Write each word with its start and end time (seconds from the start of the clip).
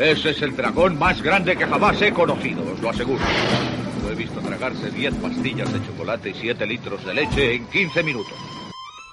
Ese 0.00 0.30
es 0.30 0.40
el 0.40 0.56
dragón 0.56 0.98
más 0.98 1.20
grande 1.20 1.54
que 1.54 1.66
jamás 1.66 2.00
he 2.00 2.10
conocido, 2.10 2.62
os 2.72 2.80
lo 2.80 2.88
aseguro. 2.88 3.22
Lo 4.02 4.10
he 4.10 4.14
visto 4.14 4.40
tragarse 4.40 4.90
10 4.90 5.14
pastillas 5.16 5.70
de 5.70 5.86
chocolate 5.86 6.30
y 6.30 6.34
7 6.40 6.66
litros 6.66 7.04
de 7.04 7.12
leche 7.12 7.54
en 7.56 7.66
15 7.66 8.02
minutos. 8.02 8.32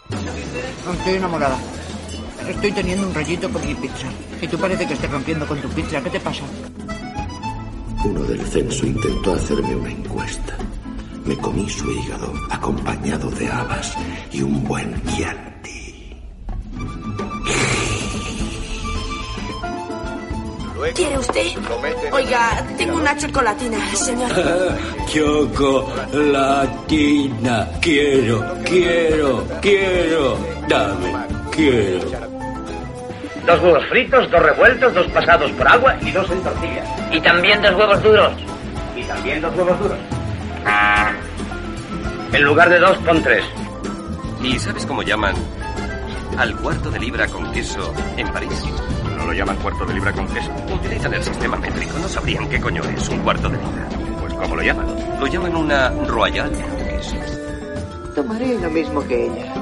Estoy 0.10 1.16
enamorada. 1.16 1.60
Estoy 2.48 2.72
teniendo 2.72 3.06
un 3.06 3.14
rollito 3.14 3.50
con 3.50 3.68
mi 3.68 3.76
pizza. 3.76 4.08
Y 4.42 4.48
tú 4.48 4.58
parece 4.58 4.88
que 4.88 4.94
estés 4.94 5.12
rompiendo 5.12 5.46
con 5.46 5.60
tu 5.60 5.68
pizza. 5.72 6.02
¿Qué 6.02 6.10
te 6.10 6.22
pasa? 6.22 6.44
Uno 8.06 8.24
del 8.24 8.42
censo 8.46 8.86
intentó 8.86 9.34
hacerme 9.34 9.76
una 9.76 9.92
encuesta. 9.92 10.58
Me 11.26 11.36
comí 11.36 11.70
su 11.70 11.92
hígado 11.92 12.34
acompañado 12.50 13.30
de 13.32 13.50
habas 13.50 13.94
y 14.32 14.42
un 14.42 14.64
buen 14.64 15.04
chianti. 15.04 15.57
Oiga, 22.12 22.66
tengo 22.78 22.98
una 22.98 23.16
chocolatina, 23.16 23.78
señor. 23.96 24.32
Chocolatina. 25.08 26.38
Quiero, 27.80 28.44
quiero, 28.66 29.46
quiero. 29.62 30.38
Dame, 30.68 31.14
quiero. 31.52 32.10
Dos 33.46 33.62
huevos 33.62 33.86
fritos, 33.90 34.32
dos 34.32 34.42
revueltos, 34.42 34.94
dos 34.96 35.06
pasados 35.08 35.52
por 35.52 35.68
agua 35.68 35.96
y 36.02 36.12
dos 36.12 36.30
en 36.32 36.42
tortilla. 36.42 36.84
Y 37.12 37.22
también 37.22 37.62
dos 37.62 37.76
huevos 37.76 38.02
duros. 38.02 38.34
Y 38.96 39.04
también 39.04 39.40
dos 39.42 39.56
huevos 39.56 39.80
duros. 39.80 39.98
En 42.34 42.44
lugar 42.44 42.70
de 42.70 42.80
dos, 42.80 42.98
pon 43.00 43.22
tres. 43.22 43.46
¿Y 44.42 44.58
sabes 44.60 44.86
cómo 44.86 45.04
llaman 45.04 45.36
al 46.38 46.56
cuarto 46.58 46.90
de 46.92 47.00
libra 47.00 47.28
con 47.28 47.52
queso 47.52 47.94
en 48.18 48.28
París? 48.34 48.64
¿No 49.28 49.34
lo 49.34 49.40
llaman 49.40 49.58
cuarto 49.58 49.86
de 49.86 49.94
libra 49.94 50.14
con 50.14 50.26
queso? 50.30 50.50
Utilizan 50.74 51.14
el 51.14 51.22
sistema 51.22 51.58
métrico. 51.58 52.00
No 52.00 52.08
sabrían 52.08 52.48
qué 52.48 52.62
coño 52.62 52.82
es 52.82 53.10
un 53.10 53.20
cuarto 53.20 53.50
de 53.50 53.58
libra. 53.58 53.90
Pues 54.22 54.34
¿cómo 54.34 54.56
lo 54.56 54.62
llaman? 54.62 54.88
Lo 55.20 55.28
llaman 55.28 55.54
una 55.54 55.90
royal. 55.90 56.50
Tomaré 58.16 58.58
lo 58.58 58.70
mismo 58.70 59.06
que 59.06 59.26
ella. 59.26 59.57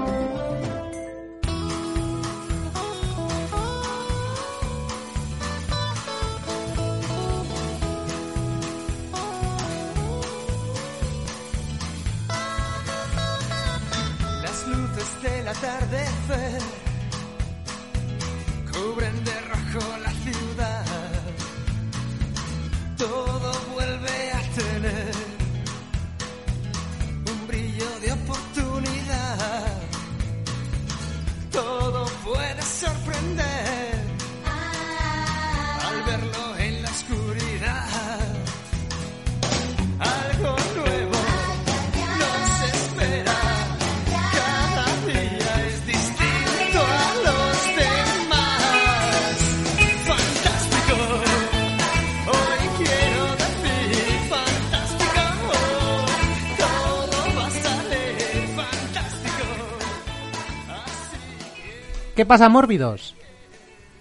¿Qué 62.26 62.30
pasa, 62.30 62.50
mórbidos? 62.50 63.14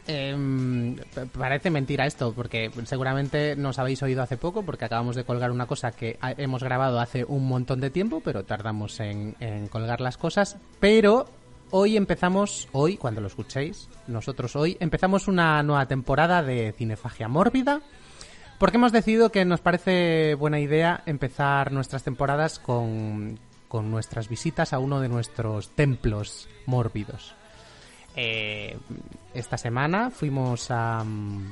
Em, 0.06 0.96
parece 1.36 1.68
mentira 1.68 2.06
esto, 2.06 2.32
porque 2.32 2.70
seguramente 2.86 3.54
nos 3.54 3.78
habéis 3.78 4.02
oído 4.02 4.22
hace 4.22 4.38
poco, 4.38 4.62
porque 4.62 4.86
acabamos 4.86 5.14
de 5.14 5.24
colgar 5.24 5.50
una 5.50 5.66
cosa 5.66 5.92
que 5.92 6.18
hemos 6.38 6.64
grabado 6.64 7.00
hace 7.00 7.26
un 7.26 7.46
montón 7.46 7.82
de 7.82 7.90
tiempo, 7.90 8.22
pero 8.24 8.44
tardamos 8.44 8.98
en, 9.00 9.36
en 9.40 9.68
colgar 9.68 10.00
las 10.00 10.16
cosas. 10.16 10.56
Pero 10.80 11.26
hoy 11.70 11.98
empezamos, 11.98 12.66
hoy, 12.72 12.96
cuando 12.96 13.20
lo 13.20 13.26
escuchéis, 13.26 13.90
nosotros 14.06 14.56
hoy, 14.56 14.78
empezamos 14.80 15.28
una 15.28 15.62
nueva 15.62 15.84
temporada 15.84 16.42
de 16.42 16.72
Cinefagia 16.72 17.28
Mórbida. 17.28 17.82
Porque 18.58 18.78
hemos 18.78 18.92
decidido 18.92 19.30
que 19.30 19.44
nos 19.44 19.60
parece 19.60 20.34
buena 20.34 20.60
idea 20.60 21.02
empezar 21.04 21.72
nuestras 21.72 22.04
temporadas 22.04 22.58
con, 22.58 23.38
con 23.68 23.90
nuestras 23.90 24.30
visitas 24.30 24.72
a 24.72 24.78
uno 24.78 25.00
de 25.00 25.10
nuestros 25.10 25.68
templos 25.72 26.48
mórbidos. 26.64 27.34
Eh, 28.16 28.78
esta 29.34 29.56
semana 29.58 30.10
fuimos 30.10 30.70
a, 30.70 31.02
mm, 31.04 31.50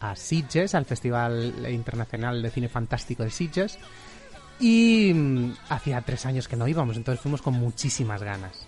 a 0.00 0.14
Sitges, 0.16 0.74
al 0.74 0.84
Festival 0.84 1.66
Internacional 1.70 2.42
de 2.42 2.50
Cine 2.50 2.68
Fantástico 2.68 3.22
de 3.24 3.30
Sitges, 3.30 3.78
y 4.60 5.12
mm, 5.14 5.52
hacía 5.70 6.00
tres 6.02 6.26
años 6.26 6.48
que 6.48 6.56
no 6.56 6.68
íbamos, 6.68 6.96
entonces 6.96 7.20
fuimos 7.22 7.42
con 7.42 7.54
muchísimas 7.54 8.22
ganas. 8.22 8.66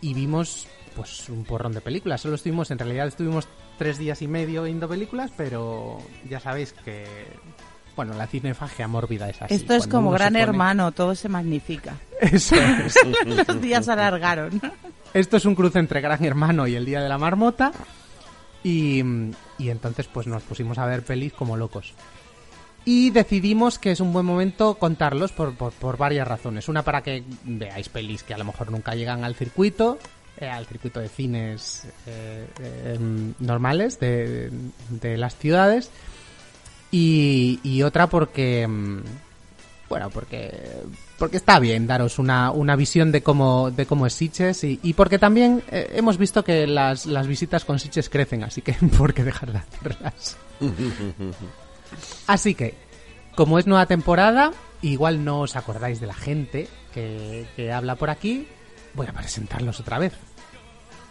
Y 0.00 0.14
vimos 0.14 0.66
pues 0.96 1.28
un 1.28 1.44
porrón 1.44 1.72
de 1.72 1.80
películas. 1.80 2.20
Solo 2.20 2.34
estuvimos, 2.34 2.70
en 2.70 2.78
realidad 2.78 3.06
estuvimos 3.06 3.46
tres 3.78 3.96
días 3.98 4.20
y 4.22 4.28
medio 4.28 4.64
viendo 4.64 4.88
películas, 4.88 5.30
pero 5.36 5.98
ya 6.28 6.40
sabéis 6.40 6.72
que, 6.84 7.06
bueno, 7.96 8.14
la 8.14 8.26
cinefagia 8.26 8.88
mórbida 8.88 9.28
es 9.30 9.40
así. 9.40 9.54
Esto 9.54 9.74
es 9.74 9.86
Cuando 9.86 9.96
como 9.96 10.10
gran 10.10 10.32
pone- 10.32 10.42
hermano, 10.42 10.92
todo 10.92 11.14
se 11.14 11.28
magnifica. 11.28 11.94
Eso 12.20 12.56
es. 12.56 12.94
Los 13.46 13.60
días 13.60 13.88
alargaron. 13.88 14.60
Esto 15.12 15.36
es 15.36 15.44
un 15.44 15.54
cruce 15.54 15.78
entre 15.78 16.00
Gran 16.00 16.24
Hermano 16.24 16.66
y 16.66 16.76
el 16.76 16.84
Día 16.84 17.00
de 17.00 17.08
la 17.08 17.18
Marmota. 17.18 17.72
Y, 18.62 19.02
y 19.58 19.70
entonces 19.70 20.06
pues 20.06 20.26
nos 20.26 20.42
pusimos 20.42 20.78
a 20.78 20.86
ver 20.86 21.02
pelis 21.02 21.32
como 21.32 21.56
locos. 21.56 21.94
Y 22.84 23.10
decidimos 23.10 23.78
que 23.78 23.90
es 23.90 24.00
un 24.00 24.12
buen 24.12 24.24
momento 24.24 24.76
contarlos 24.76 25.32
por, 25.32 25.54
por, 25.54 25.72
por 25.72 25.96
varias 25.96 26.26
razones. 26.26 26.68
Una 26.68 26.82
para 26.82 27.02
que 27.02 27.24
veáis 27.44 27.88
pelis 27.88 28.22
que 28.22 28.34
a 28.34 28.38
lo 28.38 28.44
mejor 28.44 28.70
nunca 28.70 28.94
llegan 28.94 29.24
al 29.24 29.34
circuito, 29.34 29.98
eh, 30.38 30.48
al 30.48 30.66
circuito 30.66 31.00
de 31.00 31.08
cines 31.08 31.86
eh, 32.06 32.46
em, 32.94 33.34
normales 33.38 34.00
de, 34.00 34.50
de 34.88 35.16
las 35.18 35.36
ciudades. 35.36 35.90
Y, 36.90 37.60
y 37.62 37.82
otra 37.82 38.08
porque, 38.08 38.66
mm, 38.66 39.02
bueno, 39.90 40.08
porque, 40.08 40.84
porque 41.18 41.36
está 41.36 41.58
bien 41.58 41.88
daros 41.88 42.20
una, 42.20 42.52
una 42.52 42.76
visión 42.76 43.10
de 43.10 43.24
cómo, 43.24 43.72
de 43.72 43.86
cómo 43.86 44.06
es 44.06 44.14
Sitges 44.14 44.62
y, 44.62 44.78
y 44.84 44.94
porque 44.94 45.18
también 45.18 45.64
eh, 45.68 45.90
hemos 45.94 46.16
visto 46.16 46.44
que 46.44 46.68
las, 46.68 47.06
las 47.06 47.26
visitas 47.26 47.64
con 47.64 47.80
Sitges 47.80 48.08
crecen, 48.08 48.44
así 48.44 48.62
que 48.62 48.72
por 48.98 49.12
qué 49.12 49.24
dejar 49.24 49.52
de 49.52 49.58
hacerlas. 49.58 50.38
Así 52.28 52.54
que, 52.54 52.74
como 53.34 53.58
es 53.58 53.66
nueva 53.66 53.86
temporada, 53.86 54.52
igual 54.80 55.24
no 55.24 55.40
os 55.40 55.56
acordáis 55.56 55.98
de 55.98 56.06
la 56.06 56.14
gente 56.14 56.68
que, 56.94 57.46
que 57.56 57.72
habla 57.72 57.96
por 57.96 58.10
aquí, 58.10 58.46
voy 58.94 59.08
a 59.08 59.12
presentarlos 59.12 59.80
otra 59.80 59.98
vez. 59.98 60.12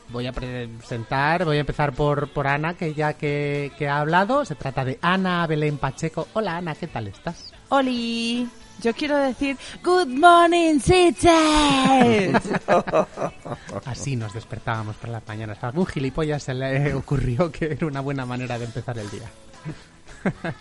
Voy 0.07 0.25
a 0.25 0.31
presentar, 0.31 1.43
voy 1.43 1.57
a 1.57 1.59
empezar 1.59 1.91
por, 1.91 2.29
por 2.29 2.47
Ana, 2.47 2.75
que 2.75 2.93
ya 2.93 3.13
que, 3.13 3.73
que 3.77 3.89
ha 3.89 3.99
hablado, 3.99 4.45
se 4.45 4.55
trata 4.55 4.85
de 4.85 4.97
Ana 5.01 5.45
Belén 5.47 5.77
Pacheco. 5.77 6.29
Hola 6.33 6.55
Ana, 6.55 6.75
¿qué 6.75 6.87
tal 6.87 7.07
estás? 7.07 7.53
Oli, 7.67 8.49
yo 8.81 8.93
quiero 8.93 9.17
decir 9.17 9.57
Good 9.83 10.07
morning, 10.07 10.79
Sitges. 10.79 12.41
Así 13.85 14.15
nos 14.15 14.33
despertábamos 14.33 14.95
por 14.97 15.09
las 15.09 15.25
mañanas. 15.27 15.63
A 15.63 15.67
algún 15.67 15.85
gilipollas 15.85 16.43
se 16.43 16.53
le 16.53 16.93
ocurrió 16.93 17.51
que 17.51 17.65
era 17.73 17.87
una 17.87 18.01
buena 18.01 18.25
manera 18.25 18.57
de 18.57 18.65
empezar 18.65 18.97
el 18.97 19.09
día. 19.09 19.29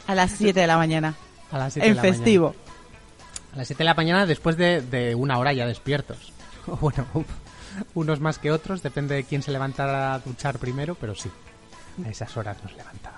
A 0.06 0.14
las 0.14 0.32
7 0.32 0.60
de 0.60 0.66
la 0.66 0.76
mañana. 0.76 1.14
A 1.50 1.58
las 1.58 1.72
siete 1.72 1.88
En 1.88 1.94
de 1.94 1.96
la 1.96 2.02
festivo. 2.02 2.48
mañana. 2.48 2.64
A 3.54 3.56
las 3.58 3.66
7 3.68 3.78
de 3.78 3.84
la 3.84 3.94
mañana 3.94 4.26
después 4.26 4.56
de, 4.56 4.82
de 4.82 5.14
una 5.14 5.38
hora 5.38 5.52
ya 5.52 5.66
despiertos. 5.66 6.32
Bueno, 6.80 7.06
unos 7.94 8.20
más 8.20 8.38
que 8.38 8.50
otros, 8.50 8.82
depende 8.82 9.14
de 9.14 9.24
quién 9.24 9.40
se 9.40 9.50
levantara 9.50 10.12
a 10.12 10.18
duchar 10.18 10.58
primero, 10.58 10.94
pero 10.96 11.14
sí, 11.14 11.30
a 12.04 12.08
esas 12.10 12.36
horas 12.36 12.58
nos 12.62 12.76
levantábamos. 12.76 13.17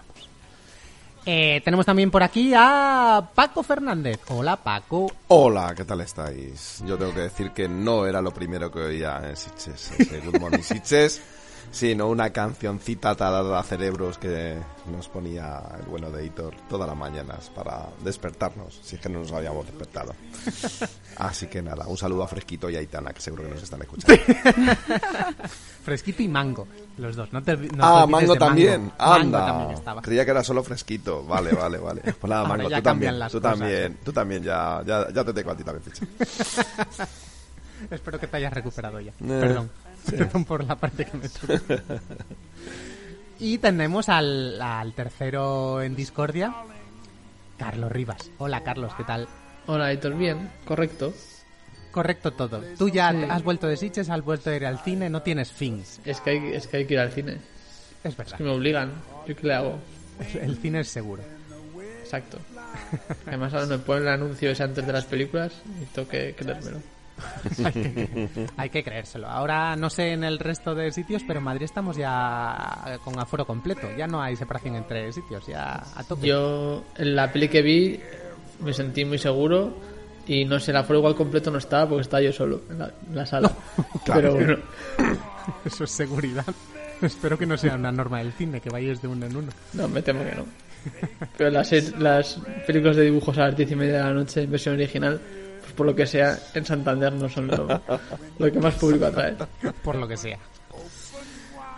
Eh, 1.27 1.61
tenemos 1.65 1.87
también 1.87 2.11
por 2.11 2.23
aquí 2.23 2.53
a 2.57 3.31
Paco 3.35 3.63
Fernández. 3.63 4.21
Hola 4.29 4.57
Paco. 4.57 5.13
Hola, 5.29 5.75
¿qué 5.77 5.85
tal 5.85 6.01
estáis? 6.01 6.83
Yo 6.87 6.97
tengo 6.97 7.13
que 7.15 7.21
decir 7.21 7.51
que 7.53 7.69
no 7.69 8.07
era 8.07 8.23
lo 8.23 8.33
primero 8.33 8.71
que 8.71 8.81
oía 8.81 9.21
en 9.29 9.37
Sitges. 9.37 9.93
Ese 9.99 10.21
Good 10.21 10.41
Morning 10.41 10.63
Sitges. 10.63 11.21
Sí, 11.73 11.95
no 11.95 12.09
una 12.09 12.31
cancioncita 12.31 13.15
talada 13.15 13.61
a 13.61 13.63
cerebros 13.63 14.19
que 14.19 14.57
nos 14.91 15.09
ponía 15.09 15.63
el 15.79 15.87
bueno 15.87 16.11
de 16.11 16.27
Hitor 16.27 16.57
todas 16.69 16.89
las 16.89 16.97
mañanas 16.97 17.49
para 17.51 17.89
despertarnos, 18.03 18.81
si 18.83 18.97
es 18.97 19.01
que 19.01 19.09
no 19.09 19.21
nos 19.21 19.31
habíamos 19.31 19.67
despertado. 19.67 20.13
Así 21.17 21.47
que 21.49 21.61
nada, 21.61 21.87
un 21.87 21.97
saludo 21.97 22.23
a 22.23 22.29
Fresquito 22.29 22.71
y 22.71 22.77
a 22.77 22.79
Aitana, 22.79 23.13
que 23.13 23.21
seguro 23.21 23.43
que 23.45 23.51
nos 23.51 23.63
están 23.63 23.83
escuchando. 23.83 24.23
Fresquito 25.85 26.23
y 26.23 26.29
mango, 26.29 26.67
los 26.99 27.17
dos. 27.17 27.33
No 27.33 27.43
te, 27.43 27.57
no 27.57 27.85
ah, 27.85 28.07
Mango 28.07 28.35
de 28.35 28.39
también. 28.39 28.83
Mango. 28.83 28.95
Anda. 28.99 29.39
Mango 29.39 29.53
también 29.53 29.71
estaba. 29.79 30.03
Creía 30.03 30.25
que 30.25 30.31
era 30.31 30.45
solo 30.45 30.63
Fresquito. 30.63 31.25
Vale, 31.25 31.53
vale, 31.53 31.79
vale. 31.79 32.03
Pues 32.21 32.29
nada, 32.31 32.43
Ahora 32.43 32.57
Mango, 32.63 32.77
tú 32.77 32.83
también. 32.83 33.15
Tú 33.15 33.21
cosas, 33.21 33.43
también, 33.43 33.99
tú 34.05 34.13
también, 34.13 34.43
ya, 34.43 34.83
ya, 34.87 35.13
ya 35.13 35.25
te 35.25 35.33
tengo 35.33 35.51
a 35.51 35.57
ti 35.57 35.65
también 35.65 35.85
ficha. 35.85 36.07
Espero 37.91 38.19
que 38.19 38.27
te 38.27 38.37
hayas 38.37 38.53
recuperado 38.53 39.01
ya. 39.01 39.11
Eh, 39.13 39.15
Perdón. 39.21 39.71
sí. 40.07 40.17
Perdón 40.17 40.45
por 40.45 40.65
la 40.65 40.77
parte 40.77 41.07
que 41.07 41.17
me 41.17 41.29
toca. 41.29 41.83
y 43.39 43.59
tenemos 43.59 44.09
al, 44.09 44.61
al 44.61 44.93
tercero 44.93 45.81
en 45.83 45.97
discordia, 45.97 46.55
Carlos 47.59 47.91
Rivas. 47.91 48.31
Hola, 48.39 48.63
Carlos, 48.63 48.93
¿qué 48.97 49.05
tal? 49.05 49.29
Hola, 49.73 49.93
Héctor, 49.93 50.17
bien, 50.17 50.51
correcto. 50.65 51.15
Correcto 51.93 52.33
todo. 52.33 52.61
Tú 52.77 52.89
ya 52.89 53.13
Sí. 53.13 53.19
has 53.31 53.45
vuelto 53.45 53.69
de 53.69 53.77
Sitges, 53.77 54.11
has 54.11 54.21
vuelto 54.25 54.51
a 54.51 54.57
ir 54.57 54.67
al 54.67 54.81
cine, 54.81 55.09
no 55.09 55.23
tienes 55.23 55.53
fin. 55.53 55.85
Es 56.05 56.21
que 56.21 56.31
hay, 56.31 56.55
es 56.55 56.67
que, 56.67 56.79
hay 56.79 56.87
que 56.87 56.95
ir 56.95 57.01
al 57.01 57.13
cine. 57.13 57.37
Es 58.03 58.17
verdad. 58.17 58.35
Es 58.35 58.39
que 58.39 58.43
me 58.45 58.51
obligan. 58.51 58.91
¿Yo 59.29 59.37
qué 59.37 59.47
le 59.47 59.55
hago? 59.55 59.79
El 60.41 60.57
cine 60.59 60.81
es 60.81 60.89
seguro. 60.89 61.23
Exacto. 62.01 62.39
Además 63.29 63.55
ahora 63.55 63.67
me 63.67 63.79
ponen 63.79 64.03
el 64.05 64.09
anuncio 64.09 64.51
ese 64.51 64.65
antes 64.65 64.85
de 64.85 64.93
las 64.93 65.05
películas 65.05 65.53
y 65.81 65.85
tengo 65.87 66.09
que 66.09 66.35
creérmelo. 66.37 66.79
hay, 67.65 67.73
que, 67.73 68.47
hay 68.57 68.71
que 68.71 68.83
creérselo. 68.83 69.29
Ahora 69.29 69.77
no 69.77 69.89
sé 69.91 70.13
en 70.13 70.25
el 70.25 70.39
resto 70.41 70.75
de 70.75 70.91
sitios, 70.91 71.23
pero 71.27 71.39
en 71.39 71.45
Madrid 71.45 71.63
estamos 71.67 71.97
ya 71.97 72.99
con 73.05 73.17
aforo 73.21 73.47
completo. 73.47 73.89
Ya 73.97 74.09
no 74.09 74.21
hay 74.21 74.35
separación 74.35 74.75
entre 74.75 75.13
sitios, 75.13 75.47
ya 75.47 75.85
a 75.95 76.03
tope. 76.03 76.27
Yo 76.27 76.83
en 76.97 77.15
la 77.15 77.31
peli 77.33 77.49
que 77.49 77.63
vi 77.63 78.01
me 78.63 78.73
sentí 78.73 79.05
muy 79.05 79.19
seguro 79.19 79.75
y 80.27 80.45
no 80.45 80.61
sé, 80.61 80.71
el 80.71 80.77
aforo 80.77 80.99
igual 80.99 81.15
completo 81.15 81.51
no 81.51 81.59
estaba 81.59 81.89
porque 81.89 82.03
estaba 82.03 82.23
yo 82.23 82.33
solo 82.33 82.63
en 82.71 82.79
la, 82.79 82.93
en 83.09 83.17
la 83.17 83.27
sala. 83.27 83.51
Pero 84.07 84.35
bueno, 84.35 84.59
Eso 85.65 85.85
es 85.85 85.91
seguridad. 85.91 86.47
Espero 87.03 87.39
que 87.39 87.47
no 87.47 87.57
sea 87.57 87.75
una 87.75 87.91
norma 87.91 88.19
del 88.19 88.33
cine, 88.33 88.61
que 88.61 88.71
vayáis 88.71 89.01
de 89.01 89.09
uno 89.09 89.27
en 89.27 89.37
uno. 89.37 89.53
no, 89.73 89.89
me 89.89 90.03
temo 90.03 90.23
que 90.23 90.35
no. 90.35 90.45
Pero 91.37 91.51
las, 91.51 91.73
las 91.99 92.41
películas 92.67 92.97
de 92.97 93.05
dibujos 93.05 93.37
a 93.39 93.47
las 93.47 93.57
diez 93.57 93.71
y 93.71 93.77
media 93.77 93.99
de 93.99 94.05
la 94.05 94.13
noche 94.13 94.43
en 94.43 94.51
versión 94.51 94.75
original, 94.75 95.21
pues 95.61 95.73
por 95.73 95.87
lo 95.87 95.95
que 95.95 96.07
sea, 96.07 96.39
en 96.55 96.65
Santander 96.65 97.13
no 97.13 97.29
son 97.29 97.49
lo, 97.49 97.83
lo 98.39 98.53
que 98.53 98.59
más 98.59 98.75
público 98.75 99.07
atrae. 99.07 99.35
Por 99.85 99.97
lo 99.97 100.09
que 100.09 100.17
sea. 100.17 100.39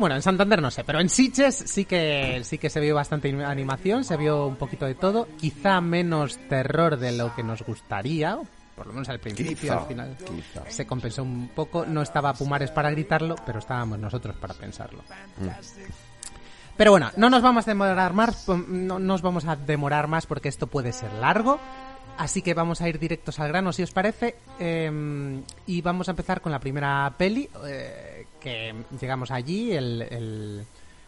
Bueno, 0.02 0.16
en 0.16 0.22
Santander 0.22 0.60
no 0.60 0.68
sé, 0.72 0.82
pero 0.82 0.98
en 1.00 1.08
Sitges 1.08 1.54
sí 1.54 1.84
que 1.84 2.40
sí 2.42 2.58
que 2.58 2.68
se 2.70 2.80
vio 2.80 2.96
bastante 2.96 3.30
animación, 3.44 4.02
se 4.02 4.16
vio 4.16 4.48
un 4.48 4.56
poquito 4.56 4.84
de 4.84 4.96
todo, 4.96 5.28
quizá 5.40 5.80
menos 5.80 6.38
terror 6.48 6.96
de 6.98 7.12
lo 7.12 7.32
que 7.36 7.44
nos 7.44 7.62
gustaría, 7.62 8.36
por 8.74 8.88
lo 8.88 8.94
menos 8.94 9.08
al 9.10 9.20
principio, 9.20 9.54
Quizá, 9.54 9.78
al 9.78 9.86
final 9.86 10.16
quizá. 10.18 10.68
se 10.68 10.86
compensó 10.86 11.22
un 11.22 11.50
poco, 11.54 11.86
no 11.86 12.02
estaba 12.02 12.32
Pumares 12.34 12.72
para 12.72 12.90
gritarlo, 12.90 13.36
pero 13.46 13.60
estábamos 13.60 14.00
nosotros 14.00 14.34
para 14.40 14.54
pensarlo. 14.54 15.04
Pero 16.76 16.90
bueno, 16.90 17.10
no 17.16 17.30
nos 17.30 17.40
vamos 17.42 17.68
a 17.68 17.70
demorar 17.70 18.12
más, 18.12 18.48
no 18.48 18.98
nos 18.98 19.22
vamos 19.22 19.44
a 19.44 19.54
demorar 19.54 20.08
más 20.08 20.26
porque 20.26 20.48
esto 20.48 20.66
puede 20.66 20.92
ser 20.92 21.12
largo. 21.12 21.60
Así 22.18 22.42
que 22.42 22.52
vamos 22.54 22.80
a 22.82 22.88
ir 22.88 22.98
directos 22.98 23.40
al 23.40 23.48
grano, 23.48 23.72
si 23.72 23.82
os 23.82 23.90
parece. 23.92 24.34
eh, 24.58 25.40
y 25.66 25.80
vamos 25.80 26.08
a 26.08 26.10
empezar 26.10 26.40
con 26.40 26.50
la 26.52 26.58
primera 26.58 27.14
peli. 27.16 27.48
eh, 27.66 28.11
que 28.42 28.74
llegamos 29.00 29.30
allí 29.30 29.72
el, 29.72 30.64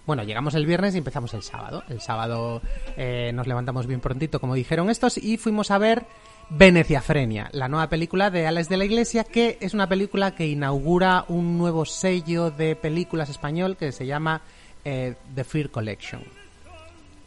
Bueno, 0.07 0.23
llegamos 0.23 0.55
el 0.55 0.67
viernes 0.67 0.95
y 0.95 0.99
empezamos 0.99 1.35
el 1.35 1.43
sábado. 1.43 1.83
El 1.89 2.01
sábado 2.01 2.63
eh, 2.97 3.33
nos 3.35 3.47
levantamos 3.47 3.87
bien 3.87 4.01
prontito, 4.01 4.41
como 4.41 4.55
dijeron 4.55 4.91
estos, 4.91 5.19
y 5.19 5.37
fuimos 5.37 5.71
a 5.71 5.79
ver 5.79 6.07
Veneciafrenia, 6.51 7.49
la 7.53 7.69
nueva 7.69 7.89
película 7.89 8.31
de 8.31 8.47
Alex 8.47 8.69
de 8.69 8.77
la 8.77 8.85
Iglesia, 8.85 9.25
que 9.25 9.59
es 9.61 9.75
una 9.75 9.89
película 9.89 10.35
que 10.35 10.47
inaugura 10.47 11.25
un 11.29 11.59
nuevo 11.59 11.85
sello 11.85 12.51
de 12.51 12.77
películas 12.77 13.31
español 13.31 13.77
que 13.77 13.93
se 13.93 14.07
llama 14.07 14.43
eh, 14.85 15.15
The 15.35 15.45
Fear 15.45 15.71
Collection. 15.71 16.23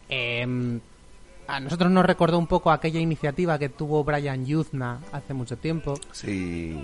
Em, 0.09 0.79
a 1.47 1.59
nosotros 1.59 1.91
nos 1.91 2.05
recordó 2.05 2.37
un 2.37 2.47
poco 2.47 2.71
aquella 2.71 2.99
iniciativa 2.99 3.57
que 3.57 3.69
tuvo 3.69 4.03
Brian 4.03 4.45
Yuzna 4.45 4.99
hace 5.11 5.33
mucho 5.33 5.57
tiempo. 5.57 5.95
Sí. 6.11 6.77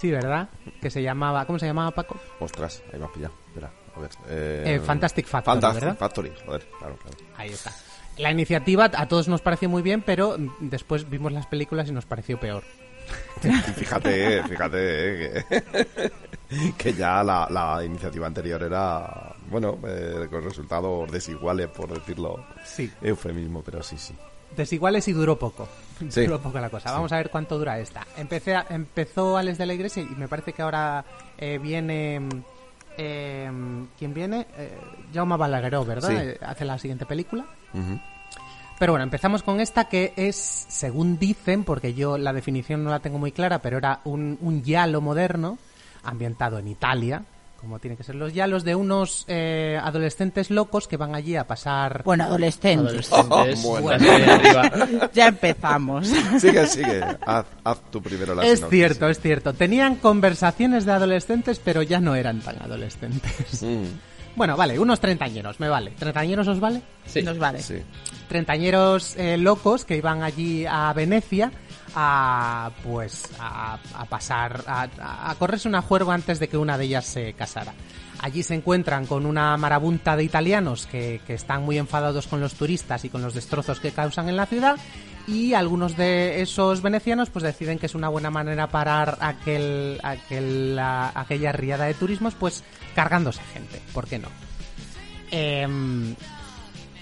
Sí, 0.00 0.10
¿verdad? 0.10 0.48
Que 0.80 0.90
se 0.90 1.02
llamaba... 1.02 1.44
¿Cómo 1.46 1.58
se 1.58 1.66
llamaba, 1.66 1.90
Paco? 1.90 2.16
Ostras, 2.40 2.82
ahí 2.92 2.98
me 2.98 3.04
has 3.04 3.10
pillado. 3.12 3.34
Espera, 3.48 3.70
a 3.96 4.00
ver. 4.00 4.10
Eh, 4.28 4.62
Eh, 4.76 4.80
Fantastic 4.80 5.26
Factory, 5.26 5.54
Fantastic 5.60 5.82
¿verdad? 5.84 5.98
Factory, 5.98 6.32
joder, 6.46 6.66
claro, 6.78 6.96
claro. 6.96 7.16
Ahí 7.36 7.50
está. 7.50 7.72
La 8.16 8.30
iniciativa 8.30 8.90
a 8.94 9.06
todos 9.08 9.28
nos 9.28 9.40
pareció 9.42 9.68
muy 9.68 9.82
bien, 9.82 10.02
pero 10.02 10.36
después 10.60 11.08
vimos 11.08 11.32
las 11.32 11.46
películas 11.46 11.88
y 11.88 11.92
nos 11.92 12.06
pareció 12.06 12.38
peor. 12.40 12.62
Fíjate, 13.76 14.42
fíjate 14.44 15.38
eh, 15.38 15.44
que, 15.48 16.72
que 16.78 16.92
ya 16.94 17.22
la, 17.24 17.46
la 17.50 17.82
iniciativa 17.84 18.26
anterior 18.26 18.62
era, 18.62 19.34
bueno, 19.48 19.78
eh, 19.86 20.26
con 20.30 20.44
resultados 20.44 21.10
desiguales, 21.10 21.68
por 21.68 21.92
decirlo 21.92 22.44
Sí. 22.64 22.90
eufemismo, 23.02 23.62
pero 23.62 23.82
sí, 23.82 23.96
sí. 23.98 24.14
Desiguales 24.56 25.06
y 25.08 25.12
duró 25.12 25.38
poco. 25.38 25.68
Sí. 26.10 26.22
Duró 26.26 26.40
poco 26.40 26.58
la 26.60 26.70
cosa. 26.70 26.88
Sí. 26.88 26.94
Vamos 26.94 27.12
a 27.12 27.16
ver 27.16 27.30
cuánto 27.30 27.58
dura 27.58 27.78
esta. 27.78 28.06
Empecé 28.16 28.54
a- 28.56 28.66
empezó 28.70 29.36
Alex 29.36 29.58
de 29.58 29.66
la 29.66 29.74
Iglesia 29.74 30.02
y 30.02 30.14
me 30.16 30.28
parece 30.28 30.52
que 30.52 30.62
ahora 30.62 31.04
eh, 31.38 31.58
viene... 31.58 32.20
eh, 32.96 33.50
¿Quién 33.98 34.14
viene? 34.14 34.46
Eh, 34.56 34.78
Jaume 35.14 35.36
Balagueró, 35.36 35.84
¿verdad? 35.84 36.08
Sí. 36.08 36.14
Eh, 36.18 36.38
hace 36.42 36.64
la 36.64 36.78
siguiente 36.78 37.06
película. 37.06 37.44
Pero 38.78 38.92
bueno, 38.94 39.02
empezamos 39.04 39.42
con 39.42 39.60
esta 39.60 39.84
que 39.90 40.14
es, 40.16 40.36
según 40.36 41.18
dicen, 41.18 41.64
porque 41.64 41.92
yo 41.92 42.16
la 42.16 42.32
definición 42.32 42.82
no 42.82 42.88
la 42.90 43.00
tengo 43.00 43.18
muy 43.18 43.30
clara, 43.30 43.58
pero 43.60 43.76
era 43.76 44.00
un, 44.04 44.38
un 44.40 44.64
giallo 44.64 45.02
moderno 45.02 45.58
ambientado 46.02 46.58
en 46.58 46.68
Italia, 46.68 47.22
como 47.60 47.78
tienen 47.78 47.96
que 47.96 48.04
ser 48.04 48.14
los 48.14 48.32
giallos, 48.32 48.64
de 48.64 48.74
unos 48.74 49.24
eh, 49.28 49.78
adolescentes 49.82 50.50
locos 50.50 50.88
que 50.88 50.96
van 50.96 51.14
allí 51.14 51.36
a 51.36 51.46
pasar... 51.46 52.02
Bueno, 52.04 52.24
adolescentes. 52.24 53.10
Bueno. 53.62 53.90
arriba. 54.10 55.10
ya 55.12 55.28
empezamos. 55.28 56.08
Sigue, 56.40 56.66
sigue. 56.66 57.00
Haz, 57.26 57.46
haz 57.64 57.80
tú 57.90 58.00
primero 58.02 58.34
la 58.34 58.42
Es 58.44 58.58
sinopsis. 58.60 58.78
cierto, 58.78 59.08
es 59.08 59.20
cierto. 59.20 59.52
Tenían 59.52 59.96
conversaciones 59.96 60.84
de 60.86 60.92
adolescentes, 60.92 61.60
pero 61.62 61.82
ya 61.82 62.00
no 62.00 62.14
eran 62.14 62.40
tan 62.40 62.60
adolescentes. 62.62 63.62
Mm, 63.62 63.84
Bueno, 64.36 64.56
vale, 64.56 64.78
unos 64.78 65.00
treintañeros, 65.00 65.60
me 65.60 65.68
vale. 65.68 65.90
¿Treintañeros 65.98 66.48
os 66.48 66.60
vale? 66.60 66.80
Sí. 67.04 67.22
Nos 67.22 67.38
vale. 67.38 67.60
sí. 67.62 67.76
treintañeros 68.28 69.16
eh, 69.16 69.36
locos 69.36 69.84
que 69.84 69.96
iban 69.96 70.22
allí 70.22 70.64
a 70.66 70.92
Venecia 70.92 71.52
a 71.94 72.70
pues 72.82 73.28
a, 73.38 73.78
pasar 74.08 74.62
a, 74.66 75.34
correrse 75.38 75.68
una 75.68 75.82
juerga 75.82 76.14
antes 76.14 76.38
de 76.38 76.48
que 76.48 76.56
una 76.56 76.76
de 76.78 76.84
ellas 76.84 77.04
se 77.06 77.32
casara. 77.34 77.72
Allí 78.22 78.42
se 78.42 78.54
encuentran 78.54 79.06
con 79.06 79.24
una 79.24 79.56
marabunta 79.56 80.14
de 80.14 80.24
italianos 80.24 80.86
que, 80.86 81.20
que 81.26 81.34
están 81.34 81.62
muy 81.64 81.78
enfadados 81.78 82.26
con 82.26 82.40
los 82.40 82.54
turistas 82.54 83.04
y 83.04 83.08
con 83.08 83.22
los 83.22 83.32
destrozos 83.34 83.80
que 83.80 83.92
causan 83.92 84.28
en 84.28 84.36
la 84.36 84.44
ciudad 84.46 84.76
y 85.26 85.54
algunos 85.54 85.96
de 85.96 86.42
esos 86.42 86.82
venecianos 86.82 87.30
pues 87.30 87.42
deciden 87.44 87.78
que 87.78 87.86
es 87.86 87.94
una 87.94 88.08
buena 88.08 88.30
manera 88.30 88.66
parar 88.68 89.16
aquel, 89.20 89.98
aquel, 90.02 90.76
la- 90.76 91.12
aquella 91.14 91.52
riada 91.52 91.86
de 91.86 91.94
turismos 91.94 92.34
pues 92.34 92.62
cargándose 92.94 93.40
gente, 93.54 93.80
¿por 93.94 94.06
qué 94.06 94.18
no? 94.18 94.28
Em, 95.30 96.14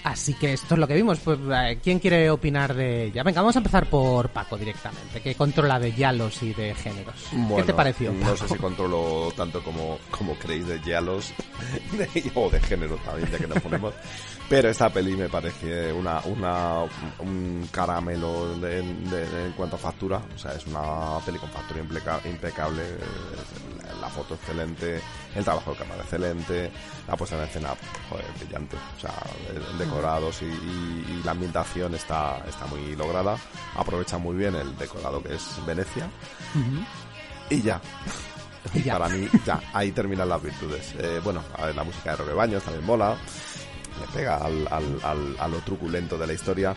Así 0.09 0.33
que 0.33 0.53
esto 0.53 0.73
es 0.73 0.79
lo 0.79 0.87
que 0.87 0.95
vimos. 0.95 1.19
Pues, 1.19 1.37
eh, 1.51 1.79
¿Quién 1.83 1.99
quiere 1.99 2.29
opinar 2.31 2.73
de 2.73 3.05
ella? 3.05 3.21
Venga, 3.21 3.41
vamos 3.41 3.55
a 3.55 3.59
empezar 3.59 3.85
por 3.87 4.29
Paco 4.29 4.57
directamente, 4.57 5.21
que 5.21 5.35
controla 5.35 5.79
de 5.79 5.93
yalos 5.93 6.41
y 6.41 6.51
de 6.53 6.73
géneros. 6.73 7.13
¿Qué 7.55 7.63
te 7.63 7.73
pareció? 7.75 8.11
No 8.11 8.35
sé 8.35 8.47
si 8.47 8.55
controlo 8.55 9.31
tanto 9.37 9.63
como, 9.63 9.99
como 10.09 10.33
creéis 10.35 10.65
de 10.67 10.79
de- 11.97 12.31
o 12.33 12.49
de 12.49 12.59
género 12.61 12.95
también, 12.97 13.29
ya 13.31 13.37
que 13.37 13.47
nos 13.47 13.61
ponemos. 13.61 13.93
Pero 14.49 14.69
esta 14.69 14.89
peli 14.91 15.15
me 15.15 15.29
parece 15.29 15.93
una, 15.93 16.21
una, 16.21 16.79
un 17.19 17.69
caramelo 17.71 18.55
de- 18.57 18.81
de- 18.81 19.45
en 19.45 19.51
cuanto 19.51 19.75
a 19.75 19.79
factura. 19.79 20.19
O 20.35 20.37
sea, 20.39 20.53
es 20.53 20.65
una 20.65 21.19
peli 21.23 21.37
con 21.37 21.49
factura 21.51 21.81
impecable. 22.25 22.81
Foto 24.19 24.35
excelente, 24.35 25.01
el 25.33 25.43
trabajo 25.45 25.71
de 25.71 25.77
cámara 25.77 26.01
excelente, 26.03 26.69
la 27.07 27.15
puesta 27.15 27.37
en 27.37 27.43
escena 27.43 27.69
joder, 28.09 28.25
brillante. 28.37 28.75
O 28.97 28.99
sea, 28.99 29.13
decorados 29.77 30.41
y, 30.41 30.45
y- 30.45 31.05
y 31.09 31.21
la 31.23 31.31
ambientación 31.31 31.95
está, 31.95 32.43
está 32.47 32.65
muy 32.65 32.95
lograda. 32.97 33.37
Aprovecha 33.77 34.17
muy 34.17 34.35
bien 34.35 34.55
el 34.55 34.77
decorado 34.77 35.23
que 35.23 35.35
es 35.35 35.65
Venecia. 35.65 36.09
Y 37.49 37.61
ya. 37.61 37.79
Y 38.73 38.83
ya. 38.83 38.99
Para 38.99 39.07
mí, 39.15 39.27
ya, 39.45 39.61
ahí 39.73 39.91
terminan 39.93 40.27
las 40.27 40.41
virtudes. 40.43 40.93
Eh, 40.99 41.21
bueno, 41.23 41.41
a 41.57 41.67
ver, 41.67 41.75
la 41.75 41.83
música 41.85 42.11
de 42.11 42.17
Roque 42.17 42.33
Baños 42.33 42.61
también 42.63 42.85
mola. 42.85 43.15
Le 43.99 44.07
pega 44.13 44.35
al, 44.37 44.67
al, 44.69 44.99
al- 45.03 45.35
a 45.39 45.47
lo 45.47 45.57
truculento 45.59 46.17
de 46.17 46.27
la 46.27 46.33
historia. 46.33 46.75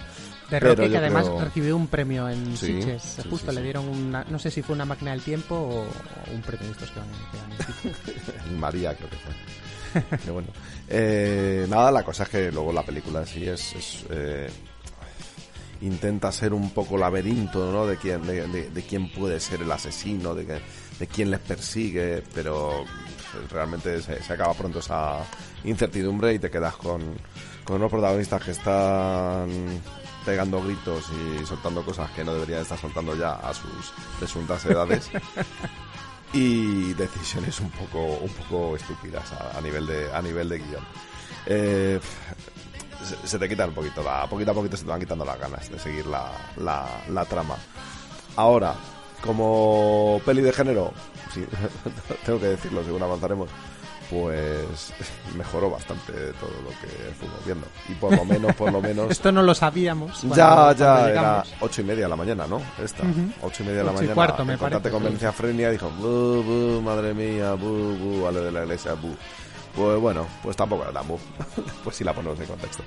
De 0.60 0.60
pero 0.74 0.88
que 0.90 0.96
además 0.98 1.26
recibió 1.40 1.76
un 1.76 1.86
premio 1.88 2.28
en 2.28 2.56
Sí, 2.56 2.66
Sitges. 2.80 3.02
sí, 3.02 3.22
Justo 3.30 3.50
sí, 3.50 3.56
le 3.56 3.62
dieron 3.62 3.88
una, 3.88 4.24
no 4.28 4.38
sé 4.38 4.50
si 4.50 4.62
fue 4.62 4.74
una 4.74 4.84
máquina 4.84 5.10
del 5.12 5.22
tiempo 5.22 5.54
o, 5.54 5.86
un 6.34 6.42
premio 6.42 6.66
de 6.66 6.72
estos 6.72 6.90
que 6.90 7.00
van, 7.00 7.08
en 8.48 8.60
María, 8.60 8.94
creo 8.94 9.08
que 9.10 9.16
fue. 9.16 10.18
Qué 10.24 10.30
bueno. 10.30 10.48
Eh, 10.88 11.66
nada, 11.68 11.90
la 11.90 12.02
cosa 12.02 12.22
es 12.24 12.28
que 12.30 12.50
luego 12.52 12.72
la 12.72 12.82
película 12.82 13.20
en 13.20 13.26
sí 13.26 13.44
es... 13.46 13.74
es, 13.74 14.04
eh, 14.10 14.48
intenta 15.82 16.30
ser 16.30 16.52
un 16.54 16.70
poco 16.70 16.96
laberinto, 16.96 17.72
¿no? 17.72 17.86
De 17.86 17.96
quién, 17.96 18.24
de, 18.26 18.46
de- 18.46 18.70
de 18.70 18.82
quién 18.82 19.08
puede 19.10 19.40
ser 19.40 19.62
el 19.62 19.72
asesino, 19.72 20.34
de, 20.34 20.46
que- 20.46 20.60
de 20.98 21.06
quién 21.08 21.30
les 21.30 21.40
persigue, 21.40 22.22
pero 22.34 22.84
pff, 22.84 23.52
realmente 23.52 24.00
se, 24.00 24.22
se 24.22 24.32
acaba 24.32 24.54
pronto 24.54 24.78
esa 24.78 25.24
incertidumbre 25.64 26.34
y 26.34 26.38
te 26.38 26.50
quedas 26.50 26.76
con, 26.76 27.02
con 27.64 27.76
unos 27.76 27.90
protagonistas 27.90 28.42
que 28.44 28.52
están 28.52 29.50
pegando 30.24 30.62
gritos 30.62 31.04
y 31.10 31.44
soltando 31.44 31.84
cosas 31.84 32.10
que 32.12 32.24
no 32.24 32.34
deberían 32.34 32.62
estar 32.62 32.78
soltando 32.78 33.16
ya 33.16 33.34
a 33.34 33.52
sus 33.54 33.92
presuntas 34.18 34.64
edades. 34.64 35.10
Y 36.34 36.94
decisiones 36.94 37.60
un 37.60 37.68
poco 37.70 38.02
un 38.02 38.30
poco 38.30 38.74
estúpidas 38.74 39.30
a, 39.34 39.58
a 39.58 39.60
nivel 39.60 39.86
de 39.86 40.10
a 40.14 40.22
nivel 40.22 40.48
de 40.48 40.58
guion. 40.60 40.82
Eh, 41.44 42.00
se, 43.04 43.28
se 43.28 43.38
te 43.38 43.46
quitan 43.50 43.68
un 43.68 43.74
poquito 43.74 44.02
la 44.02 44.26
poquito 44.26 44.52
a 44.52 44.54
poquito 44.54 44.78
se 44.78 44.84
te 44.84 44.90
van 44.90 45.00
quitando 45.00 45.26
las 45.26 45.38
ganas 45.38 45.70
de 45.70 45.78
seguir 45.78 46.06
la, 46.06 46.32
la, 46.56 46.86
la 47.10 47.26
trama. 47.26 47.56
Ahora 48.36 48.74
como 49.20 50.22
peli 50.24 50.40
de 50.40 50.54
género 50.54 50.94
sí, 51.34 51.44
tengo 52.24 52.40
que 52.40 52.46
decirlo 52.46 52.82
según 52.82 53.02
avanzaremos 53.02 53.50
pues 54.12 54.92
mejoró 55.36 55.70
bastante 55.70 56.12
todo 56.34 56.50
lo 56.62 56.70
que 56.80 56.88
fuimos 57.18 57.44
viendo 57.46 57.66
y 57.88 57.94
por 57.94 58.14
lo 58.14 58.24
menos 58.26 58.54
por 58.54 58.70
lo 58.70 58.80
menos 58.82 59.10
Esto 59.10 59.32
no 59.32 59.42
lo 59.42 59.54
sabíamos. 59.54 60.18
cuando- 60.18 60.36
ya, 60.36 60.54
cuando 60.54 60.74
ya, 60.78 61.08
era 61.10 61.44
ocho 61.60 61.80
y 61.80 61.84
media 61.84 62.04
de 62.04 62.08
la 62.10 62.16
mañana, 62.16 62.46
¿no? 62.46 62.60
Esta, 62.82 63.02
Ujú. 63.04 63.32
ocho 63.42 63.62
y 63.62 63.66
media 63.66 63.78
de 63.78 63.84
la 63.84 63.90
Ocho 63.92 63.96
mañana. 64.00 64.14
cuarto, 64.14 64.44
me 64.44 64.58
parece, 64.58 64.90
con 64.90 65.00
sí. 65.00 65.04
Valencia 65.04 65.32
Frenia 65.32 65.70
dijo, 65.70 65.90
bu, 65.90 66.42
bu, 66.42 66.82
madre 66.82 67.14
mía, 67.14 67.54
bu, 67.54 67.96
bu, 67.96 68.22
vale 68.22 68.40
de 68.40 68.52
la 68.52 68.62
iglesia, 68.62 68.92
bu. 68.94 69.16
Pues 69.74 69.98
bueno, 69.98 70.26
pues 70.42 70.54
tampoco 70.54 70.82
era 70.82 70.92
tan 70.92 71.08
bu. 71.08 71.18
pues 71.84 71.96
sí 71.96 72.04
la 72.04 72.12
ponemos 72.12 72.38
en 72.38 72.46
contexto. 72.46 72.82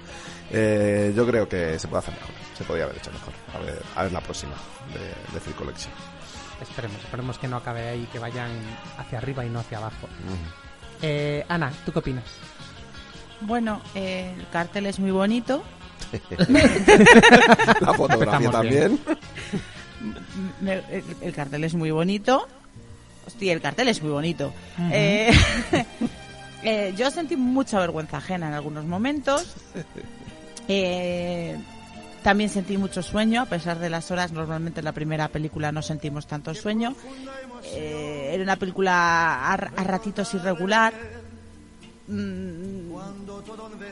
Eh, 0.51 1.11
yo 1.15 1.25
creo 1.25 1.49
que 1.49 1.79
se 1.79 1.87
puede 1.87 1.99
hacer 1.99 2.13
mejor, 2.13 2.29
se 2.55 2.63
podía 2.63 2.83
haber 2.83 2.97
hecho 2.97 3.11
mejor. 3.11 3.33
A 3.55 3.59
ver, 3.65 3.81
a 3.95 4.03
ver 4.03 4.11
la 4.11 4.21
próxima 4.21 4.53
de, 4.93 5.33
de 5.33 5.39
Free 5.39 5.53
Collection. 5.55 5.91
Esperemos, 6.61 6.97
esperemos 7.03 7.37
que 7.39 7.47
no 7.47 7.57
acabe 7.57 7.89
ahí, 7.89 8.07
que 8.13 8.19
vayan 8.19 8.49
hacia 8.97 9.17
arriba 9.17 9.43
y 9.45 9.49
no 9.49 9.59
hacia 9.59 9.79
abajo. 9.79 10.07
Eh, 11.07 11.45
Ana, 11.47 11.71
¿tú 11.85 11.91
qué 11.91 11.99
opinas? 11.99 12.23
Bueno, 13.41 13.79
eh, 13.93 14.33
el 14.39 14.47
cartel 14.49 14.87
es 14.87 14.97
muy 14.97 15.11
bonito. 15.11 15.61
La 17.81 17.93
fotografía 17.93 18.49
también. 18.49 18.99
Me- 20.61 20.73
el, 20.91 21.03
el 21.21 21.33
cartel 21.33 21.63
es 21.63 21.75
muy 21.75 21.91
bonito. 21.91 22.47
Hostia, 23.27 23.53
el 23.53 23.61
cartel 23.61 23.87
es 23.89 24.01
muy 24.01 24.11
bonito. 24.11 24.51
Eh, 24.91 25.31
eh, 26.63 26.93
yo 26.97 27.11
sentí 27.11 27.35
mucha 27.35 27.79
vergüenza 27.79 28.17
ajena 28.17 28.47
en 28.47 28.53
algunos 28.53 28.85
momentos. 28.85 29.55
Eh, 30.67 31.55
también 32.25 32.49
sentí 32.49 32.75
mucho 32.75 33.03
sueño, 33.03 33.43
a 33.43 33.45
pesar 33.45 33.77
de 33.77 33.87
las 33.87 34.09
horas. 34.09 34.31
Normalmente 34.31 34.79
en 34.79 34.85
la 34.85 34.93
primera 34.93 35.27
película 35.27 35.71
no 35.71 35.83
sentimos 35.83 36.25
tanto 36.25 36.55
sueño. 36.55 36.95
Eh, 37.65 38.31
era 38.33 38.41
una 38.41 38.55
película 38.55 39.53
a, 39.53 39.55
ratitos 39.57 40.33
irregular. 40.33 40.91
Mm, 42.07 42.95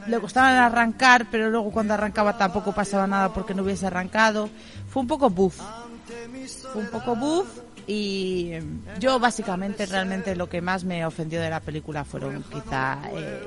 le 0.08 0.20
costaba 0.20 0.66
arrancar, 0.66 1.28
pero 1.30 1.52
luego 1.52 1.70
cuando 1.70 1.94
arrancaba 1.94 2.36
tampoco 2.36 2.72
pasaba 2.72 3.06
nada 3.06 3.32
porque 3.32 3.54
no 3.54 3.62
hubiese 3.62 3.86
arrancado. 3.86 4.50
Fue 4.90 5.04
un 5.04 5.08
poco 5.08 5.30
buff. 5.30 5.62
Fue 6.74 6.82
un 6.82 6.88
poco 6.90 7.16
buff 7.16 7.48
y 7.88 8.52
yo 9.00 9.20
básicamente 9.20 9.86
realmente 9.86 10.36
lo 10.36 10.48
que 10.50 10.62
más 10.62 10.84
me 10.84 11.06
ofendió 11.06 11.42
de 11.42 11.50
la 11.50 11.60
película 11.60 12.04
fueron 12.06 12.44
quizá 12.44 13.00
eh, 13.14 13.42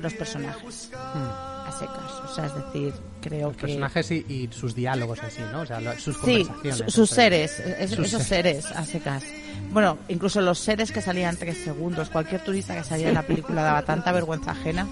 los 0.00 0.12
personajes 0.14 0.90
a 0.94 1.70
secas. 1.78 2.12
O 2.30 2.34
sea, 2.34 2.46
es 2.46 2.54
decir, 2.54 2.94
creo 3.20 3.48
Los 3.48 3.56
que... 3.56 3.66
personajes 3.66 4.10
y, 4.10 4.14
y 4.28 4.48
sus 4.52 4.74
diálogos 4.74 5.18
en 5.22 5.30
sí, 5.30 5.40
¿no? 5.52 5.60
O 5.62 5.66
sea, 5.66 5.80
lo- 5.80 5.98
sus 5.98 6.16
Sí, 6.16 6.44
conversaciones. 6.44 6.78
su- 6.78 6.90
sus 6.90 7.10
seres, 7.10 7.60
es- 7.60 7.90
Sus 7.90 8.06
esos 8.06 8.22
seres 8.22 8.66
a 8.72 8.84
secas. 8.84 9.24
Bueno, 9.72 9.98
incluso 10.08 10.40
los 10.40 10.58
seres 10.58 10.92
que 10.92 11.02
salían 11.02 11.36
tres 11.36 11.58
segundos, 11.58 12.08
cualquier 12.10 12.42
turista 12.44 12.74
que 12.74 12.84
salía 12.84 13.08
en 13.08 13.14
la 13.14 13.22
película 13.22 13.62
daba 13.62 13.82
tanta 13.82 14.12
vergüenza 14.12 14.52
ajena 14.52 14.86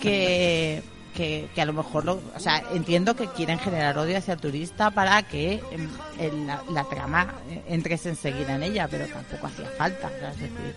que, 0.00 0.82
que, 1.14 1.48
que 1.54 1.60
a 1.62 1.64
lo 1.64 1.72
mejor, 1.72 2.04
lo, 2.04 2.20
o 2.34 2.40
sea, 2.40 2.62
entiendo 2.72 3.14
que 3.14 3.26
quieren 3.28 3.58
generar 3.58 3.96
odio 3.98 4.16
hacia 4.18 4.34
el 4.34 4.40
turista 4.40 4.90
para 4.90 5.22
que 5.22 5.62
em, 5.70 5.88
el- 6.18 6.46
la, 6.46 6.62
la 6.70 6.84
trama 6.84 7.34
eh, 7.50 7.62
entres 7.68 8.04
enseguida 8.06 8.54
en 8.54 8.62
ella, 8.62 8.88
pero 8.90 9.06
tampoco 9.06 9.46
hacía 9.46 9.68
falta, 9.76 10.10
es 10.30 10.38
decir, 10.40 10.74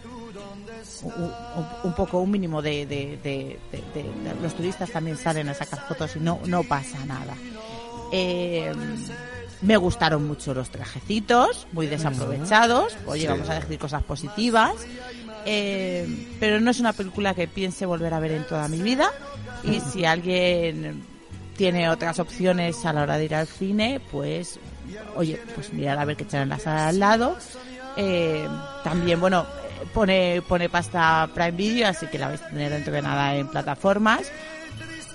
un, 1.03 1.31
un- 1.83 1.93
poco 1.93 2.19
un 2.19 2.31
mínimo 2.31 2.61
de, 2.61 2.85
de- 2.85 3.17
de- 3.23 3.59
de- 3.71 3.83
de- 3.93 4.03
de- 4.03 4.41
los 4.41 4.53
turistas 4.55 4.89
también 4.91 5.17
salen 5.17 5.49
a 5.49 5.53
sacar 5.53 5.87
fotos 5.87 6.15
y 6.15 6.19
no, 6.19 6.39
no 6.45 6.63
pasa 6.63 7.03
nada. 7.05 7.33
Eh, 8.11 8.71
me 9.61 9.77
gustaron 9.77 10.27
mucho 10.27 10.53
los 10.53 10.69
trajecitos, 10.69 11.65
muy 11.71 11.87
desaprovechados. 11.87 12.95
Oye, 13.07 13.21
Sí. 13.21 13.27
vamos 13.27 13.49
a 13.49 13.55
decir 13.59 13.79
cosas 13.79 14.03
positivas. 14.03 14.73
Eh, 15.47 16.27
pero 16.39 16.59
no 16.59 16.71
es 16.71 16.79
una 16.79 16.91
película 16.93 17.33
que 17.35 17.47
piense 17.47 17.85
volver 17.85 18.13
a 18.13 18.19
ver 18.19 18.31
en 18.31 18.45
toda 18.47 18.67
mi 18.67 18.81
vida. 18.81 19.11
Y 19.67 19.79
si 19.79 20.05
alguien 20.05 21.03
tiene 21.57 21.89
otras 21.89 22.19
opciones 22.19 22.85
a 22.85 22.93
la 22.93 23.03
hora 23.03 23.17
de 23.17 23.25
ir 23.25 23.35
al 23.35 23.47
cine, 23.47 24.01
pues, 24.11 24.59
oye, 25.15 25.41
pues 25.55 25.73
mirar 25.73 25.97
a 25.97 26.05
ver 26.05 26.15
qué 26.15 26.23
echan 26.23 26.43
en 26.43 26.49
la 26.49 26.59
sala 26.59 26.89
al 26.89 26.99
lado. 26.99 27.37
Eh, 27.97 28.47
también, 28.83 29.19
bueno, 29.19 29.45
pone, 29.93 30.41
pone 30.47 30.69
pasta 30.69 31.29
Prime 31.33 31.51
Video, 31.51 31.87
así 31.87 32.07
que 32.07 32.19
la 32.19 32.27
vais 32.27 32.41
a 32.41 32.49
tener 32.49 32.71
dentro 32.71 32.93
de 32.93 33.01
nada 33.01 33.35
en 33.35 33.47
plataformas. 33.47 34.31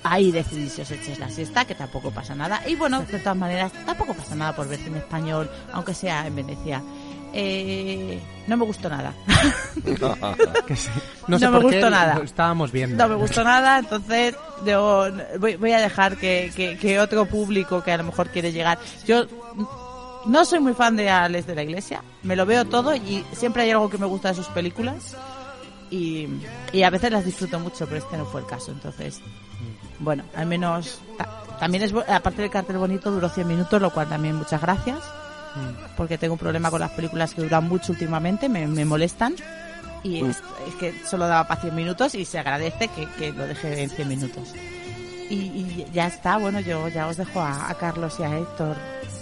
Ahí 0.03 0.33
decidís 0.33 0.73
si 0.73 0.81
os 0.81 0.91
echéis 0.91 1.19
la 1.19 1.29
siesta, 1.29 1.67
que 1.67 1.75
tampoco 1.75 2.11
pasa 2.11 2.35
nada. 2.35 2.63
Y 2.67 2.75
bueno, 2.75 3.03
de 3.03 3.19
todas 3.19 3.37
maneras, 3.37 3.71
tampoco 3.85 4.15
pasa 4.15 4.35
nada 4.35 4.57
por 4.57 4.67
verse 4.67 4.87
en 4.87 4.97
español, 4.97 5.51
aunque 5.73 5.93
sea 5.93 6.27
en 6.27 6.37
Venecia. 6.37 6.83
Eh, 7.33 8.19
no 8.47 8.57
me 8.57 8.65
gustó 8.65 8.89
nada. 8.89 9.13
Que 10.67 10.77
sí. 10.77 10.89
No 11.29 11.39
sé 11.39 11.45
No 11.47 11.53
me 11.53 11.59
qué 11.61 11.65
gustó 11.65 11.91
nada. 11.91 12.15
lo 12.17 12.23
estábamos 12.25 12.73
viendo. 12.73 12.97
No 12.97 13.09
me 13.09 13.15
gustó 13.15 13.45
nada, 13.45 13.79
entonces 13.79 14.35
yo 14.67 15.09
voy, 15.39 15.57
voy 15.57 15.73
a 15.73 15.79
dejar 15.81 16.17
que, 16.17 16.53
que- 16.55 16.77
que 16.77 17.01
otro 17.01 17.27
público 17.27 17.83
que 17.83 17.93
a 17.93 17.97
lo 17.97 18.05
mejor 18.05 18.29
quiere 18.31 18.53
llegar. 18.53 18.79
Yo 19.07 19.25
no 20.27 20.45
soy 20.45 20.61
muy 20.61 20.75
fan 20.75 20.97
de 20.97 21.09
Alex 21.09 21.47
de 21.47 21.55
la 21.55 21.63
Iglesia, 21.63 22.03
me 22.23 22.37
lo 22.37 22.45
veo 22.47 22.65
todo 22.65 22.95
y 22.95 23.25
siempre 23.33 23.63
hay 23.63 23.71
algo 23.71 23.89
que 23.89 23.99
me 23.99 24.07
gusta 24.07 24.29
de 24.29 24.35
sus 24.35 24.47
películas 24.49 25.17
y, 25.91 26.27
y 26.73 26.83
a 26.83 26.91
veces 26.91 27.11
las 27.13 27.25
disfruto 27.25 27.59
mucho, 27.59 27.87
pero 27.87 27.99
este 27.99 28.17
no 28.19 28.27
fue 28.27 28.41
el 28.43 28.47
caso, 28.47 28.71
entonces 28.73 29.21
bueno, 29.99 30.25
al 30.37 30.47
menos 30.47 31.01
ta- 31.17 31.43
también 31.59 31.85
es 31.85 31.95
aparte 32.09 32.43
del 32.43 32.51
cartel 32.51 32.77
bonito 32.79 33.11
duró 33.11 33.29
100 33.29 33.49
minutos, 33.49 33.81
lo 33.81 33.91
cual 33.91 34.09
también 34.09 34.37
muchas 34.37 34.61
gracias 34.61 34.99
porque 35.97 36.19
tengo 36.19 36.35
un 36.35 36.39
problema 36.39 36.71
con 36.71 36.81
las 36.81 36.91
películas 36.93 37.35
que 37.35 37.43
duran 37.43 37.69
mucho 37.69 37.93
últimamente, 37.93 38.49
me, 38.49 38.67
me 38.67 38.85
molestan. 38.85 39.35
Y 40.03 40.25
es, 40.25 40.43
es 40.69 40.75
que 40.77 40.95
solo 41.05 41.27
daba 41.27 41.47
para 41.47 41.61
100 41.61 41.75
minutos 41.75 42.15
y 42.15 42.25
se 42.25 42.39
agradece 42.39 42.89
que, 42.89 43.07
que 43.19 43.33
lo 43.33 43.47
deje 43.47 43.83
en 43.83 43.91
100 43.91 44.09
minutos. 44.09 44.55
Y, 45.29 45.35
y 45.35 45.87
ya 45.93 46.07
está, 46.07 46.39
bueno, 46.39 46.59
yo 46.61 46.89
ya 46.89 47.07
os 47.07 47.17
dejo 47.17 47.41
a, 47.41 47.69
a 47.71 47.75
Carlos 47.75 48.17
y 48.19 48.23
a 48.25 48.37
Héctor 48.39 48.77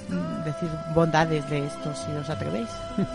mm, 0.09 0.45
decir 0.45 0.69
bondades 0.95 1.49
de 1.51 1.67
esto 1.67 1.95
si 1.95 2.11
os 2.13 2.29
atrevéis. 2.31 2.69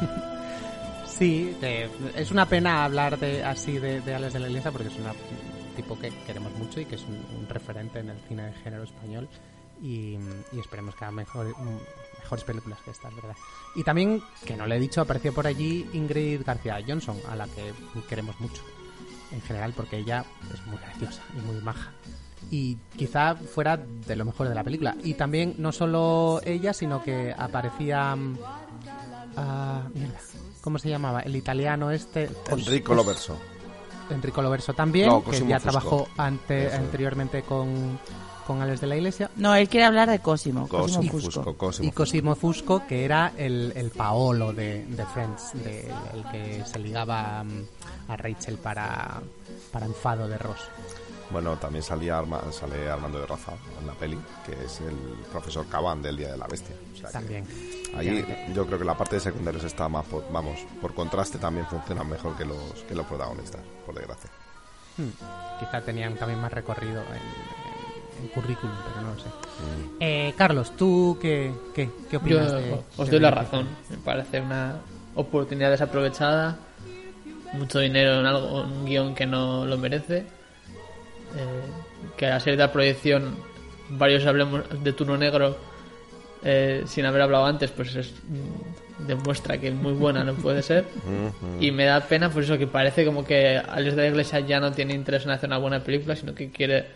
Sí, 1.07 1.55
eh, 1.61 1.89
es 2.15 2.31
una 2.31 2.47
pena 2.47 2.83
hablar 2.85 3.19
de 3.19 3.43
así 3.43 3.73
de, 3.77 4.01
de 4.01 4.15
Alex 4.15 4.33
de 4.33 4.39
la 4.39 4.47
Iglesia 4.47 4.71
porque 4.71 4.87
es 4.87 4.95
una- 4.95 5.11
un 5.11 5.75
tipo 5.75 5.97
que 5.97 6.09
queremos 6.25 6.51
mucho 6.55 6.79
y 6.81 6.85
que 6.85 6.95
es 6.95 7.03
un, 7.03 7.13
un 7.39 7.47
referente 7.47 7.99
en 7.99 8.09
el 8.09 8.17
cine 8.27 8.43
de 8.47 8.53
género 8.53 8.83
español 8.83 9.29
y, 9.81 10.17
y 10.51 10.59
esperemos 10.59 10.95
que 10.95 11.05
haga 11.05 11.11
mejor, 11.11 11.47
mm, 11.49 11.77
mejores 12.33 12.43
películas 12.45 12.79
que 12.83 12.91
estas, 12.91 13.15
¿verdad? 13.15 13.35
Y 13.75 13.83
también, 13.83 14.21
que 14.45 14.55
no 14.57 14.65
le 14.65 14.75
he 14.77 14.79
dicho, 14.79 15.01
apareció 15.01 15.33
por 15.33 15.45
allí 15.47 15.87
Ingrid 15.93 16.41
García 16.45 16.79
Johnson, 16.87 17.17
a 17.29 17.35
la 17.35 17.45
que 17.47 17.73
queremos 18.09 18.39
mucho 18.39 18.61
en 19.31 19.41
general 19.41 19.73
porque 19.75 19.97
ella 19.97 20.25
es 20.53 20.65
muy 20.67 20.77
graciosa 20.77 21.21
y 21.37 21.41
muy 21.41 21.61
maja. 21.61 21.91
Y 22.51 22.77
quizá 22.97 23.35
fuera 23.35 23.77
de 23.77 24.15
lo 24.15 24.25
mejor 24.25 24.47
de 24.49 24.53
la 24.55 24.63
película. 24.63 24.95
Y 25.03 25.13
también 25.15 25.55
no 25.57 25.71
solo 25.71 26.39
ella, 26.45 26.73
sino 26.73 27.01
que 27.01 27.33
aparecía... 27.37 28.15
ah, 29.37 29.81
mierda, 29.93 30.19
¿Cómo 30.61 30.77
se 30.77 30.89
llamaba? 30.89 31.21
El 31.21 31.35
italiano 31.35 31.89
este... 31.91 32.29
Os- 32.51 32.59
Enrico 32.59 32.91
os- 32.91 32.97
Loverso. 32.97 33.37
Enrico 34.09 34.41
Loverso 34.41 34.73
también, 34.73 35.07
No, 35.07 35.23
que 35.23 35.39
ya 35.47 35.59
Fusco. 35.59 35.71
trabajó 35.71 36.07
ante, 36.17 36.71
anteriormente 36.73 37.41
con, 37.43 37.97
con 38.45 38.61
Alex 38.61 38.81
de 38.81 38.87
la 38.87 38.95
Iglesia. 38.95 39.29
No, 39.37 39.53
él 39.55 39.67
quiere 39.69 39.85
hablar 39.85 40.09
de 40.09 40.19
Cosimo, 40.19 40.67
Cosimo 40.67 40.83
Cosimo 41.01 41.11
Fusco, 41.11 41.31
Fusco. 41.43 41.57
Cosimo 41.57 41.87
Y 41.87 41.91
Cosimo 41.91 42.35
Fusco, 42.35 42.83
que 42.87 43.05
era 43.05 43.33
el, 43.37 43.73
el 43.75 43.89
Paolo 43.91 44.53
de, 44.53 44.85
de 44.85 45.05
Friends, 45.05 45.51
de- 45.53 45.91
el 46.13 46.23
que 46.31 46.63
se 46.65 46.79
ligaba 46.79 47.43
mm, 47.43 48.11
a 48.11 48.17
Rachel 48.17 48.57
para, 48.57 49.21
para 49.71 49.85
enfado 49.85 50.27
de 50.27 50.37
Ross. 50.37 50.59
Bueno, 51.31 51.55
también 51.57 51.81
salía 51.83 52.19
Arma- 52.19 52.43
sale 52.51 52.87
Armando 52.89 53.19
de 53.19 53.25
Raza 53.25 53.53
en 53.79 53.87
la 53.87 53.93
peli, 53.93 54.19
que 54.45 54.51
es 54.65 54.81
el 54.81 54.95
profesor 55.31 55.65
Caban 55.67 56.01
del 56.01 56.17
Día 56.17 56.31
de 56.33 56.37
la 56.37 56.45
Bestia. 56.45 56.75
O 56.93 56.97
sea 56.97 57.07
que 57.07 57.13
También. 57.13 57.47
Ahí 57.97 58.25
yo 58.53 58.65
creo 58.67 58.77
que 58.77 58.85
la 58.85 58.95
parte 58.97 59.15
de 59.15 59.21
secundarios 59.21 59.63
está 59.63 59.87
más, 59.89 60.05
por- 60.05 60.31
vamos, 60.31 60.59
por 60.81 60.93
contraste 60.93 61.37
también 61.39 61.65
funcionan 61.67 62.07
mejor 62.09 62.35
que 62.37 62.45
los, 62.45 62.57
que 62.87 62.93
los 62.93 63.05
protagonistas, 63.05 63.61
por 63.85 63.95
desgracia. 63.95 64.29
Hmm, 64.97 65.09
Quizá 65.59 65.81
tenían 65.81 66.15
también 66.17 66.39
más 66.39 66.51
recorrido 66.53 67.01
en, 67.01 67.62
currículum, 68.27 68.75
pero 68.87 69.07
no 69.07 69.13
lo 69.13 69.19
sé. 69.19 69.27
Eh, 69.99 70.33
Carlos, 70.37 70.75
¿tú 70.75 71.17
qué, 71.21 71.51
qué, 71.73 71.89
qué 72.09 72.13
Yo 72.13 72.19
opinas 72.19 72.51
de 72.51 72.77
os 72.97 73.05
de 73.07 73.11
doy 73.11 73.19
la 73.19 73.31
razón. 73.31 73.67
Me 73.89 73.97
parece 73.97 74.41
una 74.41 74.75
oportunidad 75.15 75.71
desaprovechada. 75.71 76.57
Mucho 77.53 77.79
dinero 77.79 78.19
en 78.19 78.25
algo, 78.25 78.63
en 78.63 78.71
un 78.71 78.85
guion 78.85 79.15
que 79.15 79.25
no 79.25 79.65
lo 79.65 79.77
merece. 79.77 80.19
Eh, 80.19 81.63
que 82.17 82.27
a 82.27 82.39
serie 82.39 82.57
de 82.57 82.63
la 82.63 82.71
proyección 82.71 83.35
varios 83.89 84.25
hablemos 84.25 84.63
de 84.83 84.93
turno 84.93 85.17
negro 85.17 85.57
eh, 86.43 86.83
sin 86.85 87.05
haber 87.05 87.21
hablado 87.21 87.45
antes, 87.45 87.71
pues 87.71 87.95
es, 87.95 88.11
mm, 88.11 89.07
demuestra 89.07 89.57
que 89.57 89.71
muy 89.71 89.93
buena 89.93 90.23
no 90.23 90.33
puede 90.33 90.61
ser. 90.61 90.85
Y 91.59 91.71
me 91.71 91.85
da 91.85 92.01
pena 92.01 92.29
por 92.29 92.43
eso 92.43 92.57
que 92.57 92.67
parece 92.67 93.05
como 93.05 93.23
que 93.23 93.57
Alex 93.57 93.95
de 93.95 94.01
la 94.03 94.07
Iglesia 94.09 94.39
ya 94.41 94.59
no 94.59 94.71
tiene 94.71 94.93
interés 94.93 95.23
en 95.25 95.31
hacer 95.31 95.49
una 95.49 95.57
buena 95.57 95.83
película, 95.83 96.15
sino 96.15 96.35
que 96.35 96.51
quiere, 96.51 96.87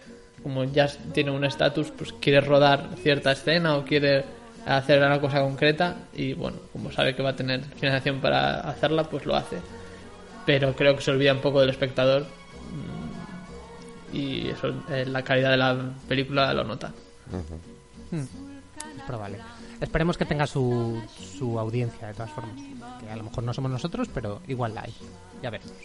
como 0.44 0.64
ya 0.64 0.88
tiene 1.14 1.32
un 1.32 1.44
estatus, 1.44 1.92
pues 1.92 2.14
quiere 2.14 2.42
rodar 2.42 2.90
cierta 3.02 3.32
escena 3.32 3.76
o 3.76 3.84
quiere 3.84 4.26
hacer 4.66 5.02
una 5.02 5.20
cosa 5.20 5.42
concreta 5.42 5.96
y 6.14 6.34
bueno, 6.34 6.58
como 6.74 6.92
sabe 6.92 7.16
que 7.16 7.24
va 7.24 7.30
a 7.32 7.36
tener 7.36 7.64
financiación 7.64 8.20
para 8.20 8.62
hacerla, 8.62 9.06
pues 9.06 9.26
lo 9.26 9.36
hace. 9.36 9.58
Pero 10.46 10.74
creo 10.76 10.96
que 10.96 11.02
se 11.02 11.12
olvida 11.12 11.34
un 11.34 11.42
poco 11.42 11.62
del 11.62 11.70
espectador 11.70 12.24
mm, 12.24 14.16
y 14.16 14.50
eso, 14.50 14.74
eh, 14.90 15.06
la 15.06 15.24
calidad 15.24 15.52
de 15.52 15.58
la 15.58 15.92
película 16.08 16.54
lo 16.54 16.64
nota. 16.64 16.94
Hmm, 18.12 18.22
es 18.22 19.04
probable. 19.06 19.40
Esperemos 19.80 20.18
que 20.18 20.26
tenga 20.26 20.48
su, 20.48 21.02
su 21.38 21.60
audiencia, 21.60 22.08
de 22.08 22.14
todas 22.14 22.32
formas. 22.32 22.56
Que 23.00 23.10
a 23.10 23.16
lo 23.16 23.24
mejor 23.24 23.44
no 23.44 23.54
somos 23.54 23.70
nosotros, 23.70 24.10
pero 24.14 24.42
igual 24.48 24.74
la 24.74 24.82
hay. 24.82 24.94
Ya 25.42 25.50
veremos. 25.50 25.76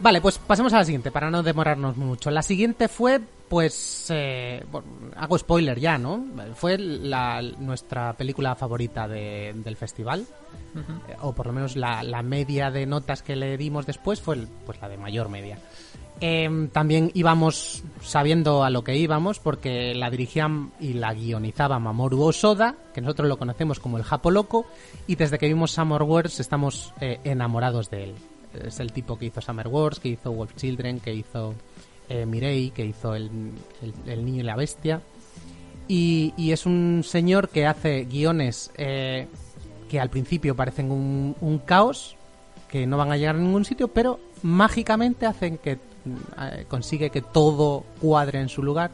Vale, 0.00 0.20
pues 0.22 0.38
pasemos 0.38 0.72
a 0.72 0.78
la 0.78 0.84
siguiente, 0.84 1.10
para 1.10 1.30
no 1.30 1.42
demorarnos 1.42 1.96
mucho. 1.96 2.30
La 2.30 2.42
siguiente 2.42 2.88
fue, 2.88 3.20
pues, 3.48 4.06
eh, 4.08 4.64
bueno, 4.72 4.86
hago 5.14 5.36
spoiler 5.38 5.78
ya, 5.78 5.98
¿no? 5.98 6.24
Fue 6.54 6.78
la, 6.78 7.42
nuestra 7.42 8.14
película 8.14 8.54
favorita 8.54 9.06
de- 9.06 9.52
del 9.56 9.76
festival, 9.76 10.24
eh, 11.08 11.16
o 11.20 11.34
por 11.34 11.46
lo 11.48 11.52
menos 11.52 11.76
la, 11.76 12.02
la 12.02 12.22
media 12.22 12.70
de 12.70 12.86
notas 12.86 13.22
que 13.22 13.36
le 13.36 13.58
dimos 13.58 13.84
después 13.84 14.20
fue 14.22 14.38
pues 14.64 14.80
la 14.80 14.88
de 14.88 14.96
mayor 14.96 15.28
media. 15.28 15.58
Em, 16.22 16.68
también 16.68 17.10
íbamos 17.14 17.82
sabiendo 18.02 18.62
a 18.64 18.68
lo 18.70 18.84
que 18.84 18.96
íbamos 18.96 19.38
porque 19.38 19.94
la 19.94 20.10
dirigían 20.10 20.70
y 20.80 20.94
la 20.94 21.12
guionizaba 21.14 21.78
Mamoru 21.78 22.22
Osoda, 22.22 22.74
que 22.94 23.00
nosotros 23.02 23.28
lo 23.28 23.38
conocemos 23.38 23.80
como 23.80 23.96
el 23.98 24.02
Japo 24.04 24.30
Loco, 24.30 24.66
y 25.06 25.16
desde 25.16 25.38
que 25.38 25.46
vimos 25.48 25.72
Summer 25.72 26.02
Wars 26.02 26.38
estamos 26.40 26.92
eh, 27.00 27.20
enamorados 27.24 27.90
de 27.90 28.04
él. 28.04 28.14
Es 28.54 28.80
el 28.80 28.92
tipo 28.92 29.18
que 29.18 29.26
hizo 29.26 29.40
Summer 29.40 29.68
Wars, 29.68 30.00
que 30.00 30.08
hizo 30.10 30.32
Wolf 30.32 30.54
Children, 30.56 31.00
que 31.00 31.14
hizo 31.14 31.54
eh, 32.08 32.26
Mireille, 32.26 32.70
que 32.72 32.84
hizo 32.84 33.14
el, 33.14 33.30
el- 34.06 34.24
Niño 34.24 34.40
y 34.40 34.44
la 34.44 34.56
Bestia. 34.56 35.00
Y, 35.88 36.34
y 36.36 36.52
es 36.52 36.66
un 36.66 37.02
señor 37.04 37.48
que 37.48 37.66
hace 37.66 38.04
guiones 38.04 38.70
eh, 38.76 39.26
que 39.88 39.98
al 40.00 40.08
principio 40.10 40.54
parecen 40.54 40.90
un, 40.90 41.62
caos, 41.64 42.16
que 42.68 42.86
no 42.86 42.96
van 42.96 43.10
a 43.10 43.16
llegar 43.16 43.34
a 43.36 43.38
ningún 43.38 43.64
sitio, 43.64 43.88
pero 43.88 44.20
mágicamente 44.42 45.26
hacen 45.26 45.58
que 45.58 45.72
eh, 45.72 46.64
consigue 46.68 47.10
que 47.10 47.22
todo 47.22 47.84
cuadre 48.00 48.40
en 48.40 48.48
su 48.48 48.62
lugar 48.62 48.90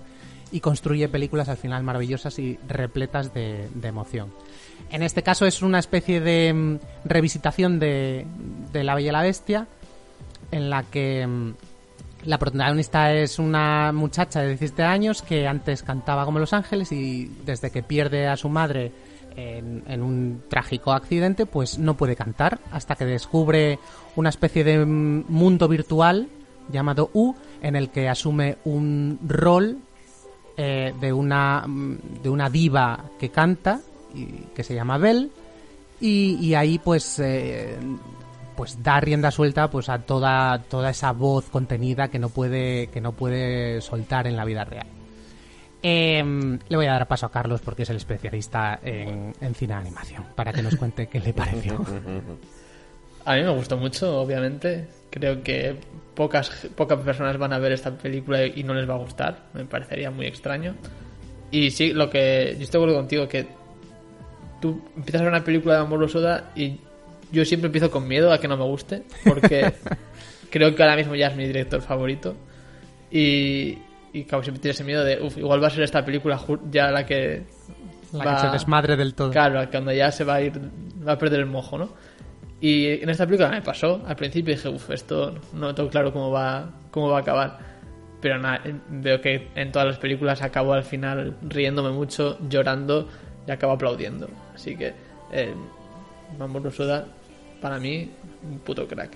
y 0.52 0.60
construye 0.60 1.08
películas 1.08 1.48
al 1.48 1.56
final 1.58 1.82
maravillosas 1.82 2.38
y 2.38 2.58
repletas 2.68 3.34
de 3.34 3.68
emoción. 3.82 4.32
En 4.90 5.02
este 5.02 5.22
caso 5.22 5.46
es 5.46 5.62
una 5.62 5.78
especie 5.78 6.20
de 6.20 6.52
mm, 6.52 6.78
revisitación 7.04 7.78
de, 7.78 8.26
La 8.72 8.94
Bella 8.94 9.08
y 9.08 9.12
la 9.12 9.22
Bestia, 9.22 9.66
en 10.50 10.70
la 10.70 10.84
que 10.84 11.26
mm, 11.26 11.54
la 12.24 12.38
protagonista 12.38 13.12
es 13.12 13.38
una 13.38 13.92
muchacha 13.92 14.40
de 14.40 14.48
17 14.48 14.82
años 14.82 15.22
que 15.22 15.46
antes 15.46 15.82
cantaba 15.82 16.24
como 16.24 16.38
Los 16.38 16.52
Ángeles 16.52 16.92
y 16.92 17.30
desde 17.44 17.70
que 17.70 17.82
pierde 17.82 18.26
a 18.26 18.36
su 18.36 18.48
madre 18.48 18.92
en, 19.36 19.84
en 19.86 20.02
un 20.02 20.42
trágico 20.48 20.92
accidente, 20.92 21.46
pues 21.46 21.78
no 21.78 21.96
puede 21.96 22.16
cantar 22.16 22.58
hasta 22.72 22.94
que 22.94 23.04
descubre 23.04 23.78
una 24.14 24.30
especie 24.30 24.64
de 24.64 24.84
mm, 24.84 25.24
mundo 25.28 25.68
virtual 25.68 26.28
llamado 26.70 27.10
U 27.12 27.34
en 27.62 27.76
el 27.76 27.90
que 27.90 28.08
asume 28.08 28.58
un 28.64 29.18
rol 29.26 29.78
eh, 30.56 30.94
de 31.00 31.12
una 31.12 31.64
de 32.22 32.28
una 32.30 32.48
diva 32.48 33.04
que 33.18 33.30
canta 33.30 33.80
que 34.54 34.62
se 34.62 34.74
llama 34.74 34.98
Belle 34.98 35.28
y, 36.00 36.36
y 36.40 36.54
ahí 36.54 36.78
pues 36.78 37.18
eh, 37.18 37.76
pues 38.56 38.82
da 38.82 39.00
rienda 39.00 39.30
suelta 39.30 39.70
pues 39.70 39.88
a 39.88 39.98
toda 39.98 40.62
toda 40.62 40.90
esa 40.90 41.12
voz 41.12 41.48
contenida 41.50 42.08
que 42.08 42.18
no 42.18 42.28
puede 42.28 42.88
que 42.88 43.00
no 43.00 43.12
puede 43.12 43.80
soltar 43.80 44.26
en 44.26 44.36
la 44.36 44.44
vida 44.44 44.64
real 44.64 44.86
Em, 45.88 46.58
le 46.68 46.76
voy 46.76 46.86
a 46.86 46.92
dar 46.92 47.06
paso 47.06 47.26
a 47.26 47.30
Carlos 47.30 47.60
porque 47.60 47.84
es 47.84 47.90
el 47.90 47.96
especialista 47.96 48.80
en, 48.82 49.32
en 49.40 49.54
cine 49.54 49.74
de 49.74 49.80
animación 49.80 50.24
para 50.34 50.52
que 50.52 50.60
nos 50.60 50.74
cuente 50.74 51.06
qué 51.06 51.20
le 51.20 51.32
pareció 51.32 51.80
A 53.24 53.34
mí 53.34 53.42
me 53.42 53.50
gustó 53.50 53.76
mucho, 53.76 54.20
obviamente. 54.20 54.86
Creo 55.10 55.42
que 55.42 55.76
pocas, 56.14 56.68
pocas 56.76 57.00
personas 57.00 57.36
van 57.38 57.52
a 57.52 57.58
ver 57.58 57.72
esta 57.72 57.90
película 57.96 58.46
y 58.46 58.62
no 58.62 58.72
les 58.72 58.88
va 58.88 58.94
a 58.94 58.98
gustar. 58.98 59.46
Me 59.52 59.64
parecería 59.64 60.12
muy 60.12 60.26
extraño. 60.26 60.76
Y 61.50 61.72
sí, 61.72 61.92
lo 61.92 62.08
que. 62.08 62.54
Yo 62.56 62.62
estoy 62.62 62.78
de 62.80 62.84
acuerdo 62.84 63.00
contigo 63.00 63.26
que 63.26 63.48
tú 64.66 64.82
empiezas 64.96 65.20
a 65.20 65.24
ver 65.24 65.32
una 65.32 65.44
película 65.44 65.74
de 65.74 65.80
Amor 65.80 66.08
Soda 66.08 66.50
y 66.54 66.80
yo 67.32 67.44
siempre 67.44 67.66
empiezo 67.66 67.90
con 67.90 68.06
miedo 68.06 68.32
a 68.32 68.38
que 68.38 68.48
no 68.48 68.56
me 68.56 68.64
guste. 68.64 69.02
Porque 69.24 69.72
creo 70.50 70.74
que 70.74 70.82
ahora 70.82 70.96
mismo 70.96 71.14
ya 71.14 71.28
es 71.28 71.36
mi 71.36 71.46
director 71.46 71.80
favorito. 71.80 72.34
Y, 73.10 73.78
y 74.12 74.24
claro, 74.24 74.42
siempre 74.42 74.60
tienes 74.60 74.76
ese 74.76 74.84
miedo 74.84 75.04
de, 75.04 75.20
uff, 75.20 75.36
igual 75.38 75.62
va 75.62 75.68
a 75.68 75.70
ser 75.70 75.82
esta 75.82 76.04
película 76.04 76.40
ya 76.70 76.90
la 76.90 77.06
que. 77.06 77.44
La 78.12 78.34
que 78.34 78.40
se 78.40 78.48
desmadre 78.48 78.96
del 78.96 79.14
todo. 79.14 79.30
Claro, 79.30 79.68
cuando 79.70 79.92
ya 79.92 80.10
se 80.10 80.24
va 80.24 80.36
a 80.36 80.42
ir. 80.42 80.52
Va 81.06 81.12
a 81.12 81.18
perder 81.18 81.40
el 81.40 81.46
mojo, 81.46 81.78
¿no? 81.78 81.90
Y 82.60 83.02
en 83.02 83.08
esta 83.10 83.26
película 83.26 83.50
me 83.50 83.62
pasó. 83.62 84.02
Al 84.06 84.16
principio 84.16 84.54
dije, 84.54 84.68
uff, 84.68 84.90
esto 84.90 85.34
no 85.52 85.74
tengo 85.74 85.90
claro 85.90 86.12
cómo 86.12 86.30
va, 86.30 86.70
cómo 86.90 87.10
va 87.10 87.18
a 87.18 87.20
acabar. 87.20 87.58
Pero 88.20 88.38
nada, 88.38 88.62
veo 88.88 89.20
que 89.20 89.48
en 89.54 89.70
todas 89.70 89.86
las 89.86 89.98
películas 89.98 90.40
acabo 90.40 90.72
al 90.72 90.82
final 90.82 91.36
riéndome 91.42 91.90
mucho, 91.90 92.38
llorando 92.48 93.08
y 93.46 93.50
acabo 93.50 93.72
aplaudiendo. 93.72 94.28
Así 94.54 94.76
que, 94.76 94.92
eh, 95.32 95.54
Mamoru 96.38 96.70
Soda, 96.70 97.06
para 97.60 97.78
mí, 97.78 98.10
un 98.50 98.58
puto 98.60 98.86
crack. 98.86 99.12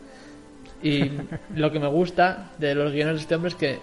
Y 0.83 1.11
lo 1.55 1.71
que 1.71 1.79
me 1.79 1.89
gusta 1.89 2.53
de 2.59 2.75
los 2.75 2.93
guiones 2.93 3.17
de 3.17 3.21
este 3.23 3.35
hombre 3.35 3.51
es 3.51 3.55
que, 3.55 3.79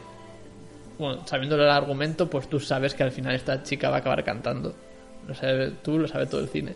bueno, 0.97 1.27
sabiendo 1.27 1.55
el 1.55 1.69
argumento, 1.69 2.29
pues 2.29 2.47
tú 2.47 2.59
sabes 2.59 2.95
que 2.95 3.03
al 3.03 3.11
final 3.11 3.35
esta 3.35 3.61
chica 3.63 3.89
va 3.89 3.97
a 3.97 3.99
acabar 3.99 4.23
cantando. 4.23 4.75
Lo 5.27 5.35
sabe 5.35 5.71
tú, 5.83 5.99
lo 5.99 6.07
sabe 6.07 6.25
todo 6.25 6.41
el 6.41 6.47
cine. 6.47 6.75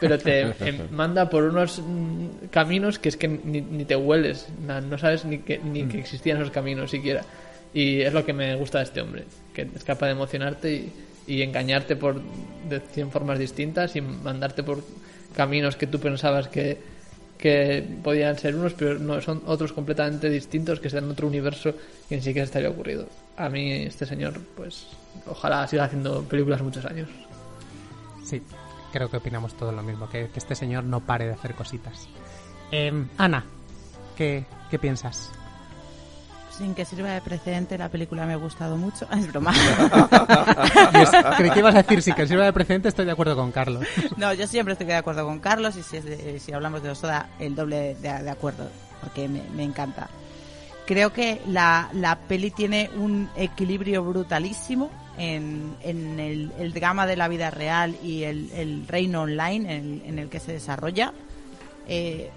Pero 0.00 0.18
te 0.18 0.40
em, 0.60 0.90
manda 0.90 1.28
por 1.30 1.44
unos 1.44 1.80
mm, 1.80 2.48
caminos 2.50 2.98
que 2.98 3.08
es 3.08 3.16
que 3.16 3.26
ni, 3.26 3.62
ni 3.62 3.84
te 3.86 3.96
hueles, 3.96 4.48
no 4.60 4.98
sabes 4.98 5.24
ni 5.24 5.38
que, 5.38 5.58
ni 5.58 5.86
que 5.86 5.98
existían 5.98 6.36
esos 6.36 6.50
caminos 6.50 6.90
siquiera. 6.90 7.22
Y 7.72 8.02
es 8.02 8.12
lo 8.12 8.24
que 8.24 8.32
me 8.32 8.54
gusta 8.54 8.78
de 8.78 8.84
este 8.84 9.00
hombre, 9.00 9.24
que 9.52 9.68
es 9.74 9.84
capaz 9.84 10.06
de 10.06 10.12
emocionarte 10.12 10.72
y, 10.72 10.92
y 11.26 11.42
engañarte 11.42 11.96
por 11.96 12.20
de 12.68 12.80
100 12.80 13.10
formas 13.10 13.38
distintas 13.38 13.96
y 13.96 14.00
mandarte 14.00 14.62
por 14.62 14.82
caminos 15.34 15.76
que 15.76 15.86
tú 15.86 15.98
pensabas 16.00 16.48
que, 16.48 16.78
que 17.38 17.84
podían 18.02 18.38
ser 18.38 18.54
unos, 18.54 18.74
pero 18.74 18.98
no 18.98 19.20
son 19.20 19.42
otros 19.46 19.72
completamente 19.72 20.30
distintos 20.30 20.80
que 20.80 20.88
están 20.88 21.04
en 21.04 21.10
otro 21.10 21.26
universo 21.26 21.74
que 22.08 22.16
ni 22.16 22.22
siquiera 22.22 22.48
había 22.54 22.70
ocurrido. 22.70 23.08
A 23.36 23.48
mí 23.48 23.72
este 23.72 24.06
señor, 24.06 24.40
pues, 24.56 24.86
ojalá 25.26 25.66
siga 25.66 25.84
haciendo 25.84 26.22
películas 26.24 26.62
muchos 26.62 26.84
años. 26.84 27.08
Sí, 28.24 28.42
creo 28.92 29.10
que 29.10 29.18
opinamos 29.18 29.54
todo 29.56 29.72
lo 29.72 29.82
mismo, 29.82 30.08
que, 30.08 30.30
este 30.34 30.54
señor 30.54 30.84
no 30.84 31.00
pare 31.00 31.26
de 31.26 31.32
hacer 31.32 31.54
cositas. 31.54 32.08
Em, 32.70 33.08
Ana, 33.18 33.44
¿qué, 34.16 34.44
qué 34.70 34.78
piensas? 34.78 35.30
Sin 36.56 36.74
que 36.74 36.84
sirva 36.86 37.10
de 37.10 37.20
precedente, 37.20 37.76
la 37.76 37.90
película 37.90 38.24
me 38.24 38.32
ha 38.32 38.36
gustado 38.36 38.76
mucho. 38.76 39.06
Es 39.12 39.26
broma. 39.30 39.52
Yes, 40.92 41.10
creí 41.36 41.50
que 41.50 41.58
ibas 41.58 41.74
a 41.74 41.82
decir, 41.82 42.02
si 42.02 42.12
que 42.12 42.26
sirva 42.26 42.44
de 42.44 42.52
precedente, 42.52 42.88
estoy 42.88 43.04
de 43.04 43.12
acuerdo 43.12 43.36
con 43.36 43.52
Carlos. 43.52 43.84
No, 44.16 44.32
yo 44.32 44.46
siempre 44.46 44.72
estoy 44.72 44.86
de 44.86 44.94
acuerdo 44.94 45.24
con 45.26 45.38
Carlos 45.40 45.76
y 45.76 45.82
si, 45.82 45.98
es 45.98 46.04
de- 46.04 46.38
si 46.40 46.52
hablamos 46.52 46.82
de 46.82 46.90
Osoda, 46.90 47.28
el 47.38 47.54
doble 47.54 47.94
de, 47.96 48.22
de 48.22 48.30
acuerdo, 48.30 48.68
porque 49.02 49.28
me, 49.28 49.42
me 49.54 49.64
encanta. 49.64 50.08
Creo 50.86 51.12
que 51.12 51.40
la, 51.48 51.88
la 51.92 52.16
peli 52.16 52.50
tiene 52.52 52.90
un 52.96 53.28
equilibrio 53.36 54.04
brutalísimo 54.04 54.90
en, 55.18 55.74
en 55.82 56.20
el, 56.20 56.52
el 56.58 56.72
drama 56.72 57.06
de 57.06 57.16
la 57.16 57.26
vida 57.28 57.50
real 57.50 57.96
y 58.02 58.22
el, 58.22 58.50
el 58.52 58.86
reino 58.86 59.22
online 59.22 59.74
en 59.76 59.84
el, 59.84 60.02
en 60.06 60.18
el 60.20 60.28
que 60.28 60.38
se 60.40 60.52
desarrolla. 60.52 61.12
Eh, 61.88 62.30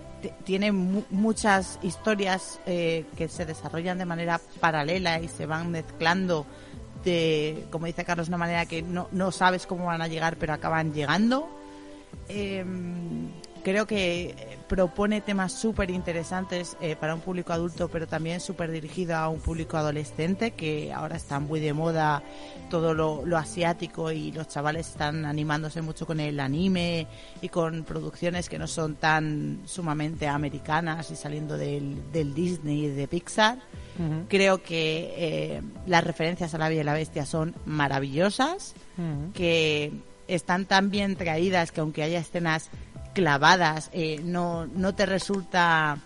tiene 0.44 0.72
mu- 0.72 1.04
muchas 1.10 1.80
historias 1.82 2.60
eh, 2.66 3.06
que 3.18 3.28
se 3.28 3.46
desarrollan 3.46 3.98
de 3.98 4.06
manera 4.06 4.40
paralela 4.60 5.20
y 5.22 5.28
se 5.28 5.46
van 5.46 5.72
mezclando 5.72 6.46
de, 7.04 7.66
como 7.72 7.86
dice 7.86 8.04
Carlos, 8.04 8.28
una 8.28 8.38
manera 8.38 8.66
que 8.66 8.82
no, 8.82 9.08
no 9.12 9.32
sabes 9.32 9.66
cómo 9.66 9.86
van 9.86 10.02
a 10.02 10.08
llegar, 10.08 10.36
pero 10.38 10.54
acaban 10.54 10.94
llegando. 10.94 11.50
Eh, 12.28 12.66
creo 13.70 13.86
que 13.86 14.30
eh, 14.30 14.58
propone 14.68 15.22
temas 15.22 15.54
súper 15.54 15.92
interesantes 15.92 16.76
eh, 16.82 16.96
para 16.96 17.14
un 17.14 17.22
público 17.22 17.54
adulto, 17.54 17.88
pero 17.88 18.08
también 18.08 18.40
súper 18.40 18.72
dirigido 18.72 19.16
a 19.16 19.30
un 19.30 19.40
público 19.40 19.78
adolescente, 19.78 20.52
que 20.52 20.92
ahora 20.92 21.18
está 21.18 21.40
muy 21.40 21.60
de 21.60 21.74
moda 21.74 22.24
todo 22.70 22.94
lo, 22.94 23.26
lo 23.26 23.38
asiático 23.38 24.12
y 24.12 24.32
los 24.32 24.48
chavales 24.48 24.90
están 24.90 25.26
animándose 25.26 25.82
mucho 25.82 26.08
con 26.08 26.20
el 26.20 26.40
anime 26.40 27.08
y 27.42 27.50
con 27.50 27.84
producciones 27.84 28.50
que 28.50 28.58
no 28.58 28.68
son 28.68 28.96
tan 28.96 29.62
sumamente 29.66 30.28
americanas 30.28 31.12
y 31.12 31.16
saliendo 31.16 31.58
del, 31.58 32.12
del 32.12 32.34
Disney 32.34 32.86
y 32.86 32.90
de 32.90 33.08
Pixar. 33.08 33.60
Creo 34.30 34.64
que 34.64 35.14
eh, 35.18 35.62
las 35.86 36.06
referencias 36.06 36.54
a 36.54 36.58
la 36.58 36.70
Bella 36.70 36.82
y 36.82 36.86
la 36.86 36.94
Bestia 36.94 37.26
son 37.26 37.54
maravillosas, 37.66 38.74
que 39.34 39.92
están 40.30 40.66
tan 40.66 40.90
bien 40.90 41.16
traídas 41.16 41.72
que 41.72 41.82
aunque 41.82 42.04
haya 42.04 42.20
escenas 42.20 42.70
clavadas, 43.20 43.90
eh, 43.92 44.22
no, 44.24 44.66
no 44.66 44.96
te 44.96 45.06
resulta 45.06 45.98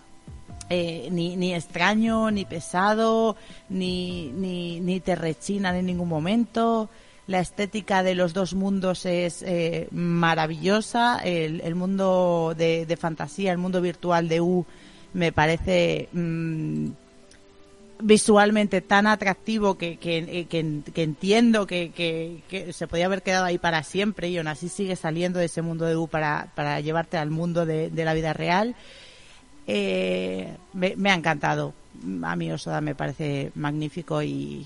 eh, 0.69 1.09
ni, 1.11 1.35
ni 1.35 1.53
extraño, 1.53 2.31
ni 2.31 2.43
pesado, 2.45 3.35
ni, 3.69 4.31
ni, 4.31 4.99
te 4.99 5.13
rechina 5.15 5.77
en 5.77 5.85
ningún 5.85 6.09
momento. 6.09 6.89
La 7.27 7.39
estética 7.39 8.01
de 8.01 8.15
los 8.15 8.33
dos 8.33 8.55
mundos 8.55 9.05
es 9.05 9.43
eh, 9.43 9.87
maravillosa. 9.91 11.19
El, 11.23 11.75
mundo 11.75 12.55
de, 12.57 12.87
de 12.87 12.97
fantasía, 12.97 13.51
el 13.51 13.59
mundo 13.59 13.79
virtual 13.79 14.27
de 14.27 14.41
U, 14.41 14.65
me 15.13 15.31
parece 15.31 16.09
mm, 16.13 16.87
visualmente 18.05 18.81
tan 18.81 19.07
atractivo 19.07 19.77
que, 19.77 19.97
que, 19.97 20.17
eh, 20.17 20.45
que- 20.45 20.81
que 20.93 21.03
entiendo 21.03 21.65
que, 21.65 22.41
se 22.73 22.87
podía 22.87 23.05
haber 23.05 23.23
quedado 23.23 23.45
ahí 23.45 23.57
para 23.57 23.81
siempre 23.83 24.29
y 24.29 24.37
aún 24.37 24.47
así 24.47 24.67
sigue 24.69 24.95
saliendo 24.95 25.39
de 25.39 25.45
ese 25.45 25.61
mundo 25.61 25.85
de 25.85 25.95
U 25.95 26.07
para, 26.07 26.51
para 26.53 26.79
llevarte 26.81 27.17
al 27.17 27.29
mundo 27.29 27.65
de, 27.65 27.89
de 27.89 28.05
la 28.05 28.13
vida 28.13 28.33
real. 28.33 28.75
Eh, 29.67 30.55
me, 30.73 30.95
me 30.97 31.11
ha 31.11 31.15
encantado. 31.15 31.73
A 32.23 32.35
mí 32.35 32.51
Osoda 32.51 32.81
me 32.81 32.95
parece 32.95 33.51
magnífico 33.55 34.21
y, 34.21 34.65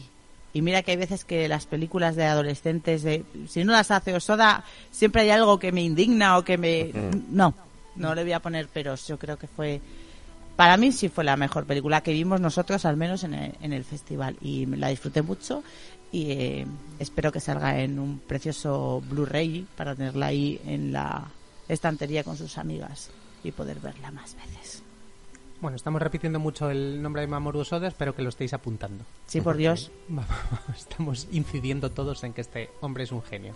y 0.54 0.62
mira 0.62 0.82
que 0.82 0.92
hay 0.92 0.98
veces 0.98 1.24
que 1.24 1.48
las 1.48 1.66
películas 1.68 2.16
de 2.16 2.26
adolescentes, 2.26 3.04
de, 3.04 3.24
si 3.48 3.64
no 3.64 3.74
las 3.74 3.92
hace 3.92 4.16
Osoda, 4.16 4.64
siempre 4.90 5.22
hay 5.24 5.30
algo 5.30 5.60
que 5.60 5.72
me 5.72 5.84
indigna 5.84 6.38
o 6.38 6.44
que 6.44 6.58
me... 6.58 6.92
No, 7.30 7.54
no 7.96 8.16
le 8.16 8.24
voy 8.24 8.32
a 8.34 8.40
poner 8.40 8.68
peros. 8.68 9.08
Yo 9.08 9.20
creo 9.20 9.38
que 9.38 9.48
fue... 9.48 9.80
Para 10.58 10.76
mí 10.76 10.92
sí 10.92 11.08
fue 11.08 11.24
la 11.24 11.38
mejor 11.38 11.66
película 11.66 12.02
que 12.02 12.12
vimos 12.12 12.42
nosotros, 12.42 12.84
al 12.84 12.98
menos 12.98 13.24
en 13.24 13.36
el, 13.36 13.54
en 13.62 13.74
el 13.74 13.86
festival. 13.86 14.36
Y 14.42 14.66
la 14.66 14.90
disfruté 14.90 15.22
mucho 15.22 15.64
y 16.12 16.32
eh, 16.32 16.68
espero 17.00 17.32
que 17.32 17.40
salga 17.40 17.80
en 17.80 18.00
un 18.00 18.20
precioso 18.20 19.02
Blu-ray 19.08 19.68
para 19.78 19.96
tenerla 19.96 20.26
ahí 20.26 20.60
en 20.66 20.92
la 20.92 21.28
estantería 21.68 22.24
con 22.24 22.38
sus 22.38 22.58
amigas 22.58 23.12
y 23.44 23.52
poder 23.52 23.80
verla 23.80 24.10
más 24.10 24.36
veces. 24.36 24.84
Bueno, 25.62 25.76
estamos 25.76 26.02
repitiendo 26.02 26.40
mucho 26.40 26.70
el 26.70 27.02
nombre 27.02 27.22
de 27.22 27.28
Mamoru 27.28 27.60
Osoda, 27.60 27.88
espero 27.88 28.16
que 28.16 28.22
lo 28.22 28.30
estéis 28.30 28.54
apuntando. 28.54 29.04
Sí, 29.26 29.42
por 29.42 29.58
Dios. 29.58 29.92
Estamos 30.76 31.28
incidiendo 31.32 31.92
todos 31.92 32.24
en 32.24 32.34
que 32.34 32.42
este 32.42 32.70
hombre 32.82 33.06
es 33.06 33.12
un 33.12 33.24
genio. 33.24 33.56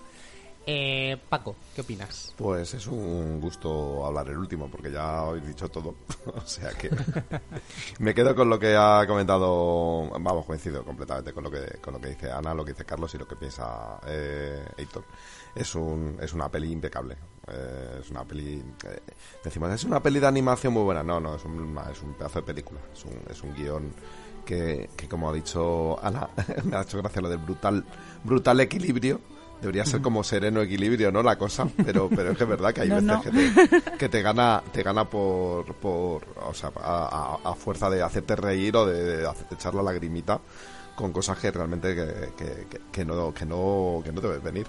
Eh, 0.65 1.17
Paco, 1.27 1.55
¿qué 1.75 1.81
opinas? 1.81 2.33
Pues 2.37 2.73
es 2.75 2.85
un 2.85 3.41
gusto 3.41 4.05
hablar 4.05 4.29
el 4.29 4.37
último, 4.37 4.69
porque 4.69 4.91
ya 4.91 5.21
habéis 5.21 5.47
dicho 5.47 5.69
todo. 5.69 5.95
o 6.35 6.45
sea 6.45 6.69
que 6.71 6.89
me 7.99 8.13
quedo 8.13 8.35
con 8.35 8.49
lo 8.49 8.59
que 8.59 8.75
ha 8.75 9.05
comentado. 9.07 10.09
Vamos, 10.19 10.45
coincido 10.45 10.83
completamente 10.83 11.33
con 11.33 11.43
lo 11.43 11.51
que 11.51 11.79
con 11.81 11.95
lo 11.95 11.99
que 11.99 12.09
dice 12.09 12.31
Ana, 12.31 12.53
lo 12.53 12.63
que 12.63 12.73
dice 12.73 12.85
Carlos 12.85 13.13
y 13.15 13.17
lo 13.17 13.27
que 13.27 13.35
piensa 13.35 13.99
eh, 14.05 14.63
Héctor. 14.77 15.03
Es 15.55 15.73
un 15.73 16.17
es 16.21 16.31
una 16.33 16.49
peli 16.49 16.71
impecable. 16.71 17.17
Eh, 17.47 17.99
es 18.01 18.09
una 18.11 18.23
peli. 18.23 18.63
eh, 18.85 19.01
decimos, 19.43 19.71
es 19.71 19.83
una 19.83 20.01
peli 20.01 20.19
de 20.19 20.27
animación 20.27 20.73
muy 20.73 20.83
buena. 20.83 21.01
No, 21.03 21.19
no, 21.19 21.35
es 21.35 21.43
un, 21.43 21.77
es 21.91 22.01
un 22.03 22.13
pedazo 22.13 22.39
de 22.39 22.45
película. 22.45 22.79
Es 22.93 23.03
un, 23.03 23.19
es 23.29 23.41
un 23.41 23.53
guion 23.55 23.91
que, 24.45 24.89
que, 24.95 25.07
como 25.07 25.29
ha 25.29 25.33
dicho 25.33 25.97
Ana, 26.03 26.29
me 26.63 26.77
ha 26.77 26.81
hecho 26.83 26.99
gracia 26.99 27.21
lo 27.21 27.29
del 27.29 27.39
brutal, 27.39 27.83
brutal 28.23 28.59
equilibrio. 28.59 29.19
Debería 29.61 29.85
ser 29.85 30.01
como 30.01 30.23
sereno 30.23 30.61
equilibrio, 30.61 31.11
¿no? 31.11 31.21
La 31.23 31.37
cosa, 31.37 31.67
pero, 31.85 32.09
pero 32.09 32.31
es 32.31 32.37
que 32.37 32.43
es 32.43 32.49
verdad 32.49 32.73
que 32.73 32.81
hay 32.81 32.89
No, 32.89 32.95
veces 32.95 33.07
no. 33.07 33.21
que 33.21 33.31
te, 33.31 33.91
que 33.97 34.09
te 34.09 34.21
gana, 34.21 34.61
te 34.71 34.81
gana 34.83 35.05
por, 35.05 35.73
por 35.75 36.23
o 36.47 36.53
sea, 36.53 36.71
a, 36.81 37.37
a- 37.43 37.49
a 37.51 37.55
fuerza 37.55 37.89
de 37.89 38.01
hacerte 38.01 38.35
reír 38.35 38.75
o 38.75 38.85
de, 38.85 39.17
de 39.17 39.27
hacer- 39.27 39.45
echar 39.51 39.73
la 39.75 39.83
lagrimita 39.83 40.39
con 40.95 41.11
cosas 41.13 41.37
que 41.37 41.51
realmente 41.51 41.95
que, 41.95 42.31
que, 42.35 42.67
que- 42.69 42.81
que 42.91 43.05
no, 43.05 43.33
que 43.33 43.45
no, 43.45 44.01
que 44.03 44.11
no 44.11 44.19
debes 44.21 44.41
venir. 44.43 44.67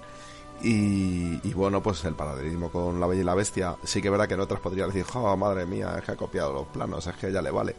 Y, 0.63 1.41
y 1.43 1.55
bueno, 1.55 1.83
pues 1.83 2.05
el 2.05 2.15
paralelismo 2.15 2.71
con 2.71 3.01
La 3.01 3.07
Bella 3.07 3.23
y 3.23 3.25
la 3.25 3.35
Bestia, 3.35 3.77
sí 3.83 4.01
que 4.01 4.09
es 4.09 4.13
verdad 4.13 4.29
que 4.29 4.35
en 4.35 4.41
otras 4.41 4.61
podría 4.61 4.87
decir, 4.87 5.05
oh, 5.15 5.37
madre 5.37 5.67
mía, 5.67 5.95
es 5.99 6.05
que 6.05 6.13
ha 6.13 6.17
copiado 6.17 6.53
los 6.53 6.67
planos, 6.69 7.05
es 7.07 7.17
que 7.17 7.33
ya 7.33 7.43
le 7.43 7.51
vale. 7.51 7.75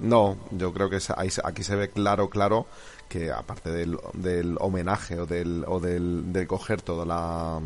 No, 0.00 0.36
yo 0.52 0.72
creo 0.72 0.88
que 0.88 0.98
aquí 1.44 1.62
se 1.62 1.76
ve 1.76 1.90
claro, 1.90 2.30
claro, 2.30 2.66
que 3.08 3.32
aparte 3.32 3.70
del, 3.70 4.56
homenaje 4.60 5.18
o 5.18 5.26
del, 5.26 5.64
o 5.66 5.80
del, 5.80 6.46
coger 6.46 6.82
toda 6.82 7.04
la 7.04 7.60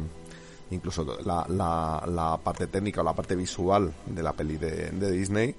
incluso 0.70 1.04
la, 1.24 2.40
parte 2.42 2.66
técnica 2.66 3.02
o 3.02 3.04
la 3.04 3.12
parte 3.12 3.36
visual 3.36 3.92
de 4.06 4.22
la 4.22 4.32
peli 4.32 4.56
de, 4.56 4.90
de 4.90 5.10
Disney 5.10 5.54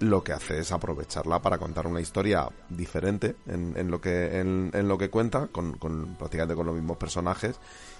lo 0.00 0.22
que 0.22 0.32
hace 0.32 0.58
es 0.58 0.72
aprovecharla 0.72 1.40
para 1.40 1.58
contar 1.58 1.86
una 1.86 2.00
historia 2.00 2.48
diferente 2.68 3.36
en, 3.46 3.74
en 3.76 3.90
lo 3.90 4.00
que 4.00 4.38
en, 4.38 4.70
en 4.74 4.88
lo 4.88 4.98
que 4.98 5.10
cuenta 5.10 5.48
con, 5.48 5.78
con 5.78 6.14
prácticamente 6.16 6.54
con 6.54 6.66
los 6.66 6.74
mismos 6.74 6.96
personajes 6.96 7.56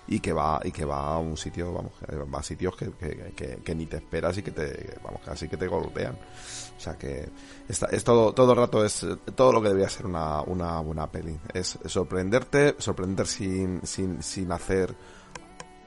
y 0.06 0.18
que 0.20 0.32
va 0.32 0.60
y 0.64 0.72
que 0.72 0.84
va 0.84 1.14
a 1.14 1.18
un 1.18 1.36
sitio 1.36 1.72
vamos 1.72 1.92
va 2.34 2.38
a 2.40 2.42
sitios 2.42 2.74
que, 2.76 2.90
que, 2.92 3.32
que- 3.36 3.56
que 3.64 3.74
ni 3.74 3.86
te 3.86 3.98
esperas 3.98 4.36
y 4.38 4.42
que 4.42 4.50
te 4.50 4.98
vamos 5.04 5.20
casi 5.24 5.48
que 5.48 5.56
te 5.56 5.66
golpean. 5.68 6.14
O 6.76 6.80
sea 6.80 6.96
que 6.98 7.28
está, 7.68 7.86
es 7.86 8.02
todo 8.02 8.32
todo 8.32 8.52
el 8.52 8.58
rato 8.58 8.84
es 8.84 9.06
todo 9.34 9.52
lo 9.52 9.60
que 9.62 9.68
debería 9.68 9.88
ser 9.88 10.06
una, 10.06 10.40
una 10.42 10.80
buena 10.80 11.06
peli. 11.10 11.38
Es 11.54 11.78
sorprenderte 11.84 12.74
sorprender 12.78 13.26
sin 13.26 13.86
sin 13.86 14.22
sin 14.22 14.50
hacer 14.52 14.94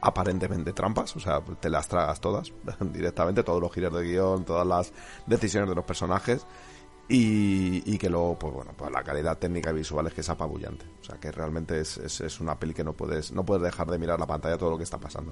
aparentemente 0.06 0.74
trampas, 0.74 1.16
o 1.16 1.20
sea, 1.22 1.40
te 1.42 1.70
las 1.70 1.88
tragas 1.88 2.20
todas 2.20 2.52
directamente, 2.92 3.42
todos 3.44 3.62
los 3.62 3.72
giros 3.72 3.94
de 3.94 4.04
guion, 4.04 4.44
todas 4.44 4.68
las 4.68 4.92
decisiones 5.26 5.70
de 5.70 5.76
los 5.76 5.86
personajes 5.86 6.46
y, 7.16 7.84
y 7.86 7.98
que 8.00 8.10
luego, 8.10 8.40
pues 8.40 8.52
bueno, 8.54 8.72
pues 8.76 8.92
la 8.92 9.04
calidad 9.04 9.38
técnica 9.38 9.70
y 9.70 9.74
visual 9.74 10.08
es 10.08 10.14
que 10.14 10.22
es 10.22 10.30
apabullante, 10.30 10.84
o 11.00 11.04
sea, 11.06 11.20
que 11.20 11.32
realmente 11.32 11.80
es, 11.80 11.98
es, 11.98 12.22
es 12.22 12.40
una 12.40 12.58
peli 12.58 12.74
que 12.74 12.84
no 12.84 12.94
puedes 12.94 13.32
no 13.32 13.46
puedes 13.46 13.62
dejar 13.64 13.88
de 13.92 14.00
mirar 14.00 14.20
la 14.20 14.26
pantalla 14.26 14.58
todo 14.58 14.72
lo 14.72 14.78
que 14.78 14.84
está 14.84 14.98
pasando. 14.98 15.32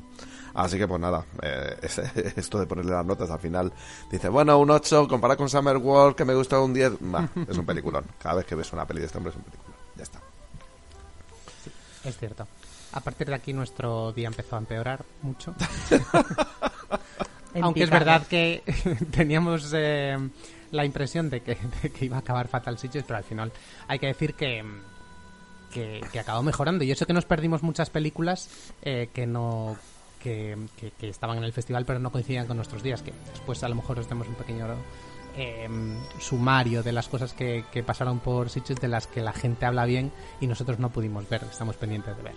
Así 0.54 0.78
que 0.78 0.88
pues 0.88 1.02
nada, 1.02 1.26
eh, 1.42 1.78
es- 1.82 1.98
esto 2.38 2.60
de 2.60 2.68
ponerle 2.68 2.92
las 2.92 3.06
notas 3.06 3.32
al 3.32 3.40
final, 3.40 3.74
dice, 4.12 4.30
bueno, 4.30 4.60
un 4.60 4.70
8 4.70 5.08
comparado 5.08 5.40
con 5.40 5.50
Summer 5.50 5.78
World 5.78 6.16
que 6.16 6.24
me 6.24 6.36
gusta 6.36 6.60
un 6.60 6.72
10, 6.74 6.94
bah, 7.00 7.28
es 7.50 7.58
un 7.58 7.66
peliculón. 7.66 8.06
Cada 8.20 8.36
vez 8.36 8.46
que 8.46 8.54
ves 8.54 8.72
una 8.74 8.86
peli 8.86 9.00
de 9.00 9.08
este 9.08 9.18
hombre 9.18 9.32
es 9.32 9.38
un 9.38 9.44
peliculón. 9.44 9.76
Ya 9.96 10.04
está. 10.04 10.20
Es 12.04 12.16
cierto. 12.18 12.48
A 12.94 13.00
partir 13.00 13.28
de 13.28 13.36
aquí 13.36 13.54
nuestro 13.54 14.12
día 14.12 14.28
empezó 14.28 14.56
a 14.56 14.60
empeorar 14.60 15.04
mucho. 15.24 15.56
Aunque 17.62 17.84
es 17.84 17.90
verdad 17.90 18.26
que 18.28 18.64
teníamos 19.12 19.72
eh, 19.74 20.18
la 20.72 20.86
impresión 20.86 21.30
de 21.30 21.42
que, 21.42 21.58
iba 22.02 22.18
a 22.18 22.20
acabar 22.20 22.48
Fatal 22.48 22.78
Sitches, 22.78 23.04
pero 23.04 23.18
al 23.18 23.24
final 23.24 23.52
hay 23.88 24.00
que 24.00 24.08
decir 24.08 24.34
que, 24.34 24.64
que, 25.72 26.20
acabó 26.20 26.44
mejorando. 26.44 26.84
Y 26.84 26.92
eso 26.92 27.06
que 27.06 27.14
nos 27.14 27.26
perdimos 27.26 27.64
muchas 27.64 27.90
películas 27.90 28.50
eh, 28.82 29.10
que 29.14 29.26
no 29.28 29.78
que, 30.22 30.58
que- 31.00 31.10
estaban 31.10 31.38
en 31.38 31.44
el 31.44 31.54
festival 31.54 31.84
pero 31.86 32.00
no 32.00 32.12
coincidían 32.12 32.48
con 32.48 32.58
nuestros 32.58 32.84
días. 32.84 33.02
Que 33.02 33.14
después 33.32 33.64
a 33.64 33.70
lo 33.70 33.76
mejor 33.76 34.00
os 34.00 34.08
demos 34.08 34.28
un 34.28 34.36
pequeño 34.36 34.68
eh, 35.38 35.68
sumario 36.20 36.84
de 36.84 36.92
las 36.92 37.08
cosas 37.08 37.34
que, 37.34 37.64
pasaron 37.86 38.20
por 38.20 38.50
Sitges 38.50 38.80
de 38.80 38.88
las 38.88 39.08
que 39.08 39.22
la 39.22 39.34
gente 39.34 39.66
habla 39.66 39.86
bien 39.86 40.12
y 40.40 40.48
nosotros 40.48 40.80
no 40.80 40.90
pudimos 40.90 41.28
ver, 41.30 41.44
estamos 41.50 41.76
pendientes 41.76 42.16
de 42.18 42.24
ver. 42.24 42.36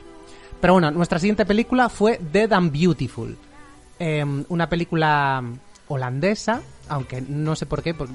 Pero 0.61 0.75
bueno, 0.75 0.91
nuestra 0.91 1.19
siguiente 1.19 1.45
película 1.45 1.89
fue 1.89 2.19
Dead 2.33 2.53
and 2.53 2.73
Beautiful. 2.73 3.37
Eh, 3.99 4.25
una 4.49 4.69
película 4.69 5.43
holandesa, 5.89 6.63
aunque 6.89 7.21
no 7.21 7.57
sé 7.57 7.67
por 7.67 7.83
qué, 7.83 7.95
por- 7.95 8.09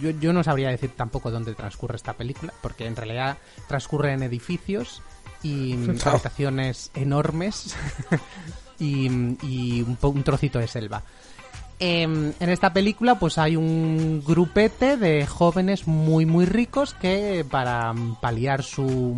yo, 0.00 0.10
yo 0.10 0.32
no 0.32 0.42
sabría 0.44 0.70
decir 0.70 0.90
tampoco 0.96 1.30
dónde 1.30 1.54
transcurre 1.54 1.96
esta 1.96 2.14
película, 2.14 2.52
porque 2.62 2.86
en 2.86 2.96
realidad 2.96 3.36
transcurre 3.68 4.12
en 4.12 4.22
edificios 4.22 5.02
y 5.42 5.74
habitaciones 6.04 6.90
enormes 6.94 7.76
y, 8.78 9.06
y 9.46 9.82
un, 9.82 9.98
un 10.00 10.22
trocito 10.22 10.58
de 10.58 10.68
selva. 10.68 11.02
Em, 11.78 12.32
en 12.40 12.48
esta 12.48 12.72
película 12.72 13.18
pues 13.18 13.36
hay 13.36 13.54
un 13.54 14.22
grupete 14.26 14.96
de 14.96 15.26
jóvenes 15.26 15.86
muy 15.86 16.24
muy 16.24 16.46
ricos 16.46 16.94
que 16.94 17.44
para 17.50 17.94
paliar 18.22 18.62
su 18.62 19.14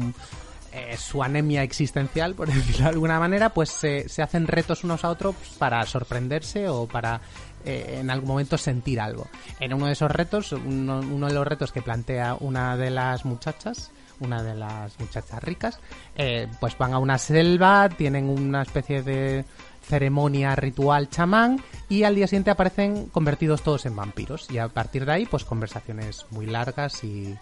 eh, 0.72 0.96
su 0.98 1.22
anemia 1.22 1.62
existencial, 1.62 2.34
por 2.34 2.48
decirlo 2.52 2.82
de 2.82 2.90
alguna 2.90 3.20
manera, 3.20 3.50
pues 3.54 3.70
se, 3.70 4.08
se 4.08 4.22
hacen 4.22 4.48
retos 4.48 4.82
unos 4.82 5.04
a 5.04 5.10
otros 5.10 5.36
para 5.58 5.86
sorprenderse 5.86 6.68
o 6.68 6.86
para 6.88 7.20
eh, 7.68 7.98
en 8.00 8.08
algún 8.08 8.28
momento 8.30 8.56
sentir 8.56 8.98
algo. 8.98 9.26
En 9.60 9.74
uno 9.74 9.86
de 9.86 9.92
esos 9.92 10.10
retos, 10.10 10.52
uno, 10.52 11.02
de 11.02 11.34
los 11.34 11.46
retos 11.46 11.70
que 11.70 11.82
plantea 11.82 12.34
una 12.40 12.78
de 12.78 12.88
las 12.88 13.26
muchachas, 13.26 13.90
una 14.20 14.42
de 14.42 14.54
las 14.54 14.98
muchachas 14.98 15.42
ricas, 15.42 15.78
eh, 16.16 16.48
pues 16.60 16.78
van 16.78 16.94
a 16.94 16.98
una 16.98 17.18
selva, 17.18 17.90
tienen 17.90 18.30
una 18.30 18.62
especie 18.62 19.02
de 19.02 19.44
ceremonia 19.82 20.56
ritual 20.56 21.10
chamán 21.10 21.62
y 21.90 22.04
al 22.04 22.14
día 22.14 22.26
siguiente 22.26 22.50
aparecen 22.50 23.08
convertidos 23.08 23.60
todos 23.60 23.84
en 23.84 23.94
vampiros 23.96 24.50
y 24.50 24.56
a 24.56 24.68
partir 24.68 25.04
de 25.04 25.12
ahí 25.12 25.26
pues 25.26 25.44
conversaciones 25.44 26.24
muy 26.30 26.46
largas 26.46 27.04
y, 27.04 27.36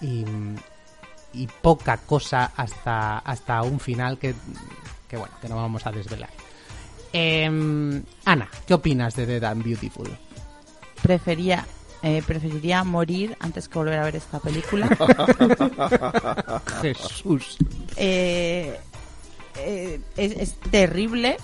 y, 0.00 0.24
y 1.34 1.46
poca 1.62 1.98
cosa 1.98 2.50
hasta, 2.56 3.18
hasta 3.18 3.62
un 3.62 3.78
final 3.78 4.18
que, 4.18 4.34
que 5.06 5.16
bueno, 5.16 5.34
que 5.40 5.48
no 5.48 5.54
vamos 5.54 5.86
a 5.86 5.92
desvelar. 5.92 6.30
Em, 7.12 8.02
Ana, 8.24 8.48
¿qué 8.66 8.74
opinas 8.74 9.16
de 9.16 9.26
Dead 9.26 9.44
and 9.44 9.64
Beautiful? 9.64 10.08
Prefería, 11.02 11.66
eh, 12.02 12.22
preferiría 12.26 12.84
morir 12.84 13.36
antes 13.40 13.68
que 13.68 13.78
volver 13.78 13.98
a 13.98 14.04
ver 14.04 14.16
esta 14.16 14.40
película. 14.40 14.88
Jesús. 16.82 17.56
Eh, 17.96 18.78
eh, 19.56 20.00
es, 20.16 20.32
es 20.32 20.54
terrible. 20.70 21.36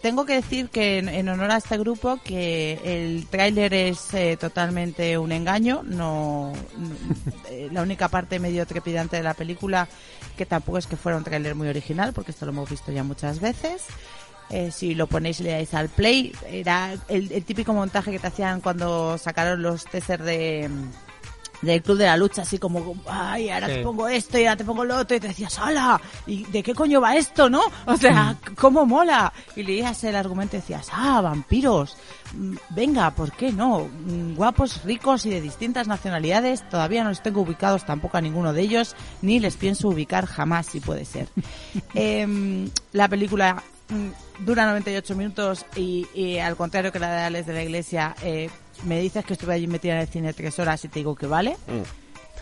Tengo 0.00 0.24
que 0.24 0.34
decir 0.34 0.68
que 0.68 0.98
en, 0.98 1.08
en 1.08 1.28
honor 1.28 1.50
a 1.50 1.56
este 1.56 1.76
grupo 1.76 2.20
que 2.22 2.78
el 2.84 3.26
tráiler 3.26 3.74
es 3.74 4.14
eh, 4.14 4.36
totalmente 4.38 5.18
un 5.18 5.32
engaño. 5.32 5.82
No, 5.84 6.52
eh, 7.50 7.68
la 7.72 7.82
única 7.82 8.08
parte 8.08 8.38
medio 8.38 8.64
trepidante 8.64 9.16
de 9.16 9.24
la 9.24 9.34
película 9.34 9.88
que 10.36 10.46
tampoco 10.46 10.78
es 10.78 10.86
que 10.86 10.96
fuera 10.96 11.18
un 11.18 11.24
tráiler 11.24 11.56
muy 11.56 11.66
original, 11.66 12.12
porque 12.12 12.30
esto 12.30 12.46
lo 12.46 12.52
hemos 12.52 12.70
visto 12.70 12.92
ya 12.92 13.02
muchas 13.02 13.40
veces. 13.40 13.86
Eh, 14.50 14.70
si 14.70 14.94
lo 14.94 15.08
ponéis 15.08 15.40
y 15.40 15.42
le 15.42 15.50
dais 15.50 15.74
al 15.74 15.88
play, 15.88 16.32
era 16.48 16.94
el, 17.08 17.30
el 17.32 17.44
típico 17.44 17.74
montaje 17.74 18.12
que 18.12 18.18
te 18.20 18.28
hacían 18.28 18.60
cuando 18.60 19.18
sacaron 19.18 19.62
los 19.62 19.84
teasers 19.84 20.24
de 20.24 20.70
del 21.62 21.82
club 21.82 21.98
de 21.98 22.06
la 22.06 22.16
lucha, 22.16 22.42
así 22.42 22.58
como, 22.58 22.94
ay, 23.08 23.50
ahora 23.50 23.66
Sí. 23.68 23.74
te 23.74 23.82
pongo 23.82 24.08
esto 24.08 24.38
y 24.38 24.44
ahora 24.44 24.56
te 24.56 24.64
pongo 24.64 24.84
lo 24.84 24.96
otro, 24.96 25.16
y 25.16 25.20
te 25.20 25.28
decías, 25.28 25.58
¡hala! 25.58 26.00
¿Y 26.26 26.44
de 26.44 26.62
qué 26.62 26.74
coño 26.74 27.00
va 27.00 27.16
esto, 27.16 27.50
no? 27.50 27.62
O 27.86 27.96
sea, 27.96 28.36
¿cómo 28.56 28.86
mola? 28.86 29.32
Y 29.56 29.62
leías 29.64 30.02
el 30.04 30.14
argumento 30.16 30.56
y 30.56 30.60
decías, 30.60 30.88
¡ah, 30.92 31.20
vampiros! 31.20 31.96
Mm, 32.34 32.56
Venga, 32.70 33.10
¿por 33.10 33.32
qué 33.32 33.52
no? 33.52 33.88
Mm, 34.06 34.34
Guapos, 34.36 34.84
ricos 34.84 35.26
y 35.26 35.30
de 35.30 35.40
distintas 35.40 35.88
nacionalidades, 35.88 36.68
todavía 36.68 37.02
no 37.02 37.08
los 37.10 37.22
tengo 37.22 37.40
ubicados 37.40 37.84
tampoco 37.84 38.16
a 38.18 38.20
ninguno 38.20 38.52
de 38.52 38.62
ellos, 38.62 38.94
ni 39.22 39.40
les 39.40 39.56
pienso 39.56 39.88
ubicar 39.88 40.26
jamás, 40.26 40.66
si 40.66 40.80
puede 40.80 41.04
ser. 41.04 41.28
Em, 41.94 42.70
la 42.92 43.08
película 43.08 43.62
mm, 43.88 44.44
dura 44.44 44.66
98 44.66 45.14
minutos 45.16 45.66
y, 45.74 46.06
y 46.14 46.38
al 46.38 46.56
contrario 46.56 46.92
que 46.92 46.98
la 46.98 47.10
de 47.12 47.22
Alex 47.22 47.46
de 47.46 47.52
la 47.54 47.62
Iglesia, 47.62 48.14
eh, 48.22 48.48
me 48.84 49.00
dices 49.00 49.24
que 49.24 49.34
estuve 49.34 49.54
allí 49.54 49.66
metida 49.66 49.94
en 49.94 50.00
el 50.00 50.08
cine 50.08 50.32
tres 50.32 50.58
horas 50.58 50.84
y 50.84 50.88
te 50.88 51.00
digo 51.00 51.14
que 51.14 51.26
vale. 51.26 51.56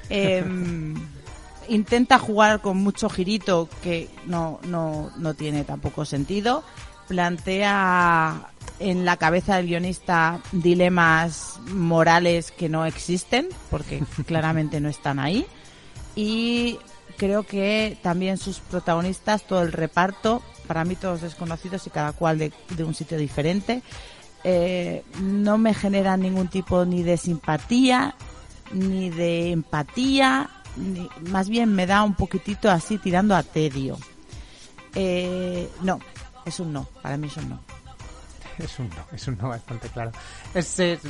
Em, 0.09 0.95
intenta 1.69 2.19
jugar 2.19 2.61
con 2.61 2.77
mucho 2.79 3.09
girito 3.09 3.69
que 3.83 4.09
no, 4.27 4.61
no, 4.65 5.11
no 5.17 5.35
tiene 5.35 5.65
tampoco 5.65 6.05
sentido. 6.05 6.63
Plantea 7.09 8.51
en 8.79 9.05
la 9.05 9.17
cabeza 9.17 9.57
del 9.57 9.67
guionista 9.67 10.41
dilemas 10.53 11.61
morales 11.69 12.51
que 12.51 12.69
no 12.69 12.85
existen, 12.85 13.49
porque 13.71 14.03
claramente 14.27 14.81
no 14.81 14.89
están 14.89 15.19
ahí. 15.19 15.47
Y 16.15 16.79
creo 17.17 17.43
que 17.45 17.99
también 18.03 18.39
sus 18.39 18.61
protagonistas, 18.61 19.47
todo 19.47 19.63
el 19.63 19.73
reparto, 19.73 20.43
para 20.67 20.85
mí 20.85 20.97
todos 20.97 21.21
desconocidos 21.21 21.87
y 21.87 21.91
cada 21.91 22.13
cual 22.13 22.39
de, 22.39 22.53
de 22.71 22.85
un 22.85 22.95
sitio 22.95 23.19
diferente, 23.19 23.83
eh, 24.49 25.03
no 25.21 25.59
me 25.59 25.75
generan 25.75 26.21
ningún 26.21 26.47
tipo 26.47 26.85
ni 26.85 27.03
de 27.03 27.17
simpatía, 27.17 28.15
ni 28.73 29.11
de 29.11 29.51
empatía, 29.51 30.49
más 31.33 31.49
bien 31.49 31.75
me 31.75 31.85
da 31.85 32.05
un 32.05 32.15
poquitito 32.15 32.71
así 32.71 32.97
tirando 32.97 33.35
a 33.35 33.43
tedio. 33.43 33.99
Eh, 34.95 35.69
no, 35.83 35.99
es 36.45 36.61
un 36.61 36.73
no, 36.73 36.85
para 37.03 37.17
mí 37.17 37.27
es 37.27 37.37
un 37.39 37.49
no. 37.49 37.61
Es 38.57 38.79
un 38.79 38.89
no, 38.89 39.05
es 39.13 39.27
un 39.27 39.37
no 39.37 39.49
bastante 39.49 39.89
claro. 39.89 40.13
Es, 40.55 40.79
es, 40.79 41.01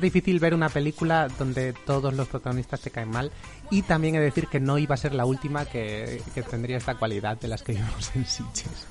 difícil 0.00 0.38
ver 0.38 0.54
una 0.54 0.68
película 0.68 1.26
donde 1.26 1.72
todos 1.72 2.14
los 2.14 2.28
protagonistas 2.28 2.80
te 2.82 2.92
caen 2.92 3.10
mal 3.10 3.32
y 3.68 3.82
también 3.82 4.14
he 4.14 4.18
de 4.20 4.26
decir 4.26 4.46
que 4.46 4.60
no 4.60 4.78
iba 4.78 4.94
a 4.94 4.98
ser 4.98 5.12
la 5.12 5.24
última 5.24 5.64
que, 5.64 6.22
que 6.36 6.42
tendría 6.44 6.76
esta 6.76 6.94
cualidad 6.94 7.36
de 7.36 7.48
las 7.48 7.64
que 7.64 7.72
vimos 7.72 8.12
en 8.14 8.24
Sitges. 8.24 8.86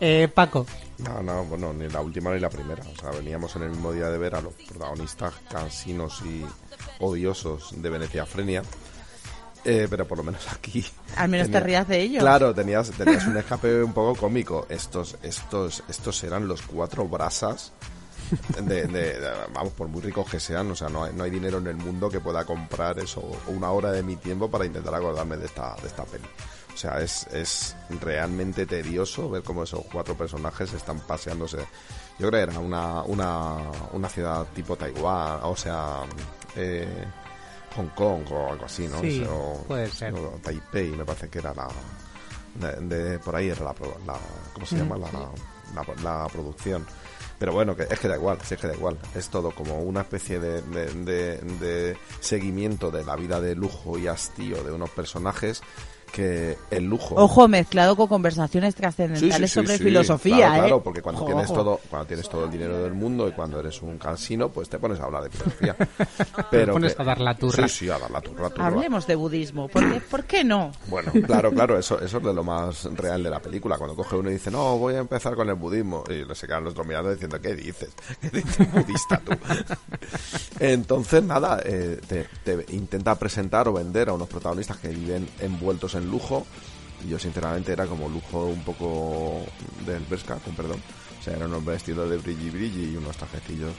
Eh, 0.00 0.28
Paco, 0.32 0.66
No, 0.98 1.22
no, 1.22 1.44
bueno, 1.44 1.72
ni 1.72 1.88
la 1.88 2.00
última 2.00 2.32
ni 2.32 2.40
la 2.40 2.50
primera. 2.50 2.82
O 2.96 3.00
sea, 3.00 3.10
veníamos 3.10 3.54
en 3.56 3.62
el 3.62 3.70
mismo 3.70 3.92
día 3.92 4.08
de 4.08 4.18
ver 4.18 4.34
a 4.34 4.40
los 4.40 4.54
protagonistas 4.54 5.34
cansinos 5.50 6.22
y 6.22 6.44
odiosos 7.00 7.70
de 7.80 7.90
Venecia 7.90 8.26
Frenia. 8.26 8.62
Eh, 9.64 9.88
pero 9.90 10.06
por 10.06 10.18
lo 10.18 10.24
menos 10.24 10.46
aquí. 10.52 10.84
Al 11.16 11.28
menos 11.28 11.50
te 11.50 11.58
rías 11.58 11.88
de 11.88 12.00
ellos. 12.00 12.22
Claro, 12.22 12.54
tenías, 12.54 12.90
tenías 12.96 13.26
un 13.26 13.36
escape 13.36 13.82
un 13.82 13.92
poco 13.92 14.14
cómico. 14.20 14.66
Estos, 14.68 15.16
estos, 15.22 15.82
estos 15.88 16.22
eran 16.24 16.46
los 16.46 16.62
cuatro 16.62 17.06
brasas. 17.08 17.72
De, 18.60 18.86
de- 18.86 19.18
de- 19.20 19.30
vamos, 19.52 19.72
por 19.74 19.86
muy 19.88 20.00
ricos 20.02 20.28
que 20.28 20.40
sean, 20.40 20.70
o 20.70 20.74
sea, 20.74 20.88
no 20.88 21.04
hay, 21.04 21.12
no 21.12 21.22
hay 21.24 21.30
dinero 21.30 21.58
en 21.58 21.66
el 21.68 21.76
mundo 21.76 22.08
que 22.08 22.18
pueda 22.20 22.44
comprar 22.44 22.98
eso, 22.98 23.20
o 23.20 23.50
una 23.52 23.70
hora 23.70 23.92
de 23.92 24.02
mi 24.02 24.16
tiempo 24.16 24.50
para 24.50 24.64
intentar 24.66 24.94
acordarme 24.94 25.36
de 25.36 25.46
esta, 25.46 25.76
de 25.80 25.86
esta 25.86 26.04
peli. 26.04 26.24
O 26.76 26.78
sea, 26.78 27.00
es, 27.00 27.26
es 27.28 27.74
realmente 28.02 28.66
tedioso 28.66 29.30
ver 29.30 29.42
cómo 29.42 29.62
esos 29.62 29.80
cuatro 29.90 30.14
personajes 30.14 30.74
están 30.74 31.00
paseándose. 31.00 31.56
Yo 32.18 32.28
creo 32.28 32.32
que 32.32 32.52
era 32.52 32.58
una, 32.60 33.00
una, 33.04 33.56
una 33.92 34.08
ciudad 34.10 34.44
tipo 34.54 34.76
Taiwán, 34.76 35.40
o 35.44 35.56
sea, 35.56 36.02
eh, 36.54 36.86
Hong 37.76 37.88
Kong 37.94 38.30
o 38.30 38.52
algo 38.52 38.66
así, 38.66 38.86
¿no? 38.88 39.00
Sí, 39.00 39.24
O- 39.26 39.64
puede 39.66 39.90
ser. 39.90 40.12
o 40.12 40.38
Taipei, 40.42 40.90
me 40.90 41.06
parece 41.06 41.30
que 41.30 41.38
era 41.38 41.54
la. 41.54 41.66
De, 42.56 42.94
de- 42.94 43.18
por 43.20 43.34
ahí 43.36 43.48
era 43.48 43.64
la, 43.64 43.74
la- 44.06 44.18
¿cómo 44.52 44.66
se 44.66 44.74
Mm, 44.74 44.78
llama? 44.78 44.98
La, 44.98 45.82
la, 45.82 46.02
la 46.22 46.28
producción. 46.28 46.86
Pero 47.38 47.52
bueno, 47.54 47.74
que 47.74 47.84
es 47.84 47.98
que 47.98 48.08
da 48.08 48.16
igual, 48.16 48.38
sí 48.44 48.52
es 48.52 48.60
que 48.60 48.66
da 48.68 48.74
igual. 48.74 48.98
Es 49.14 49.30
todo 49.30 49.50
como 49.50 49.78
una 49.80 50.02
especie 50.02 50.38
de, 50.40 50.60
de, 50.60 50.86
de- 50.92 51.38
de 51.38 51.96
seguimiento 52.20 52.90
de 52.90 53.02
la 53.02 53.16
vida 53.16 53.40
de 53.40 53.54
lujo 53.54 53.96
y 53.98 54.08
hastío 54.08 54.62
de 54.62 54.72
unos 54.72 54.90
personajes 54.90 55.62
que 56.12 56.56
el 56.70 56.84
lujo... 56.84 57.14
Ojo, 57.16 57.46
mezclado 57.48 57.96
con 57.96 58.06
conversaciones 58.08 58.74
trascendentales 58.74 59.52
sobre 59.52 59.78
filosofía, 59.78 60.36
claro, 60.36 60.54
¿eh? 60.54 60.58
claro, 60.60 60.82
porque 60.82 61.02
cuando 61.02 61.22
Ojo, 61.22 61.30
tienes 61.32 61.50
ojo. 61.50 61.54
todo, 61.62 61.80
cuando 61.90 62.06
tienes 62.06 62.28
todo 62.28 62.44
el 62.44 62.50
dinero 62.50 62.82
del 62.82 62.94
mundo 62.94 63.28
y 63.28 63.32
cuando 63.32 63.60
eres 63.60 63.82
un 63.82 63.98
cansino, 63.98 64.48
pues 64.48 64.68
te 64.68 64.78
pones 64.78 64.98
a 65.00 65.04
hablar 65.04 65.24
de 65.24 65.30
filosofía. 65.30 65.76
Pero 66.50 66.72
pones 66.74 66.94
que- 66.94 67.02
a 67.02 67.04
dar 67.04 67.20
la 67.20 67.34
turra. 67.36 67.68
Sí, 67.68 67.78
sí, 67.86 67.90
a 67.90 67.98
dar 67.98 68.10
la 68.10 68.20
turra, 68.20 68.48
turra. 68.50 68.66
Hablemos 68.66 69.06
de 69.06 69.14
budismo. 69.16 69.68
¿Por 69.68 69.92
qué, 69.92 70.00
¿Por 70.00 70.24
qué 70.24 70.44
no? 70.44 70.72
Bueno, 70.88 71.12
claro, 71.26 71.50
claro, 71.52 71.78
eso, 71.78 72.00
eso 72.00 72.18
es 72.18 72.24
de 72.24 72.32
lo 72.32 72.44
más 72.44 72.84
real 72.94 73.22
de 73.22 73.30
la 73.30 73.40
película. 73.40 73.76
Cuando 73.76 73.94
coge 73.96 74.16
uno 74.16 74.30
y 74.30 74.34
dice, 74.34 74.50
no, 74.50 74.78
voy 74.78 74.94
a 74.94 74.98
empezar 74.98 75.34
con 75.34 75.48
el 75.48 75.54
budismo. 75.56 76.04
Y 76.08 76.24
le 76.24 76.34
se 76.34 76.46
quedan 76.46 76.64
los 76.64 76.72
otros 76.72 76.86
mirando 76.86 77.10
diciendo, 77.10 77.40
¿qué 77.40 77.54
dices? 77.54 77.90
¿Qué 78.20 78.30
dices 78.30 78.72
budista 78.72 79.20
tú? 79.24 79.32
Entonces, 80.60 81.22
nada, 81.22 81.60
eh, 81.64 82.00
te, 82.06 82.26
te 82.44 82.64
intenta 82.74 83.14
presentar 83.16 83.68
o 83.68 83.72
vender 83.72 84.08
a 84.08 84.12
unos 84.14 84.28
protagonistas 84.28 84.76
que 84.78 84.88
viven 84.88 85.28
envueltos 85.40 85.94
en 85.96 86.10
lujo. 86.10 86.46
Yo, 87.08 87.18
sinceramente, 87.18 87.72
era 87.72 87.86
como 87.86 88.08
lujo 88.08 88.46
un 88.46 88.62
poco 88.62 89.44
del 89.84 90.02
Berska, 90.04 90.36
con 90.36 90.54
perdón. 90.54 90.80
O 91.20 91.22
sea, 91.22 91.36
eran 91.36 91.48
unos 91.50 91.64
vestidos 91.64 92.08
de 92.10 92.18
brilli 92.18 92.50
brilli 92.50 92.92
y 92.92 92.96
unos 92.96 93.16
trajecillos 93.16 93.72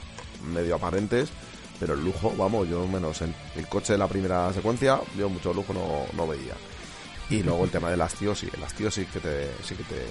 medio 0.53 0.75
aparentes. 0.75 1.29
Pero 1.79 1.93
el 1.93 2.03
lujo, 2.03 2.33
vamos, 2.37 2.67
yo 2.67 2.87
menos 2.87 3.21
el, 3.21 3.33
el 3.55 3.67
coche 3.67 3.93
de 3.93 3.99
la 3.99 4.07
primera 4.07 4.51
secuencia, 4.51 4.99
yo 5.17 5.29
mucho 5.29 5.53
lujo 5.53 5.73
no, 5.73 6.05
no 6.15 6.27
veía. 6.27 6.55
Y 7.29 7.43
luego 7.43 7.65
el 7.65 7.69
tema 7.69 7.89
del 7.89 8.01
hastío, 8.01 8.33
sí, 8.33 8.49
el 8.53 8.63
hastío 8.63 8.89
sí 8.89 9.05
que 9.05 9.19
te, 9.19 9.51
sí 9.61 9.75
que 9.75 9.83
te, 9.83 10.05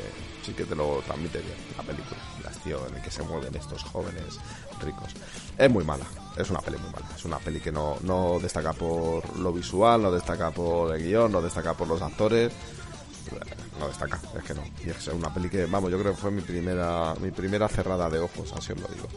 sí 0.45 0.53
que 0.53 0.65
te 0.65 0.75
lo 0.75 1.03
transmite 1.07 1.39
bien 1.39 1.57
la 1.77 1.83
película. 1.83 2.21
El 2.41 2.47
hastío 2.47 2.87
en 2.89 2.97
el 2.97 3.03
que 3.03 3.11
se 3.11 3.23
mueven 3.23 3.55
estos 3.55 3.83
jóvenes 3.85 4.39
ricos. 4.83 5.15
Es 5.57 5.71
muy 5.71 5.83
mala, 5.83 6.05
es 6.37 6.51
una 6.51 6.61
peli 6.61 6.77
muy 6.77 6.91
mala. 6.91 7.07
Es 7.17 7.25
una 7.25 7.39
peli 7.39 7.61
que 7.61 7.73
no, 7.73 7.97
no 8.03 8.39
destaca 8.39 8.75
por 8.75 9.39
lo 9.39 9.53
visual, 9.53 10.03
no 10.03 10.13
destaca 10.13 10.51
por 10.51 10.95
el 10.95 11.03
guion, 11.03 11.33
no 11.33 11.41
destaca 11.41 11.73
por 11.73 11.89
los 11.89 12.03
actores. 12.03 12.53
No 13.81 13.89
destaca, 13.89 14.21
es 14.37 14.45
que 14.45 14.55
no. 14.55 14.63
Y 14.85 14.91
es 14.91 15.09
una 15.09 15.33
peli 15.33 15.49
que, 15.49 15.67
vamos, 15.67 15.91
yo 15.91 15.99
creo 15.99 16.15
que 16.15 16.21
fue 16.21 16.31
mi 16.31 16.43
primera, 16.43 17.15
mi 17.21 17.31
primera 17.31 17.67
cerrada 17.69 18.09
de 18.09 18.19
ojos, 18.19 18.53
así 18.57 18.73
os 18.73 18.81
lo 18.81 18.89
digo. 18.89 19.09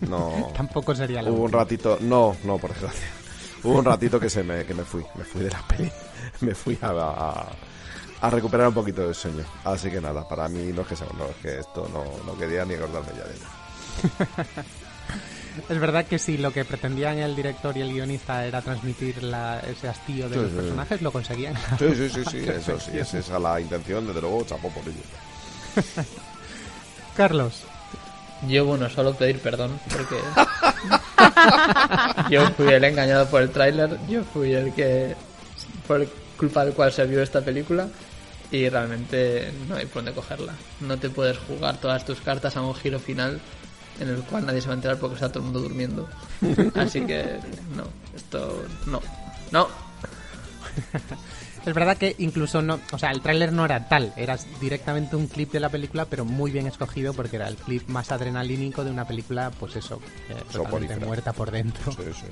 No. 0.00 0.52
Tampoco 0.56 0.94
sería 0.94 1.22
la 1.22 1.30
Hubo 1.30 1.44
un 1.44 1.52
ratito, 1.52 1.98
no, 2.00 2.36
no, 2.44 2.58
por 2.58 2.72
desgracia. 2.72 3.08
Hubo 3.62 3.78
un 3.78 3.84
ratito 3.84 4.20
que 4.20 4.30
se 4.30 4.42
me, 4.42 4.64
que 4.64 4.74
me 4.74 4.84
fui, 4.84 5.04
me 5.16 5.24
fui 5.24 5.42
de 5.42 5.50
la 5.50 5.62
peli, 5.62 5.90
me 6.40 6.54
fui 6.54 6.78
a, 6.82 6.88
a, 6.90 7.46
a 8.20 8.30
recuperar 8.30 8.68
un 8.68 8.74
poquito 8.74 9.02
del 9.02 9.14
sueño. 9.14 9.44
Así 9.64 9.90
que 9.90 10.00
nada, 10.00 10.26
para 10.28 10.48
mí 10.48 10.72
no 10.72 10.82
es 10.82 10.88
que 10.88 10.96
sea, 10.96 11.06
no, 11.18 11.26
es 11.26 11.36
que 11.36 11.58
esto 11.60 11.88
no, 11.92 12.04
no 12.24 12.38
quería 12.38 12.64
ni 12.64 12.74
acordarme 12.74 13.08
ya 13.16 13.24
de 13.24 13.34
ello. 13.34 14.62
Es 15.70 15.78
verdad 15.80 16.04
que 16.04 16.18
si 16.18 16.36
lo 16.36 16.52
que 16.52 16.66
pretendían 16.66 17.16
el 17.16 17.34
director 17.34 17.74
y 17.78 17.80
el 17.80 17.90
guionista 17.90 18.44
era 18.44 18.60
transmitir 18.60 19.22
la- 19.22 19.60
ese 19.60 19.88
hastío 19.88 20.28
de 20.28 20.34
Sí, 20.36 20.42
los 20.42 20.50
sí. 20.50 20.56
personajes, 20.56 21.00
lo 21.00 21.10
conseguían. 21.10 21.54
Sí, 21.78 21.94
sí, 21.94 22.10
sí, 22.10 22.24
sí, 22.30 22.38
eso 22.46 22.78
sí, 22.78 22.90
es 22.98 23.14
esa 23.14 23.38
la 23.38 23.58
intención, 23.58 24.06
desde 24.06 24.20
luego, 24.20 24.44
chapó 24.44 24.68
por 24.68 24.82
ello. 24.82 25.00
Carlos. 27.16 27.62
Yo, 28.46 28.66
bueno, 28.66 28.90
solo 28.90 29.14
pedir 29.14 29.38
perdón, 29.40 29.80
porque 29.90 30.20
yo 32.30 32.46
fui 32.50 32.68
el 32.68 32.84
engañado 32.84 33.26
por 33.30 33.40
el 33.40 33.50
tráiler, 33.50 33.98
yo 34.08 34.22
fui 34.24 34.52
el 34.52 34.74
que, 34.74 35.16
por 35.88 36.06
culpa 36.36 36.64
del 36.64 36.74
cual 36.74 36.92
se 36.92 37.06
vio 37.06 37.22
esta 37.22 37.40
película. 37.40 37.88
y 38.50 38.68
realmente 38.68 39.50
no 39.68 39.74
hay 39.74 39.86
por 39.86 39.96
dónde 40.04 40.12
cogerla. 40.12 40.52
No 40.80 40.96
te 40.98 41.10
puedes 41.10 41.36
jugar 41.38 41.78
todas 41.80 42.04
tus 42.04 42.20
cartas 42.20 42.56
a 42.56 42.62
un 42.62 42.74
giro 42.74 43.00
final 43.00 43.40
en 44.00 44.08
el 44.08 44.22
cual 44.22 44.46
nadie 44.46 44.60
se 44.60 44.68
va 44.68 44.74
a 44.74 44.76
enterar 44.76 44.98
porque 44.98 45.14
está 45.14 45.28
todo 45.28 45.40
el 45.40 45.44
mundo 45.46 45.60
durmiendo. 45.60 46.08
Así 46.74 47.00
que 47.00 47.38
no, 47.74 47.84
esto 48.14 48.64
no, 48.86 49.00
no. 49.50 49.68
Es 51.64 51.74
verdad 51.74 51.96
que 51.96 52.14
incluso 52.18 52.62
no, 52.62 52.78
o 52.92 52.98
sea, 52.98 53.10
el 53.10 53.20
tráiler 53.22 53.52
no 53.52 53.64
era 53.64 53.88
tal, 53.88 54.12
era 54.16 54.38
directamente 54.60 55.16
un 55.16 55.26
clip 55.26 55.50
de 55.50 55.58
la 55.58 55.68
película, 55.68 56.04
pero 56.04 56.24
muy 56.24 56.52
bien 56.52 56.68
escogido 56.68 57.12
porque 57.12 57.36
era 57.36 57.48
el 57.48 57.56
clip 57.56 57.88
más 57.88 58.12
adrenalínico 58.12 58.84
de 58.84 58.92
una 58.92 59.04
película, 59.04 59.50
pues 59.58 59.74
eso, 59.74 60.00
eh, 60.28 60.36
totalmente 60.52 61.04
muerta 61.04 61.32
por 61.32 61.50
dentro. 61.50 61.90
Sí, 61.90 62.04
sí. 62.14 62.26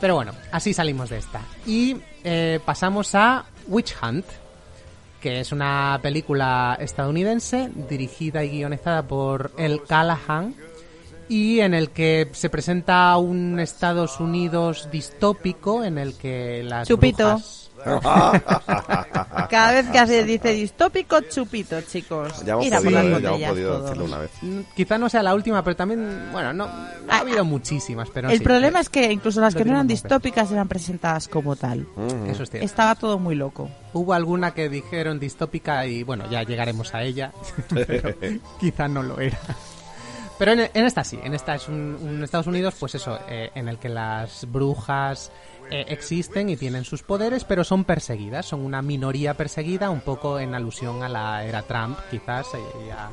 Pero 0.00 0.14
bueno, 0.14 0.32
así 0.50 0.72
salimos 0.72 1.10
de 1.10 1.18
esta. 1.18 1.40
Y 1.66 1.96
eh, 2.24 2.58
pasamos 2.64 3.14
a 3.14 3.44
Witch 3.68 3.94
Hunt, 4.02 4.24
que 5.20 5.40
es 5.40 5.52
una 5.52 5.98
película 6.02 6.78
estadounidense 6.80 7.70
dirigida 7.88 8.42
y 8.44 8.50
guionizada 8.50 9.02
por 9.02 9.52
El 9.58 9.82
Callahan 9.84 10.54
y 11.28 11.60
en 11.60 11.74
el 11.74 11.90
que 11.90 12.28
se 12.32 12.48
presenta 12.50 13.16
un 13.18 13.60
Estados 13.60 14.18
Unidos 14.18 14.88
distópico 14.90 15.84
en 15.84 15.98
el 15.98 16.14
que 16.16 16.62
las 16.64 16.88
Chupito. 16.88 17.34
brujas- 17.36 17.69
Cada 19.50 19.72
vez 19.72 19.86
que 19.88 20.06
se 20.06 20.24
dice 20.24 20.52
distópico, 20.52 21.20
chupito, 21.22 21.80
chicos. 21.82 22.44
Ya 22.44 22.52
hemos 22.54 22.66
Ir 22.66 22.74
a 22.74 22.78
por 22.80 22.84
podido, 22.92 23.02
las 23.10 23.22
ya 23.22 23.30
botellas 23.30 23.50
podido 23.50 23.70
todos. 23.72 23.82
decirlo 23.84 24.04
una 24.04 24.18
vez. 24.18 24.30
Mm, 24.42 24.60
Quizá 24.74 24.98
no 24.98 25.08
sea 25.08 25.22
la 25.22 25.34
última, 25.34 25.62
pero 25.64 25.76
también, 25.76 26.28
bueno, 26.32 26.52
no, 26.52 26.64
ha 27.08 27.18
habido 27.18 27.44
muchísimas, 27.44 28.08
pero 28.10 28.28
El 28.30 28.38
sí. 28.38 28.44
problema 28.44 28.80
es 28.80 28.88
que 28.88 29.10
incluso 29.12 29.40
las 29.40 29.54
Lo 29.54 29.58
que 29.58 29.64
no 29.64 29.70
eran 29.72 29.86
tenemos 29.86 30.02
distópicas 30.02 30.50
eran 30.52 30.68
presentadas 30.68 31.28
como 31.28 31.56
tal. 31.56 31.86
Eso 32.28 32.42
es 32.44 32.50
cierto. 32.50 32.64
Estaba 32.64 32.94
todo 32.94 33.18
muy 33.18 33.34
loco. 33.34 33.68
Hubo 33.92 34.14
alguna 34.14 34.52
que 34.52 34.68
dijeron 34.68 35.18
distópica 35.18 35.86
y 35.86 36.02
bueno, 36.02 36.28
ya 36.30 36.42
llegaremos 36.42 36.94
a 36.94 37.02
ella, 37.02 37.32
pero 37.74 38.14
quizá 38.60 38.88
no 38.88 39.02
lo 39.02 39.18
era. 39.20 39.38
Pero 40.38 40.52
en, 40.52 40.70
en 40.72 40.84
esta 40.86 41.04
sí, 41.04 41.18
en 41.22 41.34
esta 41.34 41.54
es 41.54 41.68
un, 41.68 41.98
un 42.00 42.24
Estados 42.24 42.46
Unidos, 42.46 42.74
pues 42.80 42.94
eso, 42.94 43.18
eh, 43.28 43.50
en 43.54 43.68
el 43.68 43.78
que 43.78 43.90
las 43.90 44.46
brujas 44.50 45.30
eh, 45.70 45.84
existen 45.88 46.48
y 46.48 46.56
tienen 46.56 46.84
sus 46.84 47.02
poderes, 47.02 47.44
pero 47.44 47.64
son 47.64 47.84
perseguidas, 47.84 48.46
son 48.46 48.60
una 48.60 48.82
minoría 48.82 49.34
perseguida, 49.34 49.90
un 49.90 50.00
poco 50.00 50.38
en 50.38 50.54
alusión 50.54 51.02
a 51.02 51.08
la 51.08 51.44
era 51.44 51.62
Trump, 51.62 51.98
quizás, 52.10 52.46
eh, 52.54 52.58
y 52.86 52.90
a, 52.90 53.10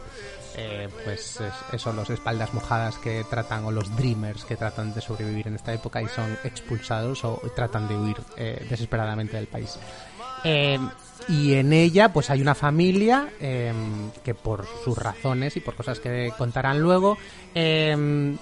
eh, 0.58 0.90
pues 1.04 1.40
es- 1.40 1.54
eso, 1.74 1.94
los 1.94 2.10
espaldas 2.10 2.54
mojadas 2.54 2.98
que 2.98 3.24
tratan, 3.30 3.64
o 3.66 3.72
los 3.72 3.96
dreamers 3.96 4.44
que 4.46 4.56
tratan 4.58 4.94
de 4.94 5.02
sobrevivir 5.02 5.48
en 5.48 5.56
esta 5.56 5.72
época 5.74 6.02
y 6.02 6.08
son 6.08 6.36
expulsados 6.44 7.24
o 7.26 7.40
tratan 7.56 7.88
de 7.88 7.96
huir 7.96 8.18
eh, 8.38 8.66
desesperadamente 8.70 9.38
del 9.38 9.48
país. 9.48 9.78
Y 11.30 11.54
en 11.56 11.74
ella, 11.74 12.14
pues 12.14 12.30
hay 12.30 12.42
una 12.42 12.56
familia 12.56 13.28
eh, 13.42 13.74
que 14.24 14.34
por 14.34 14.66
sus 14.84 14.98
razones 14.98 15.58
y 15.58 15.60
por 15.60 15.76
cosas 15.76 16.00
que 16.00 16.32
contarán 16.38 16.80
luego, 16.80 17.18
eh, 17.54 18.36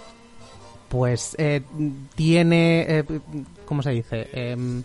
pues 0.90 1.36
tiene, 2.16 3.04
¿cómo 3.66 3.82
se 3.82 3.92
dice? 3.92 4.30
Eh, 4.34 4.84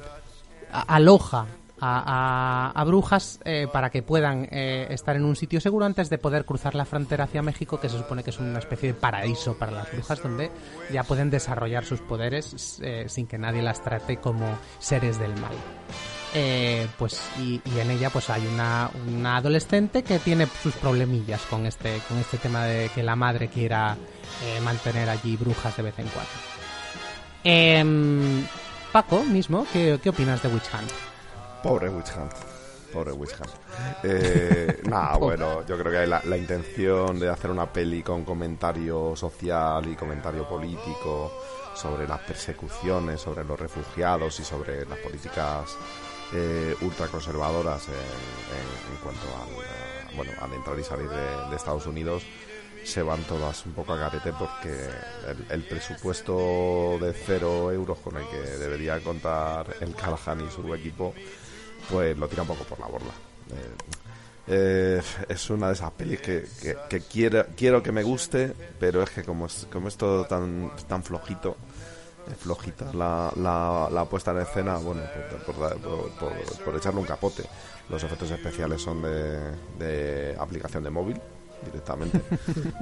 a- 0.73 0.95
aloja 0.97 1.47
a, 1.83 2.85
brujas 2.87 3.41
eh, 3.45 3.67
para 3.73 3.91
que 3.91 4.03
puedan 4.03 4.47
eh, 4.51 4.87
estar 4.91 5.17
en 5.17 5.25
un 5.25 5.37
sitio 5.37 5.61
seguro 5.61 5.87
antes 5.87 6.11
de 6.11 6.19
poder 6.19 6.45
cruzar 6.45 6.75
la 6.75 6.85
frontera 6.85 7.25
hacia 7.25 7.43
México, 7.43 7.81
que 7.81 7.89
se 7.89 7.97
supone 7.97 8.23
que 8.23 8.31
es 8.31 8.39
una 8.39 8.59
especie 8.59 8.93
de 8.93 8.95
paraíso 8.99 9.57
para 9.57 9.73
las 9.73 9.91
brujas, 9.91 10.23
donde 10.23 10.51
ya 10.93 11.05
pueden 11.05 11.31
desarrollar 11.31 11.85
sus 11.85 12.01
poderes 12.01 12.81
eh, 12.83 13.07
sin 13.09 13.27
que 13.27 13.39
nadie 13.39 13.63
las 13.63 13.83
trate 13.83 14.19
como 14.19 14.59
seres 14.79 15.19
del 15.19 15.33
mal. 15.37 15.53
Eh, 16.33 16.87
pues 16.97 17.21
y, 17.41 17.61
en 17.77 17.91
ella 17.91 18.09
pues 18.11 18.31
hay 18.31 18.47
una, 18.47 18.89
una 19.09 19.39
adolescente 19.39 20.05
que 20.05 20.21
tiene 20.21 20.47
sus 20.63 20.75
problemillas 20.75 21.41
con 21.47 21.67
este 21.67 21.99
con 22.09 22.19
este 22.19 22.39
tema 22.39 22.67
de 22.67 22.89
que 22.95 23.03
la 23.03 23.17
madre 23.17 23.49
quiera 23.49 23.97
eh, 24.45 24.61
mantener 24.61 25.09
allí 25.09 25.37
brujas 25.37 25.77
de 25.77 25.83
vez 25.83 25.99
en 25.99 26.07
cuando. 26.07 26.31
Em, 27.43 28.45
Paco 28.93 29.23
mismo, 29.25 29.67
¿qué, 29.73 29.99
qué 30.03 30.09
opinas 30.11 30.43
de 30.43 30.49
Witch 30.49 30.69
Hunt? 30.75 30.91
Pobre 31.63 31.89
Witch 31.89 32.11
Hunt. 32.17 32.33
Pobre 32.93 33.13
Witch 33.13 33.33
Hunt. 33.39 33.51
Eh, 34.03 34.81
nada, 34.85 35.17
bueno, 35.17 35.65
yo 35.67 35.79
creo 35.79 35.93
que 35.93 35.99
hay 35.99 36.07
la, 36.07 36.21
la 36.25 36.37
intención 36.37 37.19
de 37.19 37.29
hacer 37.29 37.51
una 37.51 37.71
peli 37.71 38.03
con 38.03 38.25
comentario 38.25 39.15
social 39.15 39.87
y 39.89 39.95
comentario 39.95 40.47
político 40.49 41.33
sobre 41.75 42.07
las 42.09 42.21
persecuciones, 42.21 43.21
sobre 43.21 43.45
los 43.45 43.59
refugiados 43.59 44.39
y 44.41 44.45
sobre 44.45 44.85
las 44.87 44.99
políticas 44.99 45.77
eh, 46.33 46.75
ultraconservadoras 46.81 47.89
en, 47.89 47.95
en- 47.95 48.95
en 48.97 49.03
cuanto 49.03 49.27
al, 49.37 49.65
eh, 49.65 50.17
bueno, 50.17 50.33
al 50.41 50.53
entrar 50.53 50.79
y 50.79 50.85
salir 50.85 51.09
de, 51.09 51.51
de 51.51 51.57
Estados 51.57 51.87
Unidos 51.87 52.23
se 52.85 53.03
van 53.03 53.23
todas 53.25 53.65
un 53.67 53.73
poco 53.73 53.93
a 53.93 53.97
garete 53.97 54.33
porque 54.33 54.69
el, 55.29 55.47
el 55.51 55.63
presupuesto 55.65 56.99
de 57.01 57.13
cero 57.13 57.71
euros 57.73 57.99
con 57.99 58.17
el 58.17 58.27
que 58.29 58.37
debería 58.41 58.99
contar 59.01 59.67
el 59.81 59.95
Callahan 59.95 60.41
y 60.47 60.51
su 60.51 60.75
equipo 60.75 61.15
pues 61.91 62.17
lo 62.19 62.29
tira 62.29 62.43
un 62.43 62.49
poco 62.49 62.65
por 62.65 62.79
la 62.81 62.87
borda. 62.87 63.11
Eh, 63.51 63.75
eh, 64.53 65.03
es 65.29 65.51
una 65.51 65.69
de 65.69 65.75
esas 65.75 65.91
pelis 65.93 66.21
que, 66.21 66.45
quiero, 67.11 67.47
quiero 67.57 67.83
que 67.83 67.93
me 67.93 68.03
guste, 68.03 68.53
pero 68.79 69.03
es 69.03 69.11
que 69.11 69.23
como 69.25 69.47
es, 69.47 69.67
como 69.73 69.89
es 69.89 69.97
todo 69.97 70.25
tan, 70.25 70.73
tan 70.89 71.03
flojito, 71.05 71.57
es 72.31 72.37
flojita 72.39 72.93
la, 72.93 73.33
la, 73.37 73.89
la 73.93 74.05
puesta 74.07 74.31
en 74.33 74.39
escena, 74.39 74.77
bueno, 74.79 75.03
por, 75.47 75.55
por, 75.55 75.79
por- 75.81 76.65
por- 76.65 76.77
echarle 76.77 77.01
un 77.01 77.07
capote. 77.07 77.45
Los 77.89 78.03
efectos 78.05 78.31
especiales 78.31 78.81
son 78.83 79.03
de 79.03 80.37
aplicación 80.39 80.83
de 80.85 80.91
móvil 80.91 81.21
directamente. 81.65 82.21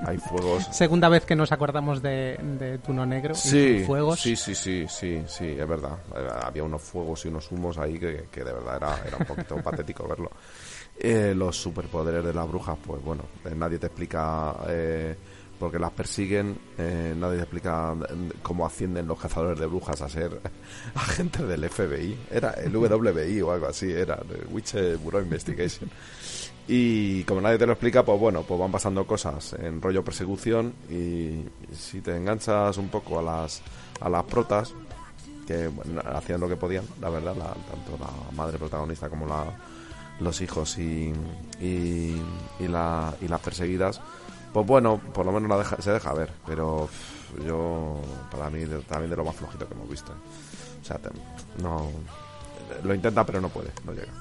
Hay 0.07 0.19
fuegos 0.19 0.64
Segunda 0.73 1.09
vez 1.09 1.25
que 1.25 1.37
nos 1.37 1.53
acordamos 1.53 2.03
de, 2.03 2.38
de 2.59 2.79
Tuno 2.79 3.05
Negro 3.07 3.35
y 3.35 3.37
Sí, 3.37 3.79
sus 3.79 3.87
fuegos. 3.87 4.21
sí, 4.21 4.37
sí, 4.37 4.55
sí, 4.55 4.87
sí, 4.88 5.23
sí, 5.27 5.47
es 5.47 5.69
verdad. 5.69 5.99
Había 6.43 6.64
unos 6.64 6.83
fuegos 6.83 7.25
y 7.25 7.29
unos 7.29 7.51
humos 7.53 7.79
ahí 7.79 7.99
que, 7.99 8.27
que 8.31 8.45
de 8.45 8.53
verdad 8.53 8.77
era, 8.77 9.03
era 9.07 9.17
un 9.19 9.27
poquito 9.27 9.57
patético 9.62 10.07
verlo. 10.09 10.31
Eh, 10.99 11.33
los 11.37 11.57
superpoderes 11.57 12.25
de 12.25 12.35
las 12.35 12.49
brujas, 12.49 12.77
pues 12.85 13.03
bueno, 13.03 13.25
eh, 13.45 13.55
nadie 13.57 13.79
te 13.79 13.87
explica 13.87 14.57
eh, 14.69 15.17
por 15.57 15.71
qué 15.71 15.79
las 15.79 15.93
persiguen, 15.93 16.59
eh, 16.77 17.14
nadie 17.17 17.37
te 17.37 17.43
explica 17.43 17.95
eh, 18.09 18.31
cómo 18.43 18.67
ascienden 18.67 19.07
los 19.07 19.19
cazadores 19.21 19.59
de 19.61 19.67
brujas 19.67 20.01
a 20.03 20.09
ser 20.09 20.41
agentes 20.97 21.47
del 21.47 21.69
FBI. 21.71 22.19
Era 22.33 22.51
el 22.55 22.77
WBI 22.77 23.41
o 23.43 23.53
algo 23.53 23.67
así, 23.67 23.91
era 23.93 24.14
el 24.17 24.53
Witch 24.53 24.75
Bureau 25.03 25.23
Investigation. 25.23 25.88
Y 26.70 27.24
como 27.24 27.40
nadie 27.40 27.57
te 27.59 27.64
lo 27.66 27.72
explica, 27.72 28.04
pues 28.04 28.20
bueno, 28.20 28.42
pues 28.42 28.61
van 28.61 28.70
pasando 28.70 29.07
cosas 29.07 29.54
en 29.54 29.81
rollo 29.81 30.04
persecución 30.04 30.74
y 30.90 31.42
si 31.74 32.02
te 32.02 32.14
enganchas 32.14 32.76
un 32.76 32.88
poco 32.88 33.18
a 33.18 33.22
las 33.22 33.62
a 34.00 34.09
las 34.11 34.24
protas 34.24 34.74
que 35.46 35.66
bueno, 35.68 36.02
hacían 36.14 36.40
lo 36.40 36.48
que 36.48 36.57
podían, 36.57 36.85
la 37.00 37.09
verdad, 37.09 37.35
la- 37.35 37.54
tanto 37.54 37.96
la 37.98 38.11
madre 38.37 38.59
protagonista 38.59 39.09
como 39.09 39.26
la, 39.26 39.44
los 40.20 40.42
hijos 40.42 40.76
y, 40.78 41.11
y, 41.59 42.20
y 42.61 42.68
la, 42.68 43.14
y 43.22 43.28
las 43.28 43.40
perseguidas, 43.40 43.98
pues 44.52 44.66
bueno, 44.66 44.98
por 45.14 45.24
lo 45.24 45.33
menos 45.33 45.48
la 45.48 45.57
deja- 45.57 45.81
se 45.81 45.90
deja 45.90 46.12
ver, 46.12 46.31
pero 46.46 46.87
yo, 47.46 47.98
para 48.31 48.50
mí, 48.50 48.64
también 48.87 49.09
de 49.11 49.16
lo 49.16 49.24
más 49.24 49.37
flojito 49.37 49.66
que 49.66 49.72
hemos 49.74 49.88
visto. 49.88 50.12
O 50.83 50.85
sea, 50.85 51.00
no, 51.62 51.88
lo 52.85 52.94
intenta 52.94 53.24
pero 53.24 53.40
no 53.40 53.48
puede, 53.48 53.70
no 53.87 53.92
llega. 53.92 54.12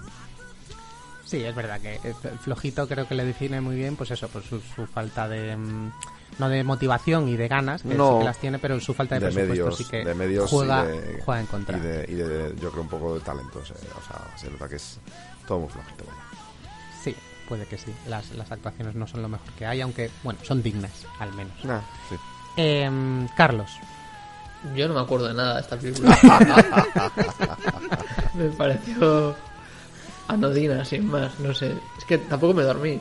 Sí, 1.28 1.44
es 1.44 1.54
verdad 1.54 1.80
que 1.82 1.96
eh, 1.96 2.14
flojito 2.42 2.88
creo 2.88 3.06
que 3.06 3.14
le 3.14 3.26
define 3.26 3.60
muy 3.60 3.76
bien, 3.76 3.98
pues 3.98 4.12
eso, 4.12 4.30
pues 4.30 4.46
su, 4.46 4.62
su 4.62 4.88
falta 4.88 5.28
de 5.28 5.58
mm, 5.58 5.92
no 6.40 6.48
de 6.48 6.64
motivación 6.64 7.28
y 7.28 7.36
de 7.36 7.50
ganas, 7.50 7.82
que 7.82 7.96
No. 7.96 8.14
sí 8.14 8.20
que 8.20 8.24
las 8.26 8.38
tiene, 8.38 8.60
pero 8.60 8.80
su 8.80 8.94
falta 8.94 9.16
de, 9.16 9.22
presupuesto 9.22 9.52
medios, 9.54 9.78
sí 9.78 9.84
que 9.86 10.06
de 10.06 10.14
medios 10.16 10.50
juega, 10.50 10.86
y 10.86 10.88
de, 10.98 11.22
juega 11.26 11.42
en 11.42 11.48
contra. 11.48 11.78
Y 11.78 11.82
de, 11.82 12.06
y 12.08 12.14
de- 12.16 12.56
yo 12.62 12.72
creo 12.72 12.84
un 12.84 12.90
poco 12.90 13.14
de 13.16 13.20
talento, 13.20 13.60
o 13.60 13.66
sea, 13.66 13.76
o 13.76 14.02
sea, 14.08 14.38
se 14.38 14.50
nota 14.50 14.70
que 14.70 14.78
es 14.78 15.00
todo 15.46 15.60
muy 15.60 15.70
flojito. 15.70 16.06
vaya. 16.06 16.22
Sí, 17.04 17.14
puede 17.50 17.66
que 17.66 17.78
sí. 17.78 17.94
Las, 18.08 18.32
las 18.32 18.50
actuaciones 18.50 18.96
no 18.96 19.06
son 19.06 19.22
lo 19.22 19.28
mejor 19.28 19.52
que 19.54 19.66
hay, 19.66 19.82
aunque, 19.82 20.10
bueno, 20.24 20.40
son 20.44 20.64
dignas, 20.64 21.06
al 21.20 21.34
menos. 21.34 21.54
Ah, 21.68 21.82
sí. 22.10 22.16
Em, 22.56 23.28
Carlos. 23.36 23.70
Yo 24.76 24.88
no 24.88 24.94
me 24.96 25.02
acuerdo 25.02 25.28
de 25.28 25.34
nada 25.34 25.56
de 25.56 25.62
esta 25.62 25.78
película. 25.78 26.18
me 28.34 28.46
pareció 28.52 29.36
anodina, 30.28 30.84
sin 30.86 31.08
más, 31.10 31.40
no 31.40 31.54
sé. 31.54 31.74
Es 31.98 32.06
que 32.06 32.18
tampoco 32.18 32.54
me 32.54 32.64
dormí. 32.64 33.00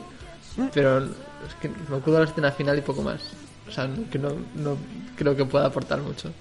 Pero 0.73 0.99
es 0.99 1.53
que 1.61 1.69
me 1.69 1.97
acuerdo 1.97 2.13
de 2.13 2.19
la 2.25 2.29
escena 2.29 2.51
final 2.51 2.77
y 2.77 2.81
poco 2.81 3.01
más. 3.03 3.21
O 3.67 3.71
sea, 3.71 3.87
no- 3.87 4.09
que 4.09 4.17
no, 4.17 4.29
no 4.55 4.77
creo 5.15 5.35
que 5.35 5.45
pueda 5.45 5.65
aportar 5.67 6.01
mucho. 6.01 6.31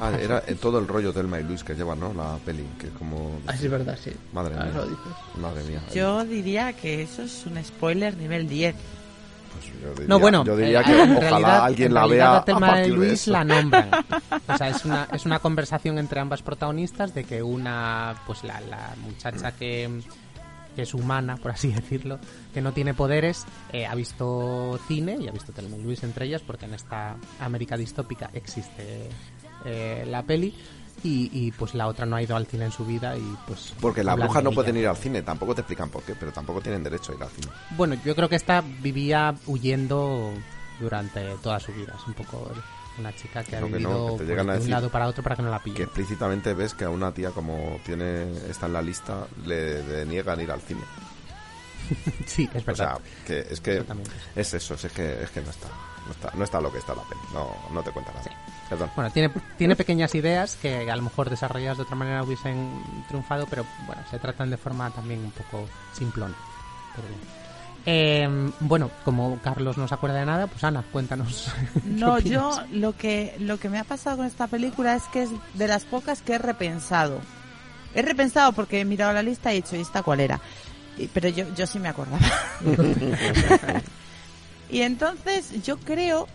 Ah, 0.00 0.12
era 0.20 0.42
eh, 0.46 0.54
todo 0.60 0.78
el 0.78 0.86
rollo 0.88 1.12
del 1.12 1.26
y 1.40 1.42
Luis 1.44 1.64
que 1.64 1.74
lleva, 1.74 1.94
¿no? 1.94 2.12
La 2.12 2.36
peli, 2.44 2.64
que 2.78 2.88
es 2.88 2.92
como... 2.94 3.40
Ah, 3.46 3.56
sí, 3.56 3.66
es 3.66 3.70
verdad, 3.70 3.96
sí. 4.02 4.12
Madre 4.32 4.54
Ahora 4.54 4.66
mía. 4.66 4.74
lo 4.76 4.86
dices. 4.86 5.12
Madre 5.40 5.64
mía. 5.64 5.80
Yo 5.94 6.24
diría 6.24 6.72
que 6.74 7.02
eso 7.02 7.22
es 7.22 7.46
un 7.46 7.62
spoiler 7.64 8.16
nivel 8.16 8.48
10. 8.48 8.74
Pues 9.52 9.66
yo 9.82 9.90
diría, 9.90 10.06
No, 10.08 10.18
bueno, 10.18 10.44
yo 10.44 10.56
diría 10.56 10.80
eh, 10.80 10.84
que 10.84 10.92
ojalá 10.94 11.20
realidad- 11.20 11.64
alguien 11.64 11.88
en 11.88 11.94
la 11.94 12.06
vea 12.06 12.36
a 12.38 12.44
tema 12.44 12.78
de 12.78 12.88
Luis 12.88 13.12
eso. 13.12 13.30
la 13.32 13.44
nombran. 13.44 13.90
O 14.48 14.56
sea, 14.58 14.68
es 14.68 14.84
una, 14.84 15.08
es 15.12 15.24
una 15.24 15.38
conversación 15.38 15.98
entre 15.98 16.20
ambas 16.20 16.42
protagonistas 16.42 17.14
de 17.14 17.24
que 17.24 17.42
una, 17.42 18.14
pues 18.26 18.42
la, 18.44 18.60
la 18.62 18.94
muchacha 19.02 19.52
que, 19.52 20.00
que 20.76 20.82
es 20.82 20.94
humana, 20.94 21.36
por 21.36 21.52
así 21.52 21.68
decirlo, 21.72 22.18
que 22.52 22.60
no 22.60 22.72
tiene 22.72 22.92
poderes, 22.94 23.44
eh, 23.72 23.86
ha 23.86 23.94
visto 23.94 24.78
cine 24.88 25.16
y 25.20 25.28
ha 25.28 25.32
visto 25.32 25.52
Thelma 25.52 25.76
y 25.76 25.82
Luis 25.82 26.02
entre 26.02 26.26
ellas, 26.26 26.42
porque 26.42 26.66
en 26.66 26.74
esta 26.74 27.16
América 27.40 27.76
distópica 27.76 28.30
existe 28.34 29.08
eh, 29.64 30.04
la 30.08 30.22
peli. 30.22 30.54
Y, 31.04 31.30
y, 31.32 31.50
pues 31.50 31.74
la 31.74 31.88
otra 31.88 32.06
no 32.06 32.14
ha 32.14 32.22
ido 32.22 32.36
al 32.36 32.46
cine 32.46 32.66
en 32.66 32.70
su 32.70 32.86
vida 32.86 33.16
y 33.16 33.36
pues 33.46 33.74
Porque 33.80 34.04
las 34.04 34.14
brujas 34.16 34.44
no 34.44 34.52
pueden 34.52 34.76
ir 34.76 34.86
al 34.86 34.96
cine, 34.96 35.22
tampoco 35.22 35.52
te 35.52 35.62
explican 35.62 35.90
por 35.90 36.04
qué, 36.04 36.14
pero 36.14 36.30
tampoco 36.30 36.60
tienen 36.60 36.84
derecho 36.84 37.10
a 37.10 37.16
ir 37.16 37.22
al 37.24 37.30
cine. 37.30 37.48
Bueno, 37.70 37.96
yo 38.04 38.14
creo 38.14 38.28
que 38.28 38.36
esta 38.36 38.60
vivía 38.60 39.34
huyendo 39.46 40.32
durante 40.78 41.24
toda 41.42 41.58
su 41.60 41.72
vida. 41.72 41.94
Es 41.98 42.06
un 42.06 42.14
poco 42.14 42.50
una 42.98 43.14
chica 43.14 43.42
que 43.42 43.56
ha 43.56 43.60
que 43.60 43.64
no, 43.64 43.68
vivido 43.68 44.18
que 44.18 44.24
te 44.24 44.34
pues, 44.34 44.46
de 44.58 44.64
un 44.64 44.70
lado 44.70 44.90
para 44.90 45.06
otro 45.06 45.22
para 45.22 45.36
que 45.36 45.42
no 45.42 45.50
la 45.50 45.58
Que 45.58 45.64
pillen. 45.64 45.82
explícitamente 45.82 46.54
ves 46.54 46.74
que 46.74 46.84
a 46.84 46.90
una 46.90 47.12
tía 47.12 47.30
como 47.30 47.80
tiene 47.84 48.30
está 48.48 48.66
en 48.66 48.74
la 48.74 48.82
lista 48.82 49.26
le 49.46 49.82
deniegan 49.82 50.40
ir 50.40 50.50
al 50.50 50.60
cine. 50.60 50.82
sí, 52.26 52.48
es 52.52 52.64
verdad. 52.64 52.96
O 52.96 53.00
sea, 53.00 53.26
que 53.26 53.40
es 53.50 53.60
que 53.60 53.84
es 54.36 54.54
eso, 54.54 54.74
es 54.74 54.92
que 54.92 55.22
es 55.22 55.30
que 55.30 55.40
no 55.40 55.50
está, 55.50 55.68
no 56.06 56.12
está, 56.12 56.32
no 56.36 56.44
está 56.44 56.60
lo 56.60 56.70
que 56.72 56.78
está 56.78 56.94
la 56.94 57.02
peli, 57.02 57.20
no, 57.32 57.50
no 57.72 57.82
te 57.82 57.90
cuenta 57.90 58.12
nada. 58.12 58.30
Perdón. 58.72 58.90
Bueno, 58.96 59.10
tiene, 59.10 59.30
tiene 59.58 59.76
pequeñas 59.76 60.14
ideas 60.14 60.56
que 60.56 60.90
a 60.90 60.96
lo 60.96 61.02
mejor 61.02 61.28
desarrolladas 61.28 61.76
de 61.76 61.82
otra 61.82 61.94
manera 61.94 62.22
hubiesen 62.22 62.82
triunfado, 63.06 63.46
pero 63.46 63.66
bueno, 63.86 64.00
se 64.10 64.18
tratan 64.18 64.48
de 64.48 64.56
forma 64.56 64.90
también 64.90 65.20
un 65.22 65.30
poco 65.30 65.68
simplona. 65.92 66.34
Pero 66.96 67.06
bien. 67.08 67.20
Eh, 67.84 68.50
bueno, 68.60 68.90
como 69.04 69.38
Carlos 69.42 69.76
no 69.76 69.86
se 69.86 69.94
acuerda 69.94 70.20
de 70.20 70.24
nada, 70.24 70.46
pues 70.46 70.64
Ana, 70.64 70.82
cuéntanos. 70.90 71.52
¿qué 71.74 71.80
No, 71.84 72.18
yo 72.18 72.62
lo 72.72 72.96
que, 72.96 73.36
lo 73.40 73.60
que 73.60 73.68
me 73.68 73.78
ha 73.78 73.84
pasado 73.84 74.16
con 74.16 74.26
esta 74.26 74.46
película 74.46 74.94
es 74.94 75.02
que 75.12 75.24
es 75.24 75.30
de 75.52 75.68
las 75.68 75.84
pocas 75.84 76.22
que 76.22 76.36
he 76.36 76.38
repensado. 76.38 77.20
He 77.94 78.00
repensado 78.00 78.52
porque 78.52 78.80
he 78.80 78.86
mirado 78.86 79.12
la 79.12 79.22
lista 79.22 79.52
y 79.52 79.58
he 79.58 79.60
dicho, 79.62 79.76
¿y 79.76 79.82
esta 79.82 80.02
cuál 80.02 80.20
era? 80.20 80.40
Y- 80.96 81.08
Pero 81.08 81.28
yo, 81.28 81.44
yo 81.54 81.66
sí 81.66 81.78
me 81.78 81.90
acordaba. 81.90 82.26
y 84.70 84.80
entonces 84.80 85.62
yo 85.62 85.76
creo 85.76 86.26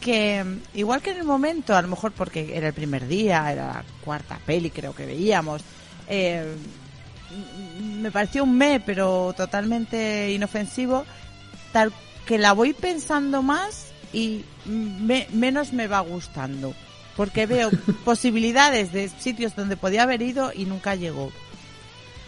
que, 0.00 0.44
igual 0.74 1.02
que 1.02 1.10
en 1.10 1.18
el 1.18 1.24
momento, 1.24 1.74
a 1.76 1.82
lo 1.82 1.88
mejor 1.88 2.12
porque 2.12 2.56
era 2.56 2.68
el 2.68 2.74
primer 2.74 3.06
día, 3.08 3.50
era 3.52 3.66
la 3.66 3.84
cuarta 4.04 4.38
peli 4.44 4.70
creo 4.70 4.94
que 4.94 5.06
veíamos, 5.06 5.62
eh, 6.08 6.54
me 7.82 8.10
pareció 8.10 8.44
un 8.44 8.56
me, 8.56 8.80
pero 8.80 9.34
totalmente 9.36 10.32
inofensivo, 10.32 11.04
tal 11.72 11.92
que 12.26 12.38
la 12.38 12.52
voy 12.52 12.72
pensando 12.72 13.42
más 13.42 13.86
y 14.12 14.44
me- 14.66 15.26
menos 15.32 15.72
me 15.72 15.86
va 15.86 16.00
gustando. 16.00 16.74
Porque 17.16 17.46
veo 17.46 17.70
posibilidades 18.04 18.92
de 18.92 19.08
sitios 19.08 19.56
donde 19.56 19.76
podía 19.76 20.04
haber 20.04 20.22
ido 20.22 20.52
y 20.54 20.64
nunca 20.64 20.94
llegó. 20.94 21.30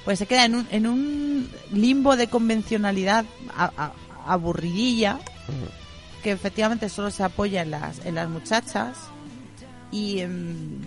Pues 0.05 0.19
se 0.19 0.27
queda 0.27 0.45
en 0.47 0.57
un, 0.57 0.67
en 0.71 0.87
un 0.87 1.51
limbo 1.73 2.17
de 2.17 2.27
convencionalidad 2.29 3.25
a- 3.57 3.71
a- 3.77 3.93
aburridilla 4.27 5.19
que 6.23 6.33
efectivamente 6.33 6.89
solo 6.89 7.11
se 7.11 7.23
apoya 7.25 7.63
en 7.63 7.71
las, 7.73 8.05
en 8.05 8.15
las 8.15 8.29
muchachas 8.29 8.97
y, 9.91 10.21
em, 10.21 10.81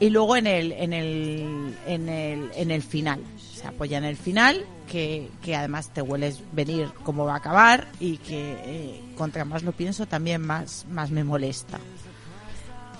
y 0.00 0.10
luego 0.10 0.36
en 0.36 0.46
el, 0.46 0.72
en 0.72 0.92
el, 0.92 1.76
en 1.86 2.08
el, 2.08 2.50
en 2.54 2.70
el 2.70 2.82
final. 2.82 3.20
Se 3.54 3.66
apoya 3.66 3.98
en 3.98 4.04
el 4.04 4.16
final, 4.16 4.64
que, 4.90 5.28
que 5.42 5.56
además 5.56 5.90
te 5.92 6.00
hueles 6.00 6.40
venir 6.52 6.90
cómo 7.04 7.24
va 7.24 7.34
a 7.34 7.38
acabar 7.38 7.88
y 8.00 8.18
que 8.18 8.52
eh, 8.64 9.02
contra 9.16 9.44
más 9.44 9.62
lo 9.64 9.72
pienso 9.72 10.06
también 10.06 10.40
más, 10.40 10.86
más 10.90 11.10
me 11.10 11.24
molesta. 11.24 11.78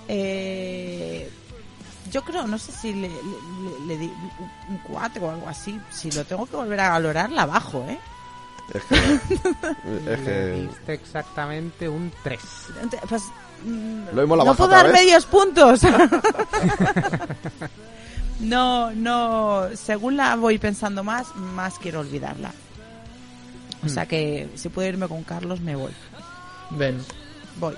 Eh, 0.09 1.31
yo 2.11 2.23
creo, 2.25 2.47
no 2.47 2.59
sé 2.59 2.73
si 2.73 2.93
le, 2.95 3.09
le- 3.09 3.09
le- 3.09 3.87
le 3.87 3.99
di 3.99 4.11
un 4.69 4.79
4 4.89 5.27
o 5.27 5.31
algo 5.31 5.49
así. 5.49 5.79
Si 5.91 6.11
lo 6.11 6.25
tengo 6.25 6.47
que 6.47 6.57
volver 6.57 6.81
a 6.81 6.91
valorar, 6.91 7.31
la 7.31 7.47
bajo, 7.47 7.85
¿eh? 7.89 7.99
Es 8.75 8.83
que, 8.85 8.95
es 10.13 10.21
Le 10.21 10.25
que 10.25 10.69
diste 10.69 10.93
exactamente 10.95 11.89
un 11.89 12.13
3. 12.23 12.41
Pues, 13.09 13.23
mm, 13.65 14.07
Lo 14.13 14.23
mismo 14.23 14.37
la 14.37 14.45
no 14.45 14.55
puedo 14.55 14.71
dar 14.71 14.87
vez. 14.87 14.95
medios 14.95 15.25
puntos. 15.27 15.81
no, 18.41 18.91
no. 18.93 19.69
Según 19.75 20.17
la 20.17 20.37
voy 20.37 20.59
pensando 20.59 21.03
más, 21.03 21.35
más 21.35 21.79
quiero 21.79 22.01
olvidarla. 22.01 22.53
O 23.85 23.89
sea 23.89 24.07
que 24.07 24.49
si 24.57 24.69
puedo 24.69 24.89
irme 24.89 25.09
con 25.09 25.23
Carlos, 25.23 25.61
me 25.61 25.77
voy. 25.77 25.93
Ven. 26.71 27.03
Voy. 27.59 27.77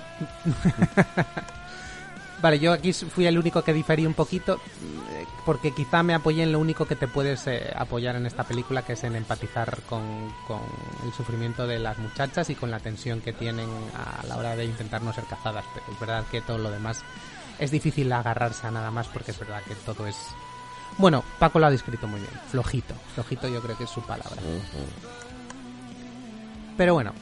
Vale, 2.41 2.57
yo 2.57 2.73
aquí 2.73 2.91
fui 2.91 3.27
el 3.27 3.37
único 3.37 3.63
que 3.63 3.71
diferí 3.71 4.05
un 4.05 4.15
poquito, 4.15 4.55
eh, 4.55 5.25
porque 5.45 5.73
quizá 5.73 6.01
me 6.01 6.15
apoyé 6.15 6.41
en 6.41 6.51
lo 6.51 6.59
único 6.59 6.85
que 6.85 6.95
te 6.95 7.07
puedes 7.07 7.45
eh, 7.45 7.71
apoyar 7.75 8.15
en 8.15 8.25
esta 8.25 8.43
película, 8.43 8.81
que 8.81 8.93
es 8.93 9.03
en 9.03 9.15
empatizar 9.15 9.81
con, 9.83 10.33
con 10.47 10.59
el 11.05 11.13
sufrimiento 11.13 11.67
de 11.67 11.77
las 11.77 11.99
muchachas 11.99 12.49
y 12.49 12.55
con 12.55 12.71
la 12.71 12.79
tensión 12.79 13.21
que 13.21 13.31
tienen 13.31 13.69
a 13.95 14.25
la 14.25 14.37
hora 14.37 14.55
de 14.55 14.65
intentar 14.65 15.03
no 15.03 15.13
ser 15.13 15.25
cazadas. 15.25 15.65
Pero 15.73 15.85
es 15.91 15.99
verdad 15.99 16.23
que 16.31 16.41
todo 16.41 16.57
lo 16.57 16.71
demás 16.71 17.03
es 17.59 17.69
difícil 17.69 18.11
agarrarse 18.11 18.65
a 18.65 18.71
nada 18.71 18.89
más, 18.89 19.07
porque 19.07 19.31
es 19.31 19.39
verdad 19.39 19.61
que 19.63 19.75
todo 19.75 20.07
es... 20.07 20.17
Bueno, 20.97 21.23
Paco 21.37 21.59
lo 21.59 21.67
ha 21.67 21.71
descrito 21.71 22.07
muy 22.07 22.19
bien, 22.19 22.33
flojito. 22.49 22.95
Flojito 23.13 23.47
yo 23.47 23.61
creo 23.61 23.77
que 23.77 23.83
es 23.83 23.89
su 23.89 24.01
palabra. 24.01 24.41
Pero 26.75 26.95
bueno. 26.95 27.13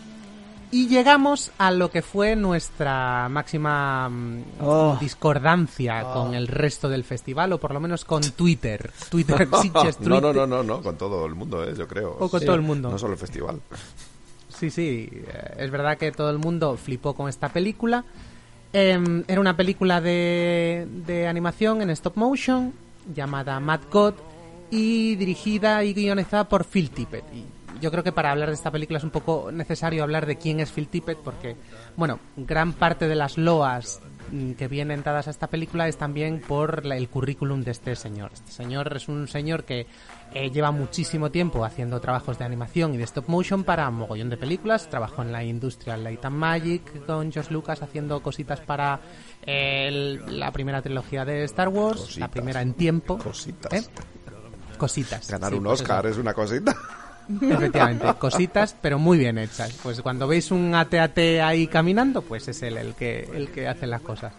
Y 0.72 0.88
llegamos 0.88 1.52
a 1.58 1.72
lo 1.72 1.90
que 1.90 2.04
fue 2.04 2.36
nuestra 2.36 3.28
máxima 3.30 4.08
mm, 4.10 4.44
Oh. 4.62 4.98
discordancia 5.00 6.04
con 6.14 6.36
el 6.36 6.48
resto 6.48 6.90
del 6.90 7.04
festival, 7.04 7.52
o 7.54 7.58
por 7.60 7.74
lo 7.74 7.80
menos 7.80 8.06
con 8.06 8.22
Twitter. 8.22 8.92
Twitter, 9.10 9.48
Sitges, 9.62 10.00
no, 10.02 10.22
no, 10.22 10.32
no, 10.32 10.46
no, 10.46 10.62
no, 10.62 10.82
con 10.82 10.96
todo 10.96 11.26
el 11.26 11.34
mundo, 11.34 11.64
eh, 11.64 11.74
yo 11.76 11.88
creo. 11.88 12.16
O 12.20 12.30
con 12.30 12.40
todo 12.42 12.56
el 12.56 12.62
mundo. 12.62 12.90
No 12.92 13.00
solo 13.00 13.14
el 13.14 13.20
festival. 13.20 13.60
Sí, 14.50 14.70
sí, 14.70 15.10
eh, 15.12 15.56
es 15.58 15.72
verdad 15.72 15.98
que 15.98 16.12
todo 16.12 16.30
el 16.30 16.38
mundo 16.38 16.78
flipó 16.78 17.16
con 17.16 17.30
esta 17.30 17.50
película. 17.50 18.04
Em, 18.72 19.24
era 19.28 19.42
una 19.42 19.58
película 19.58 20.00
de, 20.02 20.88
de 21.08 21.28
animación 21.28 21.82
en 21.82 21.90
stop 21.90 22.16
motion 22.16 22.74
llamada 23.16 23.60
Mad 23.60 23.80
God 23.92 24.14
y 24.70 25.16
dirigida 25.16 25.84
y 25.84 25.96
guionizada 25.96 26.48
por 26.48 26.64
Phil 26.66 26.92
Tippett. 26.92 27.24
Y 27.34 27.46
yo 27.82 27.92
creo 27.92 28.04
que 28.04 28.12
para 28.12 28.32
hablar 28.32 28.50
de 28.50 28.56
esta 28.56 28.72
película 28.72 28.98
es 28.98 29.04
un 29.04 29.10
poco 29.12 29.52
necesario 29.52 30.04
hablar 30.04 30.26
de 30.26 30.38
quién 30.38 30.60
es 30.60 30.72
Phil 30.72 30.88
Tippett 30.88 31.20
porque, 31.20 31.56
bueno, 31.96 32.20
gran 32.38 32.74
parte 32.74 33.08
de 33.08 33.16
las 33.16 33.38
loas 33.38 34.02
mm, 34.32 34.52
que 34.54 34.68
vienen 34.68 35.02
dadas 35.04 35.28
a 35.28 35.32
esta 35.32 35.48
película 35.48 35.88
es 35.88 35.98
también 35.98 36.42
por 36.42 36.86
la- 36.86 36.98
el 36.98 37.10
currículum 37.10 37.64
de 37.64 37.72
este 37.72 37.96
señor. 37.96 38.32
Este 38.34 38.52
señor 38.52 38.94
es 38.96 39.08
un 39.08 39.28
señor 39.28 39.64
que 39.64 39.88
eh, 40.34 40.52
lleva 40.52 40.70
muchísimo 40.72 41.32
tiempo 41.32 41.66
haciendo 41.66 42.00
trabajos 42.00 42.38
de 42.38 42.46
animación 42.46 42.94
y 42.94 42.98
de 42.98 43.04
stop 43.06 43.28
motion 43.28 43.64
para 43.64 43.90
mogollón 43.90 44.30
de 44.30 44.38
películas. 44.38 44.88
Trabajó 44.90 45.24
en 45.24 45.32
la 45.32 45.44
Industrial 45.44 46.04
Light 46.04 46.24
and 46.26 46.36
Magic 46.36 47.06
con 47.08 47.32
Josh 47.32 47.50
Lucas 47.50 47.82
haciendo 47.82 48.22
cositas 48.22 48.60
para 48.60 49.00
eh, 49.46 49.88
el- 49.88 50.40
la 50.40 50.52
primera 50.52 50.82
trilogía 50.84 51.26
de 51.26 51.44
Star 51.46 51.70
Wars, 51.70 52.18
la 52.18 52.28
primera 52.30 52.62
en 52.62 52.74
tiempo. 52.76 53.18
Cositas. 53.18 53.74
¿eh? 53.74 53.84
Cositas. 54.78 55.30
Ganar 55.30 55.50
sí, 55.52 55.58
un 55.58 55.64
pues 55.64 55.82
Oscar 55.82 56.06
es 56.06 56.18
una 56.18 56.34
cosita. 56.34 56.76
Efectivamente, 57.42 58.08
cositas, 58.18 58.76
pero 58.82 58.98
muy 58.98 59.18
bien 59.18 59.38
hechas. 59.38 59.78
Pues 59.84 60.02
cuando 60.02 60.28
veis 60.28 60.52
un 60.52 60.74
AT-AT 60.74 61.18
ahí 61.44 61.68
caminando, 61.68 62.22
pues 62.22 62.48
es 62.48 62.62
él 62.64 62.78
el 62.78 62.96
que, 62.96 63.30
el 63.34 63.50
que 63.50 63.68
hace 63.68 63.86
las 63.88 64.02
cosas. 64.02 64.34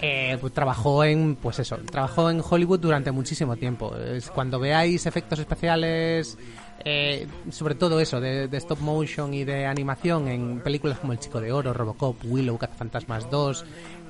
Eh, 0.00 0.38
pues 0.40 0.52
trabajó 0.52 1.02
en, 1.02 1.34
pues 1.34 1.58
eso, 1.58 1.76
trabajó 1.78 2.30
en 2.30 2.40
Hollywood 2.48 2.78
durante 2.78 3.10
muchísimo 3.10 3.56
tiempo. 3.56 3.92
Cuando 4.32 4.60
veáis 4.60 5.06
efectos 5.06 5.40
especiales, 5.40 6.38
eh, 6.84 7.26
sobre 7.50 7.74
todo 7.74 7.98
eso, 7.98 8.20
de, 8.20 8.46
de 8.46 8.56
stop 8.58 8.78
motion 8.80 9.34
y 9.34 9.42
de 9.44 9.66
animación 9.66 10.28
en 10.28 10.60
películas 10.60 11.00
como 11.00 11.12
El 11.12 11.18
Chico 11.18 11.40
de 11.40 11.50
Oro, 11.50 11.72
Robocop, 11.72 12.16
Willow, 12.24 12.56
Cazafantasmas 12.56 13.28
2, 13.28 13.64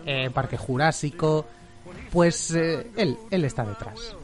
eh, 0.04 0.30
Parque 0.32 0.58
Jurásico, 0.58 1.46
pues 2.12 2.50
eh, 2.50 2.90
él, 2.96 3.16
él 3.30 3.44
está 3.44 3.64
detrás. 3.64 4.14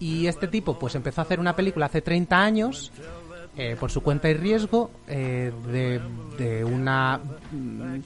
Y 0.00 0.26
este 0.26 0.48
tipo 0.48 0.76
pues 0.76 0.96
empezó 0.96 1.20
a 1.20 1.24
hacer 1.24 1.38
una 1.38 1.54
película 1.54 1.86
hace 1.86 2.02
30 2.02 2.42
años 2.42 2.90
eh, 3.56 3.76
por 3.78 3.90
su 3.90 4.02
cuenta 4.02 4.28
y 4.28 4.34
riesgo 4.34 4.90
eh, 5.06 5.52
de, 6.36 6.64
una 6.64 7.20
mm, 7.52 7.96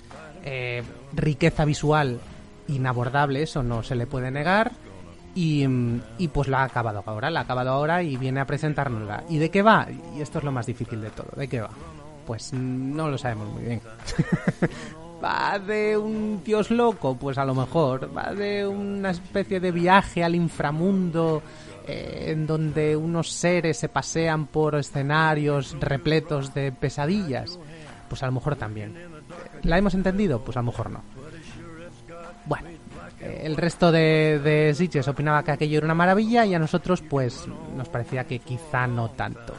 eh, 0.44 0.82
riqueza 1.14 1.64
visual 1.64 2.20
inabordable, 2.68 3.42
eso 3.42 3.62
no 3.62 3.82
se 3.82 3.94
le 3.94 4.06
puede 4.06 4.30
negar. 4.30 4.72
Y, 5.34 5.66
mm, 5.66 6.02
y 6.18 6.28
pues 6.28 6.48
la 6.48 6.60
ha 6.60 6.64
acabado 6.64 7.02
ahora, 7.06 7.30
la 7.30 7.40
ha 7.40 7.42
acabado 7.44 7.70
ahora 7.70 8.02
y 8.02 8.16
viene 8.16 8.40
a 8.40 8.46
presentárnosla. 8.46 9.24
¿Y 9.28 9.38
de 9.38 9.50
qué 9.50 9.62
va? 9.62 9.86
Y 10.16 10.20
esto 10.20 10.38
es 10.38 10.44
lo 10.44 10.52
más 10.52 10.66
difícil 10.66 11.00
de 11.00 11.10
todo. 11.10 11.28
¿De 11.34 11.48
qué 11.48 11.60
va? 11.60 11.70
Pues 12.26 12.52
mm, 12.52 12.96
no 12.96 13.08
lo 13.08 13.16
sabemos 13.16 13.48
muy 13.48 13.64
bien. 13.64 13.80
¿Va 15.24 15.58
de 15.58 15.96
un 15.96 16.42
dios 16.44 16.70
loco? 16.70 17.16
Pues 17.16 17.38
a 17.38 17.44
lo 17.44 17.54
mejor. 17.54 18.14
¿Va 18.14 18.34
de 18.34 18.66
una 18.66 19.10
especie 19.10 19.60
de 19.60 19.72
viaje 19.72 20.22
al 20.22 20.34
inframundo 20.34 21.42
en 21.88 22.46
donde 22.46 22.96
unos 22.96 23.32
seres 23.32 23.78
se 23.78 23.88
pasean 23.88 24.46
por 24.46 24.74
escenarios 24.74 25.76
repletos 25.80 26.54
de 26.54 26.72
pesadillas? 26.72 27.58
Pues 28.08 28.22
a 28.22 28.26
lo 28.26 28.32
mejor 28.32 28.56
también. 28.56 28.94
¿La 29.62 29.78
hemos 29.78 29.94
entendido? 29.94 30.40
Pues 30.40 30.56
a 30.56 30.60
lo 30.60 30.66
mejor 30.66 30.90
no. 30.90 31.02
Bueno, 32.46 32.68
eh, 33.20 33.42
el 33.44 33.56
resto 33.56 33.92
de, 33.92 34.40
de 34.42 34.74
Sitges 34.74 35.08
opinaba 35.08 35.42
que 35.42 35.52
aquello 35.52 35.78
era 35.78 35.86
una 35.86 35.94
maravilla 35.94 36.46
y 36.46 36.54
a 36.54 36.58
nosotros 36.58 37.02
pues 37.02 37.46
nos 37.76 37.88
parecía 37.88 38.24
que 38.24 38.38
quizá 38.38 38.86
no 38.86 39.10
tanto. 39.10 39.54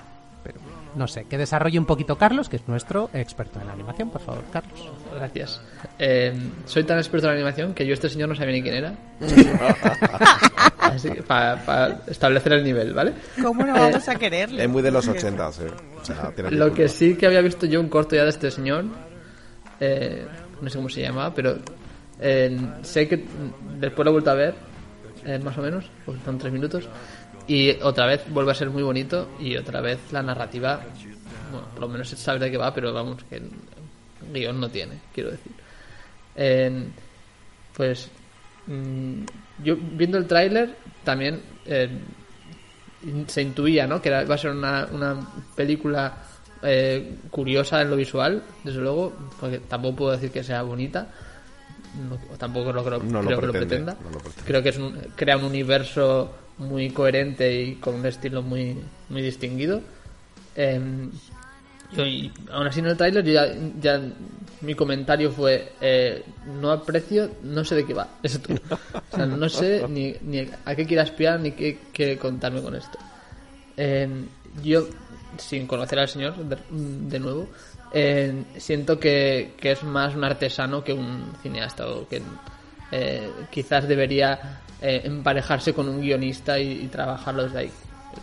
No 1.00 1.08
sé, 1.08 1.24
que 1.30 1.38
desarrolle 1.38 1.80
un 1.80 1.86
poquito 1.86 2.18
Carlos, 2.18 2.50
que 2.50 2.58
es 2.58 2.68
nuestro 2.68 3.10
experto 3.14 3.58
en 3.62 3.70
animación, 3.70 4.10
por 4.10 4.20
favor, 4.20 4.44
Carlos. 4.52 4.92
Gracias. 5.16 5.62
Eh, 5.98 6.34
soy 6.66 6.84
tan 6.84 6.98
experto 6.98 7.28
en 7.28 7.36
animación 7.36 7.74
que 7.74 7.86
yo 7.88 7.94
este 7.94 8.10
señor 8.10 8.28
no 8.28 8.36
sabía 8.36 8.52
ni 8.52 8.62
quién 8.62 8.76
era. 8.76 8.96
Así 10.78 11.10
que 11.10 11.24
para 11.24 12.02
establecer 12.08 12.52
el 12.52 12.66
nivel, 12.66 12.94
¿vale? 12.94 13.14
¿Cómo 13.42 13.66
no 13.66 13.78
Eh, 13.78 13.80
vamos 13.80 14.10
a 14.10 14.16
quererle? 14.16 14.62
Es 14.66 14.70
muy 14.70 14.82
de 14.82 14.92
los 14.92 15.08
80, 15.08 15.52
sí. 15.54 15.64
O 16.02 16.04
sea, 16.04 16.32
tiene 16.36 16.52
Lo 16.52 16.74
que 16.74 16.90
sí 16.90 17.16
que 17.16 17.28
había 17.28 17.40
visto 17.40 17.66
yo 17.66 17.80
un 17.80 17.88
corto 17.88 18.18
ya 18.18 18.24
de 18.24 18.32
este 18.32 18.52
señor, 18.52 18.84
eh, 19.80 20.28
no 20.62 20.70
sé 20.70 20.78
cómo 20.80 20.90
se 20.90 21.00
llamaba, 21.00 21.34
pero 21.34 21.60
eh, 22.20 22.60
sé 22.82 23.08
que 23.08 23.24
después 23.80 24.04
lo 24.04 24.10
he 24.10 24.14
vuelto 24.16 24.32
a 24.32 24.36
ver, 24.36 24.54
eh, 25.26 25.40
más 25.40 25.58
o 25.58 25.62
menos, 25.62 25.90
porque 26.06 26.20
son 26.26 26.38
tres 26.38 26.52
minutos, 26.52 26.90
y 27.50 27.72
otra 27.82 28.06
vez 28.06 28.22
vuelve 28.30 28.52
a 28.52 28.56
ser 28.56 28.70
muy 28.70 28.84
bonito 28.84 29.28
y 29.40 29.58
otra 29.58 29.82
vez 29.82 30.00
la 30.12 30.22
narrativa, 30.24 30.80
bueno, 31.52 31.68
por 31.72 31.82
lo 31.82 31.88
menos 31.90 32.08
sabe 32.10 32.40
de 32.40 32.52
qué 32.52 32.58
va, 32.58 32.74
pero 32.74 32.94
vamos, 32.94 33.24
que 33.30 33.42
guion 34.32 34.60
no 34.60 34.70
tiene, 34.70 35.00
quiero 35.14 35.32
decir. 35.32 35.52
Eh, 36.36 36.88
pues 37.76 38.10
mm, 38.68 39.22
yo 39.64 39.76
viendo 39.76 40.18
el 40.18 40.28
tráiler 40.28 40.76
también 41.04 41.42
eh, 41.66 41.90
se 43.28 43.42
intuía, 43.42 43.88
¿no? 43.88 44.02
Que 44.02 44.10
era, 44.10 44.24
va 44.26 44.36
a 44.36 44.38
ser 44.38 44.52
una, 44.52 44.88
una 44.92 45.16
película 45.56 46.18
eh, 46.62 47.16
curiosa 47.32 47.82
en 47.82 47.90
lo 47.90 47.96
visual, 47.96 48.44
desde 48.64 48.80
luego, 48.82 49.14
porque 49.40 49.60
tampoco 49.60 49.96
puedo 49.96 50.12
decir 50.12 50.32
que 50.32 50.44
sea 50.44 50.62
bonita, 50.62 51.08
no- 52.10 52.38
tampoco 52.38 52.72
lo 52.74 52.84
creo, 52.84 53.00
No 53.02 53.22
lo 53.22 53.28
creo 53.28 53.40
que 53.40 53.46
lo 53.48 53.52
pretenda. 53.54 53.94
no 54.04 54.10
lo 54.12 54.18
pretende. 54.20 54.44
Creo 54.46 54.62
que 54.62 54.70
es 54.70 54.78
un- 54.78 54.98
crea 55.16 55.38
un 55.38 55.46
universo 55.46 56.32
muy 56.60 56.90
coherente 56.92 57.62
y 57.62 57.76
con 57.76 57.96
un 57.96 58.06
estilo 58.06 58.42
muy, 58.42 58.78
muy 59.10 59.22
distinguido. 59.22 59.82
Em, 60.56 61.10
yo- 61.94 62.06
y 62.06 62.32
aún 62.52 62.68
así 62.68 62.80
en 62.80 62.86
el 62.88 62.98
tráiler 62.98 63.24
ya, 63.26 63.48
ya 63.82 64.02
mi 64.62 64.76
comentario 64.76 65.32
fue 65.32 65.72
eh, 65.82 66.24
no 66.62 66.72
aprecio, 66.72 67.32
no 67.44 67.64
sé 67.64 67.76
de 67.76 67.86
qué 67.86 67.94
va. 67.94 68.08
Eso 68.22 68.40
todo. 68.40 68.58
O 69.12 69.16
sea, 69.16 69.26
no 69.26 69.50
sé 69.50 69.88
ni, 69.88 70.14
ni 70.22 70.48
a 70.66 70.76
qué 70.76 70.86
quiere 70.86 71.02
aspirar 71.02 71.40
ni 71.40 71.52
qué 71.52 71.80
quiere 71.94 72.18
contarme 72.18 72.62
con 72.62 72.76
esto. 72.76 72.98
Eh, 73.78 74.08
yo, 74.64 74.86
sin 75.38 75.66
conocer 75.66 75.98
al 76.00 76.10
señor 76.10 76.36
de, 76.38 76.58
de 76.70 77.20
nuevo, 77.20 77.48
eh, 77.94 78.44
siento 78.58 79.00
que, 79.00 79.54
que 79.58 79.72
es 79.72 79.84
más 79.84 80.14
un 80.16 80.24
artesano 80.26 80.84
que 80.84 80.92
un 80.94 81.32
cineasta 81.42 81.88
o 81.90 82.08
que 82.08 82.22
eh, 82.92 83.30
quizás 83.50 83.88
debería 83.88 84.60
eh, 84.82 85.02
emparejarse 85.04 85.74
con 85.74 85.88
un 85.90 86.02
guionista 86.02 86.60
y, 86.60 86.84
y 86.84 86.88
trabajarlo 86.88 87.44
desde 87.44 87.60
ahí. 87.60 87.72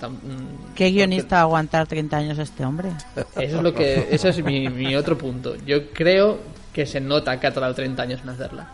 Mm, 0.03 0.75
¿Qué 0.75 0.91
guionista 0.91 1.37
va 1.37 1.41
a 1.41 1.45
aguantar 1.45 1.87
30 1.87 2.17
años 2.17 2.39
este 2.39 2.65
hombre? 2.65 2.91
eso 3.17 3.57
es 3.57 3.63
lo 3.63 3.73
que, 3.73 4.09
ese 4.11 4.31
es 4.31 4.43
mi, 4.45 4.69
mi 4.69 4.95
otro 4.97 5.17
punto. 5.17 5.55
Yo 5.65 5.91
creo 5.93 6.39
que 6.73 6.85
se 6.87 7.01
nota 7.01 7.39
que 7.41 7.47
ha 7.47 7.53
tardado 7.53 7.75
30 7.75 8.03
años 8.03 8.21
en 8.23 8.29
hacerla. 8.31 8.69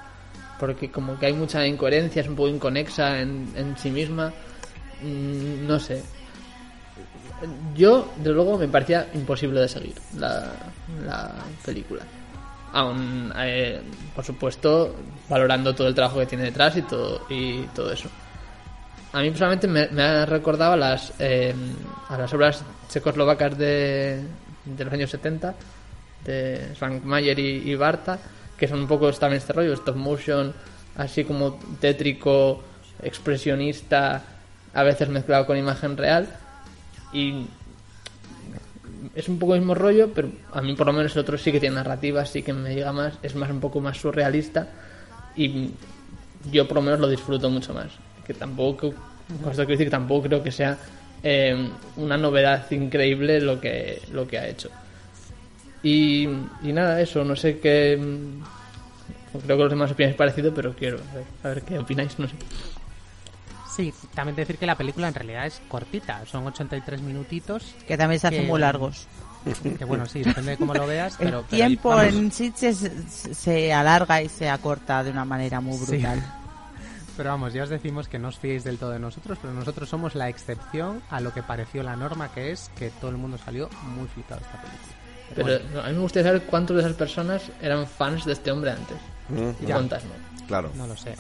Porque 0.59 0.91
como 0.91 1.19
que 1.19 1.27
hay 1.27 1.33
mucha 1.33 1.67
incoherencia, 1.67 2.23
es 2.23 2.29
un 2.29 2.37
poco 2.37 2.49
inconexa 2.49 3.21
en, 3.21 3.49
en 3.57 3.77
sí 3.77 3.91
misma. 3.91 4.33
Mm, 5.03 5.67
No 5.67 5.79
sé. 5.79 6.03
Yo, 7.75 8.09
de 8.17 8.31
luego, 8.31 8.57
me 8.57 8.69
parecía 8.69 9.09
imposible 9.15 9.61
de 9.61 9.69
seguir 9.69 9.95
la, 10.17 10.53
la 11.05 11.33
película. 11.65 12.03
Aún, 12.73 13.33
eh, 13.37 13.81
por 14.15 14.25
supuesto, 14.25 14.95
valorando 15.29 15.75
todo 15.75 15.89
el 15.89 15.95
trabajo 15.95 16.19
que 16.19 16.27
tiene 16.27 16.45
detrás 16.45 16.77
y 16.77 16.83
todo, 16.83 17.27
y 17.29 17.63
todo 17.75 17.93
eso. 17.93 18.09
A 19.13 19.21
mí 19.21 19.29
personalmente 19.29 19.69
me, 19.69 19.89
me 19.89 20.03
ha 20.03 20.27
recordado 20.27 20.73
a 20.73 20.77
las, 20.77 21.13
eh, 21.19 21.55
a 22.09 22.17
las 22.17 22.33
obras 22.33 22.65
checoslovacas 22.89 23.59
de, 23.59 24.23
de 24.65 24.85
los 24.85 24.93
años 24.93 25.11
70, 25.11 25.55
de 26.25 26.73
Frank 26.79 27.03
Mayer 27.05 27.39
y, 27.39 27.71
y 27.71 27.75
Barta, 27.75 28.19
que 28.57 28.67
son 28.67 28.81
un 28.81 28.87
poco 28.87 29.13
también 29.13 29.39
este 29.39 29.53
rollo, 29.53 29.75
stop 29.75 29.97
motion, 29.97 30.55
así 30.97 31.25
como 31.25 31.59
tétrico, 31.81 32.63
expresionista, 33.03 34.23
a 34.73 34.83
veces 34.83 35.09
mezclado 35.09 35.47
con 35.47 35.59
imagen 35.59 35.97
real. 35.97 36.29
Y 37.13 37.47
es 39.15 39.29
un 39.29 39.39
poco 39.39 39.55
el 39.55 39.61
mismo 39.61 39.75
rollo, 39.75 40.11
pero 40.15 40.31
a 40.53 40.63
mí 40.63 40.75
por 40.75 40.87
lo 40.87 40.93
menos 40.93 41.15
el 41.15 41.21
otro 41.21 41.39
sí 41.39 41.53
que 41.53 41.61
tiene 41.61 41.77
narrativa, 41.77 42.25
sí 42.25 42.43
que 42.43 42.53
me 42.53 42.75
llega 42.75 42.93
más, 42.93 43.15
es 43.23 43.35
más 43.35 43.51
un 43.51 43.61
poco 43.61 43.81
más 43.81 43.99
surrealista 43.99 44.69
y 45.37 45.71
yo 46.51 46.67
por 46.67 46.77
lo 46.77 46.83
menos 46.83 47.01
lo 47.01 47.09
disfruto 47.09 47.51
mucho 47.51 47.75
más. 47.75 47.89
Que 48.27 48.35
tampoco, 48.35 48.95
quiero 49.27 49.67
decir 49.67 49.87
que 49.87 49.91
tampoco 49.91 50.29
creo 50.29 50.43
que 50.43 50.53
sea 50.53 50.79
eh, 51.23 51.69
una 51.97 52.17
novedad 52.17 52.71
increíble 52.71 53.41
lo 53.41 53.61
que, 53.61 54.01
lo 54.13 54.27
que 54.27 54.39
ha 54.39 54.49
hecho. 54.49 54.71
Y, 55.83 56.29
y 56.63 56.73
nada, 56.73 57.01
eso, 57.01 57.25
no 57.25 57.37
sé 57.37 57.59
qué... 57.59 57.99
Creo 59.33 59.57
que 59.57 59.63
los 59.63 59.71
demás 59.71 59.91
opináis 59.91 60.15
parecido, 60.15 60.53
pero 60.53 60.75
quiero 60.75 60.99
ver, 61.15 61.25
a 61.43 61.49
ver 61.49 61.63
qué 61.63 61.79
opináis, 61.79 62.19
no 62.19 62.29
sé. 62.29 62.35
Sí, 63.75 63.93
también 64.15 64.37
decir 64.37 64.59
que 64.59 64.67
la 64.67 64.77
película 64.77 65.09
en 65.09 65.15
realidad 65.15 65.47
es 65.47 65.61
cortita, 65.69 66.25
son 66.27 66.47
83 66.47 67.01
minutitos. 67.01 67.75
Que 67.87 67.97
también 67.97 68.21
se 68.21 68.27
hacen 68.29 68.47
muy 68.47 68.61
largos. 68.61 69.07
Que 69.79 69.85
bueno, 69.85 70.07
sí, 70.07 70.23
depende 70.23 70.53
de 70.53 70.57
cómo 70.57 70.75
lo 70.75 70.87
veas, 70.87 71.17
pero... 71.19 71.39
el 71.41 71.45
pero 71.47 71.57
tiempo 71.57 72.01
en 72.01 72.31
Sitges 72.31 72.77
se, 73.09 73.35
se 73.35 73.73
alarga 73.73 74.23
y 74.23 74.29
se 74.29 74.49
acorta 74.49 75.03
de 75.03 75.11
una 75.11 75.25
manera 75.25 75.61
muy 75.61 75.77
Sí. 75.79 75.93
brutal. 75.97 76.23
Pero 77.17 77.29
vamos, 77.29 77.53
ya 77.53 77.65
os 77.65 77.69
decimos 77.69 78.09
que 78.09 78.19
no 78.19 78.29
os 78.29 78.39
fiéis 78.39 78.65
del 78.65 78.79
todo 78.79 78.89
de 78.91 78.99
nosotros, 78.99 79.37
pero 79.43 79.53
nosotros 79.53 79.87
somos 79.87 80.15
la 80.15 80.31
excepción 80.31 81.03
a 81.11 81.21
lo 81.21 81.31
que 81.35 81.43
pareció 81.43 81.83
la 81.83 81.95
norma, 81.95 82.33
que 82.33 82.53
es 82.53 82.71
que 82.75 82.89
todo 82.89 83.11
el 83.11 83.19
mundo 83.19 83.37
salió 83.37 83.69
muy 83.95 84.09
flipado 84.09 84.41
de 84.41 84.47
esta 84.47 84.63
película. 84.63 84.93
Pero 85.35 85.43
Bueno, 85.47 85.65
no, 85.75 85.81
a 85.83 85.89
mí 85.89 85.93
me 85.93 85.99
gustaría 86.01 86.29
saber 86.31 86.43
cuántos 86.47 86.75
de 86.77 86.83
esas 86.83 86.95
personas 86.97 87.43
eran 87.61 87.87
fans 87.87 88.25
de 88.25 88.33
este 88.33 88.51
hombre 88.51 88.71
antes. 88.71 88.97
Mm, 89.29 89.63
y 89.63 89.67
ya. 89.67 89.75
cuántas 89.75 90.03
no. 90.05 90.47
Claro. 90.47 90.71
No 90.75 90.87
lo 90.87 90.97
sé. 90.97 91.15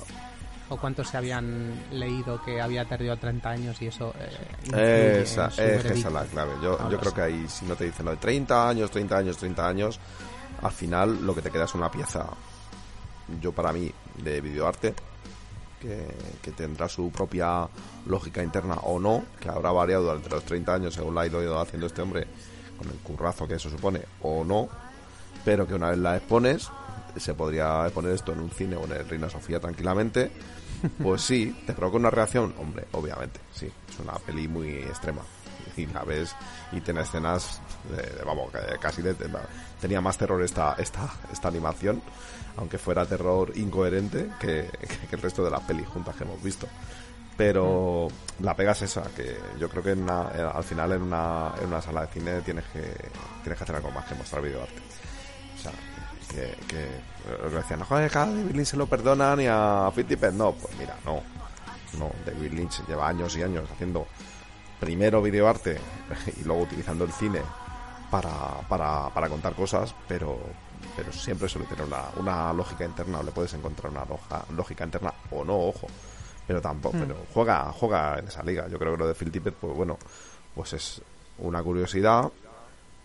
O 0.72 0.76
cuántos 0.78 1.08
se 1.08 1.16
habían 1.18 1.70
leído 1.90 2.42
que 2.42 2.60
había 2.60 2.84
perdido 2.86 3.16
30 3.16 3.50
años 3.50 3.82
y 3.82 3.88
eso... 3.88 4.14
eh, 4.74 5.20
Esa, 5.22 5.48
es 5.48 5.84
esa 5.84 6.08
la 6.10 6.24
clave. 6.24 6.52
Yo, 6.62 6.88
yo 6.88 6.98
creo 6.98 7.12
que 7.14 7.20
ahí, 7.20 7.46
si 7.48 7.66
no 7.66 7.76
te 7.76 7.84
dicen 7.84 8.06
lo 8.06 8.12
de 8.12 8.16
30 8.16 8.68
años, 8.70 8.90
30 8.90 9.16
años, 9.18 9.36
30 9.36 9.68
años, 9.68 10.00
al 10.62 10.72
final 10.72 11.26
lo 11.26 11.34
que 11.34 11.42
te 11.42 11.50
queda 11.50 11.64
es 11.64 11.74
una 11.74 11.90
pieza, 11.90 12.26
yo 13.40 13.52
para 13.52 13.72
mí, 13.72 13.92
de 14.22 14.40
videoarte, 14.40 14.94
que, 15.80 16.06
que 16.40 16.52
tendrá 16.52 16.88
su 16.88 17.10
propia 17.10 17.68
lógica 18.06 18.42
interna 18.42 18.74
o 18.82 18.98
no, 18.98 19.24
que 19.40 19.48
habrá 19.50 19.72
variado 19.72 20.04
durante 20.04 20.30
los 20.30 20.44
30 20.44 20.74
años 20.74 20.94
según 20.94 21.14
la 21.14 21.22
ha 21.22 21.26
ido 21.26 21.60
haciendo 21.60 21.86
este 21.86 22.00
hombre, 22.02 22.26
con 22.78 22.88
el 22.88 22.96
currazo 22.98 23.46
que 23.46 23.54
eso 23.54 23.68
supone, 23.68 24.00
o 24.22 24.42
no, 24.44 24.68
pero 25.44 25.66
que 25.66 25.74
una 25.74 25.90
vez 25.90 25.98
la 25.98 26.16
expones, 26.16 26.70
se 27.16 27.34
podría 27.34 27.84
exponer 27.84 28.12
esto 28.12 28.32
en 28.32 28.40
un 28.40 28.50
cine 28.50 28.76
o 28.76 28.84
en 28.84 28.92
el 28.92 29.08
Reina 29.08 29.28
Sofía 29.30 29.60
tranquilamente, 29.60 30.30
pues 31.02 31.22
sí, 31.22 31.56
te 31.66 31.72
provoca 31.74 31.98
una 31.98 32.10
reacción, 32.10 32.54
hombre, 32.58 32.86
obviamente, 32.92 33.40
sí, 33.54 33.66
es 33.88 33.98
una 33.98 34.14
peli 34.14 34.48
muy 34.48 34.68
extrema. 34.78 35.22
Y 35.76 35.86
la 35.86 36.02
ves 36.04 36.34
y 36.72 36.80
tiene 36.82 37.00
escenas, 37.00 37.60
de, 37.88 38.22
vamos, 38.24 38.52
casi 38.80 39.00
de- 39.00 39.14
de- 39.14 39.28
tenía 39.80 40.00
más 40.02 40.18
terror 40.18 40.42
esta, 40.42 40.74
esta, 40.78 41.08
esta 41.32 41.48
animación, 41.48 42.02
aunque 42.58 42.76
fuera 42.76 43.06
terror 43.06 43.52
incoherente 43.56 44.28
que, 44.38 44.68
que 45.08 45.16
el 45.16 45.22
resto 45.22 45.42
de 45.42 45.50
las 45.50 45.60
pelis 45.62 45.86
juntas 45.88 46.14
que 46.16 46.24
hemos 46.24 46.42
visto. 46.42 46.66
Pero 47.36 48.08
la 48.40 48.54
pega 48.54 48.72
es 48.72 48.82
esa, 48.82 49.02
que 49.16 49.36
yo 49.58 49.68
creo 49.70 49.82
que 49.82 49.92
en 49.92 50.02
una- 50.02 50.30
eh, 50.34 50.42
al 50.54 50.64
final 50.64 50.92
en 50.92 51.02
una, 51.02 51.52
en 51.60 51.68
una 51.68 51.80
sala 51.80 52.02
de 52.02 52.08
cine 52.08 52.40
tienes 52.42 52.64
que, 52.66 52.82
tienes 53.42 53.56
que 53.58 53.64
hacer 53.64 53.76
algo 53.76 53.90
más 53.90 54.04
que 54.04 54.14
mostrar 54.14 54.42
videoarte. 54.42 54.82
Que, 56.34 56.56
que 56.66 56.88
lo 57.42 57.50
que 57.50 57.56
decían, 57.56 57.80
no 57.80 57.84
joder, 57.86 58.10
que 58.10 58.18
a 58.18 58.26
David 58.26 58.52
Lynch 58.54 58.66
se 58.68 58.76
lo 58.76 58.86
perdonan 58.86 59.40
y 59.40 59.46
a 59.48 59.90
Fittipaldi 59.94 60.38
no, 60.38 60.52
pues 60.52 60.74
mira, 60.78 60.96
no. 61.04 61.20
No, 61.98 62.10
David 62.24 62.52
Lynch 62.52 62.86
lleva 62.86 63.06
años 63.08 63.36
y 63.36 63.42
años 63.42 63.68
haciendo 63.70 64.06
primero 64.80 65.20
videoarte 65.20 65.78
y 66.40 66.44
luego 66.44 66.62
utilizando 66.62 67.04
el 67.04 67.12
cine 67.12 67.40
para, 68.10 68.30
para, 68.68 69.08
para 69.10 69.28
contar 69.28 69.54
cosas, 69.54 69.94
pero, 70.08 70.38
pero 70.96 71.12
siempre 71.12 71.48
suele 71.48 71.66
tener 71.66 71.84
una, 71.84 72.04
una 72.16 72.52
lógica 72.52 72.84
interna, 72.84 73.20
o 73.20 73.22
le 73.22 73.30
puedes 73.30 73.52
encontrar 73.54 73.90
una 73.92 74.04
loja- 74.04 74.44
lógica 74.54 74.84
interna 74.84 75.12
o 75.30 75.44
no, 75.44 75.56
ojo. 75.58 75.86
Pero 76.46 76.60
tampoco, 76.60 76.96
Hmm. 76.96 77.00
pero 77.06 77.16
juega, 77.32 77.72
juega 77.72 78.18
en 78.18 78.26
esa 78.28 78.42
liga. 78.42 78.66
Yo 78.68 78.78
creo 78.78 78.92
que 78.92 78.98
lo 78.98 79.06
de 79.08 79.14
Phil 79.14 79.30
Tippett, 79.30 79.54
pues 79.54 79.74
bueno, 79.76 79.96
pues 80.54 80.72
es 80.72 81.00
una 81.38 81.62
curiosidad, 81.62 82.30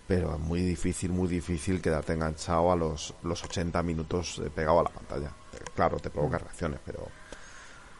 pero 0.07 0.33
es 0.33 0.39
muy 0.39 0.61
difícil, 0.61 1.11
muy 1.11 1.27
difícil 1.27 1.81
quedarte 1.81 2.13
enganchado 2.13 2.71
a 2.71 2.75
los, 2.75 3.13
los 3.23 3.43
80 3.43 3.81
minutos 3.83 4.39
eh, 4.43 4.49
pegado 4.53 4.79
a 4.79 4.83
la 4.83 4.89
pantalla. 4.89 5.27
Eh, 5.53 5.63
Claro, 5.75 5.99
te 5.99 6.09
provoca 6.09 6.37
reacciones, 6.39 6.79
pero 6.85 7.07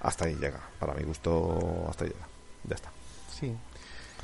hasta 0.02 0.26
ahí 0.26 0.36
llega. 0.36 0.60
Para 0.80 0.94
mi 0.94 1.04
gusto, 1.04 1.86
hasta 1.90 2.06
ahí 2.06 2.10
llega. 2.12 2.28
Ya 2.64 2.76
está. 2.76 2.92
Sí. 3.32 3.54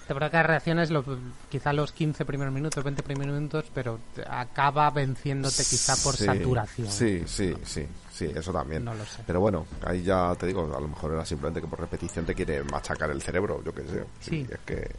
Te 0.08 0.14
provoca 0.14 0.44
reacciones 0.44 0.90
lo, 0.90 1.04
quizá 1.50 1.72
los 1.72 1.92
15 1.94 2.26
primeros 2.26 2.54
minutos, 2.54 2.84
20 2.84 3.04
primeros 3.04 3.36
minutos, 3.36 3.66
pero 3.74 4.00
acaba 4.30 4.90
venciéndote 4.90 5.64
quizá 5.64 5.96
por 6.04 6.16
Sí, 6.18 6.26
saturación. 6.26 6.92
Sí, 6.92 7.24
sí, 7.26 7.54
sí, 7.64 7.88
sí, 8.12 8.26
eso 8.36 8.52
también. 8.52 8.84
No 8.84 8.94
lo 8.94 9.06
sé. 9.06 9.22
Pero 9.26 9.40
bueno, 9.40 9.66
ahí 9.86 10.04
ya 10.04 10.36
te 10.38 10.48
digo, 10.48 10.64
a 10.76 10.80
lo 10.82 10.88
mejor 10.90 11.14
era 11.14 11.26
simplemente 11.26 11.62
que 11.62 11.68
por 11.68 11.80
repetición 11.80 12.26
te 12.26 12.36
quiere 12.36 12.64
machacar 12.66 13.12
el 13.12 13.22
cerebro, 13.22 13.64
yo 13.64 13.74
qué 13.74 13.84
sé. 13.88 14.04
Sí. 14.20 14.48
es 14.50 14.60
que 14.66 14.92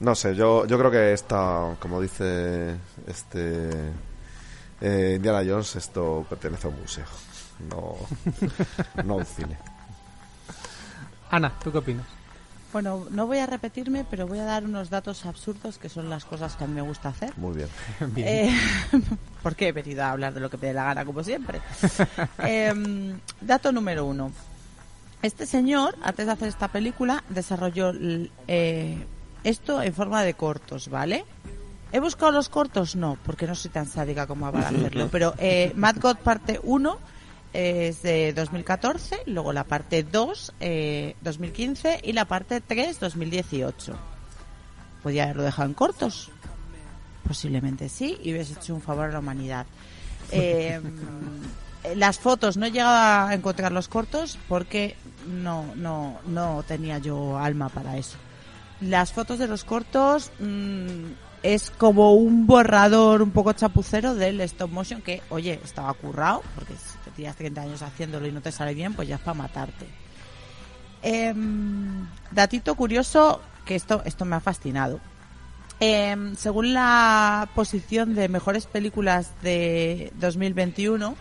No 0.00 0.14
sé, 0.14 0.34
yo, 0.34 0.66
yo 0.66 0.78
creo 0.78 0.90
que 0.90 1.12
esta, 1.12 1.74
como 1.80 2.00
dice 2.00 2.76
este 3.06 3.70
eh, 4.80 5.14
Indiana 5.16 5.42
Jones, 5.46 5.76
esto 5.76 6.26
pertenece 6.28 6.66
a 6.66 6.70
un 6.70 6.80
museo, 6.80 7.06
no, 7.70 7.96
no 9.04 9.14
a 9.14 9.16
un 9.16 9.26
cine. 9.26 9.56
Ana, 11.30 11.52
¿tú 11.62 11.72
qué 11.72 11.78
opinas? 11.78 12.06
Bueno, 12.72 13.06
no 13.10 13.26
voy 13.26 13.38
a 13.38 13.46
repetirme, 13.46 14.04
pero 14.10 14.26
voy 14.26 14.38
a 14.38 14.44
dar 14.44 14.64
unos 14.64 14.90
datos 14.90 15.24
absurdos 15.24 15.78
que 15.78 15.88
son 15.88 16.10
las 16.10 16.26
cosas 16.26 16.56
que 16.56 16.64
a 16.64 16.66
mí 16.66 16.74
me 16.74 16.82
gusta 16.82 17.08
hacer. 17.08 17.32
Muy 17.38 17.56
bien. 17.56 17.68
Bien. 18.14 18.28
Eh, 18.28 18.60
porque 19.42 19.68
he 19.68 19.72
venido 19.72 20.02
a 20.02 20.10
hablar 20.10 20.34
de 20.34 20.40
lo 20.40 20.50
que 20.50 20.58
me 20.58 20.66
dé 20.66 20.74
la 20.74 20.84
gana, 20.84 21.04
como 21.06 21.24
siempre. 21.24 21.62
Em, 22.38 23.18
dato 23.40 23.72
número 23.72 24.04
uno. 24.04 24.30
Este 25.22 25.46
señor, 25.46 25.96
antes 26.02 26.26
de 26.26 26.32
hacer 26.32 26.48
esta 26.48 26.68
película, 26.68 27.24
desarrolló 27.30 27.92
eh, 28.46 29.06
esto 29.46 29.80
en 29.80 29.94
forma 29.94 30.22
de 30.22 30.34
cortos, 30.34 30.88
¿vale? 30.88 31.24
¿He 31.92 32.00
buscado 32.00 32.32
los 32.32 32.48
cortos? 32.48 32.96
No, 32.96 33.16
porque 33.24 33.46
no 33.46 33.54
soy 33.54 33.70
tan 33.70 33.86
sádica 33.86 34.26
como 34.26 34.50
para 34.50 34.68
hacerlo. 34.68 35.08
Pero 35.10 35.34
eh, 35.38 35.72
Mad 35.76 35.96
God 36.00 36.16
parte 36.16 36.58
1 36.62 36.98
es 37.52 38.02
de 38.02 38.32
2014, 38.32 39.22
luego 39.26 39.52
la 39.52 39.64
parte 39.64 40.02
2, 40.02 40.54
eh, 40.60 41.16
2015 41.22 42.00
y 42.02 42.12
la 42.12 42.24
parte 42.24 42.60
3, 42.60 42.98
2018. 42.98 43.96
Podría 45.02 45.24
haberlo 45.24 45.44
dejado 45.44 45.68
en 45.68 45.74
cortos. 45.74 46.30
Posiblemente 47.26 47.88
sí, 47.88 48.18
y 48.22 48.32
hubiese 48.32 48.54
hecho 48.54 48.74
un 48.74 48.82
favor 48.82 49.06
a 49.06 49.12
la 49.12 49.18
humanidad. 49.20 49.66
Eh, 50.32 50.80
las 51.94 52.18
fotos, 52.18 52.56
no 52.56 52.66
he 52.66 52.72
llegado 52.72 53.28
a 53.28 53.32
encontrar 53.32 53.70
los 53.70 53.86
cortos 53.86 54.40
porque 54.48 54.96
no, 55.28 55.64
no, 55.76 56.18
no 56.26 56.64
tenía 56.66 56.98
yo 56.98 57.38
alma 57.38 57.68
para 57.68 57.96
eso. 57.96 58.16
Las 58.80 59.12
fotos 59.12 59.38
de 59.38 59.48
los 59.48 59.64
cortos 59.64 60.30
mm, 60.38 61.12
es 61.42 61.70
como 61.70 62.14
un 62.14 62.46
borrador 62.46 63.22
un 63.22 63.30
poco 63.30 63.52
chapucero 63.52 64.14
del 64.14 64.40
stop 64.42 64.70
motion 64.70 65.00
que, 65.00 65.22
oye, 65.30 65.60
estaba 65.64 65.92
currado, 65.94 66.42
porque 66.54 66.74
si 66.74 66.98
te 67.04 67.10
tiras 67.12 67.36
30 67.36 67.62
años 67.62 67.82
haciéndolo 67.82 68.26
y 68.26 68.32
no 68.32 68.42
te 68.42 68.52
sale 68.52 68.74
bien, 68.74 68.94
pues 68.94 69.08
ya 69.08 69.16
es 69.16 69.20
para 69.20 69.34
matarte. 69.34 69.86
Em, 71.02 72.06
datito 72.30 72.74
curioso, 72.74 73.40
que 73.64 73.76
esto, 73.76 74.02
esto 74.04 74.24
me 74.24 74.36
ha 74.36 74.40
fascinado. 74.40 75.00
Em, 75.78 76.34
según 76.36 76.74
la 76.74 77.48
posición 77.54 78.14
de 78.14 78.28
mejores 78.28 78.66
películas 78.66 79.30
de 79.42 80.12
2021 80.18 81.14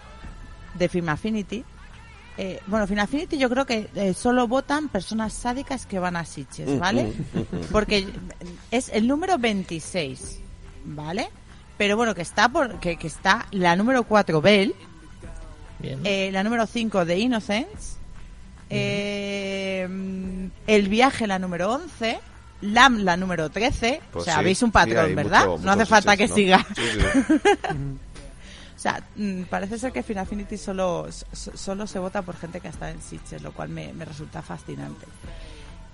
de 0.74 0.90
Film 0.90 1.10
Affinity, 1.10 1.66
eh, 2.38 2.60
bueno, 2.68 2.86
Film 2.88 3.00
Affinity 3.00 3.38
yo 3.38 3.50
creo 3.50 3.66
que 3.66 3.88
eh, 3.96 4.14
solo 4.14 4.48
votan 4.48 4.90
personas 4.90 5.34
sádicas 5.34 5.86
que 5.86 6.00
van 6.00 6.16
a 6.16 6.26
Sitges, 6.26 6.80
¿vale? 6.80 7.14
Porque 7.72 8.08
es 8.72 8.90
el 8.90 9.08
número 9.08 9.38
26, 9.38 10.40
¿vale? 10.86 11.30
Pero 11.78 11.96
bueno, 11.98 12.14
que 12.16 12.22
está 12.22 12.50
por, 12.50 12.80
que, 12.80 12.98
que 12.98 13.08
está 13.08 13.46
la 13.52 13.76
número 13.76 14.04
4 14.04 14.42
Bell, 14.42 14.74
Bien. 15.80 16.00
eh, 16.04 16.30
la 16.32 16.44
número 16.44 16.66
5 16.66 17.06
de 17.06 17.20
Innocence, 17.20 17.96
eh, 18.70 19.88
el 20.68 20.88
viaje 20.90 21.28
la 21.28 21.40
número 21.40 21.72
11, 21.74 22.20
Lam 22.62 23.00
la 23.04 23.18
número 23.18 23.50
13, 23.50 24.02
Pues 24.12 24.22
o 24.24 24.26
sea, 24.26 24.38
sí, 24.40 24.44
veis 24.46 24.62
un 24.64 24.72
patrón, 24.72 25.14
¿verdad? 25.16 25.46
mucho- 25.48 25.64
no 25.66 25.72
hace 25.74 25.86
falta 25.86 26.16
que 26.18 26.28
¿no? 26.28 26.36
siga. 26.36 26.66
Sí, 26.76 26.82
sí. 26.94 27.00
O 28.76 28.80
sea, 28.80 29.02
mm, 29.16 29.44
parece 29.44 29.80
ser 29.80 29.92
que 29.94 30.04
Final 30.04 30.24
Affinity 30.24 30.58
solo, 30.58 31.08
so- 31.12 31.56
solo 31.56 31.88
se 31.88 31.98
vota 32.00 32.22
por 32.22 32.36
gente 32.38 32.60
que 32.60 32.68
está 32.68 32.92
en 32.92 33.02
Sitges, 33.02 33.42
lo 33.42 33.54
cual 33.54 33.70
me, 33.70 33.94
me 33.94 34.04
resulta 34.06 34.42
fascinante. 34.42 35.06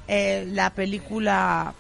Eh, 0.08 0.48
la 0.52 0.72
película 0.72 1.74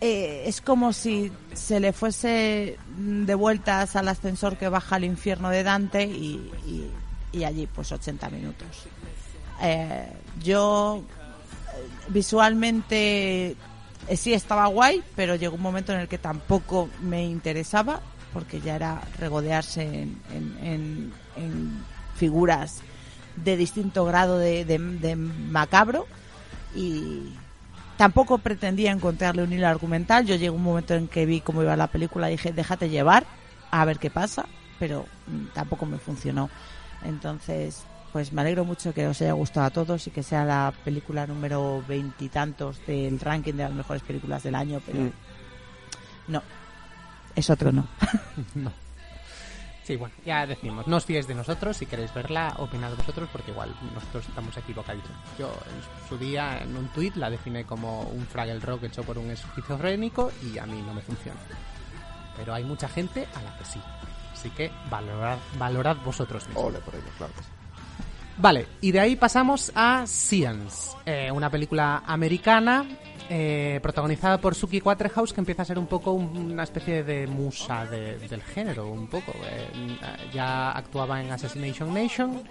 eh, 0.00 0.42
es 0.46 0.60
como 0.60 0.92
si 0.92 1.32
se 1.54 1.80
le 1.80 1.92
fuese 1.94 2.76
mm, 2.98 3.24
de 3.24 3.34
vueltas 3.34 3.96
al 3.96 4.08
ascensor 4.08 4.56
que 4.58 4.68
baja 4.68 4.96
al 4.96 5.04
infierno 5.04 5.48
de 5.48 5.62
Dante 5.62 6.04
y, 6.04 6.50
y- 7.32 7.44
allí 7.44 7.66
pues 7.66 7.90
80 7.90 8.28
minutos. 8.30 8.68
Eh, 9.60 10.06
yo 10.42 11.02
eh, 11.02 11.88
visualmente 12.08 13.56
sí 14.16 14.32
estaba 14.34 14.66
guay, 14.66 15.02
pero 15.16 15.34
llegó 15.34 15.56
un 15.56 15.62
momento 15.62 15.92
en 15.92 16.00
el 16.00 16.08
que 16.08 16.18
tampoco 16.18 16.88
me 17.02 17.24
interesaba 17.24 18.00
porque 18.34 18.60
ya 18.60 18.74
era 18.76 19.00
regodearse 19.18 19.82
en, 19.82 20.20
en- 20.34 20.58
en- 20.62 21.12
en 21.36 21.84
figuras 22.16 22.82
de 23.36 23.56
distinto 23.56 24.04
grado 24.04 24.38
de, 24.38 24.64
de- 24.66 24.78
de 24.78 25.16
macabro 25.16 26.06
y 26.74 27.32
tampoco 27.96 28.38
pretendía 28.38 28.90
encontrarle 28.92 29.42
un 29.44 29.52
hilo 29.52 29.66
argumental. 29.68 30.26
Yo 30.26 30.34
llegué 30.34 30.48
a 30.48 30.52
un 30.52 30.62
momento 30.62 30.94
en 30.94 31.08
que 31.08 31.24
vi 31.24 31.40
cómo 31.40 31.62
iba 31.62 31.76
la 31.76 31.86
película 31.86 32.28
y 32.28 32.32
dije, 32.32 32.52
déjate 32.52 32.90
llevar, 32.90 33.24
a 33.70 33.84
ver 33.86 33.98
qué 33.98 34.10
pasa, 34.10 34.44
pero 34.78 35.06
mm, 35.28 35.46
tampoco 35.54 35.86
me 35.86 35.98
funcionó. 35.98 36.50
Entonces, 37.04 37.82
pues 38.12 38.32
me 38.32 38.40
alegro 38.42 38.64
mucho 38.64 38.92
que 38.94 39.06
os 39.08 39.20
haya 39.22 39.32
gustado 39.32 39.66
a 39.66 39.70
todos 39.70 40.06
y 40.06 40.10
que 40.10 40.22
sea 40.22 40.44
la 40.44 40.72
película 40.84 41.26
número 41.26 41.82
veintitantos 41.88 42.84
del 42.86 43.18
ranking 43.20 43.54
de 43.54 43.64
las 43.64 43.72
mejores 43.72 44.02
películas 44.02 44.42
del 44.42 44.54
año, 44.54 44.80
pero 44.86 45.00
Mm. 45.00 45.10
no, 46.28 46.42
es 47.34 47.50
otro 47.50 47.72
no. 47.72 47.86
no. 48.54 48.72
Sí, 49.84 49.96
bueno, 49.96 50.14
ya 50.24 50.46
decimos, 50.46 50.86
no 50.86 50.96
os 50.96 51.04
fiéis 51.04 51.26
de 51.26 51.34
nosotros, 51.34 51.76
si 51.76 51.84
queréis 51.84 52.12
verla, 52.14 52.54
opinad 52.56 52.96
vosotros, 52.96 53.28
porque 53.30 53.50
igual 53.50 53.74
nosotros 53.94 54.26
estamos 54.26 54.56
equivocados. 54.56 55.04
Yo 55.38 55.48
en 55.48 56.08
su 56.08 56.16
día, 56.16 56.58
en 56.62 56.74
un 56.74 56.88
tuit, 56.88 57.14
la 57.16 57.28
definé 57.28 57.64
como 57.64 58.00
un 58.00 58.26
Fraggle 58.26 58.60
Rock 58.60 58.84
hecho 58.84 59.02
por 59.02 59.18
un 59.18 59.30
esquizofrénico 59.30 60.32
y 60.42 60.56
a 60.56 60.64
mí 60.64 60.80
no 60.80 60.94
me 60.94 61.02
funciona. 61.02 61.38
Pero 62.34 62.54
hay 62.54 62.64
mucha 62.64 62.88
gente 62.88 63.28
a 63.34 63.42
la 63.42 63.58
que 63.58 63.64
sí. 63.66 63.80
Así 64.32 64.48
que 64.50 64.72
valorad, 64.88 65.38
valorad 65.58 65.98
vosotros 66.02 66.46
mismos. 66.46 66.64
Ole 66.64 66.78
por 66.78 66.94
ello, 66.94 67.10
claro. 67.18 67.34
Vale, 68.38 68.66
y 68.80 68.90
de 68.90 69.00
ahí 69.00 69.16
pasamos 69.16 69.70
a 69.74 70.06
Science, 70.06 70.96
eh, 71.04 71.30
una 71.30 71.50
película 71.50 72.02
americana 72.06 72.86
eh, 73.30 73.80
protagonizada 73.82 74.38
por 74.38 74.54
Suki 74.54 74.80
Waterhouse 74.84 75.32
que 75.32 75.40
empieza 75.40 75.62
a 75.62 75.64
ser 75.64 75.78
un 75.78 75.86
poco 75.86 76.12
un- 76.12 76.36
una 76.36 76.62
especie 76.64 77.02
de 77.04 77.26
musa 77.26 77.86
de- 77.86 78.18
del 78.18 78.42
género, 78.42 78.88
un 78.88 79.06
poco. 79.06 79.32
Eh, 79.46 79.96
ya 80.32 80.70
actuaba 80.72 81.20
en 81.22 81.30
Assassination 81.32 81.92
Nation, 81.94 82.42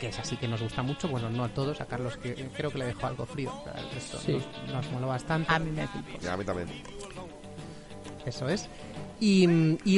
que 0.00 0.08
es 0.08 0.18
así 0.18 0.36
que 0.36 0.48
nos 0.48 0.60
gusta 0.62 0.82
mucho, 0.82 1.08
bueno, 1.08 1.30
no 1.30 1.44
a 1.44 1.48
todos, 1.48 1.80
a 1.80 1.86
Carlos 1.86 2.16
que 2.16 2.34
creo 2.54 2.70
que 2.70 2.78
le 2.78 2.86
dejó 2.86 3.06
algo 3.06 3.24
frío, 3.26 3.52
pero 3.64 3.78
el 3.78 3.90
resto 3.90 4.18
Sí. 4.18 4.32
nos, 4.66 4.72
nos 4.74 4.90
moló 4.92 5.06
bastante. 5.08 5.52
A 5.52 5.58
mí 5.58 5.70
me 5.70 5.86
flipó. 5.86 6.18
Y 6.22 6.26
a 6.26 6.36
mí 6.36 6.44
también. 6.44 6.68
Eso 8.24 8.48
es. 8.48 8.68
Y, 9.18 9.44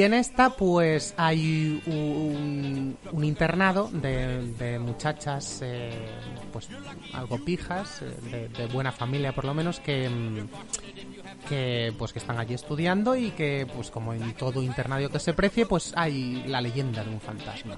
en 0.03 0.15
esta, 0.15 0.51
pues 0.51 1.13
hay 1.17 1.83
un, 1.87 2.97
un 3.11 3.25
internado 3.25 3.91
de, 3.93 4.79
muchachas, 4.79 5.61
eh, 5.63 5.91
pues 6.53 6.69
algo 7.13 7.45
pijas, 7.45 8.03
eh, 8.03 8.49
de, 8.57 8.67
buena 8.67 8.93
familia 8.93 9.35
por 9.35 9.45
lo 9.45 9.55
menos, 9.55 9.81
que, 9.81 10.09
que 11.49 11.93
pues 11.99 12.13
que 12.13 12.21
están 12.21 12.39
allí 12.39 12.55
estudiando 12.55 13.17
y 13.17 13.31
que, 13.33 13.67
pues 13.75 13.91
como 13.91 14.13
en 14.15 14.35
todo 14.35 14.63
internado 14.63 15.11
que 15.11 15.19
se 15.19 15.35
precie, 15.35 15.67
pues 15.67 15.93
hay 15.97 16.45
la 16.47 16.61
leyenda 16.61 17.03
de 17.03 17.11
un 17.11 17.21
fantasma. 17.21 17.75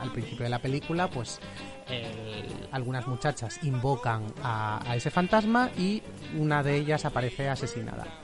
Al 0.00 0.12
principio 0.12 0.44
de 0.44 0.50
la 0.50 0.60
película, 0.60 1.08
pues 1.10 1.40
el- 1.88 2.68
algunas 2.70 3.06
muchachas 3.08 3.58
invocan 3.64 4.26
a 4.44 4.94
ese 4.94 5.10
fantasma 5.10 5.70
y 5.76 6.02
una 6.38 6.62
de 6.62 6.76
ellas 6.76 7.04
aparece 7.04 7.48
asesinada 7.48 8.21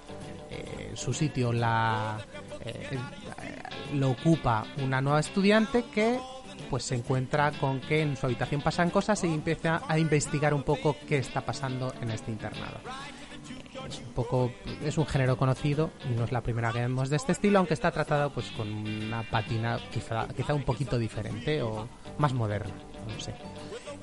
eh, 0.51 0.93
su 0.95 1.13
sitio 1.13 1.53
la 1.53 2.19
eh, 2.65 2.89
eh, 2.93 2.99
lo 3.95 4.11
ocupa 4.11 4.65
una 4.83 5.01
nueva 5.01 5.21
estudiante 5.21 5.85
que 5.95 6.19
pues 6.71 6.85
se 6.85 6.97
encuentra 6.97 7.53
con 7.53 7.81
que 7.81 8.03
en 8.03 8.17
su 8.17 8.27
habitación 8.27 8.61
pasan 8.61 8.91
cosas 8.91 9.23
y 9.25 9.29
empieza 9.29 9.83
a 9.87 9.99
investigar 9.99 10.55
un 10.55 10.63
poco 10.63 10.97
qué 11.07 11.19
está 11.19 11.41
pasando 11.41 11.93
en 12.01 12.11
este 12.11 12.31
internado. 12.31 12.81
Es 13.89 14.01
un 14.01 14.13
poco 14.13 14.53
es 14.85 14.99
un 14.99 15.07
género 15.07 15.37
conocido 15.37 15.91
y 16.11 16.15
no 16.15 16.25
es 16.25 16.33
la 16.33 16.43
primera 16.43 16.73
que 16.73 16.81
vemos 16.81 17.09
de 17.11 17.17
este 17.17 17.33
estilo, 17.33 17.59
aunque 17.59 17.75
está 17.75 17.91
tratado 17.91 18.31
pues 18.31 18.51
con 18.51 18.69
una 18.69 19.23
patina 19.23 19.79
quizá 19.93 20.27
quizá 20.29 20.53
un 20.53 20.65
poquito 20.65 20.99
diferente 20.99 21.63
o 21.63 21.89
más 22.19 22.35
moderna. 22.35 22.75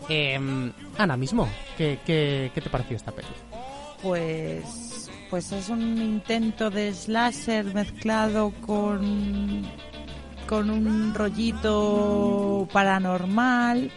Eh, 0.09 0.71
Ana 0.97 1.17
mismo, 1.17 1.47
¿qué, 1.77 1.99
qué, 2.05 2.51
qué 2.53 2.61
te 2.61 2.69
pareció 2.69 2.95
esta 2.95 3.11
peli? 3.11 3.27
Pues, 4.01 5.04
pues 5.35 5.51
es 5.51 5.67
un 5.67 6.01
intento 6.01 6.69
de 6.69 6.93
slasher 6.93 7.65
mezclado 7.73 8.53
con, 8.65 9.65
con 10.47 10.69
un 10.69 11.13
rollito 11.13 12.69
paranormal, 12.71 13.91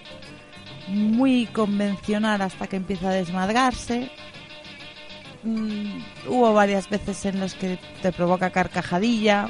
muy 0.89 1.47
convencional 1.47 2.43
hasta 2.43 2.66
que 2.66 2.74
empieza 2.74 3.11
a 3.11 3.12
desmadrarse. 3.12 4.11
Mm, 5.45 6.01
hubo 6.26 6.53
varias 6.55 6.91
veces 6.91 7.24
en 7.24 7.39
las 7.39 7.55
que 7.55 7.78
te 8.03 8.11
provoca 8.11 8.51
carcajadilla. 8.51 9.49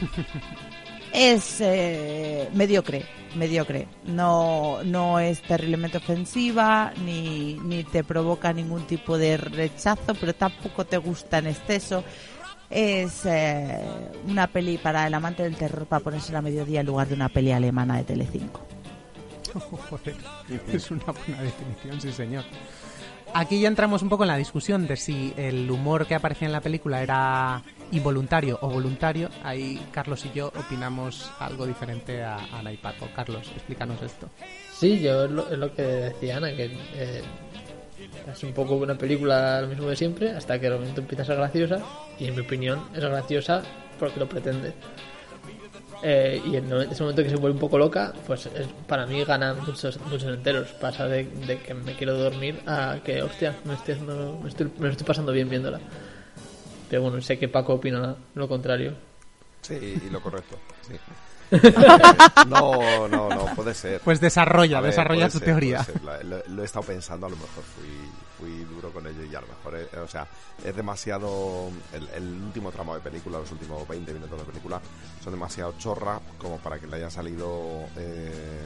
es 1.12 1.60
eh, 1.60 2.48
mediocre, 2.54 3.04
mediocre. 3.36 3.88
No, 4.04 4.82
no 4.84 5.18
es 5.18 5.42
terriblemente 5.42 5.98
ofensiva, 5.98 6.92
ni, 7.04 7.54
ni 7.54 7.84
te 7.84 8.04
provoca 8.04 8.52
ningún 8.52 8.86
tipo 8.86 9.18
de 9.18 9.36
rechazo, 9.36 10.14
pero 10.14 10.34
tampoco 10.34 10.84
te 10.84 10.98
gusta 10.98 11.38
en 11.38 11.48
exceso. 11.48 12.04
Es 12.68 13.26
eh, 13.26 13.80
una 14.28 14.46
peli 14.46 14.78
para 14.78 15.06
el 15.06 15.14
amante 15.14 15.42
del 15.42 15.56
terror 15.56 15.86
para 15.86 16.04
ponerse 16.04 16.34
a 16.36 16.42
mediodía 16.42 16.80
en 16.80 16.86
lugar 16.86 17.08
de 17.08 17.14
una 17.14 17.28
peli 17.28 17.50
alemana 17.50 17.96
de 17.96 18.04
Telecinco. 18.04 18.60
Joder, 19.52 20.14
es 20.72 20.90
una 20.90 21.06
buena 21.06 21.42
definición, 21.42 22.00
sí 22.00 22.12
señor. 22.12 22.44
Aquí 23.34 23.60
ya 23.60 23.68
entramos 23.68 24.02
un 24.02 24.08
poco 24.08 24.24
en 24.24 24.28
la 24.28 24.36
discusión 24.36 24.86
de 24.86 24.96
si 24.96 25.32
el 25.36 25.70
humor 25.70 26.06
que 26.06 26.14
aparecía 26.14 26.46
en 26.46 26.52
la 26.52 26.60
película 26.60 27.02
era 27.02 27.62
involuntario 27.92 28.58
o 28.62 28.68
voluntario. 28.68 29.28
Ahí 29.42 29.80
Carlos 29.92 30.24
y 30.26 30.30
yo 30.36 30.48
opinamos 30.48 31.30
algo 31.38 31.66
diferente 31.66 32.22
a 32.22 32.38
Ana 32.58 32.72
y. 32.72 32.78
Carlos, 33.14 33.50
explícanos 33.54 34.00
esto. 34.02 34.28
Sí, 34.72 35.00
yo 35.00 35.24
es 35.24 35.30
lo, 35.30 35.50
es 35.50 35.58
lo 35.58 35.74
que 35.74 35.82
decía 35.82 36.38
Ana, 36.38 36.54
que 36.54 36.66
eh, 36.94 37.22
es 38.32 38.42
un 38.42 38.52
poco 38.52 38.76
una 38.76 38.96
película 38.96 39.60
lo 39.60 39.68
mismo 39.68 39.88
de 39.88 39.96
siempre, 39.96 40.30
hasta 40.30 40.58
que 40.58 40.70
de 40.70 40.76
momento 40.76 41.00
empieza 41.00 41.22
a 41.22 41.26
ser 41.26 41.36
graciosa, 41.36 41.80
y 42.18 42.26
en 42.26 42.34
mi 42.34 42.40
opinión 42.40 42.80
es 42.94 43.00
graciosa 43.04 43.62
porque 43.98 44.18
lo 44.20 44.28
pretende. 44.28 44.72
Eh, 46.02 46.40
y 46.46 46.56
en 46.56 46.72
ese 46.72 47.02
momento 47.02 47.22
que 47.22 47.28
se 47.28 47.36
vuelve 47.36 47.54
un 47.56 47.60
poco 47.60 47.76
loca, 47.76 48.14
pues 48.26 48.46
es- 48.46 48.66
para 48.86 49.04
mí 49.04 49.22
gana 49.22 49.52
muchos, 49.52 50.00
muchos 50.10 50.24
enteros. 50.24 50.68
Pasa 50.80 51.06
de, 51.06 51.28
que 51.66 51.74
me 51.74 51.92
quiero 51.92 52.16
dormir 52.16 52.58
a 52.66 52.96
que, 53.04 53.20
hostia, 53.22 53.54
me 53.66 53.74
estoy, 53.74 53.94
haciendo- 53.94 54.40
me 54.42 54.48
estoy, 54.48 54.70
me 54.78 54.88
estoy 54.88 55.06
pasando 55.06 55.30
bien 55.32 55.50
viéndola. 55.50 55.78
Pero 56.90 57.02
bueno, 57.02 57.20
sé 57.22 57.38
que 57.38 57.48
Paco 57.48 57.74
opina 57.74 58.14
lo 58.34 58.48
contrario. 58.48 58.94
Sí, 59.62 59.74
y 60.04 60.10
lo 60.10 60.20
correcto, 60.20 60.58
sí. 60.86 60.94
no, 62.48 63.08
no, 63.08 63.28
no, 63.28 63.46
puede 63.56 63.74
ser. 63.74 64.00
Pues 64.00 64.20
desarrolla, 64.20 64.80
ver, 64.80 64.90
desarrolla 64.90 65.28
tu 65.28 65.38
ser, 65.38 65.46
teoría. 65.46 65.86
Lo, 66.04 66.22
lo- 66.22 66.42
lo 66.46 66.62
he 66.62 66.64
estado 66.64 66.86
pensando, 66.86 67.26
a 67.26 67.30
lo 67.30 67.36
mejor 67.36 67.64
fui, 67.64 67.88
fui 68.38 68.64
duro 68.64 68.90
con 68.90 69.06
ello 69.06 69.24
y 69.24 69.34
a 69.34 69.40
lo 69.40 69.48
mejor, 69.48 69.76
eh, 69.76 69.98
o 69.98 70.06
sea, 70.08 70.26
es 70.64 70.74
demasiado. 70.74 71.70
El, 71.92 72.08
el 72.14 72.42
último 72.42 72.70
tramo 72.70 72.94
de 72.94 73.00
película, 73.00 73.38
los 73.38 73.50
últimos 73.52 73.86
20 73.88 74.12
minutos 74.12 74.38
de 74.38 74.44
película, 74.44 74.80
son 75.22 75.32
demasiado 75.32 75.74
chorra 75.78 76.20
como 76.38 76.58
para 76.58 76.78
que 76.78 76.86
le 76.86 76.96
haya 76.96 77.10
salido. 77.10 77.84
eh, 77.96 78.60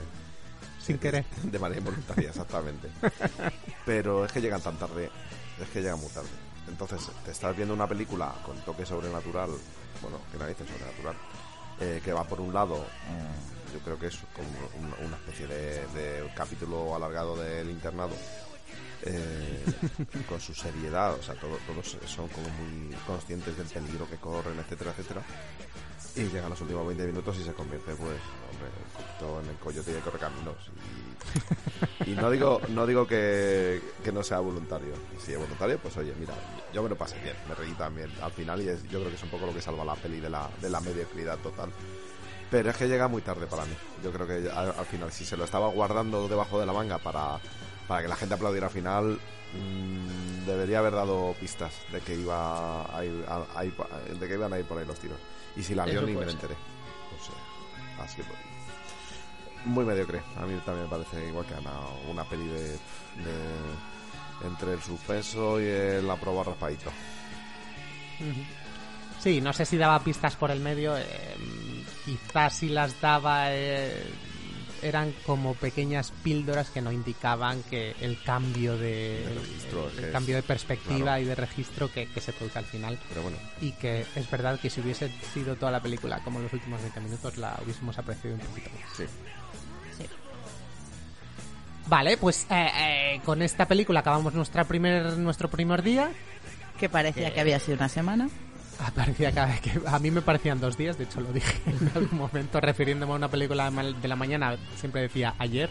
Sin 0.81 0.99
querer. 0.99 1.25
De 1.43 1.59
manera 1.59 1.79
involuntaria, 1.81 2.29
exactamente. 2.29 2.89
Pero 3.87 4.25
es 4.27 4.33
que 4.33 4.41
llegan 4.43 4.61
tan 4.61 4.77
tarde, 4.79 5.11
es 5.61 5.68
que 5.70 5.81
llegan 5.81 5.99
muy 6.01 6.09
tarde. 6.11 6.29
Entonces, 6.68 7.08
te 7.24 7.30
estás 7.30 7.54
viendo 7.56 7.74
una 7.74 7.86
película 7.88 8.32
con 8.44 8.56
toque 8.64 8.84
sobrenatural, 8.86 9.50
bueno, 10.02 10.18
que 10.32 10.38
dice 10.48 10.64
sobrenatural, 10.66 11.14
eh, 11.80 12.00
que 12.04 12.12
va 12.12 12.24
por 12.24 12.40
un 12.40 12.52
lado, 12.54 12.76
mm, 12.76 13.72
yo 13.74 13.80
creo 13.80 13.98
que 13.98 14.06
es 14.06 14.16
como 14.34 14.48
un- 14.78 15.06
una 15.06 15.16
especie 15.16 15.46
de, 15.46 15.86
capítulo 16.34 16.94
alargado 16.94 17.36
del 17.36 17.70
internado, 17.70 18.14
eh, 19.02 19.64
con 20.28 20.40
su 20.40 20.54
seriedad, 20.54 21.14
o 21.14 21.22
sea, 21.22 21.34
todo- 21.34 21.58
todos 21.66 21.96
son 22.06 22.28
como 22.28 22.48
muy 22.48 22.94
conscientes 23.06 23.56
del 23.58 23.66
peligro 23.66 24.08
que 24.08 24.16
corren, 24.16 24.58
etcétera, 24.58 24.92
etcétera. 24.92 25.22
Y 26.16 26.22
llegan 26.24 26.48
los 26.50 26.60
últimos 26.60 26.86
20 26.86 27.06
minutos 27.06 27.36
y 27.38 27.44
se 27.44 27.52
convierte, 27.52 27.92
pues, 27.96 28.20
hombre, 28.50 29.40
en 29.42 29.50
el 29.50 29.56
coyote 29.56 29.92
de 29.92 30.00
correcaminos. 30.00 30.56
Y, 30.70 31.03
y 32.07 32.11
no 32.11 32.31
digo, 32.31 32.61
no 32.68 32.87
digo 32.87 33.07
que, 33.07 33.81
que 34.03 34.12
no 34.12 34.22
sea 34.22 34.41
voluntario. 34.41 34.95
Si 35.25 35.33
es 35.33 35.39
voluntario, 35.39 35.79
pues 35.79 35.97
oye, 35.97 36.12
mira, 36.18 36.35
yo 36.72 36.83
me 36.83 36.89
lo 36.89 36.97
pasé 36.97 37.18
bien, 37.20 37.37
me 37.49 37.55
reí 37.55 37.72
también 37.72 38.11
al 38.22 38.31
final 38.33 38.61
y 38.62 38.68
es- 38.68 38.83
yo 38.85 38.99
creo 39.01 39.09
que 39.11 39.16
es 39.16 39.22
un 39.22 39.31
poco 39.31 39.47
lo 39.47 39.55
que 39.55 39.61
salva 39.62 39.85
la 39.85 39.95
peli 39.97 40.20
de 40.20 40.31
la, 40.31 40.49
de 40.61 40.70
la 40.70 40.81
mediocridad 40.81 41.39
total. 41.39 41.70
Pero 42.51 42.70
es 42.70 42.77
que 42.77 42.87
llega 42.89 43.09
muy 43.09 43.22
tarde 43.22 43.47
para 43.47 43.64
mí. 43.64 43.75
Yo 44.03 44.12
creo 44.12 44.27
que 44.27 44.49
al, 44.51 44.70
al 44.79 44.87
final, 44.87 45.11
si 45.11 45.25
se 45.25 45.37
lo 45.37 45.45
estaba 45.45 45.68
guardando 45.68 46.29
debajo 46.29 46.61
de 46.61 46.66
la 46.66 46.72
manga 46.72 46.99
para, 46.99 47.41
para 47.89 48.03
que 48.03 48.09
la 48.09 48.16
gente 48.16 48.35
aplaudiera 48.35 48.66
al 48.68 48.72
final, 48.72 49.18
mm, 49.55 50.47
debería 50.47 50.79
haber 50.79 50.93
dado 50.93 51.35
pistas 51.41 51.72
de 51.91 52.01
que 52.01 52.14
iba 52.14 52.97
a 52.97 53.05
ir, 53.05 53.25
a- 53.29 53.47
a 53.59 53.64
ir 53.64 53.75
de 54.20 54.29
que 54.29 54.35
iban 54.35 54.53
a 54.53 54.59
ir 54.59 54.66
por 54.66 54.79
ahí 54.79 54.87
los 54.87 54.99
tiros. 55.01 55.18
Y 55.57 55.62
si 55.62 55.75
la 55.75 55.85
vio 55.85 56.03
ni 56.07 56.12
me 56.12 56.18
enteré. 56.35 56.55
O 56.55 57.25
sea, 57.25 58.05
así 58.05 58.22
pues. 58.22 58.39
Muy 59.64 59.84
mediocre. 59.84 60.20
A 60.36 60.44
mí 60.46 60.58
también 60.64 60.84
me 60.86 60.90
parece 60.90 61.26
igual 61.28 61.46
que 61.46 61.54
Ana, 61.54 61.72
una 62.10 62.24
peli 62.24 62.46
de, 62.46 62.62
de- 62.70 62.76
entre 64.46 64.72
el 64.74 64.82
suspenso 64.82 65.60
y 65.60 65.64
el 65.64 66.06
la 66.06 66.16
prueba 66.16 66.42
raspadito. 66.44 66.90
Sí, 69.20 69.40
no 69.40 69.52
sé 69.52 69.64
si 69.64 69.76
daba 69.76 70.00
pistas 70.00 70.36
por 70.36 70.50
el 70.50 70.60
medio. 70.60 70.96
eh, 70.98 71.04
quizás 72.04 72.54
si 72.56 72.68
las 72.68 73.00
daba 73.00 73.46
eh, 73.54 74.02
eran 74.82 75.14
como 75.24 75.54
pequeñas 75.54 76.12
píldoras 76.22 76.68
que 76.68 76.82
no 76.82 76.92
indicaban 76.92 77.62
que 77.62 77.92
el 78.02 78.22
cambio 78.22 78.76
de, 78.76 79.24
De 79.26 79.34
registro, 79.40 79.88
el 79.98 80.12
cambio 80.12 80.36
de 80.36 80.42
perspectiva 80.42 80.98
claro. 80.98 81.22
y 81.22 81.24
de 81.24 81.34
registro 81.34 81.90
que, 81.90 82.06
que 82.06 82.20
se 82.20 82.34
produce 82.34 82.58
al 82.58 82.66
final. 82.66 82.98
Pero 83.08 83.22
bueno. 83.22 83.38
Y 83.62 83.72
que 83.72 84.04
es 84.14 84.30
verdad 84.30 84.60
que 84.60 84.68
si 84.68 84.82
hubiese 84.82 85.10
sido 85.32 85.56
toda 85.56 85.72
la 85.72 85.80
película 85.80 86.22
como 86.22 86.40
los 86.40 86.52
últimos 86.52 86.82
20 86.82 87.00
minutos 87.00 87.38
la 87.38 87.58
hubiésemos 87.64 87.96
apreciado 87.98 88.36
un 88.36 88.42
poquito 88.42 88.68
más. 88.78 88.94
Sí. 88.96 89.04
Vale, 91.87 92.16
pues 92.16 92.47
eh, 92.51 92.70
eh, 93.16 93.20
con 93.24 93.43
esta 93.43 93.66
película 93.66 94.01
acabamos 94.01 94.32
nuestra 94.35 94.64
primer, 94.64 95.16
nuestro 95.18 95.49
primer 95.51 95.82
día. 95.82 96.11
Que 96.78 96.89
parecía 96.89 97.32
que 97.32 97.41
había 97.41 97.61
sido 97.61 97.76
una 97.76 97.89
semana. 97.89 98.28
Ah, 98.80 98.91
parecía 98.95 99.30
que, 99.30 99.70
que 99.70 99.80
a 99.87 99.99
mí 100.01 100.11
me 100.11 100.20
parecían 100.22 100.59
dos 100.61 100.76
días, 100.76 100.99
de 100.99 101.05
hecho 101.05 101.20
lo 101.20 101.32
dije 101.32 101.61
en 101.66 101.91
algún 101.95 102.18
momento 102.18 102.61
refiriéndome 102.61 103.12
a 103.12 103.16
una 103.16 103.28
película 103.28 103.70
de 103.70 104.09
la 104.09 104.16
mañana, 104.16 104.57
siempre 104.76 105.03
decía 105.03 105.35
ayer 105.39 105.70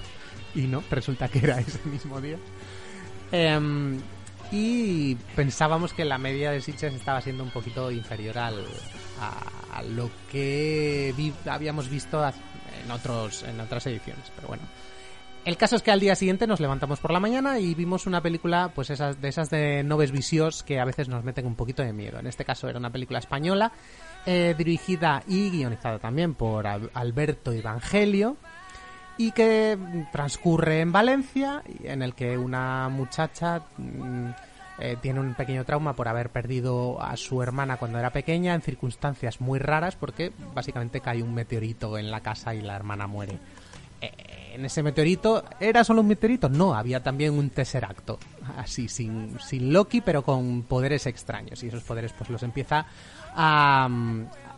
y 0.55 0.61
no, 0.61 0.81
resulta 0.89 1.27
que 1.27 1.39
era 1.39 1.59
ese 1.59 1.79
mismo 1.89 2.21
día. 2.21 2.37
Em, 3.31 3.99
y 4.51 5.15
pensábamos 5.35 5.91
que 5.93 6.05
la 6.05 6.17
media 6.17 6.51
de 6.51 6.61
Sitges 6.61 6.93
estaba 6.93 7.19
siendo 7.21 7.43
un 7.43 7.49
poquito 7.49 7.91
inferior 7.91 8.37
al, 8.37 8.63
a, 9.19 9.79
a 9.79 9.83
lo 9.83 10.09
que 10.31 11.13
vi- 11.17 11.33
habíamos 11.49 11.89
visto 11.89 12.23
en 12.25 12.91
otros 12.91 13.43
en 13.43 13.59
otras 13.59 13.85
ediciones, 13.87 14.31
pero 14.35 14.47
bueno. 14.47 14.63
El 15.45 15.57
caso 15.57 15.75
es 15.75 15.81
que 15.83 15.91
al 15.91 15.99
día 15.99 16.15
siguiente 16.15 16.47
nos 16.47 16.61
levantamos 16.61 16.99
por 17.01 17.11
la 17.11 17.19
mañana 17.19 17.59
y 17.59 17.75
vimos 17.75 18.07
una 18.07 18.21
película, 18.21 18.71
pues 18.73 18.89
esas 18.89 19.19
de 19.19 19.27
esas 19.27 19.49
de 19.49 19.83
noves 19.83 20.11
visios 20.13 20.63
que 20.63 20.79
a 20.79 20.85
veces 20.85 21.09
nos 21.09 21.25
meten 21.25 21.45
un 21.45 21.55
poquito 21.55 21.83
de 21.83 21.91
miedo. 21.91 22.17
En 22.17 22.27
este 22.27 22.45
caso 22.45 22.69
era 22.69 22.79
una 22.79 22.91
película 22.91 23.19
española, 23.19 23.73
eh, 24.25 24.55
dirigida 24.57 25.21
y 25.27 25.49
guionizada 25.49 25.99
también 25.99 26.33
por 26.33 26.65
Al- 26.65 26.89
Alberto 26.93 27.51
Evangelio 27.51 28.37
y 29.17 29.31
que 29.31 29.77
mm, 29.77 30.11
transcurre 30.13 30.79
en 30.79 30.93
Valencia, 30.93 31.61
en 31.83 32.03
el 32.03 32.15
que 32.15 32.37
una 32.37 32.87
muchacha 32.87 33.63
mm, 33.77 34.29
eh, 34.79 34.95
tiene 35.01 35.19
un 35.19 35.33
pequeño 35.33 35.65
trauma 35.65 35.93
por 35.93 36.07
haber 36.07 36.29
perdido 36.29 37.01
a 37.03 37.17
su 37.17 37.43
hermana 37.43 37.75
cuando 37.75 37.99
era 37.99 38.11
pequeña 38.11 38.55
en 38.55 38.61
circunstancias 38.61 39.41
muy 39.41 39.59
raras 39.59 39.97
porque 39.97 40.31
básicamente 40.55 41.01
cae 41.01 41.21
un 41.21 41.33
meteorito 41.33 41.97
en 41.97 42.11
la 42.11 42.21
casa 42.21 42.55
y 42.55 42.61
la 42.61 42.77
hermana 42.77 43.07
muere. 43.07 43.37
En 44.53 44.65
ese 44.65 44.83
meteorito, 44.83 45.43
¿era 45.59 45.83
solo 45.83 46.01
un 46.01 46.07
meteorito? 46.07 46.47
No, 46.47 46.75
había 46.75 47.01
también 47.01 47.33
un 47.33 47.49
tesseracto, 47.49 48.19
así, 48.57 48.87
sin, 48.87 49.39
sin 49.39 49.73
Loki, 49.73 50.01
pero 50.01 50.21
con 50.21 50.63
poderes 50.63 51.07
extraños. 51.07 51.63
Y 51.63 51.69
esos 51.69 51.83
poderes 51.83 52.13
pues 52.13 52.29
los 52.29 52.43
empieza 52.43 52.85
a, 53.35 53.89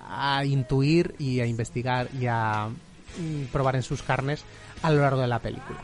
a 0.10 0.46
intuir 0.46 1.16
y 1.18 1.40
a 1.40 1.46
investigar 1.46 2.10
y 2.14 2.28
a 2.28 2.68
mm, 2.68 3.46
probar 3.52 3.78
en 3.78 3.84
sus 3.84 4.04
carnes 4.04 4.44
a 4.82 4.92
lo 4.92 5.02
largo 5.02 5.22
de 5.22 5.28
la 5.28 5.40
película. 5.40 5.80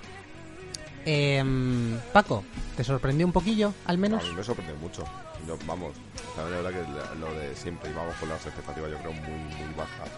Em, 1.05 1.97
Paco, 2.14 2.43
¿te 2.78 2.84
sorprendió 2.84 3.26
un 3.26 3.32
poquillo, 3.32 3.74
al 3.86 3.97
menos? 3.97 4.24
A 4.24 4.28
mí 4.28 4.36
me 4.36 4.43
sorprendió 4.43 4.76
mucho. 4.78 5.03
Yo, 5.47 5.57
vamos, 5.66 5.93
la 6.38 6.43
verdad 6.43 6.70
que 6.70 7.18
lo 7.20 7.34
de 7.34 7.55
siempre 7.55 7.89
íbamos 7.89 8.16
con 8.18 8.30
las 8.30 8.45
expectativas, 8.45 8.91
yo 8.91 8.97
creo, 8.99 9.14
muy, 9.14 9.39
muy 9.55 9.74
bajas. 9.76 10.09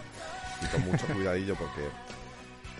Y 0.62 0.66
con 0.66 0.84
mucho 0.84 1.06
cuidadillo 1.14 1.54
porque, 1.54 1.88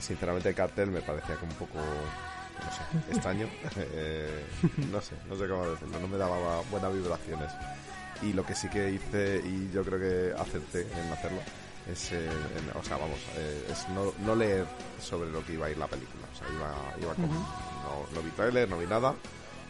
sinceramente, 0.04 0.48
el 0.50 0.54
cartel 0.54 0.90
me 0.90 1.00
parecía 1.00 1.36
como 1.36 1.52
un 1.52 1.58
poco, 1.58 1.78
no 1.78 2.70
sé, 2.72 3.12
extraño. 3.12 3.48
Eh, 3.76 4.44
no 4.90 5.00
sé, 5.00 5.14
no 5.28 5.36
sé 5.36 5.48
cómo 5.48 5.66
decirlo, 5.68 5.98
no 6.00 6.08
me 6.08 6.16
daba 6.18 6.60
buenas 6.70 6.92
vibraciones. 6.92 7.50
Y 8.22 8.32
lo 8.32 8.44
que 8.46 8.54
sí 8.54 8.68
que 8.68 8.90
hice, 8.90 9.42
y 9.44 9.70
yo 9.72 9.82
creo 9.84 9.98
que 9.98 10.32
acerté 10.40 10.82
en 10.82 11.12
hacerlo, 11.12 11.40
es, 11.90 12.12
eh, 12.12 12.24
en- 12.28 12.78
o 12.78 12.82
sea, 12.82 12.96
vamos, 12.96 13.18
eh, 13.36 13.66
es 13.70 13.88
no, 13.90 14.12
no 14.24 14.34
leer 14.36 14.64
sobre 15.00 15.30
lo 15.30 15.44
que 15.44 15.54
iba 15.54 15.66
a 15.66 15.70
ir 15.70 15.76
la 15.78 15.86
película. 15.88 16.24
O 16.32 16.36
sea, 16.38 16.46
iba, 16.48 16.72
iba 17.02 17.14
con, 17.14 17.28
no, 17.28 18.06
no 18.14 18.22
vi 18.22 18.30
trailer, 18.30 18.68
no 18.68 18.78
vi 18.78 18.86
nada. 18.86 19.14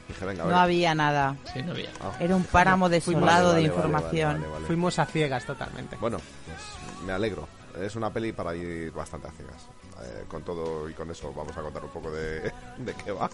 Dije, 0.07 0.25
venga, 0.27 0.45
a 0.45 0.47
No 0.47 0.57
había 0.59 0.95
nada. 0.95 1.35
Sí, 1.53 1.63
no 1.63 1.73
había. 1.73 1.89
Ah. 2.01 2.13
Era 2.21 2.37
un 2.37 2.45
páramo 2.45 2.89
desolado 2.91 3.49
Vale, 3.53 3.63
de 3.63 3.69
vale, 3.69 3.69
vale, 3.69 3.89
información. 3.89 4.33
vale, 4.41 4.53
vale. 4.53 4.67
Fuimos 4.67 4.99
a 4.99 5.07
ciegas 5.07 5.47
totalmente. 5.47 5.97
Bueno, 5.97 6.19
pues 6.47 6.59
me 7.07 7.13
alegro. 7.13 7.49
Es 7.81 7.97
una 7.97 8.11
peli 8.11 8.33
para 8.33 8.55
ir 8.55 8.93
bastante 8.93 9.27
a 9.29 9.31
ciegas. 9.33 9.67
Eh, 10.05 10.25
con 10.29 10.43
todo 10.43 10.89
y 10.89 10.93
con 10.93 11.11
eso 11.11 11.33
vamos 11.33 11.57
a 11.57 11.63
contar 11.63 11.83
un 11.85 11.91
poco 11.91 12.11
de, 12.11 12.41
de 12.79 12.95
qué 13.05 13.13
va. 13.13 13.31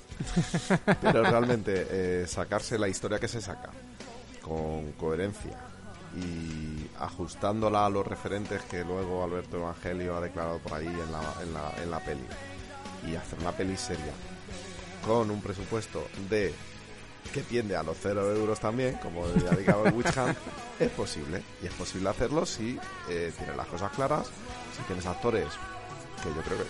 Pero 1.00 1.22
realmente 1.22 1.86
eh, 1.90 2.26
sacarse 2.26 2.78
la 2.78 2.88
historia 2.88 3.18
que 3.18 3.28
se 3.28 3.40
saca 3.40 3.70
con 4.40 4.92
coherencia 4.92 5.56
y 6.16 6.88
ajustándola 6.98 7.86
a 7.86 7.90
los 7.90 8.06
referentes 8.06 8.62
que 8.62 8.84
luego 8.84 9.24
Alberto 9.24 9.58
Evangelio 9.58 10.16
ha 10.16 10.20
declarado 10.20 10.58
por 10.58 10.74
ahí 10.74 10.86
en 10.86 11.12
la, 11.12 11.34
en 11.42 11.52
la, 11.52 11.82
en 11.82 11.90
la 11.90 12.00
peli 12.00 12.24
y 13.06 13.14
hacer 13.14 13.38
una 13.40 13.52
peli 13.52 13.76
seria 13.76 14.12
con 15.04 15.30
un 15.30 15.40
presupuesto 15.40 16.06
de 16.28 16.54
que 17.32 17.42
tiende 17.42 17.76
a 17.76 17.82
los 17.82 17.96
cero 18.00 18.34
euros 18.34 18.58
también, 18.58 18.94
como 18.96 19.28
digamos 19.28 19.86
el 19.86 19.94
Witch 19.94 20.16
Hunt, 20.16 20.36
es 20.80 20.90
posible. 20.90 21.42
Y 21.62 21.66
es 21.66 21.72
posible 21.74 22.08
hacerlo 22.08 22.44
si 22.44 22.78
eh, 23.08 23.32
tienes 23.36 23.56
las 23.56 23.66
cosas 23.66 23.92
claras, 23.92 24.26
si 24.76 24.82
tienes 24.84 25.06
actores 25.06 25.46
que 26.22 26.28
yo 26.34 26.42
creo 26.42 26.58
que 26.58 26.64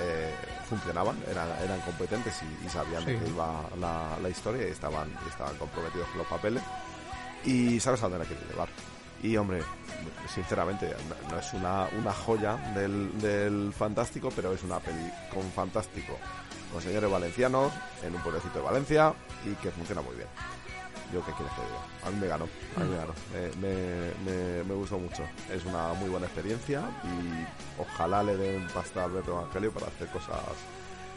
eh, 0.00 0.34
funcionaban, 0.68 1.16
eran, 1.30 1.48
eran 1.62 1.80
competentes 1.80 2.34
y, 2.42 2.66
y 2.66 2.68
sabían 2.68 3.04
de 3.04 3.14
Sí. 3.18 3.24
qué 3.24 3.30
iba 3.30 3.62
la, 3.80 4.16
la 4.22 4.28
historia 4.28 4.66
y 4.68 4.70
estaban, 4.72 5.08
y 5.24 5.28
estaban 5.28 5.56
comprometidos 5.56 6.08
con 6.08 6.18
los 6.18 6.26
papeles 6.26 6.62
y 7.44 7.78
sabes 7.80 8.00
a 8.00 8.08
dónde 8.08 8.18
la 8.18 8.24
quieres 8.24 8.48
llevar. 8.50 8.68
Y 9.22 9.36
hombre, 9.36 9.62
sinceramente, 10.32 10.94
no- 11.08 11.30
no 11.34 11.38
es 11.40 11.52
una, 11.54 11.86
una 11.98 12.12
joya 12.12 12.56
del, 12.74 13.18
del 13.20 13.72
fantástico, 13.72 14.30
pero 14.34 14.52
es 14.52 14.62
una 14.62 14.78
peli 14.80 15.10
con 15.32 15.50
fantástico, 15.52 16.18
con 16.72 16.82
señores 16.82 17.10
valencianos, 17.10 17.72
en 18.02 18.14
un 18.14 18.22
pueblecito 18.22 18.58
de 18.58 18.64
Valencia 18.64 19.14
y 19.44 19.54
que 19.54 19.70
funciona 19.70 20.02
muy 20.02 20.16
bien. 20.16 20.28
Yo 21.12 21.24
qué 21.24 21.32
quieres 21.32 21.54
que 21.54 21.62
diga. 21.62 21.80
A 22.06 22.10
mí 22.10 22.16
me 22.20 22.28
ganó, 22.28 22.44
a 22.76 22.80
mí 22.80 22.88
me 22.90 22.96
ganó. 22.96 23.12
Me, 23.60 23.68
me, 24.24 24.64
me- 24.64 24.74
gustó 24.74 24.98
mucho. 24.98 25.24
Es 25.50 25.64
una 25.64 25.92
muy 25.94 26.08
buena 26.08 26.26
experiencia 26.26 26.82
y 27.04 27.80
ojalá 27.80 28.22
le 28.22 28.36
den 28.36 28.66
pasta 28.68 29.02
a 29.02 29.04
Alberto 29.06 29.32
Evangelio 29.32 29.72
para 29.72 29.86
hacer 29.88 30.06
cosas, 30.08 30.36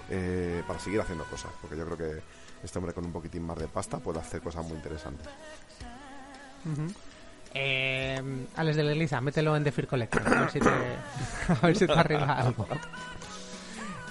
eh, 0.09 0.63
para 0.67 0.79
seguir 0.79 0.99
haciendo 1.01 1.25
cosas, 1.25 1.51
porque 1.61 1.77
yo 1.77 1.85
creo 1.85 1.97
que 1.97 2.21
este 2.63 2.79
hombre 2.79 2.93
con 2.93 3.05
un 3.05 3.11
poquitín 3.11 3.43
más 3.45 3.57
de 3.57 3.67
pasta 3.67 3.99
puede 3.99 4.19
hacer 4.19 4.41
cosas 4.41 4.65
muy 4.65 4.73
interesantes. 4.77 5.27
Eh, 7.53 8.21
Alex 8.55 8.77
de 8.77 8.83
la 8.83 8.91
mételo 9.21 9.55
en 9.55 9.63
The 9.63 9.71
Fear 9.71 9.87
Collection. 9.87 10.27
A 10.27 10.41
ver 10.41 10.51
si 10.51 10.59
te, 10.59 10.69
a 10.69 11.65
ver 11.67 11.75
si 11.77 11.87
te 11.87 11.93
arregla 11.93 12.33
algo. 12.33 12.67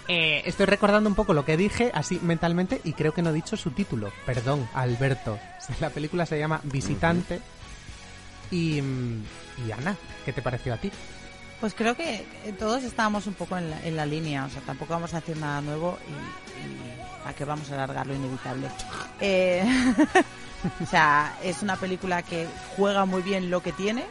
Eh, 0.09 0.43
estoy 0.47 0.65
recordando 0.65 1.09
un 1.09 1.15
poco 1.15 1.35
lo 1.35 1.45
que 1.45 1.59
dije 1.59 1.91
así 1.95 2.19
mentalmente 2.23 2.81
y 2.83 2.95
creo 2.95 3.13
que 3.13 3.21
no 3.21 3.31
he 3.31 3.35
dicho 3.35 3.57
su 3.57 3.71
título. 3.71 4.11
Perdón, 4.25 4.69
Alberto. 4.75 5.39
La 5.81 5.91
película 5.91 6.25
se 6.25 6.39
llama 6.39 6.61
Visitante. 6.65 7.41
Y, 8.51 8.81
mm, 8.81 9.25
y 9.67 9.73
Ana, 9.73 9.97
¿qué 10.25 10.33
te 10.33 10.41
pareció 10.41 10.73
a 10.73 10.79
ti? 10.79 10.91
Pues 11.61 11.75
creo 11.75 11.95
que 11.95 12.25
todos 12.59 12.85
estábamos 12.85 13.27
un 13.27 13.35
poco 13.35 13.59
en 13.59 13.69
la, 13.69 13.85
en 13.85 13.97
la 13.97 14.07
línea, 14.07 14.45
o 14.45 14.49
sea, 14.49 14.63
tampoco 14.63 14.95
vamos 14.95 15.13
a 15.13 15.21
decir 15.21 15.37
nada 15.37 15.61
nuevo 15.61 15.99
y, 16.07 16.13
y 16.65 17.29
a 17.29 17.33
qué 17.35 17.45
vamos 17.45 17.71
a 17.71 17.75
alargar 17.75 18.07
lo 18.07 18.15
inevitable. 18.15 18.69
Eh, 19.21 19.65
o 20.83 20.87
sea, 20.87 21.37
es 21.43 21.63
una 21.63 21.77
película 21.77 22.23
que 22.23 22.47
juega 22.77 23.05
muy 23.05 23.23
bien 23.23 23.51
lo 23.51 23.61
que 23.61 23.73
tiene, 23.73 24.05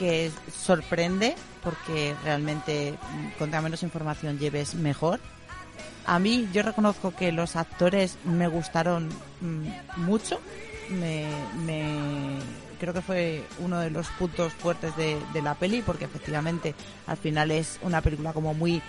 que 0.00 0.30
sorprende, 0.50 1.36
porque 1.62 2.16
realmente 2.24 2.94
mm, 2.94 3.38
contra 3.38 3.60
menos 3.60 3.82
información 3.82 4.38
lleves 4.38 4.74
mejor. 4.74 5.20
A 6.06 6.18
mí, 6.18 6.48
yo 6.54 6.62
reconozco 6.62 7.14
que 7.14 7.30
los 7.32 7.54
actores 7.54 8.16
me 8.24 8.48
gustaron 8.48 9.10
mm, 9.42 10.00
mucho. 10.00 10.40
Me, 10.88 11.28
me- 11.66 12.38
creo 12.80 12.94
que 12.94 13.02
fue 13.02 13.44
uno 13.58 13.78
de 13.78 13.90
los 13.90 14.06
puntos 14.18 14.54
fuertes 14.54 14.96
de, 14.96 15.18
de 15.34 15.42
la 15.42 15.54
peli, 15.54 15.82
porque 15.82 16.06
efectivamente 16.06 16.74
al 17.06 17.18
final 17.18 17.50
es 17.50 17.78
una 17.82 18.00
película 18.00 18.32
como 18.32 18.54
muy 18.54 18.80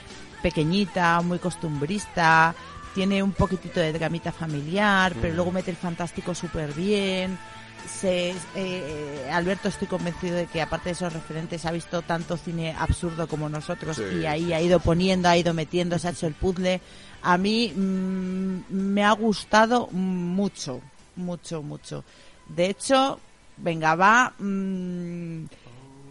pequeñita, 0.41 1.20
muy 1.22 1.39
costumbrista, 1.39 2.55
tiene 2.95 3.22
un 3.22 3.34
poquitito 3.34 3.82
de 3.82 3.91
dramita 3.93 4.32
familiar, 4.32 5.14
pero 5.20 5.34
Mm. 5.34 5.36
luego 5.36 5.51
mete 5.51 5.72
el 5.72 5.78
fantástico 5.78 6.34
súper 6.34 6.74
bien. 6.74 7.38
Se, 7.88 8.34
eh, 8.55 9.29
Alberto 9.32 9.69
estoy 9.69 9.88
convencido 9.88 10.36
de 10.36 10.47
que 10.47 10.61
aparte 10.61 10.89
de 10.89 10.93
esos 10.93 11.13
referentes 11.13 11.65
ha 11.65 11.71
visto 11.71 12.01
tanto 12.01 12.38
cine 12.38 12.75
absurdo 12.77 13.27
como 13.27 13.49
nosotros 13.49 13.97
Sí, 13.97 14.19
y 14.21 14.25
ahí 14.25 14.53
ha 14.53 14.61
ido 14.61 14.79
poniendo, 14.79 15.29
ha 15.29 15.38
ido 15.38 15.53
metiendo, 15.53 15.99
se 15.99 16.07
ha 16.07 16.11
hecho 16.11 16.27
el 16.27 16.34
puzzle. 16.34 16.82
A 17.21 17.38
mí 17.38 17.71
mm, 17.75 18.73
me 18.73 19.03
ha 19.03 19.11
gustado 19.11 19.88
mucho, 19.91 20.82
mucho, 21.15 21.61
mucho. 21.61 22.03
De 22.47 22.67
hecho, 22.67 23.19
venga, 23.57 23.95
va. 23.95 24.34
mm, 24.39 25.45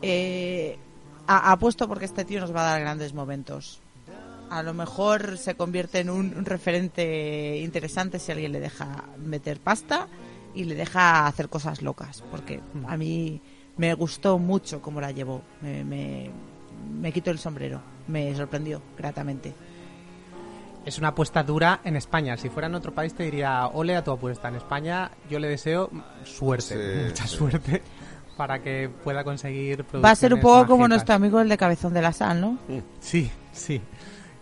eh, 0.02 0.78
apuesto 1.26 1.86
porque 1.86 2.06
este 2.06 2.24
tío 2.24 2.40
nos 2.40 2.54
va 2.54 2.62
a 2.62 2.70
dar 2.72 2.80
grandes 2.80 3.12
momentos. 3.14 3.80
A 4.50 4.62
lo 4.62 4.74
mejor 4.74 5.38
se 5.38 5.54
convierte 5.54 6.00
en 6.00 6.10
un, 6.10 6.34
un 6.36 6.44
referente 6.44 7.58
interesante 7.58 8.18
si 8.18 8.32
alguien 8.32 8.50
le 8.52 8.60
deja 8.60 9.04
meter 9.16 9.60
pasta 9.60 10.08
y 10.54 10.64
le 10.64 10.74
deja 10.74 11.26
hacer 11.26 11.48
cosas 11.48 11.82
locas. 11.82 12.22
Porque 12.30 12.60
a 12.86 12.96
mí 12.96 13.40
me 13.76 13.94
gustó 13.94 14.38
mucho 14.38 14.80
cómo 14.82 15.00
la 15.00 15.10
llevó. 15.10 15.42
Me, 15.60 15.84
me, 15.84 16.30
me 17.00 17.12
quito 17.12 17.30
el 17.30 17.38
sombrero. 17.38 17.80
Me 18.08 18.34
sorprendió 18.34 18.82
gratamente. 18.98 19.54
Es 20.84 20.98
una 20.98 21.08
apuesta 21.08 21.42
dura 21.42 21.80
en 21.84 21.96
España. 21.96 22.36
Si 22.36 22.48
fuera 22.48 22.66
en 22.66 22.74
otro 22.74 22.92
país 22.94 23.14
te 23.14 23.24
diría, 23.24 23.66
ole 23.66 23.94
a 23.96 24.02
tu 24.02 24.10
apuesta. 24.12 24.48
En 24.48 24.56
España 24.56 25.10
yo 25.28 25.38
le 25.38 25.48
deseo 25.48 25.90
suerte, 26.24 26.74
Sí, 27.02 27.06
mucha 27.08 27.26
sí. 27.26 27.36
suerte, 27.36 27.82
para 28.36 28.62
que 28.62 28.88
pueda 29.04 29.22
conseguir 29.22 29.84
Va 30.02 30.10
a 30.10 30.14
ser 30.16 30.32
un 30.32 30.40
poco 30.40 30.66
como 30.66 30.88
nuestro 30.88 31.14
amigo 31.14 31.38
el 31.40 31.50
de 31.50 31.58
Cabezón 31.58 31.92
de 31.92 32.00
la 32.00 32.12
Sal, 32.12 32.40
¿no? 32.40 32.58
Sí, 33.00 33.30
sí. 33.52 33.80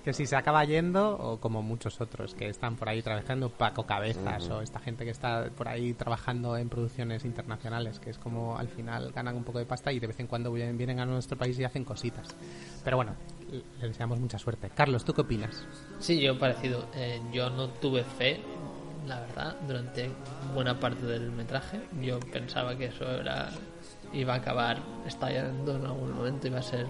Que 0.08 0.14
si 0.14 0.24
se 0.24 0.36
acaba 0.36 0.64
yendo, 0.64 1.18
o 1.18 1.38
como 1.38 1.60
muchos 1.60 2.00
otros 2.00 2.32
que 2.32 2.48
están 2.48 2.76
por 2.76 2.88
ahí 2.88 3.02
trabajando, 3.02 3.50
Paco 3.50 3.84
Cabezas, 3.84 4.48
o 4.48 4.62
esta 4.62 4.80
gente 4.80 5.04
que 5.04 5.10
está 5.10 5.50
por 5.54 5.68
ahí 5.68 5.92
trabajando 5.92 6.56
en 6.56 6.70
producciones 6.70 7.26
internacionales, 7.26 8.00
que 8.00 8.08
es 8.08 8.16
como 8.16 8.56
al 8.56 8.68
final 8.68 9.12
ganan 9.12 9.36
un 9.36 9.44
poco 9.44 9.58
de 9.58 9.66
pasta 9.66 9.92
y 9.92 10.00
de 10.00 10.06
vez 10.06 10.18
en 10.18 10.26
cuando 10.26 10.50
vienen, 10.50 10.78
vienen 10.78 10.98
a 10.98 11.04
nuestro 11.04 11.36
país 11.36 11.58
y 11.58 11.64
hacen 11.64 11.84
cositas. 11.84 12.26
Pero 12.82 12.96
bueno, 12.96 13.16
le 13.50 13.86
deseamos 13.86 14.18
mucha 14.18 14.38
suerte. 14.38 14.70
Carlos, 14.74 15.04
¿tú 15.04 15.12
qué 15.12 15.20
opinas? 15.20 15.66
Sí, 15.98 16.18
yo 16.22 16.38
parecido. 16.38 16.88
Eh, 16.94 17.20
yo 17.30 17.50
no 17.50 17.68
tuve 17.68 18.02
fe, 18.02 18.40
la 19.06 19.20
verdad, 19.20 19.56
durante 19.66 20.08
buena 20.54 20.80
parte 20.80 21.04
del 21.04 21.30
metraje. 21.32 21.82
Yo 22.00 22.18
pensaba 22.18 22.74
que 22.78 22.86
eso 22.86 23.04
era 23.10 23.50
iba 24.14 24.32
a 24.32 24.36
acabar 24.38 24.78
estallando 25.06 25.76
en 25.76 25.84
algún 25.84 26.12
momento, 26.14 26.46
iba 26.46 26.60
a 26.60 26.62
ser... 26.62 26.86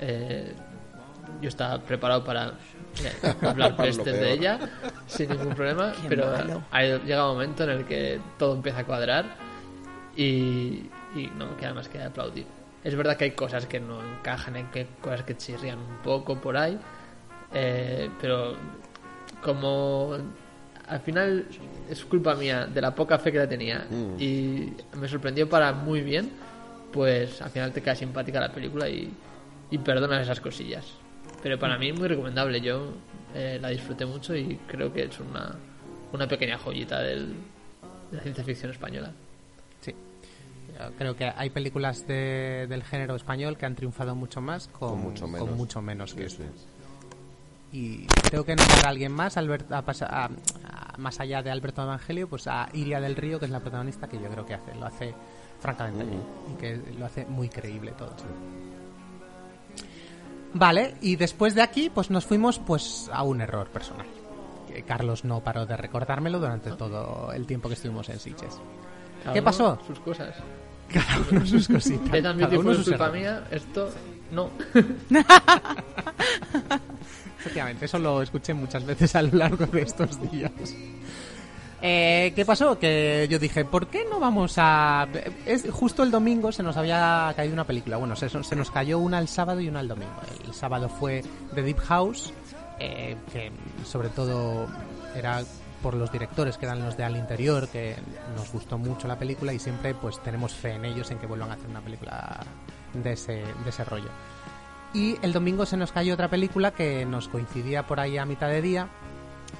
eh, 0.00 0.54
yo 1.40 1.48
estaba 1.48 1.78
preparado 1.80 2.24
para 2.24 2.48
eh, 3.04 3.34
hablar 3.42 3.70
Lo 3.76 3.76
pestes 3.76 4.12
de 4.20 4.32
ella 4.32 4.58
sin 5.06 5.30
ningún 5.30 5.54
problema, 5.54 5.92
Qué 6.02 6.08
pero 6.08 6.26
malo. 6.32 6.62
ha 6.70 6.82
llegado 6.82 7.30
un 7.32 7.38
momento 7.38 7.64
en 7.64 7.70
el 7.70 7.84
que 7.84 8.20
todo 8.38 8.54
empieza 8.54 8.80
a 8.80 8.84
cuadrar 8.84 9.24
y, 10.16 10.88
y 11.14 11.30
no 11.36 11.46
me 11.46 11.56
queda 11.56 11.74
más 11.74 11.88
que 11.88 12.02
aplaudir. 12.02 12.46
Es 12.84 12.94
verdad 12.94 13.16
que 13.16 13.24
hay 13.24 13.30
cosas 13.32 13.66
que 13.66 13.80
no 13.80 14.00
encajan, 14.02 14.56
hay 14.56 14.64
que- 14.64 14.86
cosas 15.00 15.22
que 15.22 15.36
chirrían 15.36 15.78
un 15.78 15.98
poco 16.02 16.40
por 16.40 16.56
ahí, 16.56 16.78
eh, 17.54 18.08
pero 18.20 18.54
como 19.42 20.16
al 20.88 21.00
final 21.00 21.46
es 21.90 22.04
culpa 22.04 22.34
mía 22.34 22.66
de 22.66 22.80
la 22.80 22.94
poca 22.94 23.18
fe 23.18 23.30
que 23.32 23.38
la 23.38 23.48
tenía 23.48 23.86
Mm. 23.90 24.14
y 24.20 24.72
me 24.96 25.08
sorprendió 25.08 25.48
para 25.48 25.72
muy 25.72 26.00
bien, 26.00 26.30
pues 26.92 27.40
al 27.42 27.50
final 27.50 27.72
te 27.72 27.82
queda 27.82 27.94
simpática 27.94 28.40
la 28.40 28.50
película 28.52 28.88
y, 28.88 29.12
y 29.70 29.78
perdonas 29.78 30.22
esas 30.22 30.40
cosillas. 30.40 30.86
Pero 31.42 31.58
para 31.58 31.78
mí 31.78 31.92
muy 31.92 32.08
recomendable, 32.08 32.60
yo 32.60 32.92
eh, 33.34 33.58
la 33.60 33.68
disfruté 33.68 34.04
mucho 34.06 34.34
y 34.34 34.56
creo 34.66 34.92
que 34.92 35.04
es 35.04 35.20
una, 35.20 35.54
una 36.12 36.26
pequeña 36.26 36.58
joyita 36.58 37.00
del, 37.00 37.34
de 38.10 38.16
la 38.16 38.22
ciencia 38.22 38.44
ficción 38.44 38.72
española. 38.72 39.12
Sí. 39.80 39.94
Yo 40.78 40.90
Creo 40.98 41.14
que 41.16 41.32
hay 41.34 41.50
películas 41.50 42.06
de- 42.06 42.66
del 42.68 42.82
género 42.82 43.14
español 43.16 43.56
que 43.56 43.66
han 43.66 43.74
triunfado 43.76 44.14
mucho 44.14 44.40
más 44.40 44.68
con, 44.68 44.90
Con 44.90 45.00
mucho 45.02 45.26
menos. 45.28 45.48
con 45.48 45.56
mucho 45.56 45.80
menos 45.82 46.14
que 46.14 46.28
Sí. 46.28 46.42
Y 47.70 48.06
creo 48.06 48.44
que 48.44 48.56
nombrar 48.56 48.86
a 48.86 48.88
alguien 48.88 49.12
más, 49.12 49.36
Albert- 49.36 49.70
a 49.70 49.78
a- 49.78 50.24
a- 50.24 50.98
más 50.98 51.20
allá 51.20 51.42
de 51.42 51.50
Alberto 51.50 51.82
Evangelio, 51.82 52.26
pues 52.28 52.46
a 52.46 52.68
Iria 52.72 52.98
del 53.00 53.14
Río, 53.14 53.38
que 53.38 53.44
es 53.44 53.50
la 53.50 53.60
protagonista, 53.60 54.08
que 54.08 54.18
yo 54.18 54.28
creo 54.30 54.46
que 54.46 54.54
hace, 54.54 54.74
lo 54.74 54.86
hace 54.86 55.14
francamente 55.60 56.04
bien 56.04 56.22
y 56.52 56.56
que 56.58 56.80
lo 56.98 57.04
hace 57.04 57.26
muy 57.26 57.48
creíble 57.50 57.92
todo. 57.92 58.14
Vale, 60.54 60.96
y 61.00 61.16
después 61.16 61.54
de 61.54 61.62
aquí, 61.62 61.90
pues 61.90 62.10
nos 62.10 62.24
fuimos 62.24 62.58
pues 62.58 63.10
a 63.12 63.22
un 63.22 63.40
error 63.40 63.68
personal. 63.68 64.06
Que 64.66 64.82
Carlos 64.82 65.24
no 65.24 65.40
paró 65.40 65.66
de 65.66 65.76
recordármelo 65.76 66.38
durante 66.38 66.70
todo 66.72 67.32
el 67.32 67.46
tiempo 67.46 67.68
que 67.68 67.74
estuvimos 67.74 68.08
en 68.08 68.18
Sitges. 68.18 68.60
Cada 69.22 69.32
¿Qué 69.32 69.40
uno 69.40 69.44
pasó? 69.44 69.78
Sus 69.86 70.00
cosas. 70.00 70.34
Cada 70.92 71.18
uno 71.30 71.46
sus 71.46 71.68
cositas. 71.72 72.14
He 72.14 72.22
fue 72.62 72.74
sus 72.74 72.88
culpa 72.88 73.10
mía, 73.10 73.46
esto 73.50 73.90
no. 74.32 74.50
Efectivamente, 77.38 77.84
eso 77.86 77.98
lo 77.98 78.22
escuché 78.22 78.52
muchas 78.52 78.84
veces 78.84 79.14
a 79.16 79.22
lo 79.22 79.36
largo 79.38 79.66
de 79.66 79.82
estos 79.82 80.20
días. 80.30 80.52
Eh, 81.80 82.32
¿Qué 82.34 82.44
pasó? 82.44 82.78
Que 82.78 83.28
yo 83.30 83.38
dije, 83.38 83.64
¿por 83.64 83.86
qué 83.86 84.04
no 84.10 84.18
vamos 84.18 84.54
a...? 84.56 85.06
Es, 85.46 85.70
justo 85.70 86.02
el 86.02 86.10
domingo 86.10 86.50
se 86.50 86.62
nos 86.62 86.76
había 86.76 87.32
caído 87.36 87.54
una 87.54 87.64
película. 87.64 87.96
Bueno, 87.96 88.16
se, 88.16 88.28
se 88.28 88.56
nos 88.56 88.70
cayó 88.70 88.98
una 88.98 89.18
el 89.18 89.28
sábado 89.28 89.60
y 89.60 89.68
una 89.68 89.80
el 89.80 89.88
domingo. 89.88 90.20
El 90.44 90.54
sábado 90.54 90.88
fue 90.88 91.22
The 91.54 91.62
Deep 91.62 91.78
House, 91.78 92.32
eh, 92.80 93.16
que 93.32 93.52
sobre 93.84 94.08
todo 94.08 94.66
era 95.14 95.42
por 95.82 95.94
los 95.94 96.10
directores 96.10 96.58
que 96.58 96.66
eran 96.66 96.84
los 96.84 96.96
de 96.96 97.04
Al 97.04 97.16
Interior, 97.16 97.68
que 97.68 97.94
nos 98.36 98.50
gustó 98.50 98.78
mucho 98.78 99.06
la 99.06 99.16
película 99.16 99.52
y 99.52 99.60
siempre 99.60 99.94
pues 99.94 100.20
tenemos 100.22 100.52
fe 100.52 100.72
en 100.72 100.84
ellos 100.84 101.10
en 101.12 101.18
que 101.18 101.26
vuelvan 101.26 101.50
a 101.50 101.54
hacer 101.54 101.70
una 101.70 101.80
película 101.80 102.40
de 102.92 103.12
ese, 103.12 103.32
de 103.34 103.70
ese 103.70 103.84
rollo. 103.84 104.08
Y 104.94 105.16
el 105.22 105.32
domingo 105.32 105.66
se 105.66 105.76
nos 105.76 105.92
cayó 105.92 106.14
otra 106.14 106.28
película 106.28 106.72
que 106.72 107.04
nos 107.04 107.28
coincidía 107.28 107.86
por 107.86 108.00
ahí 108.00 108.16
a 108.18 108.24
mitad 108.24 108.48
de 108.48 108.62
día, 108.62 108.88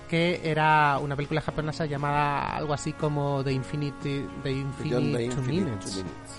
que 0.08 0.40
era 0.44 0.98
una 0.98 1.16
película 1.16 1.40
japonesa 1.40 1.86
llamada 1.86 2.56
algo 2.56 2.74
así 2.74 2.92
como 2.92 3.42
The 3.44 3.52
Infinity, 3.52 4.26
The 4.42 4.50
Infinite, 4.50 4.96
Beyond 4.96 5.16
the 5.16 5.28
Two 5.28 5.40
Infinite 5.40 5.64
Minutes. 5.64 5.92
Two 5.92 6.04
Minutes. 6.04 6.32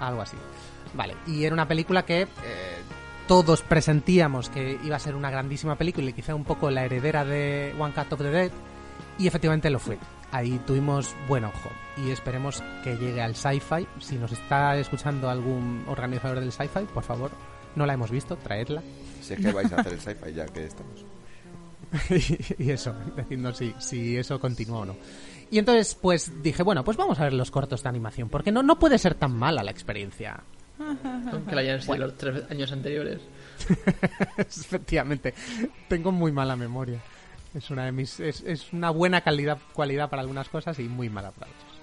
Algo 0.00 0.22
así. 0.22 0.36
Vale, 0.94 1.16
y 1.26 1.44
era 1.44 1.54
una 1.54 1.66
película 1.66 2.04
que 2.04 2.22
eh, 2.22 2.28
todos 3.26 3.62
presentíamos 3.62 4.48
que 4.48 4.78
iba 4.84 4.96
a 4.96 5.00
ser 5.00 5.14
una 5.14 5.30
grandísima 5.30 5.76
película 5.76 6.08
y 6.08 6.12
quizá 6.12 6.34
un 6.34 6.44
poco 6.44 6.70
la 6.70 6.84
heredera 6.84 7.24
de 7.24 7.74
One 7.78 7.92
Cut 7.92 8.12
of 8.12 8.20
the 8.20 8.30
Dead, 8.30 8.50
y 9.18 9.26
efectivamente 9.26 9.70
lo 9.70 9.78
fue. 9.78 9.98
Ahí 10.32 10.60
tuvimos 10.66 11.14
buen 11.28 11.44
ojo 11.44 11.70
y 11.96 12.10
esperemos 12.10 12.62
que 12.82 12.96
llegue 12.96 13.22
al 13.22 13.36
sci-fi. 13.36 13.86
Si 14.00 14.16
nos 14.16 14.32
está 14.32 14.76
escuchando 14.76 15.30
algún 15.30 15.84
organizador 15.88 16.40
del 16.40 16.52
sci-fi, 16.52 16.84
por 16.92 17.04
favor, 17.04 17.30
no 17.74 17.86
la 17.86 17.94
hemos 17.94 18.10
visto, 18.10 18.36
traedla. 18.36 18.82
Si 19.22 19.34
es 19.34 19.40
que 19.40 19.52
vais 19.52 19.72
a 19.72 19.80
hacer 19.80 19.94
el 19.94 20.00
sci-fi 20.00 20.32
ya 20.34 20.46
que 20.46 20.64
estamos. 20.64 21.04
Y, 22.10 22.54
y 22.64 22.70
eso, 22.70 22.94
decidnos 23.14 23.56
si, 23.56 23.74
si 23.78 24.16
eso 24.16 24.38
continúa 24.40 24.80
o 24.80 24.84
no. 24.86 24.96
Y 25.50 25.58
entonces, 25.58 25.94
pues 25.94 26.42
dije, 26.42 26.62
bueno, 26.62 26.84
pues 26.84 26.96
vamos 26.96 27.18
a 27.20 27.24
ver 27.24 27.32
los 27.32 27.50
cortos 27.50 27.82
de 27.82 27.88
animación, 27.88 28.28
porque 28.28 28.50
no, 28.50 28.62
no 28.62 28.78
puede 28.78 28.98
ser 28.98 29.14
tan 29.14 29.32
mala 29.32 29.62
la 29.62 29.70
experiencia. 29.70 30.42
Aunque 30.78 31.54
la 31.54 31.62
hayan 31.62 31.80
sido 31.80 31.96
los 31.98 32.16
tres 32.16 32.42
años 32.50 32.70
anteriores. 32.72 33.20
Efectivamente, 34.36 35.34
tengo 35.88 36.12
muy 36.12 36.32
mala 36.32 36.56
memoria. 36.56 37.00
Es 37.54 37.70
una 37.70 37.86
de 37.86 37.92
mis, 37.92 38.20
es, 38.20 38.42
es 38.42 38.72
una 38.72 38.90
buena 38.90 39.22
calidad, 39.22 39.58
cualidad 39.72 40.10
para 40.10 40.20
algunas 40.20 40.48
cosas 40.48 40.78
y 40.78 40.82
muy 40.82 41.08
mala 41.08 41.30
para 41.30 41.50
otras. 41.50 41.76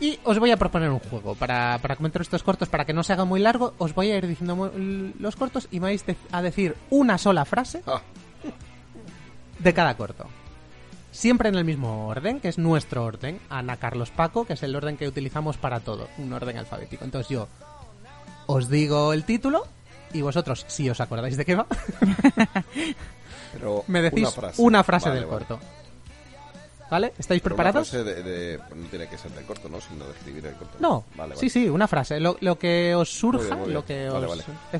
Y 0.00 0.18
os 0.22 0.38
voy 0.38 0.52
a 0.52 0.56
proponer 0.56 0.90
un 0.90 1.00
juego 1.00 1.34
para, 1.34 1.78
para 1.82 1.96
comentar 1.96 2.22
estos 2.22 2.44
cortos, 2.44 2.68
para 2.68 2.84
que 2.84 2.92
no 2.92 3.02
se 3.02 3.12
haga 3.12 3.24
muy 3.24 3.40
largo. 3.40 3.74
Os 3.78 3.94
voy 3.94 4.12
a 4.12 4.16
ir 4.16 4.26
diciendo 4.28 4.72
los 5.18 5.36
cortos 5.36 5.66
y 5.72 5.80
me 5.80 5.88
vais 5.88 6.04
a 6.30 6.40
decir 6.40 6.76
una 6.88 7.18
sola 7.18 7.44
frase 7.44 7.82
de 9.58 9.74
cada 9.74 9.96
corto. 9.96 10.26
Siempre 11.10 11.48
en 11.48 11.54
el 11.56 11.64
mismo 11.64 12.06
orden, 12.08 12.38
que 12.40 12.48
es 12.48 12.58
nuestro 12.58 13.04
orden. 13.04 13.40
Ana, 13.48 13.76
Carlos, 13.78 14.10
Paco, 14.10 14.44
que 14.44 14.52
es 14.52 14.62
el 14.62 14.76
orden 14.76 14.96
que 14.96 15.08
utilizamos 15.08 15.56
para 15.56 15.80
todo. 15.80 16.08
Un 16.18 16.32
orden 16.32 16.58
alfabético. 16.58 17.04
Entonces 17.04 17.28
yo 17.30 17.48
os 18.46 18.68
digo 18.68 19.12
el 19.12 19.24
título 19.24 19.66
y 20.12 20.22
vosotros, 20.22 20.64
si 20.68 20.88
os 20.88 21.00
acordáis 21.00 21.36
de 21.36 21.44
qué 21.44 21.54
va, 21.54 21.66
Pero 23.52 23.84
me 23.86 24.02
decís 24.02 24.28
una 24.58 24.82
frase. 24.84 25.08
Vale, 25.08 25.20
del 25.20 25.28
vale. 25.28 25.46
corto. 25.46 25.60
¿Vale? 26.90 27.12
¿Estáis 27.18 27.42
Pero 27.42 27.54
una 27.54 27.62
preparados? 27.64 27.90
frase 27.90 28.04
de, 28.04 28.22
de- 28.22 28.58
no 28.74 28.86
tiene 28.88 29.08
que 29.08 29.18
ser 29.18 29.30
de 29.32 29.42
corto, 29.42 29.68
¿no? 29.68 29.78
Sino 29.80 30.06
de 30.06 30.12
escribir 30.12 30.46
el 30.46 30.54
corto. 30.54 30.76
No, 30.80 31.04
Vale, 31.16 31.36
sí, 31.36 31.50
sí, 31.50 31.68
una 31.68 31.86
frase. 31.86 32.18
Lo, 32.20 32.36
lo 32.40 32.58
que 32.58 32.94
os 32.94 33.10
surja, 33.10 33.56
Muy 33.56 33.68
bien, 33.70 33.78
muy 33.84 33.84
bien. 33.88 34.08
lo 34.10 34.24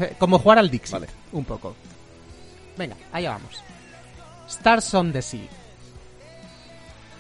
que 0.01 0.07
os... 0.09 0.16
Como 0.18 0.39
jugar 0.39 0.59
al 0.59 0.70
Dixie, 0.70 0.93
Vale. 0.93 1.07
un 1.33 1.45
poco. 1.45 1.74
Venga, 2.79 2.97
allá 3.12 3.31
vamos. 3.33 3.62
Stars 4.49 4.94
on 4.94 5.12
the 5.12 5.22
Sea. 5.22 5.49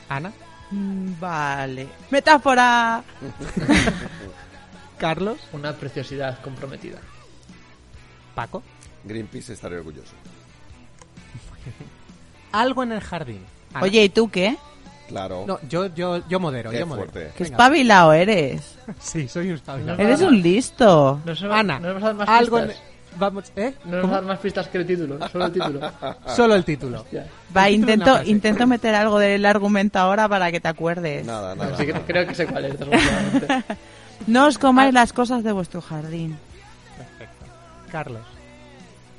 Ana, 0.08 0.32
Mm, 0.70 1.18
Vale. 1.18 1.88
Metáfora. 2.10 3.02
Carlos, 4.98 5.38
Una 5.52 5.72
preciosidad 5.74 6.40
comprometida. 6.42 6.98
Paco. 8.34 8.62
Greenpeace 9.04 9.54
estaría 9.54 9.78
orgulloso. 9.78 10.12
Algo 12.52 12.82
en 12.82 12.92
el 12.92 13.00
jardín. 13.00 13.44
Ana. 13.72 13.84
Oye, 13.84 14.04
¿y 14.04 14.08
tú 14.08 14.28
qué? 14.30 14.56
Claro. 15.08 15.44
No, 15.46 15.58
yo, 15.68 15.86
yo, 15.94 16.26
yo 16.28 16.40
modero, 16.40 16.70
Qué 16.70 16.80
yo 16.80 16.86
modero. 16.86 17.10
fuerte. 17.10 17.32
Qué 17.36 17.44
espabilado 17.44 18.12
eres. 18.12 18.76
Sí, 19.00 19.28
soy 19.28 19.48
un 19.48 19.54
espabilado. 19.54 19.98
Eres 20.02 20.20
un 20.20 20.40
listo. 20.42 21.20
No 21.24 21.34
se 21.34 21.46
va- 21.46 21.60
Ana, 21.60 21.78
no 21.78 21.94
nos 21.94 21.94
vas 21.94 22.02
a 22.02 22.06
dar 22.08 22.14
más 22.16 22.28
algo 22.28 22.58
en... 22.58 22.72
Vamos, 23.18 23.52
¿eh? 23.56 23.74
No 23.84 24.02
nos 24.02 24.10
dar 24.10 24.22
más 24.22 24.38
pistas 24.38 24.68
que 24.68 24.78
el 24.78 24.86
título, 24.86 25.28
solo 25.28 25.46
el 25.46 25.52
título. 25.52 25.80
Solo 26.36 26.54
el 26.54 26.64
título. 26.64 27.00
Hostia. 27.00 27.26
Va, 27.56 27.68
El 27.68 27.80
título 27.80 27.92
intento, 27.94 28.22
intento 28.30 28.66
meter 28.66 28.94
algo 28.94 29.18
del 29.18 29.44
argumento 29.44 29.98
ahora 29.98 30.28
para 30.28 30.52
que 30.52 30.60
te 30.60 30.68
acuerdes. 30.68 31.26
Nada, 31.26 31.56
nada. 31.56 31.76
Sí, 31.76 31.84
creo, 31.84 32.02
creo 32.06 32.26
que 32.26 32.34
sé 32.34 32.46
cuál 32.46 32.66
es. 32.66 32.76
No 34.26 34.46
os 34.46 34.58
comáis 34.58 34.92
las 34.92 35.12
cosas 35.12 35.44
de 35.44 35.52
vuestro 35.52 35.80
jardín. 35.80 36.36
Perfecto. 36.96 37.46
Carlos. 37.90 38.26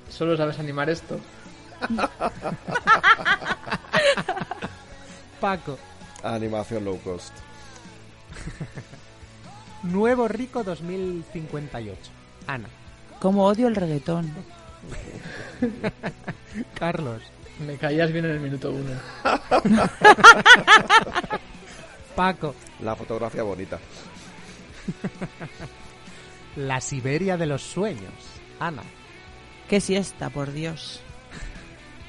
Solo 0.10 0.36
sabes 0.36 0.60
animar 0.60 0.89
esto. 0.89 1.18
Paco. 5.39 5.78
Animación 6.22 6.84
low 6.84 7.00
cost. 7.00 7.34
Nuevo 9.84 10.28
Rico 10.28 10.64
2058. 10.66 11.97
Ana. 12.47 12.68
Como 13.20 13.45
odio 13.45 13.67
el 13.67 13.76
reggaetón. 13.76 14.34
Carlos. 16.74 17.22
Me 17.65 17.78
caías 17.78 18.11
bien 18.11 18.26
en 18.26 18.32
el 18.32 18.39
minuto 18.39 18.72
uno. 18.72 18.91
Paco. 22.15 22.55
La 22.82 22.95
fotografía 22.95 23.43
bonita. 23.43 23.78
La 26.55 26.80
Siberia 26.80 27.36
de 27.36 27.45
los 27.45 27.61
sueños. 27.61 28.13
Ana. 28.59 28.84
Qué 29.67 29.82
siesta, 29.82 30.30
por 30.30 30.51
Dios. 30.51 31.01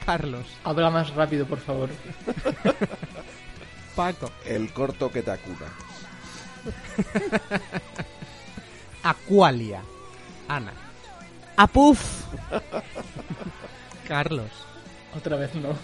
Carlos. 0.07 0.47
Habla 0.65 0.91
más 0.91 1.15
rápido, 1.15 1.47
por 1.47 1.59
favor. 1.59 1.91
Paco. 3.97 4.31
El 4.47 4.73
corto 4.73 5.11
que 5.11 5.23
te 5.23 5.33
acuna. 5.33 5.67
Aqualia. 9.03 9.83
Ana. 10.49 10.73
Apuf. 11.61 12.25
Carlos. 14.09 14.51
Otra 15.15 15.37
vez 15.37 15.55
no. 15.57 15.69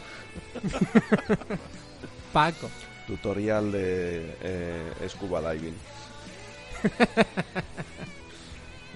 Paco. 2.33 2.71
Tutorial 3.07 3.73
de 3.73 4.39
eh, 4.41 5.09
scuba 5.11 5.53
diving. 5.53 5.77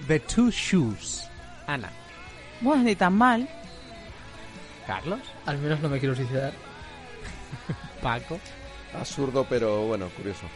The 0.07 0.19
Two 0.21 0.49
Shoes. 0.49 1.29
Ana. 1.67 1.91
Bueno, 2.61 2.81
ni 2.81 2.95
tan 2.95 3.13
mal. 3.13 3.47
Carlos. 4.87 5.19
Al 5.45 5.59
menos 5.59 5.81
no 5.81 5.89
me 5.89 5.99
quiero 5.99 6.15
suicidar. 6.15 6.51
Paco. 8.01 8.39
Absurdo, 8.99 9.45
pero 9.47 9.85
bueno, 9.85 10.09
curioso. 10.17 10.47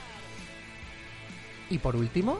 Y 1.70 1.78
por 1.78 1.96
último, 1.96 2.40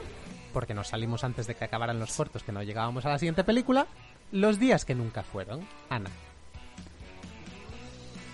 porque 0.56 0.72
nos 0.72 0.88
salimos 0.88 1.22
antes 1.22 1.46
de 1.46 1.54
que 1.54 1.66
acabaran 1.66 1.98
los 1.98 2.10
cortos, 2.16 2.42
que 2.42 2.50
no 2.50 2.62
llegábamos 2.62 3.04
a 3.04 3.10
la 3.10 3.18
siguiente 3.18 3.44
película, 3.44 3.86
Los 4.32 4.58
días 4.58 4.86
que 4.86 4.94
nunca 4.94 5.22
fueron. 5.22 5.68
Ana. 5.90 6.08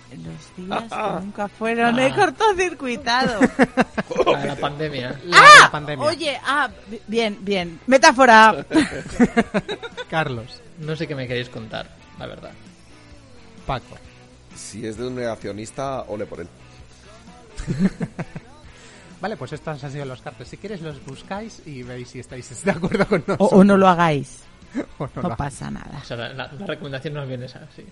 Los 0.09 0.55
días 0.55 0.83
que 0.89 1.19
nunca 1.25 1.49
fueron. 1.49 1.99
He 1.99 2.15
cortocircuitado. 2.15 3.41
La, 4.25 4.45
la 4.45 4.55
pandemia. 4.67 5.09
La 5.25 5.37
de 5.41 5.59
la 5.63 5.69
pandemia. 5.69 6.05
Oye, 6.05 6.39
ah, 6.45 6.69
bi- 6.87 7.01
bien, 7.07 7.39
bien. 7.41 7.81
Metáfora. 7.87 8.65
Carlos. 10.09 10.61
No 10.79 10.95
sé 10.95 11.05
qué 11.05 11.15
me 11.15 11.27
queréis 11.27 11.49
contar, 11.49 11.89
la 12.19 12.25
verdad. 12.25 12.51
Paco. 13.67 13.97
Si 14.55 14.87
es 14.87 14.95
de 14.95 15.07
un 15.07 15.15
negacionista, 15.15 16.03
ole 16.03 16.25
por 16.25 16.39
él. 16.39 16.47
Vale, 19.23 19.37
pues 19.37 19.53
estos 19.53 19.81
han 19.83 19.91
sido 19.91 20.03
los 20.05 20.21
cartos. 20.21 20.47
Si 20.49 20.57
quieres 20.57 20.81
los 20.81 21.03
buscáis 21.05 21.61
y 21.65 21.81
veis 21.81 22.09
si 22.09 22.19
estáis 22.19 22.63
de 22.63 22.71
acuerdo 22.71 23.07
con 23.07 23.23
nosotros. 23.25 23.49
o 23.53 23.63
no 23.63 23.77
lo 23.77 23.87
hagáis. 23.87 24.43
O 24.99 25.05
no 25.15 25.21
No 25.21 25.29
lo 25.29 25.37
pasa 25.37 25.71
nada. 25.71 25.99
O 26.01 26.05
sea, 26.05 26.17
la, 26.17 26.33
la- 26.33 26.51
la 26.51 26.65
recomendación 26.67 27.13
nos 27.13 27.27
viene 27.27 27.45
esa, 27.45 27.61
sí. 27.75 27.85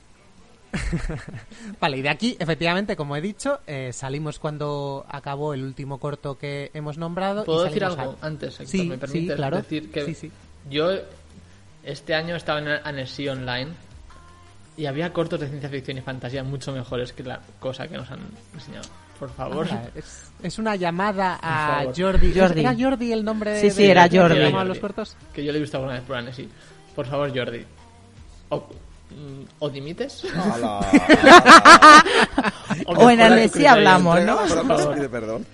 Vale, 1.79 1.97
y 1.97 2.01
de 2.01 2.09
aquí, 2.09 2.35
efectivamente, 2.39 2.95
como 2.95 3.15
he 3.15 3.21
dicho, 3.21 3.59
eh, 3.67 3.91
salimos 3.93 4.39
cuando 4.39 5.05
acabó 5.09 5.53
el 5.53 5.63
último 5.63 5.99
corto 5.99 6.37
que 6.37 6.71
hemos 6.73 6.97
nombrado. 6.97 7.43
y 7.43 7.45
¿Puedo 7.45 7.63
decir 7.63 7.83
algo 7.85 8.17
a- 8.21 8.25
antes, 8.27 8.53
Héctor? 8.59 8.67
Sí, 8.67 8.83
¿Me 8.87 8.97
permites 8.97 9.29
sí, 9.31 9.35
claro. 9.35 9.57
decir 9.57 9.91
que 9.91 10.05
Sí, 10.05 10.15
sí. 10.15 10.31
yo 10.69 10.89
este 11.83 12.13
año 12.13 12.35
estaba 12.35 12.59
en 12.59 12.67
Annecy 12.67 13.27
Online 13.29 13.71
y 14.77 14.85
había 14.85 15.11
cortos 15.13 15.39
de 15.39 15.47
ciencia 15.49 15.69
ficción 15.69 15.97
y 15.97 16.01
fantasía 16.01 16.43
mucho 16.43 16.71
mejores 16.71 17.13
que 17.13 17.23
la 17.23 17.39
cosa 17.59 17.87
que 17.87 17.95
nos 17.97 18.09
han 18.11 18.19
enseñado. 18.53 18.87
Por 19.21 19.29
favor. 19.29 19.67
Ah, 19.71 19.83
es, 19.93 20.31
es 20.41 20.57
una 20.57 20.75
llamada 20.75 21.37
a. 21.43 21.83
Jordi. 21.95 22.33
Jordi. 22.35 22.59
¿Era 22.61 22.75
Jordi 22.75 23.11
el 23.13 23.23
nombre 23.23 23.51
de 23.51 23.61
Sí, 23.61 23.69
sí, 23.69 23.83
de- 23.83 23.91
era 23.91 24.09
Jordi. 24.11 24.33
que 24.35 24.51
Jordi. 24.51 24.67
los 24.67 24.79
cortos? 24.79 25.15
Que 25.31 25.43
yo 25.45 25.51
lo 25.51 25.59
he 25.59 25.61
visto 25.61 25.77
alguna 25.77 25.93
vez 25.93 26.01
por 26.01 26.15
Annecy. 26.15 26.49
Por 26.95 27.05
favor, 27.05 27.31
Jordi. 27.37 27.63
O, 28.49 28.57
mm, 28.57 29.43
o 29.59 29.69
dimites. 29.69 30.23
Ala, 30.35 30.79
O 32.87 33.09
en 33.11 33.21
Annecy 33.21 33.63
hablamos, 33.67 34.19
¿no? 34.21 34.39
pide 34.95 35.07
perdón. 35.07 35.45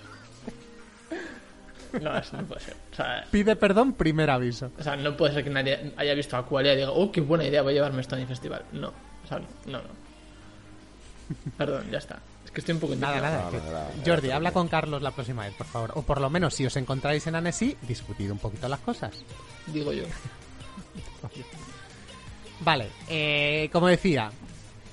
No, 2.00 2.16
eso 2.18 2.36
no 2.38 2.44
puede 2.44 2.60
ser. 2.62 2.76
O 2.92 2.96
sea, 2.96 3.24
Pide 3.30 3.54
perdón, 3.56 3.92
primer 3.92 4.30
aviso. 4.30 4.70
o 4.78 4.82
sea, 4.82 4.96
no 4.96 5.14
puede 5.16 5.34
ser 5.34 5.44
que 5.44 5.50
nadie 5.50 5.92
haya 5.96 6.14
visto 6.14 6.36
Aqualia 6.38 6.72
y 6.72 6.76
diga, 6.76 6.90
oh, 6.90 7.12
qué 7.12 7.20
buena 7.20 7.44
idea, 7.44 7.60
voy 7.62 7.72
a 7.72 7.74
llevarme 7.76 8.00
esto 8.00 8.14
a 8.16 8.18
mi 8.18 8.24
festival. 8.26 8.62
No, 8.72 8.88
o 8.88 9.26
sea, 9.28 9.38
no, 9.66 9.78
no. 9.82 9.88
Perdón, 11.58 11.84
ya 11.90 11.98
está. 11.98 12.18
Que 12.58 12.60
estoy 12.60 12.74
un 12.74 12.80
poco 12.80 12.96
Nada, 12.96 13.20
nada. 13.20 13.48
Era- 13.50 13.68
era 13.68 13.90
Jordi, 14.04 14.32
habla 14.32 14.50
con 14.50 14.66
Carlos 14.66 15.00
la 15.00 15.12
próxima 15.12 15.44
vez, 15.44 15.54
por 15.54 15.68
favor. 15.68 15.92
O 15.94 16.02
por 16.02 16.20
lo 16.20 16.28
menos, 16.28 16.54
si 16.54 16.66
os 16.66 16.76
encontráis 16.76 17.24
en 17.28 17.36
Annecy, 17.36 17.76
discutid 17.82 18.32
un 18.32 18.38
poquito 18.38 18.68
las 18.68 18.80
cosas. 18.80 19.12
Digo 19.68 19.92
yo. 19.92 20.02
Vale, 22.60 22.88
eh, 23.08 23.70
como 23.72 23.86
decía, 23.86 24.32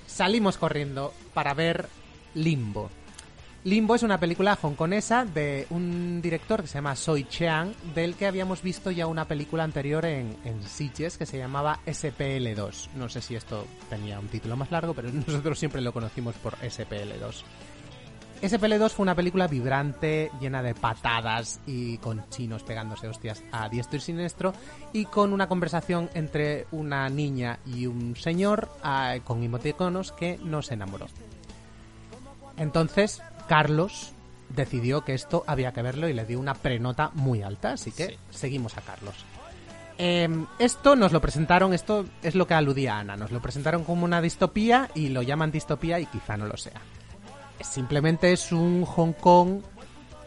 salimos 0.05 0.57
corriendo 0.57 1.11
para 1.33 1.53
ver 1.55 1.87
Limbo. 2.35 2.91
Limbo 3.65 3.95
es 3.95 4.03
una 4.03 4.19
película 4.19 4.55
hongkonesa 4.61 5.25
de 5.25 5.65
un 5.71 6.21
director 6.21 6.61
que 6.61 6.67
se 6.67 6.75
llama 6.75 6.95
Soi 6.95 7.23
Cheang, 7.23 7.73
del 7.95 8.13
que 8.13 8.27
habíamos 8.27 8.61
visto 8.61 8.91
ya 8.91 9.07
una 9.07 9.27
película 9.27 9.63
anterior 9.63 10.05
en, 10.05 10.37
en 10.45 10.61
Sitges 10.61 11.17
que 11.17 11.25
se 11.25 11.39
llamaba 11.39 11.79
SPL2. 11.87 12.89
No 12.93 13.09
sé 13.09 13.21
si 13.21 13.35
esto 13.35 13.65
tenía 13.89 14.19
un 14.19 14.27
título 14.27 14.55
más 14.55 14.69
largo, 14.69 14.93
pero 14.93 15.09
nosotros 15.27 15.57
siempre 15.57 15.81
lo 15.81 15.93
conocimos 15.93 16.35
por 16.35 16.55
SPL2. 16.57 17.41
SPL2 18.43 18.89
fue 18.91 19.01
una 19.01 19.15
película 19.15 19.47
vibrante, 19.47 20.29
llena 20.39 20.61
de 20.61 20.75
patadas 20.75 21.59
y 21.65 21.97
con 21.97 22.29
chinos 22.29 22.61
pegándose 22.61 23.07
hostias 23.07 23.41
a 23.51 23.67
diestro 23.67 23.97
y 23.97 24.01
siniestro 24.01 24.53
y 24.93 25.05
con 25.05 25.33
una 25.33 25.47
conversación 25.47 26.11
entre 26.13 26.67
una 26.71 27.09
niña 27.09 27.57
y 27.65 27.87
un 27.87 28.15
señor 28.15 28.69
ah, 28.83 29.15
con 29.23 29.41
emoticonos 29.41 30.11
que 30.11 30.37
nos 30.43 30.71
enamoró. 30.71 31.07
Entonces, 32.57 33.21
Carlos 33.47 34.11
decidió 34.49 35.03
que 35.03 35.13
esto 35.13 35.43
había 35.47 35.71
que 35.73 35.81
verlo 35.81 36.07
y 36.07 36.13
le 36.13 36.25
dio 36.25 36.39
una 36.39 36.53
prenota 36.53 37.11
muy 37.13 37.41
alta, 37.41 37.73
así 37.73 37.91
que 37.91 38.17
seguimos 38.29 38.77
a 38.77 38.81
Carlos. 38.81 39.15
Eh, 39.97 40.27
esto 40.59 40.95
nos 40.95 41.11
lo 41.13 41.21
presentaron, 41.21 41.73
esto 41.73 42.05
es 42.21 42.35
lo 42.35 42.45
que 42.47 42.53
aludía 42.53 42.99
Ana, 42.99 43.15
nos 43.15 43.31
lo 43.31 43.41
presentaron 43.41 43.83
como 43.85 44.03
una 44.05 44.21
distopía 44.21 44.89
y 44.93 45.09
lo 45.09 45.21
llaman 45.21 45.51
distopía 45.51 45.99
y 45.99 46.05
quizá 46.05 46.35
no 46.37 46.47
lo 46.47 46.57
sea. 46.57 46.81
Simplemente 47.61 48.33
es 48.33 48.51
un 48.51 48.85
Hong 48.85 49.13
Kong 49.13 49.61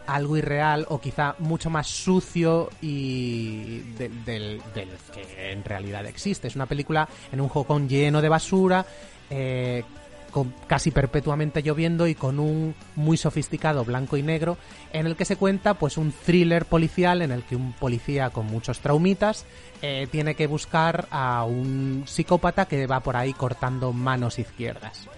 algo 0.06 0.38
irreal 0.38 0.86
o 0.88 0.98
quizá 1.02 1.34
mucho 1.38 1.68
más 1.68 1.86
sucio 1.86 2.70
y 2.80 3.80
de- 3.98 4.08
del, 4.24 4.62
del 4.74 4.88
que 5.12 5.52
en 5.52 5.62
realidad 5.62 6.06
existe. 6.06 6.48
Es 6.48 6.56
una 6.56 6.64
película 6.64 7.06
en 7.30 7.42
un 7.42 7.48
Hong 7.50 7.64
Kong 7.64 7.86
lleno 7.86 8.22
de 8.22 8.28
basura, 8.30 8.86
eh, 9.28 9.84
con 10.30 10.54
casi 10.66 10.90
perpetuamente 10.90 11.62
lloviendo 11.62 12.06
y 12.06 12.14
con 12.14 12.38
un 12.38 12.74
muy 12.96 13.16
sofisticado 13.16 13.84
blanco 13.84 14.16
y 14.16 14.22
negro 14.22 14.56
en 14.92 15.06
el 15.06 15.16
que 15.16 15.24
se 15.24 15.36
cuenta 15.36 15.74
pues 15.74 15.96
un 15.96 16.12
thriller 16.12 16.66
policial 16.66 17.22
en 17.22 17.30
el 17.30 17.42
que 17.44 17.56
un 17.56 17.72
policía 17.72 18.30
con 18.30 18.46
muchos 18.46 18.80
traumitas 18.80 19.46
eh, 19.82 20.06
tiene 20.10 20.34
que 20.34 20.46
buscar 20.46 21.08
a 21.10 21.44
un 21.44 22.04
psicópata 22.06 22.66
que 22.66 22.86
va 22.86 23.00
por 23.00 23.16
ahí 23.16 23.32
cortando 23.32 23.92
manos 23.92 24.38
izquierdas. 24.38 25.08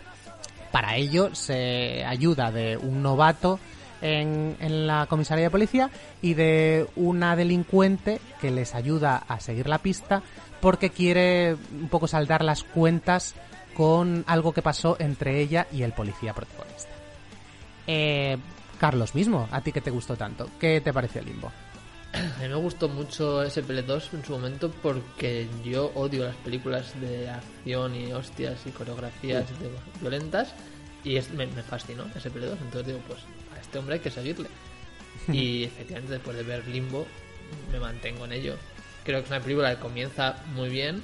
Para 0.72 0.96
ello 0.96 1.34
se 1.34 2.04
ayuda 2.04 2.52
de 2.52 2.76
un 2.76 3.02
novato 3.02 3.58
en, 4.02 4.56
en 4.61 4.86
la 4.86 5.06
comisaría 5.06 5.44
de 5.44 5.50
policía 5.50 5.90
y 6.22 6.34
de 6.34 6.86
una 6.96 7.36
delincuente 7.36 8.20
que 8.40 8.50
les 8.50 8.74
ayuda 8.74 9.24
a 9.28 9.40
seguir 9.40 9.68
la 9.68 9.78
pista 9.78 10.22
porque 10.61 10.90
quiere 10.90 11.54
un 11.54 11.88
poco 11.88 12.06
saldar 12.06 12.44
las 12.44 12.62
cuentas 12.62 13.34
con 13.81 14.24
algo 14.26 14.53
que 14.53 14.61
pasó 14.61 14.97
entre 15.01 15.41
ella 15.41 15.66
y 15.72 15.85
el 15.85 15.93
policía 15.95 16.35
protagonista. 16.35 16.91
Eh, 17.87 18.37
Carlos 18.78 19.14
mismo, 19.14 19.49
a 19.51 19.62
ti 19.62 19.72
que 19.72 19.81
te 19.81 19.91
gustó 19.91 20.16
tanto, 20.16 20.51
¿qué 20.61 20.83
te 20.83 20.93
pareció 20.93 21.22
Limbo? 21.22 21.51
A 22.12 22.43
mí 22.43 22.49
me 22.49 22.57
gustó 22.57 22.91
mucho 22.91 23.43
SPL2 23.43 24.12
en 24.12 24.22
su 24.22 24.33
momento 24.33 24.70
porque 24.83 25.49
yo 25.64 25.93
odio 25.95 26.24
las 26.26 26.37
películas 26.37 26.93
de 27.01 27.31
acción 27.31 27.95
y 27.95 28.12
hostias 28.12 28.59
y 28.66 28.70
coreografías 28.70 29.49
de- 29.59 29.70
violentas 30.03 30.53
y 31.03 31.16
es- 31.16 31.31
me, 31.31 31.47
me 31.47 31.62
fascinó 31.62 32.05
SPL2. 32.14 32.59
Entonces 32.61 32.87
digo, 32.89 32.99
pues 33.09 33.20
a 33.57 33.61
este 33.62 33.78
hombre 33.78 33.95
hay 33.95 34.01
que 34.01 34.11
seguirle. 34.11 34.49
Y 35.33 35.64
efectivamente 35.64 36.12
después 36.12 36.37
de 36.37 36.43
ver 36.43 36.66
Limbo 36.68 37.07
me 37.72 37.81
mantengo 37.81 38.26
en 38.26 38.33
ello. 38.33 38.57
Creo 39.05 39.20
que 39.20 39.24
es 39.24 39.31
una 39.31 39.41
película 39.41 39.74
que 39.74 39.81
comienza 39.81 40.37
muy 40.55 40.68
bien, 40.68 41.03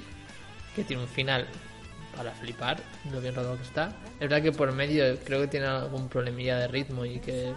que 0.75 0.83
tiene 0.83 1.01
un 1.01 1.09
final 1.09 1.47
para 2.17 2.31
flipar, 2.31 2.77
lo 3.11 3.21
bien 3.21 3.35
rodado 3.35 3.55
que 3.57 3.63
está. 3.63 3.91
Es 4.15 4.19
verdad 4.21 4.41
que 4.41 4.51
por 4.51 4.71
medio 4.71 5.17
creo 5.23 5.41
que 5.41 5.47
tiene 5.47 5.67
algún 5.67 6.09
problemilla 6.09 6.57
de 6.57 6.67
ritmo 6.67 7.05
y 7.05 7.19
que 7.19 7.53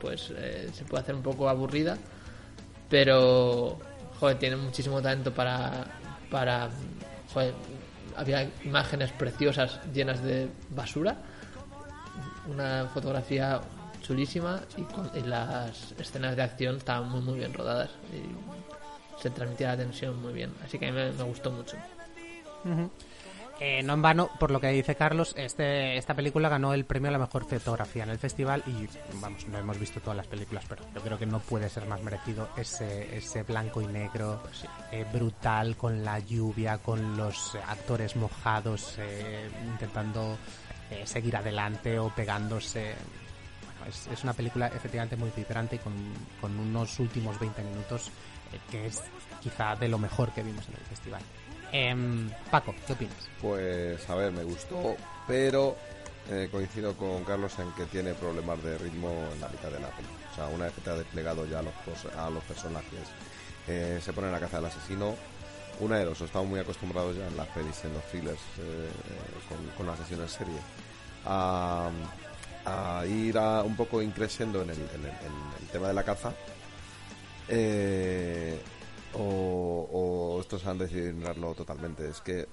pues 0.00 0.32
eh, 0.36 0.68
se 0.74 0.84
puede 0.84 1.02
hacer 1.02 1.14
un 1.14 1.22
poco 1.22 1.48
aburrida 1.48 1.96
pero 2.88 3.78
joder 4.18 4.38
tiene 4.38 4.56
muchísimo 4.56 5.00
talento 5.00 5.32
para 5.32 5.86
para 6.30 6.68
joder, 7.32 7.54
había 8.16 8.50
imágenes 8.64 9.12
preciosas 9.12 9.78
llenas 9.94 10.22
de 10.22 10.48
basura 10.70 11.16
una 12.48 12.88
fotografía 12.92 13.60
chulísima 14.02 14.60
y, 14.76 14.82
con- 14.82 15.10
las 15.30 15.92
escenas 15.98 16.34
de 16.36 16.42
acción 16.42 16.76
estaban 16.76 17.08
muy 17.08 17.20
muy 17.20 17.38
bien 17.38 17.54
rodadas 17.54 17.90
y 18.12 19.22
se 19.22 19.30
transmitía 19.30 19.68
la 19.68 19.76
tensión 19.76 20.20
muy 20.20 20.32
bien 20.32 20.52
así 20.64 20.78
que 20.78 20.88
a 20.88 20.92
mí 20.92 20.98
me, 20.98 21.22
gustó 21.22 21.50
mucho. 21.52 21.76
Eh, 23.64 23.80
no 23.84 23.92
en 23.92 24.02
vano, 24.02 24.28
por 24.40 24.50
lo 24.50 24.60
que 24.60 24.66
dice 24.70 24.96
Carlos, 24.96 25.34
este, 25.38 25.96
esta 25.96 26.14
película 26.14 26.48
ganó 26.48 26.74
el 26.74 26.84
premio 26.84 27.10
a 27.10 27.12
la 27.12 27.18
mejor 27.20 27.44
fotografía 27.44 28.02
en 28.02 28.10
el 28.10 28.18
festival 28.18 28.64
y 28.66 28.88
vamos, 29.20 29.46
no 29.46 29.56
hemos 29.56 29.78
visto 29.78 30.00
todas 30.00 30.16
las 30.16 30.26
películas, 30.26 30.64
pero 30.68 30.82
yo 30.92 31.00
creo 31.00 31.16
que 31.16 31.26
no 31.26 31.38
puede 31.38 31.68
ser 31.68 31.86
más 31.86 32.02
merecido 32.02 32.48
ese, 32.56 33.16
ese 33.16 33.44
blanco 33.44 33.80
y 33.80 33.86
negro 33.86 34.42
eh, 34.90 35.06
brutal 35.12 35.76
con 35.76 36.04
la 36.04 36.18
lluvia, 36.18 36.78
con 36.78 37.16
los 37.16 37.54
actores 37.54 38.16
mojados 38.16 38.96
eh, 38.98 39.48
intentando 39.64 40.38
eh, 40.90 41.06
seguir 41.06 41.36
adelante 41.36 42.00
o 42.00 42.12
pegándose. 42.12 42.96
Bueno, 43.64 43.86
es, 43.88 44.08
es 44.08 44.24
una 44.24 44.32
película 44.32 44.66
efectivamente 44.66 45.14
muy 45.14 45.30
vibrante 45.36 45.76
y 45.76 45.78
con, 45.78 45.94
con 46.40 46.58
unos 46.58 46.98
últimos 46.98 47.38
20 47.38 47.62
minutos 47.62 48.10
eh, 48.52 48.58
que 48.70 48.86
es 48.86 49.02
quizá 49.40 49.74
de 49.76 49.88
lo 49.88 49.98
mejor 49.98 50.30
que 50.32 50.42
vimos 50.42 50.66
en 50.68 50.74
el 50.74 50.80
festival. 50.80 51.22
Em, 51.72 52.30
Paco, 52.50 52.74
¿qué 52.86 52.92
opinas? 52.92 53.16
Pues 53.40 54.08
a 54.10 54.14
ver, 54.14 54.30
me 54.32 54.44
gustó, 54.44 54.94
pero 55.26 55.76
eh, 56.30 56.48
coincido 56.52 56.94
con 56.94 57.24
Carlos 57.24 57.58
en 57.58 57.72
que 57.72 57.86
tiene 57.86 58.12
problemas 58.14 58.62
de 58.62 58.76
ritmo 58.78 59.08
en 59.32 59.40
la 59.40 59.48
mitad 59.48 59.70
de 59.70 59.80
la 59.80 59.88
película. 59.88 60.18
O 60.30 60.34
sea, 60.34 60.46
una 60.48 60.64
vez 60.66 60.74
que 60.74 60.80
te 60.82 60.90
ha 60.90 60.94
desplegado 60.96 61.46
ya 61.46 61.60
a 61.60 61.62
los, 62.30 62.44
personajes, 62.44 63.00
eh, 63.68 64.00
se 64.04 64.12
pone 64.12 64.26
en 64.28 64.34
la 64.34 64.40
caza 64.40 64.56
del 64.58 64.66
asesino. 64.66 65.14
Una 65.80 65.96
de 65.98 66.04
dos, 66.04 66.20
estamos 66.20 66.46
muy 66.48 66.60
acostumbrados 66.60 67.16
ya 67.16 67.26
en 67.26 67.36
las 67.36 67.48
pelis, 67.48 67.82
en 67.84 67.94
los 67.94 68.04
thrillers, 68.04 68.38
eh, 68.58 68.90
con, 69.48 69.58
con 69.76 69.86
la 69.86 69.96
sesión 69.96 70.20
en 70.20 70.28
serie, 70.28 70.58
a, 71.24 71.90
ir 73.08 73.36
a 73.38 73.62
un 73.62 73.74
poco 73.76 74.00
increciendo 74.02 74.62
en 74.62 74.70
el- 74.70 74.76
en 74.78 75.04
el 75.06 75.66
tema 75.72 75.88
de 75.88 75.94
la 75.94 76.04
caza. 76.04 76.32
Eh, 77.48 78.60
o, 79.14 79.88
o 79.92 80.40
estos 80.40 80.64
han 80.66 80.78
decidido 80.78 81.08
ignorarlo 81.10 81.54
totalmente. 81.54 82.08
Es 82.08 82.20
que 82.20 82.46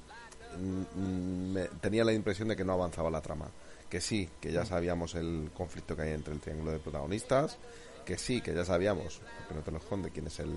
mm, 0.57 1.51
me- 1.53 1.67
tenía 1.81 2.03
la 2.03 2.13
impresión 2.13 2.47
de 2.47 2.55
que 2.55 2.65
no 2.65 2.73
avanzaba 2.73 3.09
la 3.09 3.21
trama. 3.21 3.47
Que 3.89 4.01
sí, 4.01 4.29
que 4.39 4.51
ya 4.51 4.65
sabíamos 4.65 5.15
el 5.15 5.49
conflicto 5.53 5.95
que 5.95 6.03
hay 6.03 6.11
entre 6.13 6.33
el 6.33 6.39
triángulo 6.39 6.71
de 6.71 6.79
protagonistas. 6.79 7.57
Que 8.05 8.17
sí, 8.17 8.41
que 8.41 8.53
ya 8.53 8.65
sabíamos, 8.65 9.21
porque 9.39 9.53
no 9.55 9.61
te 9.61 9.71
lo 9.71 9.77
esconde, 9.77 10.09
quién 10.11 10.27
es 10.27 10.39
el, 10.39 10.53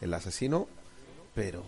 el 0.00 0.14
asesino. 0.14 0.66
Pero 1.34 1.62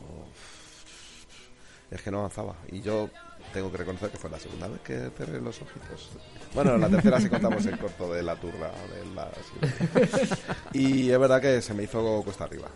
es 1.91 2.03
que 2.03 2.11
no 2.11 2.19
avanzaba. 2.21 2.57
Y 2.71 2.81
yo 2.81 3.09
tengo 3.53 3.71
que 3.71 3.79
reconocer 3.79 4.11
que 4.11 4.19
fue 4.19 4.31
la 4.31 4.39
segunda 4.39 4.69
vez 4.69 4.81
que 4.81 5.11
cerré 5.17 5.41
los 5.41 5.61
ojitos. 5.63 6.11
Bueno, 6.55 6.77
la 6.77 6.89
tercera 6.89 7.21
si 7.21 7.29
contamos 7.29 7.65
el 7.67 7.79
corto 7.79 8.13
de 8.13 8.23
la 8.23 8.37
turra. 8.37 8.71
De 8.71 9.15
la... 9.15 9.31
Y 10.73 11.11
es 11.11 11.19
verdad 11.19 11.41
que 11.41 11.63
se 11.63 11.73
me 11.75 11.85
hizo 11.85 12.23
cuesta 12.25 12.45
arriba. 12.45 12.69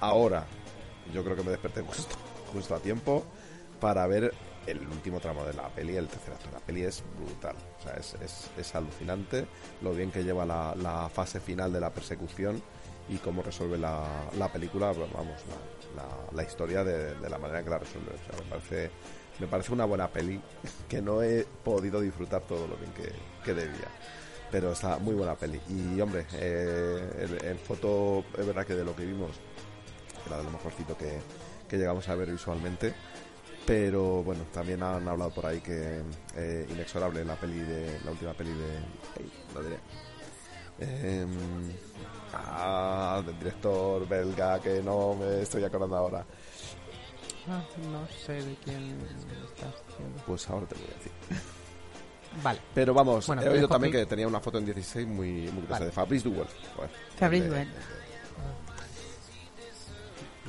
Ahora, 0.00 0.46
yo 1.12 1.22
creo 1.24 1.36
que 1.36 1.42
me 1.42 1.50
desperté 1.50 1.82
justo, 2.52 2.74
a 2.74 2.78
tiempo 2.80 3.24
para 3.80 4.06
ver 4.06 4.32
el 4.66 4.78
último 4.88 5.20
tramo 5.20 5.44
de 5.44 5.54
la 5.54 5.68
peli, 5.68 5.96
el 5.96 6.06
tercer 6.08 6.34
acto. 6.34 6.48
La 6.52 6.60
peli 6.60 6.82
es 6.82 7.02
brutal. 7.18 7.56
O 7.78 7.82
sea, 7.82 7.94
es, 7.94 8.16
es, 8.58 8.74
alucinante 8.74 9.46
lo 9.82 9.92
bien 9.92 10.10
que 10.10 10.22
lleva 10.22 10.44
la, 10.44 11.10
fase 11.12 11.40
final 11.40 11.72
de 11.72 11.80
la 11.80 11.90
persecución 11.90 12.62
y 13.08 13.16
cómo 13.16 13.42
resuelve 13.42 13.78
la, 13.78 14.04
la 14.38 14.48
película, 14.52 14.92
pues, 14.92 15.10
vamos, 15.12 15.36
la, 15.96 16.36
la- 16.36 16.46
historia 16.46 16.84
de, 16.84 17.14
de 17.14 17.28
la 17.30 17.38
manera 17.38 17.62
que 17.62 17.70
la 17.70 17.78
resuelve. 17.78 18.10
O 18.12 18.32
sea, 18.32 18.44
me 18.44 18.50
parece, 18.50 18.90
me 19.40 19.46
parece 19.46 19.72
una 19.72 19.84
buena 19.84 20.08
peli 20.08 20.40
que 20.88 21.02
no 21.02 21.22
he 21.22 21.44
podido 21.64 22.00
disfrutar 22.00 22.42
todo 22.42 22.66
lo 22.68 22.76
bien 22.76 22.92
que, 22.92 23.12
que 23.44 23.54
debía. 23.54 23.88
Pero 24.50 24.72
está 24.72 24.98
muy 24.98 25.14
buena 25.14 25.34
peli. 25.36 25.60
Y 25.68 26.00
hombre, 26.00 26.26
eh, 26.34 27.38
en 27.44 27.58
foto, 27.58 28.24
es 28.36 28.44
verdad 28.46 28.66
que 28.66 28.74
de 28.74 28.84
lo 28.84 28.94
que 28.96 29.04
vimos, 29.06 29.30
lo 30.38 30.50
mejorcito 30.50 30.96
que, 30.96 31.20
que 31.68 31.76
llegamos 31.76 32.08
a 32.08 32.14
ver 32.14 32.30
visualmente. 32.30 32.94
Pero 33.66 34.22
bueno, 34.22 34.44
también 34.52 34.82
han 34.82 35.06
hablado 35.06 35.30
por 35.30 35.46
ahí 35.46 35.60
que 35.60 36.02
eh, 36.34 36.66
Inexorable, 36.70 37.24
la 37.24 37.36
peli 37.36 37.60
de 37.60 38.00
la 38.04 38.10
última 38.10 38.32
peli 38.32 38.50
de. 38.50 38.78
ay, 39.18 39.32
lo 39.54 39.62
diré. 39.62 39.78
Em, 40.80 41.30
ah, 42.32 43.22
del 43.24 43.38
director 43.38 44.08
belga 44.08 44.58
que 44.60 44.82
no 44.82 45.14
me 45.14 45.42
estoy 45.42 45.62
acordando 45.62 45.96
ahora. 45.96 46.24
Ah, 47.48 47.62
no 47.90 48.06
sé 48.24 48.32
de 48.34 48.54
quién 48.64 48.98
estás 49.44 49.74
diciendo. 49.88 50.22
Pues 50.26 50.48
ahora 50.48 50.66
te 50.66 50.74
voy 50.76 50.84
a 50.84 50.94
decir. 50.96 51.12
Vale. 52.42 52.60
Pero 52.74 52.94
vamos, 52.94 53.26
Bueno, 53.26 53.42
he 53.42 53.48
oído 53.48 53.68
también 53.68 53.92
que 53.92 54.06
tenía 54.06 54.26
una 54.26 54.40
foto 54.40 54.58
en 54.58 54.64
16 54.64 55.06
muy, 55.06 55.32
muy 55.50 55.62
gruesa, 55.62 55.70
Vale. 55.72 55.86
de 55.86 55.92
Fabrice. 55.92 56.28
Joder. 56.28 56.46
Fabrice 57.18 57.62
Eh, 57.62 57.66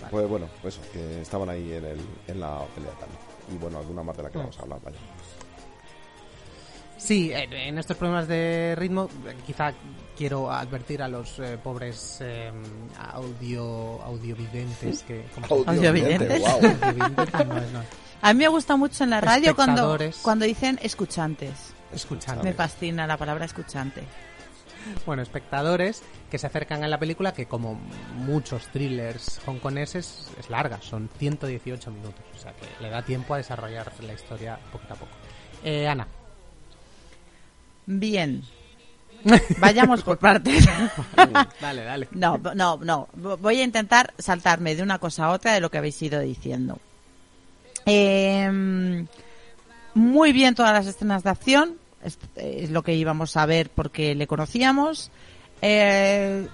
Pues 0.10 0.28
bueno, 0.28 0.48
pues 0.62 0.78
eso, 0.78 0.92
que 0.92 1.22
estaban 1.22 1.50
ahí 1.50 1.74
en, 1.74 1.86
el, 1.86 2.00
en 2.28 2.40
la 2.40 2.66
pelea 2.76 2.92
también. 2.92 3.20
Y 3.54 3.58
bueno, 3.58 3.80
alguna 3.80 4.04
más 4.04 4.18
de 4.18 4.24
la 4.24 4.30
que 4.30 4.38
vamos 4.38 4.58
a 4.58 4.62
hablar, 4.62 4.80
vaya. 4.84 4.98
Sí, 6.98 7.32
en, 7.34 7.80
estos 7.80 7.98
problemas 7.98 8.28
de 8.28 8.76
ritmo, 8.78 9.10
eh, 9.28 9.36
quizá 9.46 9.74
quiero 10.16 10.52
advertir 10.52 11.02
a 11.02 11.08
los 11.08 11.40
eh, 11.40 11.58
pobres 11.62 12.20
eh, 12.22 12.52
audio 13.12 14.00
audiovidentes 14.04 15.02
que. 15.04 15.26
Audiovidentes, 15.50 16.44
no. 17.74 17.82
A 18.22 18.34
mí 18.34 18.38
me 18.38 18.48
gusta 18.50 18.76
mucho 18.76 19.04
en 19.04 19.10
la 19.10 19.20
radio 19.20 19.56
cuando, 19.56 19.98
cuando 20.22 20.46
dicen 20.46 20.80
escuchantes. 20.84 21.74
Escuchantes. 21.92 22.44
Me 22.44 22.54
fascina 22.54 23.08
la 23.08 23.18
palabra 23.18 23.46
escuchante. 23.46 24.04
Bueno, 25.06 25.22
espectadores 25.22 26.04
que 26.30 26.38
se 26.38 26.48
acercan 26.48 26.84
a 26.84 26.88
la 26.88 27.00
película 27.00 27.34
que 27.34 27.46
como 27.46 27.80
muchos 28.16 28.68
thrillers 28.68 29.40
hongkoneses 29.46 30.30
es 30.40 30.50
larga, 30.50 30.82
son 30.82 31.10
118 31.18 31.92
minutos, 31.92 32.24
o 32.36 32.40
sea 32.40 32.54
que 32.54 32.66
le 32.82 32.90
da 32.90 33.02
tiempo 33.02 33.34
a 33.34 33.38
desarrollar 33.38 33.92
la 34.02 34.14
historia 34.14 34.60
poquito 34.72 34.94
a 34.94 34.98
poco. 34.98 35.12
Eh, 35.64 35.88
Ana. 35.88 36.08
Bien. 37.86 38.44
Vayamos 39.60 40.02
por 40.02 40.18
partes. 40.18 40.66
Dale, 41.62 41.84
dale. 41.84 42.08
No, 42.12 42.38
no, 42.56 42.78
no. 42.78 43.08
Voy 43.14 43.60
a 43.60 43.64
intentar 43.64 44.14
saltarme 44.18 44.76
de 44.76 44.84
una 44.84 45.00
cosa 45.00 45.26
a 45.26 45.32
otra 45.32 45.54
de 45.54 45.60
lo 45.60 45.70
que 45.70 45.78
habéis 45.78 46.02
ido 46.02 46.20
diciendo. 46.20 46.80
Eh, 47.86 49.06
muy 49.94 50.32
bien 50.32 50.56
todas 50.56 50.74
las 50.74 50.88
escenas 50.88 51.24
de 51.24 51.30
acción. 51.30 51.81
Es, 52.04 52.70
lo 52.70 52.84
que 52.84 52.96
íbamos 52.96 53.38
a 53.38 53.46
ver 53.46 53.70
porque 53.70 54.16
le 54.16 54.28
conocíamos. 54.28 55.12
Eh, 55.62 56.48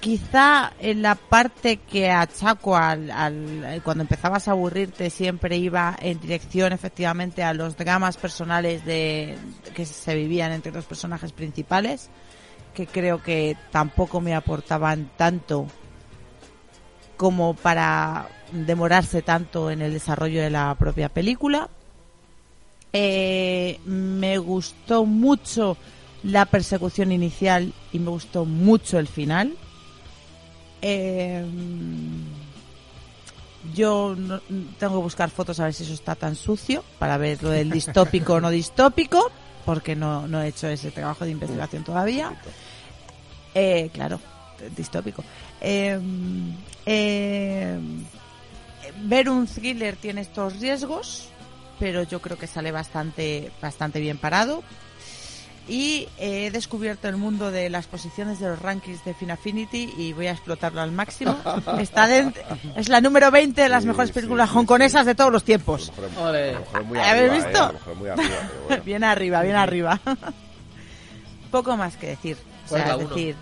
quizá 0.00 0.72
en 0.80 1.02
la 1.02 1.14
parte 1.14 1.76
que 1.76 2.10
achaco 2.10 2.76
al, 2.76 3.10
al- 3.10 3.80
cuando 3.84 4.02
empezabas 4.02 4.48
a 4.48 4.52
aburrirte 4.52 5.10
siempre 5.10 5.56
iba 5.56 5.96
en 6.00 6.18
dirección 6.20 6.72
efectivamente 6.72 7.44
a 7.44 7.54
los 7.54 7.76
dramas 7.76 8.16
personales 8.16 8.84
de 8.84 9.36
que 9.74 9.86
se 9.86 10.14
vivían 10.16 10.50
entre 10.52 10.72
los 10.72 10.84
personajes 10.84 11.32
principales 11.32 12.10
que 12.74 12.86
creo 12.86 13.22
que 13.22 13.56
tampoco 13.70 14.20
me 14.20 14.34
aportaban 14.34 15.10
tanto 15.16 15.66
como 17.16 17.54
para 17.54 18.26
demorarse 18.50 19.22
tanto 19.22 19.70
en 19.70 19.82
el 19.82 19.92
desarrollo 19.92 20.42
de 20.42 20.50
la 20.50 20.74
propia 20.74 21.08
película. 21.08 21.68
Eh, 22.92 23.78
me 23.84 24.38
gustó 24.38 25.04
mucho 25.06 25.76
la 26.22 26.44
persecución 26.46 27.10
inicial 27.12 27.72
y 27.92 27.98
me 27.98 28.10
gustó 28.10 28.44
mucho 28.44 28.98
el 28.98 29.08
final. 29.08 29.54
Eh, 30.82 31.44
yo 33.74 34.14
no- 34.16 34.40
tengo 34.78 34.94
que 34.96 35.02
buscar 35.02 35.30
fotos 35.30 35.58
a 35.60 35.64
ver 35.64 35.74
si 35.74 35.84
eso 35.84 35.94
está 35.94 36.14
tan 36.16 36.34
sucio 36.36 36.84
para 36.98 37.16
ver 37.16 37.42
lo 37.42 37.50
del 37.50 37.70
distópico 37.70 38.34
o 38.34 38.40
no 38.40 38.50
distópico, 38.50 39.30
porque 39.64 39.94
no, 39.96 40.26
no 40.28 40.42
he 40.42 40.48
hecho 40.48 40.66
ese 40.68 40.90
trabajo 40.90 41.24
de 41.24 41.30
investigación 41.30 41.84
todavía. 41.84 42.34
Eh, 43.54 43.88
claro, 43.92 44.18
distópico. 44.76 45.22
Eh, 45.60 45.98
ver 49.04 49.28
un 49.30 49.46
thriller 49.46 49.96
tiene 49.96 50.22
estos 50.22 50.58
riesgos, 50.58 51.28
pero 51.78 52.02
yo 52.02 52.20
creo 52.20 52.38
que 52.38 52.46
sale 52.46 52.72
bastante, 52.72 53.50
bastante 53.60 54.00
bien 54.00 54.18
parado. 54.18 54.62
Y 55.68 56.08
he 56.18 56.50
descubierto 56.50 57.08
el 57.08 57.16
mundo 57.16 57.52
de 57.52 57.70
las 57.70 57.86
posiciones 57.86 58.40
de 58.40 58.48
los 58.48 58.58
rankings 58.60 59.04
de 59.04 59.14
Finafinity 59.14 59.94
y 59.96 60.12
voy 60.12 60.26
a 60.26 60.32
explotarlo 60.32 60.80
al 60.80 60.90
máximo. 60.90 61.36
Está 61.78 62.08
dentro, 62.08 62.42
es 62.76 62.88
la 62.88 63.00
número 63.00 63.30
20 63.30 63.62
de 63.62 63.68
las 63.68 63.82
Sí, 63.82 63.88
mejores 63.88 64.08
sí, 64.08 64.14
películas 64.14 64.50
sí, 64.50 64.56
hongkonesas 64.58 65.06
de 65.06 65.14
todos 65.14 65.30
los 65.30 65.44
tiempos. 65.44 65.92
¿Habéis 67.00 67.32
visto? 67.32 67.72
eh, 67.72 68.14
bueno. 68.68 68.82
bien 68.84 69.04
arriba, 69.04 69.42
bien 69.42 69.54
arriba. 69.54 70.00
Poco 71.52 71.76
más 71.76 71.96
que 71.96 72.08
decir. 72.08 72.36
O 72.66 72.68
¿Cuál 72.70 72.80
es 72.82 72.86
sea, 72.88 72.96
decir, 72.96 73.36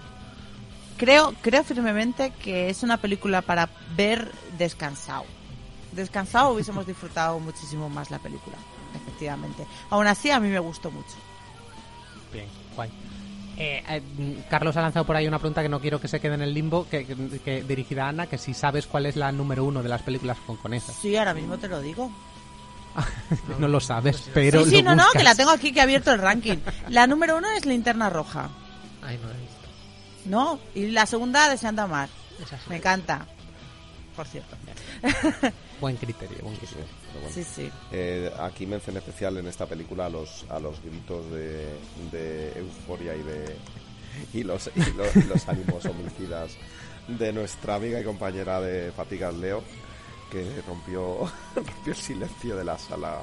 creo, 0.98 1.34
creo 1.40 1.64
firmemente 1.64 2.32
que 2.42 2.68
es 2.68 2.82
una 2.82 2.98
película 2.98 3.40
para 3.40 3.70
ver 3.96 4.30
descansado. 4.58 5.24
Descansado 5.92 6.50
hubiésemos 6.50 6.86
disfrutado 6.86 7.38
muchísimo 7.40 7.88
más 7.88 8.10
la 8.10 8.18
película, 8.18 8.56
efectivamente. 8.94 9.66
Aún 9.90 10.06
así, 10.06 10.30
a 10.30 10.38
mí 10.40 10.48
me 10.48 10.58
gustó 10.60 10.90
mucho. 10.90 11.16
Bien, 12.32 12.46
guay. 12.76 12.90
Eh, 13.56 13.82
eh, 13.88 14.44
Carlos 14.48 14.76
ha 14.76 14.82
lanzado 14.82 15.04
por 15.04 15.16
ahí 15.16 15.26
una 15.28 15.38
pregunta 15.38 15.62
que 15.62 15.68
no 15.68 15.80
quiero 15.80 16.00
que 16.00 16.08
se 16.08 16.18
quede 16.20 16.34
en 16.34 16.42
el 16.42 16.54
limbo, 16.54 16.88
que, 16.88 17.04
que- 17.04 17.40
que 17.44 17.62
dirigida 17.64 18.06
a 18.06 18.08
Ana, 18.08 18.26
que 18.26 18.38
si 18.38 18.54
sabes 18.54 18.86
cuál 18.86 19.04
es 19.06 19.16
la 19.16 19.32
número 19.32 19.64
uno 19.64 19.82
de 19.82 19.88
las 19.88 20.00
películas 20.02 20.38
hongkonesas. 20.46 20.94
Sí, 20.96 21.16
ahora 21.16 21.34
mismo 21.34 21.58
te 21.58 21.68
lo 21.68 21.80
digo. 21.80 22.10
No 23.58 23.68
lo 23.68 23.78
sabes, 23.80 24.30
pero 24.34 24.64
sí, 24.64 24.70
sí, 24.70 24.82
lo 24.82 24.90
no, 24.96 25.04
no, 25.04 25.10
que 25.12 25.22
la 25.22 25.34
tengo 25.34 25.50
aquí 25.50 25.72
que 25.72 25.78
he 25.78 25.82
abierto 25.82 26.10
el 26.12 26.18
ranking. 26.20 26.56
La 26.88 27.06
número 27.06 27.36
uno 27.36 27.48
es 27.56 27.64
Linterna 27.66 28.10
Roja, 28.10 28.48
Ay, 29.02 29.18
no 29.22 29.28
la 29.28 29.34
he 29.34 29.40
visto. 29.40 29.56
¿no? 30.24 30.58
Y 30.74 30.86
la 30.90 31.06
segunda, 31.06 31.48
Deseando 31.48 31.82
Amar. 31.82 32.08
Esa 32.42 32.56
sí. 32.56 32.64
Me 32.68 32.76
encanta. 32.76 33.26
Por 34.16 34.26
cierto. 34.26 34.56
Buen 35.80 35.96
criterio, 35.96 36.38
buen 36.42 36.54
Sí, 36.56 36.60
criterio. 36.66 36.86
pero 37.08 37.20
bueno. 37.20 37.34
Sí, 37.34 37.44
sí. 37.44 37.70
Eh, 37.92 38.30
aquí 38.38 38.66
mención 38.66 38.96
especial 38.96 39.36
en 39.38 39.46
esta 39.46 39.66
película 39.66 40.06
a 40.06 40.08
los, 40.10 40.44
a 40.50 40.58
los 40.58 40.80
gritos 40.82 41.30
de, 41.30 41.66
de 42.12 42.52
euforia 42.58 43.14
y 43.16 43.22
de 43.22 43.56
y 44.34 44.42
los, 44.42 44.70
y 44.74 44.92
los, 44.92 45.16
y 45.16 45.22
los 45.22 45.48
ánimos 45.48 45.84
homicidas 45.86 46.52
de 47.08 47.32
nuestra 47.32 47.76
amiga 47.76 48.00
y 48.00 48.04
compañera 48.04 48.60
de 48.60 48.92
Fatigas 48.92 49.34
Leo, 49.34 49.62
que 50.30 50.44
rompió, 50.66 51.20
rompió 51.54 51.92
el 51.92 51.96
silencio 51.96 52.56
de 52.56 52.64
la 52.64 52.76
sala 52.78 53.20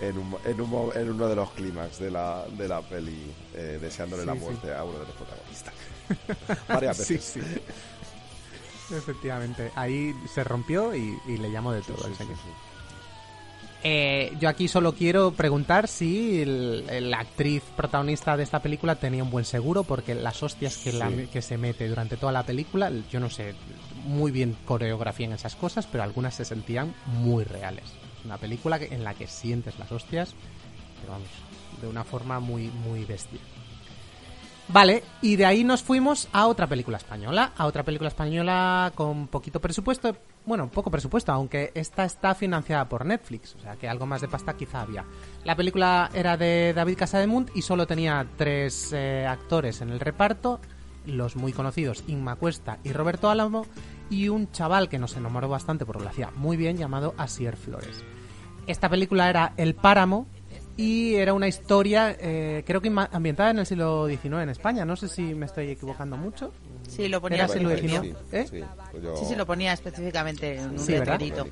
en, 0.00 0.16
un, 0.16 0.36
en, 0.44 0.60
un 0.60 0.92
en 0.94 1.10
uno 1.10 1.26
de 1.28 1.36
los 1.36 1.50
clímax 1.52 1.98
de 1.98 2.10
la, 2.10 2.44
de 2.56 2.68
la 2.68 2.80
peli, 2.82 3.32
eh, 3.54 3.78
deseándole 3.80 4.22
Sí, 4.22 4.28
la 4.28 4.34
sí. 4.34 4.40
muerte 4.40 4.72
a 4.74 4.84
uno 4.84 4.98
de 5.00 5.06
los 5.06 5.14
protagonistas. 5.16 5.74
Varias 6.68 6.98
veces. 6.98 7.24
sí. 7.24 7.40
Efectivamente, 8.92 9.70
ahí 9.74 10.14
se 10.32 10.42
rompió 10.44 10.94
y, 10.94 11.18
y 11.26 11.36
le 11.38 11.50
llamó 11.50 11.72
de 11.72 11.82
todo 11.82 11.98
Sí, 11.98 12.04
al 12.06 12.10
sí, 12.12 12.18
señor. 12.18 12.36
sí. 12.36 12.50
Eh, 13.82 14.36
yo 14.38 14.50
aquí 14.50 14.68
solo 14.68 14.94
quiero 14.94 15.30
preguntar 15.32 15.88
si 15.88 16.44
la 16.44 17.18
actriz 17.20 17.62
protagonista 17.76 18.36
de 18.36 18.42
esta 18.42 18.60
película 18.60 18.96
tenía 18.96 19.22
un 19.24 19.30
buen 19.30 19.46
seguro, 19.46 19.84
porque 19.84 20.14
las 20.14 20.42
hostias 20.42 20.76
que, 20.76 20.92
la- 20.92 21.10
que 21.32 21.40
se 21.40 21.56
mete 21.56 21.88
durante 21.88 22.18
toda 22.18 22.30
la 22.32 22.44
película, 22.44 22.92
yo 23.10 23.20
no 23.20 23.30
sé 23.30 23.54
muy 24.04 24.32
bien 24.32 24.54
coreografía 24.66 25.26
en 25.26 25.32
esas 25.32 25.56
cosas, 25.56 25.86
pero 25.86 26.02
algunas 26.04 26.34
se 26.34 26.44
sentían 26.44 26.94
muy 27.06 27.44
reales. 27.44 27.84
Es 28.18 28.24
una 28.26 28.36
película 28.36 28.78
que- 28.78 28.94
en 28.94 29.02
la 29.02 29.14
que 29.14 29.26
sientes 29.26 29.78
las 29.78 29.90
hostias, 29.92 30.34
pero 31.00 31.12
vamos, 31.12 31.28
de 31.80 31.86
una 31.88 32.04
forma 32.04 32.38
muy, 32.38 32.66
muy 32.68 33.06
bestia. 33.06 33.40
Vale, 34.72 35.02
y 35.20 35.34
de 35.34 35.46
ahí 35.46 35.64
nos 35.64 35.82
fuimos 35.82 36.28
a 36.32 36.46
otra 36.46 36.68
película 36.68 36.96
española, 36.96 37.52
a 37.56 37.66
otra 37.66 37.82
película 37.82 38.06
española 38.06 38.92
con 38.94 39.26
poquito 39.26 39.60
presupuesto, 39.60 40.16
bueno, 40.46 40.70
poco 40.70 40.92
presupuesto, 40.92 41.32
aunque 41.32 41.72
esta 41.74 42.04
está 42.04 42.36
financiada 42.36 42.88
por 42.88 43.04
Netflix, 43.04 43.56
o 43.56 43.60
sea 43.60 43.74
que 43.74 43.88
algo 43.88 44.06
más 44.06 44.20
de 44.20 44.28
pasta 44.28 44.56
quizá 44.56 44.82
había. 44.82 45.04
La 45.42 45.56
película 45.56 46.08
era 46.14 46.36
de 46.36 46.72
David 46.72 46.98
Casademunt 46.98 47.50
y 47.56 47.62
solo 47.62 47.88
tenía 47.88 48.24
tres 48.36 48.92
eh, 48.92 49.26
actores 49.26 49.80
en 49.80 49.90
el 49.90 49.98
reparto, 49.98 50.60
los 51.04 51.34
muy 51.34 51.52
conocidos 51.52 52.04
Inma 52.06 52.36
Cuesta 52.36 52.78
y 52.84 52.92
Roberto 52.92 53.28
Álamo, 53.28 53.66
y 54.08 54.28
un 54.28 54.52
chaval 54.52 54.88
que 54.88 55.00
nos 55.00 55.16
enamoró 55.16 55.48
bastante 55.48 55.84
porque 55.84 56.04
lo 56.04 56.10
hacía 56.10 56.30
muy 56.36 56.56
bien, 56.56 56.76
llamado 56.76 57.12
Asier 57.18 57.56
Flores. 57.56 58.04
Esta 58.68 58.88
película 58.88 59.28
era 59.28 59.52
El 59.56 59.74
Páramo 59.74 60.28
y 60.80 61.14
era 61.16 61.34
una 61.34 61.46
historia, 61.46 62.16
eh, 62.18 62.62
creo 62.66 62.80
que 62.80 62.90
ambientada 63.12 63.50
en 63.50 63.58
el 63.58 63.66
siglo 63.66 64.06
XIX 64.08 64.24
en 64.42 64.48
España. 64.48 64.84
No 64.86 64.96
sé 64.96 65.08
si 65.08 65.22
me 65.34 65.44
estoy 65.44 65.68
equivocando 65.68 66.16
mucho. 66.16 66.52
Sí, 66.88 67.06
lo 67.08 67.20
ponía 67.20 67.44
Era 67.44 67.48
siglo. 67.48 67.68
XIX. 67.76 68.00
Sí, 68.02 68.14
¿Eh? 68.32 68.46
sí, 68.50 68.60
pues 68.90 69.02
yo- 69.02 69.16
Sí, 69.16 69.24
sí, 69.26 69.34
lo 69.36 69.44
ponía 69.44 69.74
específicamente 69.74 70.56
en 70.58 70.70
un 70.70 70.78
Sí, 70.78 70.92
letrerito. 70.92 71.46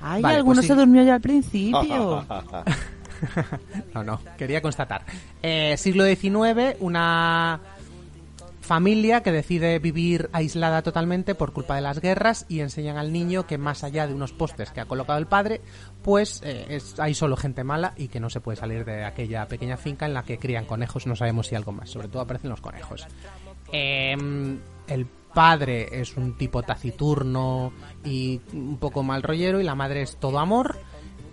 Ay, 0.00 0.20
Vale, 0.22 0.36
alguno 0.38 0.56
pues 0.56 0.66
sí. 0.66 0.72
se 0.72 0.74
durmió 0.78 1.04
ya 1.04 1.14
al 1.14 1.20
principio. 1.20 2.24
no, 3.94 4.02
no, 4.04 4.20
quería 4.36 4.60
constatar. 4.60 5.02
Eh, 5.42 5.76
siglo 5.78 6.04
XIX, 6.04 6.76
una 6.80 7.60
familia 8.66 9.22
que 9.22 9.32
decide 9.32 9.78
vivir 9.78 10.28
aislada 10.32 10.82
totalmente 10.82 11.34
por 11.34 11.52
culpa 11.54 11.74
de 11.76 11.80
las 11.80 12.00
guerras 12.00 12.44
y 12.48 12.60
enseñan 12.60 12.98
al 12.98 13.12
niño 13.12 13.46
que 13.46 13.56
más 13.56 13.82
allá 13.84 14.06
de 14.06 14.12
unos 14.14 14.32
postes 14.32 14.70
que 14.72 14.80
ha 14.80 14.84
colocado 14.86 15.18
el 15.18 15.26
padre, 15.26 15.62
pues 16.02 16.42
eh, 16.44 16.66
es- 16.68 17.00
hay 17.00 17.14
solo 17.14 17.36
gente 17.36 17.64
mala 17.64 17.94
y 17.96 18.08
que 18.08 18.20
no 18.20 18.28
se 18.28 18.40
puede 18.40 18.56
salir 18.56 18.84
de 18.84 19.04
aquella 19.04 19.46
pequeña 19.48 19.76
finca 19.78 20.04
en 20.04 20.12
la 20.14 20.24
que 20.24 20.38
crían 20.38 20.66
conejos, 20.66 21.06
no 21.06 21.16
sabemos 21.16 21.46
si 21.46 21.54
algo 21.54 21.72
más, 21.72 21.88
sobre 21.88 22.08
todo 22.08 22.20
aparecen 22.22 22.50
los 22.50 22.60
conejos. 22.60 23.06
Em, 23.72 24.58
el 24.86 25.06
padre 25.06 26.00
es 26.00 26.16
un 26.16 26.36
tipo 26.36 26.62
taciturno 26.62 27.72
y 28.04 28.40
un 28.52 28.78
poco 28.78 29.02
mal 29.02 29.22
rollero 29.22 29.60
y 29.60 29.64
la 29.64 29.74
madre 29.74 30.02
es 30.02 30.16
todo 30.16 30.38
amor 30.38 30.78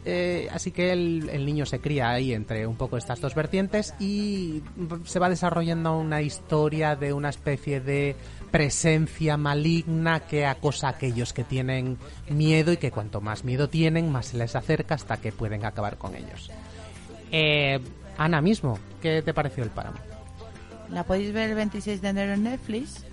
Eh, 0.05 0.49
así 0.51 0.71
que 0.71 0.91
el, 0.91 1.29
el 1.29 1.45
niño 1.45 1.65
se 1.65 1.79
cría 1.79 2.09
ahí 2.09 2.33
entre 2.33 2.67
un 2.67 2.75
poco 2.75 2.97
estas 2.97 3.21
dos 3.21 3.35
vertientes 3.35 3.93
y 3.99 4.61
se 5.05 5.19
va 5.19 5.29
desarrollando 5.29 5.97
una 5.97 6.21
historia 6.21 6.97
de 6.97 7.13
una 7.13 7.29
especie 7.29 7.79
de 7.79 8.15
presencia 8.51 9.37
maligna 9.37 10.19
que 10.19 10.45
acosa 10.45 10.87
a 10.87 10.91
aquellos 10.91 11.31
que 11.31 11.43
tienen 11.43 11.97
miedo 12.29 12.73
y 12.73 12.77
que 12.77 12.91
cuanto 12.91 13.21
más 13.21 13.45
miedo 13.45 13.69
tienen, 13.69 14.11
más 14.11 14.27
se 14.27 14.37
les 14.37 14.55
acerca 14.55 14.95
hasta 14.95 15.17
que 15.17 15.31
pueden 15.31 15.65
acabar 15.65 15.97
con 15.97 16.15
ellos. 16.15 16.51
Eh, 17.31 17.79
Ana 18.17 18.41
mismo, 18.41 18.77
¿qué 19.01 19.21
te 19.21 19.33
pareció 19.33 19.63
el 19.63 19.71
páramo? 19.71 19.97
La 20.91 21.03
podéis 21.03 21.33
ver 21.33 21.49
el 21.49 21.55
26 21.55 22.01
de 22.01 22.09
enero 22.09 22.33
en 22.33 22.43
Netflix. 22.43 23.05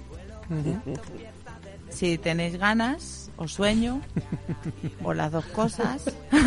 Si 1.89 2.19
tenéis 2.19 2.59
ganas 2.59 3.30
o 3.41 3.49
sueño, 3.49 4.01
o 5.03 5.15
las 5.15 5.33
dos 5.33 5.45
cosas, 5.47 6.05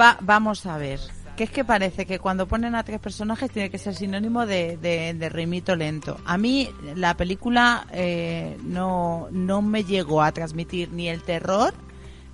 va, 0.00 0.18
vamos 0.20 0.66
a 0.66 0.78
ver. 0.78 1.00
Que 1.36 1.44
es 1.44 1.50
que 1.50 1.66
parece 1.66 2.06
que 2.06 2.18
cuando 2.18 2.48
ponen 2.48 2.74
a 2.74 2.82
tres 2.82 2.98
personajes 2.98 3.50
tiene 3.50 3.68
que 3.70 3.76
ser 3.76 3.94
sinónimo 3.94 4.46
de, 4.46 4.78
de, 4.78 5.12
de 5.12 5.28
ritmito 5.28 5.76
lento. 5.76 6.18
A 6.24 6.38
mí 6.38 6.70
la 6.94 7.14
película 7.14 7.86
eh, 7.92 8.56
no, 8.62 9.28
no 9.30 9.60
me 9.60 9.84
llegó 9.84 10.22
a 10.22 10.32
transmitir 10.32 10.90
ni 10.92 11.08
el 11.08 11.22
terror 11.22 11.74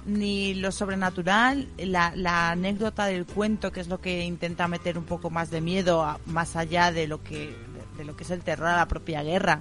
ni 0.06 0.54
lo 0.54 0.72
sobrenatural, 0.72 1.68
la, 1.78 2.12
la 2.16 2.50
anécdota 2.50 3.06
del 3.06 3.24
cuento, 3.26 3.70
que 3.70 3.80
es 3.80 3.88
lo 3.88 4.00
que 4.00 4.24
intenta 4.24 4.66
meter 4.66 4.98
un 4.98 5.04
poco 5.04 5.30
más 5.30 5.50
de 5.50 5.60
miedo, 5.60 6.02
a- 6.04 6.18
más 6.26 6.56
allá 6.56 6.90
de 6.90 7.06
lo 7.06 7.22
que 7.22 7.48
de, 7.48 7.98
de 7.98 8.04
lo 8.04 8.16
que 8.16 8.24
es 8.24 8.30
el 8.30 8.42
terror 8.42 8.66
a 8.68 8.76
la 8.78 8.88
propia 8.88 9.22
guerra, 9.22 9.60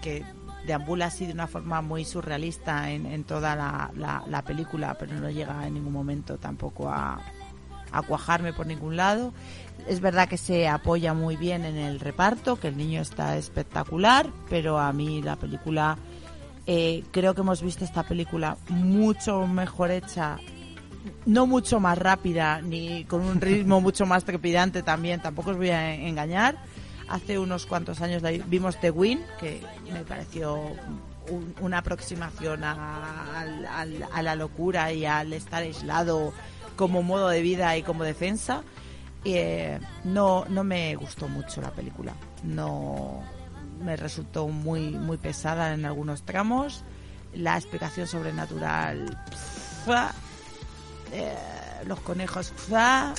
que 0.00 0.24
deambula 0.66 1.06
así 1.06 1.26
de 1.26 1.32
una 1.32 1.46
forma 1.46 1.82
muy 1.82 2.04
surrealista 2.04 2.90
en, 2.90 3.06
en 3.06 3.24
toda 3.24 3.54
la, 3.56 3.90
la- 3.96 4.24
la 4.28 4.42
película, 4.42 4.96
pero 4.98 5.14
no 5.14 5.30
llega 5.30 5.66
en 5.66 5.74
ningún 5.74 5.92
momento 5.92 6.38
tampoco 6.38 6.88
a, 6.90 7.20
a 7.92 8.02
cuajarme 8.02 8.52
por 8.52 8.66
ningún 8.66 8.96
lado. 8.96 9.32
Es 9.88 10.00
verdad 10.00 10.28
que 10.28 10.38
se 10.38 10.66
apoya 10.68 11.12
muy 11.14 11.36
bien 11.36 11.64
en 11.64 11.76
el 11.76 12.00
reparto, 12.00 12.56
que 12.58 12.68
el 12.68 12.76
niño 12.76 13.02
está 13.02 13.36
espectacular, 13.36 14.26
pero 14.48 14.78
a 14.78 14.92
mí 14.92 15.20
la 15.20 15.36
película, 15.36 15.98
eh, 16.66 17.04
creo 17.10 17.34
que 17.34 17.42
hemos 17.42 17.60
visto 17.62 17.84
esta 17.84 18.02
película 18.04 18.56
mucho 18.70 19.46
mejor 19.46 19.90
hecha, 19.90 20.38
no 21.26 21.46
mucho 21.46 21.80
más 21.80 21.98
rápida, 21.98 22.62
ni 22.62 23.04
con 23.04 23.20
un 23.20 23.40
ritmo 23.40 23.80
mucho 23.82 24.06
más 24.06 24.24
trepidante 24.24 24.82
también, 24.82 25.20
tampoco 25.20 25.50
os 25.50 25.56
voy 25.58 25.68
a 25.70 25.94
engañar. 25.94 26.56
Hace 27.08 27.38
unos 27.38 27.66
cuantos 27.66 28.00
años 28.00 28.22
vimos 28.46 28.80
The 28.80 28.90
Win, 28.90 29.22
que 29.38 29.62
me 29.92 30.00
pareció 30.04 30.54
un- 31.30 31.54
una 31.60 31.78
aproximación 31.78 32.64
a, 32.64 33.44
la 34.22 34.34
locura 34.34 34.92
y 34.92 35.04
al 35.06 35.32
estar 35.32 35.62
aislado 35.62 36.32
como 36.76 37.02
modo 37.02 37.28
de 37.28 37.40
vida 37.42 37.76
y 37.76 37.82
como 37.82 38.04
defensa. 38.04 38.62
Eh, 39.24 39.78
no, 40.04 40.44
no 40.48 40.64
me 40.64 40.94
gustó 40.96 41.28
mucho 41.28 41.60
la 41.62 41.70
película. 41.70 42.12
No 42.42 43.22
me 43.82 43.96
resultó 43.96 44.48
muy, 44.48 44.90
muy 44.90 45.16
pesada 45.16 45.72
en 45.74 45.84
algunos 45.84 46.22
tramos. 46.24 46.84
La 47.34 47.56
explicación 47.56 48.06
sobrenatural. 48.06 49.18
Eh, 51.12 51.34
los 51.86 52.00
conejos. 52.00 52.52
¡fua! 52.56 53.14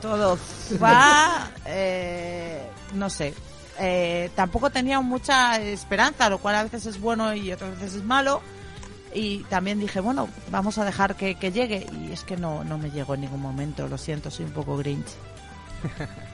Todo. 0.00 0.36
¡fua! 0.36 1.50
Eh, 1.66 2.68
no 2.94 3.10
sé. 3.10 3.34
Eh, 3.78 4.30
tampoco 4.34 4.70
tenía 4.70 5.00
mucha 5.00 5.60
esperanza, 5.60 6.28
lo 6.30 6.38
cual 6.38 6.54
a 6.56 6.62
veces 6.62 6.86
es 6.86 7.00
bueno 7.00 7.34
y 7.34 7.52
otras 7.52 7.72
veces 7.72 7.94
es 7.94 8.04
malo. 8.04 8.40
Y 9.12 9.44
también 9.44 9.78
dije, 9.78 10.00
bueno, 10.00 10.28
vamos 10.50 10.78
a 10.78 10.84
dejar 10.84 11.16
que, 11.16 11.36
que 11.36 11.52
llegue. 11.52 11.86
Y 11.92 12.12
es 12.12 12.24
que 12.24 12.36
no, 12.36 12.64
no 12.64 12.78
me 12.78 12.90
llegó 12.90 13.14
en 13.14 13.22
ningún 13.22 13.40
momento, 13.40 13.86
lo 13.88 13.98
siento, 13.98 14.30
soy 14.30 14.46
un 14.46 14.52
poco 14.52 14.76
grinch. 14.76 15.06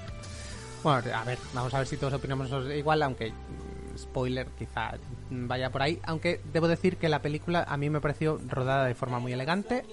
Bueno, 0.82 1.14
a 1.14 1.24
ver, 1.24 1.38
vamos 1.52 1.74
a 1.74 1.78
ver 1.78 1.86
si 1.86 1.96
todos 1.98 2.14
opinamos 2.14 2.50
igual, 2.74 3.02
aunque 3.02 3.32
mm, 3.32 3.98
spoiler 3.98 4.46
quizá 4.58 4.92
mm, 5.28 5.46
vaya 5.46 5.70
por 5.70 5.82
ahí. 5.82 6.00
Aunque 6.04 6.40
debo 6.52 6.68
decir 6.68 6.96
que 6.96 7.08
la 7.08 7.20
película 7.20 7.64
a 7.68 7.76
mí 7.76 7.90
me 7.90 8.00
pareció 8.00 8.40
rodada 8.48 8.86
de 8.86 8.94
forma 8.94 9.18
muy 9.18 9.32
elegante, 9.32 9.84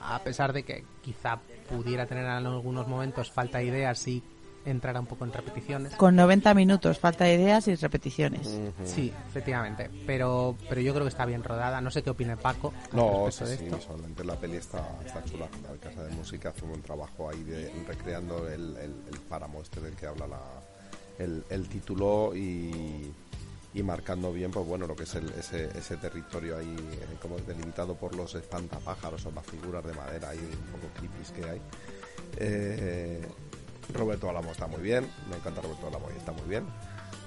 a 0.00 0.20
pesar 0.20 0.52
de 0.52 0.62
que 0.62 0.84
quizá 1.02 1.40
pudiera 1.70 2.06
tener 2.06 2.24
en 2.24 2.30
algunos 2.30 2.86
momentos 2.88 3.30
falta 3.30 3.58
de 3.58 3.64
ideas 3.64 4.06
y 4.08 4.22
entrara 4.66 5.00
un 5.00 5.06
poco 5.06 5.24
en 5.24 5.32
repeticiones. 5.32 5.94
Con 5.94 6.16
90 6.16 6.52
minutos, 6.52 6.98
falta 6.98 7.24
de 7.24 7.34
ideas 7.34 7.66
y 7.68 7.74
repeticiones. 7.76 8.46
Sí, 8.84 9.10
efectivamente. 9.28 9.88
Pero, 10.06 10.54
pero 10.68 10.80
yo 10.82 10.92
creo 10.92 11.04
que 11.04 11.08
está 11.10 11.24
bien 11.24 11.42
rodada. 11.42 11.80
No 11.80 11.90
sé 11.90 12.02
qué 12.02 12.10
opina 12.10 12.36
Paco 12.36 12.72
No, 12.92 13.30
sí, 13.30 13.44
de 13.44 13.56
sí, 13.56 13.64
esto. 13.64 13.80
solamente 13.80 14.22
la 14.22 14.34
peli 14.36 14.58
está, 14.58 14.86
está 15.04 15.24
chula. 15.24 15.48
La 15.62 15.76
casa 15.78 16.04
de 16.04 16.10
música 16.14 16.50
hace 16.50 16.62
un 16.64 16.70
buen 16.70 16.82
trabajo 16.82 17.30
ahí 17.30 17.42
de 17.42 17.72
recreando 17.88 18.46
el, 18.48 18.76
el, 18.76 18.94
el 19.10 19.18
páramo 19.28 19.62
este 19.62 19.80
del 19.80 19.94
que 19.96 20.06
habla 20.06 20.26
la, 20.26 20.40
el, 21.18 21.42
el 21.48 21.66
título 21.68 22.32
y, 22.36 23.10
y 23.72 23.82
marcando 23.82 24.32
bien, 24.32 24.50
pues 24.50 24.66
bueno, 24.66 24.86
lo 24.86 24.96
que 24.96 25.04
es 25.04 25.14
el, 25.14 25.28
ese, 25.30 25.70
ese 25.78 25.96
territorio 25.96 26.58
ahí 26.58 26.76
eh, 26.92 27.16
como 27.22 27.38
delimitado 27.38 27.94
por 27.94 28.16
los 28.16 28.34
espantapájaros 28.34 29.24
o 29.26 29.30
las 29.30 29.46
figuras 29.46 29.84
de 29.84 29.92
madera 29.92 30.30
ahí 30.30 30.38
un 30.38 30.72
poco 30.72 30.92
creepy 30.94 31.40
que 31.40 31.50
hay. 31.50 31.60
Eh, 32.36 33.26
Roberto 33.94 34.28
Alamo 34.28 34.50
está 34.50 34.66
muy 34.66 34.80
bien, 34.80 35.08
me 35.28 35.36
encanta 35.36 35.60
Roberto 35.60 35.86
Alamo 35.86 36.08
y 36.12 36.18
está 36.18 36.32
muy 36.32 36.48
bien. 36.48 36.64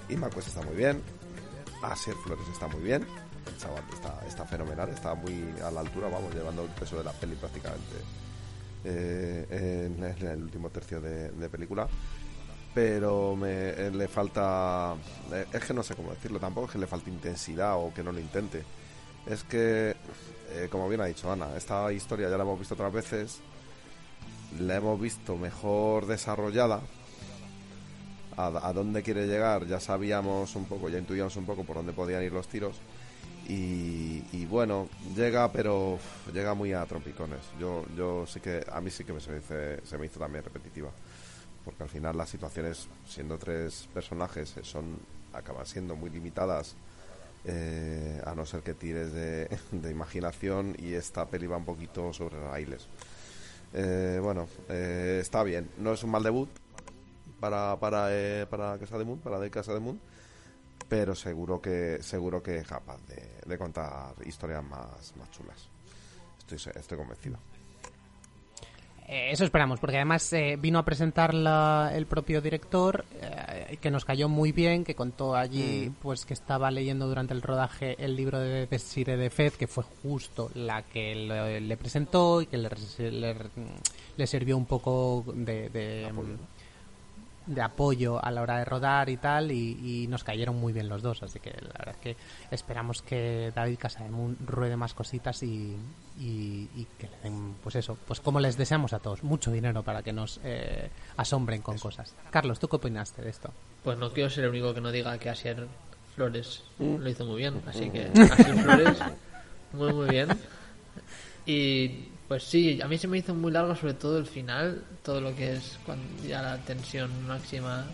Y 0.08 0.16
Marcos 0.16 0.46
está 0.46 0.62
muy 0.62 0.76
bien. 0.76 1.02
Asier 1.82 2.16
Flores 2.16 2.46
está 2.52 2.66
muy 2.68 2.82
bien. 2.82 3.06
El 3.46 3.58
chaval 3.58 3.84
está, 3.92 4.26
está 4.26 4.44
fenomenal, 4.44 4.88
está 4.90 5.14
muy 5.14 5.54
a 5.62 5.70
la 5.70 5.80
altura, 5.80 6.08
vamos, 6.08 6.34
llevando 6.34 6.64
el 6.64 6.70
peso 6.70 6.96
de 6.96 7.04
la 7.04 7.12
peli 7.12 7.36
prácticamente 7.36 7.96
eh, 8.84 9.90
en, 9.90 10.26
el 10.26 10.42
último 10.42 10.68
tercio 10.70 11.00
de 11.00 11.48
película. 11.48 11.88
Pero 12.74 13.36
me, 13.36 13.70
eh, 13.70 13.90
le 13.92 14.08
falta. 14.08 14.96
eh, 15.32 15.46
es 15.52 15.64
que 15.64 15.72
no 15.72 15.82
sé 15.82 15.94
cómo 15.94 16.10
decirlo, 16.10 16.40
tampoco 16.40 16.66
es 16.66 16.72
que 16.72 16.78
le 16.78 16.88
falte 16.88 17.08
intensidad 17.08 17.76
o 17.76 17.94
que 17.94 18.02
no 18.02 18.10
lo 18.10 18.18
intente. 18.18 18.64
Es 19.26 19.44
que, 19.44 19.94
eh, 20.50 20.68
como 20.70 20.88
bien 20.88 21.00
ha 21.00 21.06
dicho 21.06 21.30
Ana, 21.30 21.56
esta 21.56 21.90
historia 21.92 22.28
ya 22.28 22.36
la 22.36 22.42
hemos 22.42 22.58
visto 22.58 22.74
otras 22.74 22.92
veces, 22.92 23.40
la 24.58 24.76
hemos 24.76 25.00
visto 25.00 25.36
mejor 25.36 26.06
desarrollada. 26.06 26.80
A, 28.36 28.72
dónde 28.72 29.04
quiere 29.04 29.28
llegar, 29.28 29.64
ya 29.64 29.78
sabíamos 29.78 30.56
un 30.56 30.64
poco, 30.64 30.88
ya 30.88 30.98
intuíamos 30.98 31.36
un 31.36 31.46
poco 31.46 31.62
por 31.62 31.76
dónde 31.76 31.92
podían 31.92 32.20
ir 32.24 32.32
los 32.32 32.48
tiros. 32.48 32.76
Y, 33.46 34.44
bueno, 34.46 34.88
llega, 35.14 35.52
pero 35.52 36.00
llega 36.32 36.54
muy 36.54 36.72
a 36.72 36.84
trompicones. 36.84 37.40
Yo, 37.60 37.84
yo 37.96 38.26
sí 38.26 38.40
que, 38.40 38.64
a 38.72 38.80
mí 38.80 38.90
sí 38.90 39.04
que 39.04 39.12
me 39.12 39.20
se 39.20 39.98
me 39.98 40.06
hizo 40.06 40.18
también 40.18 40.42
repetitiva. 40.42 40.90
Porque 41.64 41.82
al 41.82 41.88
final 41.88 42.16
las 42.16 42.28
situaciones, 42.28 42.88
siendo 43.06 43.38
tres 43.38 43.88
personajes, 43.92 44.56
eh, 44.56 44.60
son 44.62 44.98
acaban 45.32 45.66
siendo 45.66 45.96
muy 45.96 46.10
limitadas. 46.10 46.76
eh, 47.46 48.22
a 48.24 48.34
no 48.34 48.46
ser 48.46 48.62
que 48.62 48.74
tires 48.74 49.12
de, 49.72 49.90
imaginación 49.90 50.74
y 50.78 50.94
esta 50.94 51.26
peli 51.26 51.46
va 51.46 51.58
un 51.58 51.64
poquito 51.64 52.12
sobre 52.12 52.40
raíles. 52.40 52.88
Eh, 53.74 54.18
bueno, 54.22 54.48
eh, 54.68 55.18
está 55.20 55.42
bien. 55.42 55.70
No 55.78 55.92
es 55.92 56.02
un 56.04 56.10
mal 56.10 56.22
debut 56.22 56.48
para 57.40 57.76
para 57.78 58.06
eh, 58.10 58.46
para 58.48 58.78
Casa 58.78 58.98
de 58.98 59.04
Moon, 59.04 59.18
para 59.18 59.38
de 59.38 59.50
Casa 59.50 59.74
de 59.74 59.80
Moon, 59.80 60.00
pero 60.88 61.14
seguro 61.14 61.60
que 61.60 61.98
seguro 62.02 62.42
que 62.42 62.58
es 62.58 62.66
capaz 62.66 62.98
de, 63.08 63.40
de 63.44 63.58
contar 63.58 64.14
historias 64.24 64.62
más, 64.64 65.14
más 65.16 65.30
chulas. 65.30 65.68
Estoy 66.38 66.72
estoy 66.74 66.98
convencido. 66.98 67.38
Eh, 69.14 69.30
eso 69.30 69.44
esperamos, 69.44 69.78
porque 69.78 69.94
además 69.96 70.32
eh, 70.32 70.56
vino 70.60 70.76
a 70.80 70.84
presentar 70.84 71.34
la- 71.34 71.92
el 71.94 72.06
propio 72.06 72.40
director, 72.40 73.04
eh, 73.22 73.78
que 73.80 73.88
nos 73.92 74.04
cayó 74.04 74.28
muy 74.28 74.50
bien, 74.50 74.82
que 74.82 74.96
contó 74.96 75.36
allí 75.36 75.88
Mm. 75.90 75.94
pues 76.02 76.24
que 76.24 76.34
estaba 76.34 76.68
leyendo 76.72 77.06
durante 77.06 77.32
el 77.32 77.40
rodaje 77.40 77.94
el 78.04 78.16
libro 78.16 78.40
de 78.40 78.66
Desire 78.66 79.16
de 79.16 79.30
Fed, 79.30 79.52
que 79.52 79.68
fue 79.68 79.84
justo 80.02 80.50
la 80.54 80.82
que 80.82 81.14
le, 81.14 81.60
le 81.60 81.76
presentó 81.76 82.42
y 82.42 82.46
que 82.46 82.56
le, 82.58 82.68
le, 83.12 83.36
le 84.16 84.26
sirvió 84.26 84.56
un 84.56 84.66
poco 84.66 85.24
de, 85.32 85.68
de, 85.68 86.10
de 87.46 87.60
apoyo 87.60 88.24
a 88.24 88.30
la 88.30 88.40
hora 88.42 88.58
de 88.58 88.64
rodar 88.64 89.08
y 89.10 89.16
tal, 89.18 89.52
y, 89.52 90.02
y 90.04 90.06
nos 90.06 90.24
cayeron 90.24 90.56
muy 90.56 90.72
bien 90.72 90.88
los 90.88 91.02
dos, 91.02 91.22
así 91.22 91.40
que 91.40 91.50
la 91.50 91.72
verdad 91.78 91.94
es 91.94 91.96
que 92.00 92.16
esperamos 92.50 93.02
que 93.02 93.52
David 93.54 93.78
Casademun 93.78 94.38
ruede 94.46 94.76
más 94.76 94.94
cositas 94.94 95.42
y, 95.42 95.76
y, 96.18 96.68
y 96.74 96.86
que 96.98 97.08
le 97.08 97.18
den, 97.22 97.54
pues 97.62 97.76
eso, 97.76 97.98
pues 98.06 98.20
como 98.20 98.40
les 98.40 98.56
deseamos 98.56 98.92
a 98.94 98.98
todos, 98.98 99.22
mucho 99.22 99.50
dinero 99.52 99.82
para 99.82 100.02
que 100.02 100.12
nos 100.12 100.40
eh, 100.42 100.88
asombren 101.16 101.60
con 101.60 101.78
cosas. 101.78 102.14
Carlos, 102.30 102.58
¿tú 102.58 102.68
qué 102.68 102.76
opinaste 102.76 103.20
de 103.22 103.30
esto? 103.30 103.50
Pues 103.82 103.98
no 103.98 104.10
quiero 104.12 104.30
ser 104.30 104.44
el 104.44 104.50
único 104.50 104.72
que 104.72 104.80
no 104.80 104.90
diga 104.90 105.18
que 105.18 105.28
Asier 105.30 105.66
Flores 106.14 106.62
Mm. 106.78 106.96
lo 106.96 107.08
hizo 107.10 107.24
muy 107.26 107.36
bien, 107.38 107.60
así 107.66 107.90
que. 107.90 108.06
Asier 108.32 108.56
Flores 108.56 108.98
muy 109.72 109.92
muy 109.92 110.08
bien. 110.08 110.28
Y 111.46 112.08
pues 112.34 112.42
sí, 112.42 112.80
a 112.82 112.88
mí 112.88 112.98
se 112.98 113.06
me 113.06 113.18
hizo 113.18 113.32
muy 113.32 113.52
largo 113.52 113.76
sobre 113.76 113.94
todo 113.94 114.18
el 114.18 114.26
final, 114.26 114.82
todo 115.04 115.20
lo 115.20 115.36
que 115.36 115.52
es 115.52 115.78
cuando 115.86 116.04
ya 116.26 116.42
la 116.42 116.58
tensión 116.58 117.08
máxima, 117.28 117.86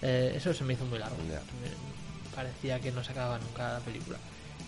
eh, 0.00 0.32
eso 0.34 0.54
se 0.54 0.64
me 0.64 0.72
hizo 0.72 0.86
muy 0.86 0.98
largo. 0.98 1.16
Parecía 2.34 2.80
que 2.80 2.90
no 2.90 3.04
se 3.04 3.12
acababa 3.12 3.38
nunca 3.38 3.74
la 3.74 3.80
película. 3.80 4.16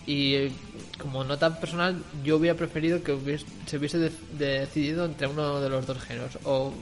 Y 0.05 0.35
eh, 0.35 0.53
como 0.99 1.25
nota 1.25 1.59
personal, 1.59 2.05
yo 2.23 2.37
hubiera 2.37 2.55
preferido 2.55 3.03
que 3.03 3.15
hubies- 3.15 3.47
se 3.65 3.79
hubiese 3.79 3.97
de- 3.97 4.13
decidido 4.37 5.07
entre 5.07 5.27
uno 5.27 5.59
de 5.59 5.71
los 5.71 5.87
dos 5.87 5.99
géneros, 6.03 6.37
o 6.45 6.75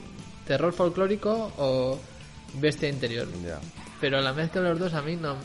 terror 0.48 0.72
folclórico 0.72 1.52
o 1.58 1.96
bestia 2.54 2.88
interior. 2.88 3.28
Pero 4.00 4.20
la 4.20 4.32
mezcla 4.32 4.62
de 4.62 4.70
los 4.70 4.80
dos 4.80 4.94
a 4.94 5.02
mí 5.02 5.14
no 5.14 5.36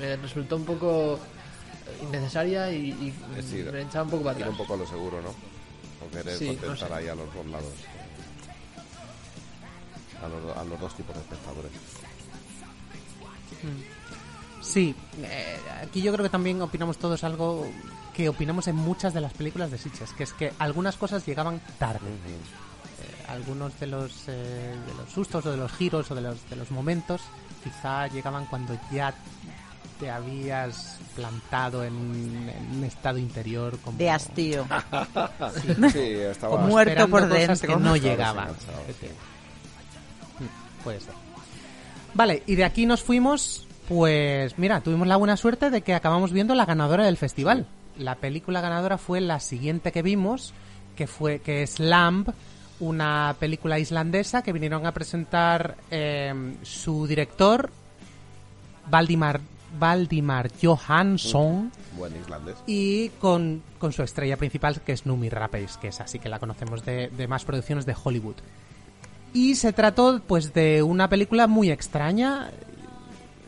me 0.00 0.16
resultó 0.16 0.56
un 0.56 0.64
poco 0.64 1.20
innecesaria 2.02 2.70
y, 2.72 2.90
y 2.90 3.14
decir, 3.34 3.70
me 3.72 3.82
echaba 3.82 4.04
un 4.04 4.10
poco 4.10 4.24
para 4.24 4.36
atrás. 4.36 4.50
un 4.50 4.56
poco 4.56 4.74
a 4.74 4.76
lo 4.76 4.86
seguro, 4.86 5.20
¿no? 5.22 5.28
O 6.06 6.10
querer 6.10 6.36
Sí, 6.36 6.58
no 6.66 6.76
sé. 6.76 6.84
ahí 6.92 7.08
a 7.08 7.14
los 7.14 7.32
dos 7.34 7.46
lados. 7.46 7.72
A 10.22 10.28
los, 10.28 10.56
a 10.56 10.64
los 10.64 10.80
dos 10.80 10.94
tipos 10.96 11.14
de 11.14 11.20
espectadores. 11.22 11.72
Sí, 14.62 14.94
eh, 15.22 15.58
aquí 15.82 16.02
yo 16.02 16.12
creo 16.12 16.24
que 16.24 16.30
también 16.30 16.60
opinamos 16.60 16.98
todos 16.98 17.22
algo 17.24 17.66
que 18.14 18.28
opinamos 18.28 18.66
en 18.68 18.76
muchas 18.76 19.14
de 19.14 19.20
las 19.20 19.32
películas 19.32 19.70
de 19.70 19.78
Sitges, 19.78 20.12
que 20.12 20.24
es 20.24 20.32
que 20.32 20.52
algunas 20.58 20.96
cosas 20.96 21.24
llegaban 21.26 21.60
tarde. 21.78 22.06
Eh, 22.08 23.24
algunos 23.28 23.78
de 23.78 23.86
los, 23.86 24.24
eh, 24.28 24.74
de 24.86 24.94
los 24.94 25.10
sustos 25.12 25.44
o 25.46 25.50
de 25.52 25.56
los 25.58 25.70
giros 25.72 26.10
o 26.10 26.14
de 26.14 26.22
los, 26.22 26.48
de 26.48 26.56
los 26.56 26.70
momentos 26.70 27.20
quizá 27.62 28.06
llegaban 28.08 28.46
cuando 28.46 28.76
ya 28.92 29.14
te 29.98 30.10
habías 30.10 30.98
plantado 31.14 31.82
en 31.84 31.94
un, 31.94 32.50
en 32.54 32.76
un 32.78 32.84
estado 32.84 33.18
interior 33.18 33.78
como 33.78 33.96
De 33.96 34.10
hastío. 34.10 34.66
Sí. 35.62 35.74
Sí, 35.92 35.98
estaba- 35.98 36.56
Como 36.56 36.68
Muerto 36.68 37.08
por 37.08 37.28
cosas 37.28 37.60
dentro. 37.60 37.68
que 37.78 37.82
no 37.82 37.94
sí. 37.96 39.06
Mm, 40.40 40.82
Puede 40.84 41.00
ser. 41.00 41.14
Vale, 42.14 42.42
y 42.46 42.54
de 42.54 42.64
aquí 42.64 42.86
nos 42.86 43.02
fuimos, 43.02 43.66
pues 43.88 44.58
mira, 44.58 44.80
tuvimos 44.80 45.06
la 45.06 45.16
buena 45.16 45.36
suerte 45.36 45.70
de 45.70 45.82
que 45.82 45.94
acabamos 45.94 46.32
viendo 46.32 46.54
la 46.54 46.64
ganadora 46.66 47.04
del 47.04 47.16
festival. 47.16 47.66
La 47.98 48.16
película 48.16 48.60
ganadora 48.60 48.98
fue 48.98 49.20
la 49.20 49.40
siguiente 49.40 49.92
que 49.92 50.02
vimos, 50.02 50.52
que 50.96 51.06
fue 51.06 51.40
que 51.40 51.62
es 51.62 51.80
Lamb, 51.80 52.28
una 52.80 53.34
película 53.38 53.78
islandesa 53.78 54.42
que 54.42 54.52
vinieron 54.52 54.84
a 54.86 54.92
presentar 54.92 55.76
eh, 55.90 56.54
su 56.62 57.06
director 57.06 57.70
Valdimar 58.88 59.40
Valdimar 59.78 60.50
Johansson 60.62 61.70
Buen 61.96 62.16
islandés. 62.16 62.56
y 62.66 63.08
con, 63.20 63.62
con 63.78 63.92
su 63.92 64.02
estrella 64.02 64.36
principal 64.36 64.80
que 64.80 64.92
es 64.92 65.06
Numi 65.06 65.28
Rapace, 65.28 65.78
que 65.80 65.88
es 65.88 66.00
así 66.00 66.18
que 66.18 66.28
la 66.28 66.38
conocemos 66.38 66.84
de, 66.84 67.08
de 67.08 67.28
más 67.28 67.44
producciones 67.44 67.86
de 67.86 67.94
Hollywood. 68.02 68.36
Y 69.32 69.56
se 69.56 69.72
trató 69.72 70.22
pues 70.26 70.54
de 70.54 70.82
una 70.82 71.08
película 71.08 71.46
muy 71.46 71.70
extraña 71.70 72.50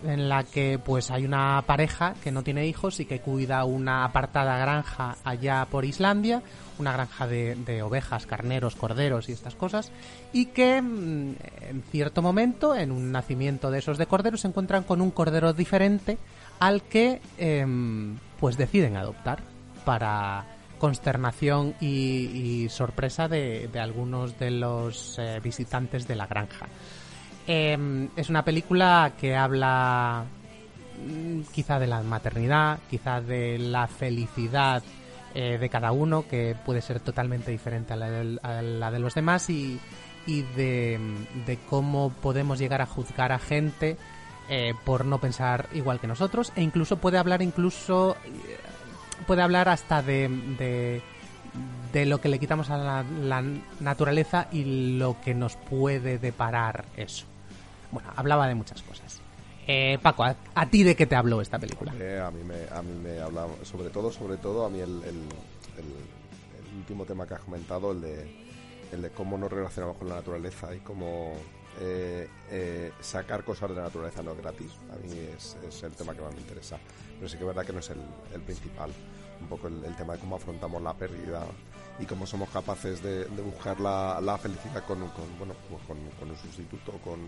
en 0.05 0.29
la 0.29 0.45
que 0.45 0.79
pues 0.79 1.11
hay 1.11 1.25
una 1.25 1.63
pareja 1.67 2.15
que 2.23 2.31
no 2.31 2.43
tiene 2.43 2.67
hijos 2.67 3.01
y 3.01 3.05
que 3.05 3.21
cuida 3.21 3.65
una 3.65 4.05
apartada 4.05 4.57
granja 4.59 5.17
allá 5.25 5.67
por 5.71 5.85
Islandia, 5.85 6.43
una 6.79 6.93
granja 6.93 7.27
de, 7.27 7.83
ovejas, 7.83 8.27
carneros, 8.27 8.77
corderos 8.77 9.29
y 9.29 9.33
estas 9.33 9.55
cosas, 9.55 9.91
y 10.33 10.47
que 10.47 10.81
mm, 10.81 11.35
en 11.69 11.83
cierto 11.91 12.23
momento, 12.23 12.75
en 12.75 12.93
un 12.93 13.13
nacimiento 13.13 13.71
de 13.71 13.79
esos 13.79 13.99
de 13.99 14.07
corderos, 14.07 14.43
se 14.43 14.49
encuentran 14.49 14.85
con 14.85 15.01
un 15.01 15.11
cordero 15.11 15.53
diferente 15.53 16.19
al 16.61 16.83
que 16.83 17.21
em, 17.39 18.17
pues 18.41 18.57
deciden 18.57 18.97
adoptar 18.97 19.43
para 19.85 20.45
consternación 20.79 21.75
y, 21.81 22.69
sorpresa 22.71 23.29
de, 23.29 23.69
de 23.73 23.81
algunos 23.81 24.39
de 24.39 24.51
los 24.53 25.19
eh, 25.19 25.41
visitantes 25.43 26.07
de 26.07 26.15
la 26.15 26.27
granja. 26.27 26.67
Em, 27.51 28.11
es 28.15 28.29
una 28.29 28.45
película 28.45 29.13
que 29.19 29.35
habla 29.35 30.27
mm, 31.03 31.51
quizá 31.51 31.79
de 31.79 31.87
la 31.87 32.03
maternidad, 32.03 32.79
quizá 32.91 33.23
de 33.23 33.59
la 33.59 33.87
felicidad 33.87 34.83
eh, 35.35 35.57
de 35.57 35.69
cada 35.71 35.91
uno, 35.93 36.29
que 36.29 36.55
puede 36.67 36.83
ser 36.83 37.01
totalmente 37.01 37.51
diferente 37.51 37.95
a 37.95 37.97
la, 37.97 38.91
de 38.91 38.99
los 38.99 39.15
demás, 39.15 39.49
y, 39.49 39.81
y 40.27 40.43
de, 40.43 40.99
cómo 41.71 42.11
podemos 42.21 42.59
llegar 42.59 42.83
a 42.83 42.87
juzgar 42.87 43.33
a 43.33 43.39
gente 43.39 43.97
eh, 44.51 44.75
por 44.85 45.07
no 45.07 45.19
pensar 45.19 45.71
igual 45.73 46.01
que 46.01 46.07
nosotros, 46.07 46.53
e 46.55 46.61
incluso 46.61 46.99
puede 46.99 47.17
hablar 47.17 47.41
incluso 47.41 48.19
eh, 48.27 48.59
puede 49.27 49.41
hablar 49.41 49.71
hasta 49.71 50.03
de, 50.03 51.01
de, 51.93 52.05
lo 52.05 52.21
que 52.21 52.29
le 52.29 52.39
quitamos 52.39 52.69
a 52.69 52.77
la 52.77 53.43
naturaleza 53.81 54.49
y 54.53 54.99
lo 54.99 55.17
que 55.23 55.33
nos 55.33 55.57
puede 55.57 56.19
deparar 56.19 56.85
eso. 56.95 57.28
Bueno, 57.91 58.11
hablaba 58.17 58.49
de 58.49 58.55
muchas 58.55 58.83
cosas. 58.83 59.21
Eh, 59.67 59.99
Paco, 60.03 60.25
¿a, 60.25 60.35
a 60.55 60.67
ti 60.71 60.83
de 60.83 60.97
qué 60.97 61.07
te 61.07 61.15
habló 61.15 61.43
esta 61.43 61.59
película? 61.59 61.93
Eh, 62.01 62.19
a 62.19 62.31
mí 62.31 62.43
me, 62.43 62.67
a 62.75 62.81
mí 62.81 62.95
me 63.03 63.21
habla, 63.21 63.47
sobre 63.65 63.91
todo, 63.91 64.11
sobre 64.11 64.39
todo, 64.39 64.65
a 64.65 64.71
mí 64.71 64.81
el, 64.81 65.03
el, 65.05 65.25
último 66.79 67.05
tema 67.05 67.27
que 67.27 67.35
has 67.35 67.41
comentado, 67.41 67.93
el 67.93 68.01
de, 68.01 68.47
el 68.93 69.03
de 69.03 69.11
cómo 69.11 69.37
nos 69.37 69.53
relacionamos 69.53 69.99
con 69.99 70.09
la 70.09 70.17
naturaleza 70.17 70.75
y 70.75 70.79
cómo 70.79 71.35
eh, 71.81 72.29
eh, 72.51 72.93
sacar 73.01 73.45
cosas 73.45 73.69
de 73.69 73.77
la 73.77 73.83
naturaleza 73.83 74.23
no 74.23 74.33
es 74.33 74.39
gratis. 74.39 74.73
A 74.91 74.97
mí 74.97 75.13
es, 75.37 75.83
el 75.83 75.93
tema 75.93 76.15
que 76.15 76.23
más 76.23 76.35
me 76.35 76.41
interesa. 76.41 76.79
Pero 77.17 77.29
sí 77.29 77.37
que 77.37 77.43
es 77.43 77.47
verdad 77.47 77.67
que 77.67 77.73
no 77.73 77.81
es 77.81 77.91
el, 77.91 78.41
principal. 78.41 78.91
Un 79.41 79.49
poco 79.49 79.69
el, 79.69 79.95
tema 79.97 80.15
de 80.15 80.21
cómo 80.21 80.37
afrontamos 80.37 80.81
la 80.81 80.95
pérdida 80.95 81.45
y 81.99 82.07
cómo 82.07 82.27
somos 82.27 82.49
capaces 82.49 83.03
de, 83.03 83.27
buscar 83.43 83.79
la, 83.81 84.39
felicidad 84.41 84.83
con, 84.87 85.01
con, 85.11 85.39
bueno, 85.39 85.55
pues 85.69 85.83
con 85.85 86.31
un 86.31 86.37
sustituto, 86.37 86.93
con, 87.05 87.19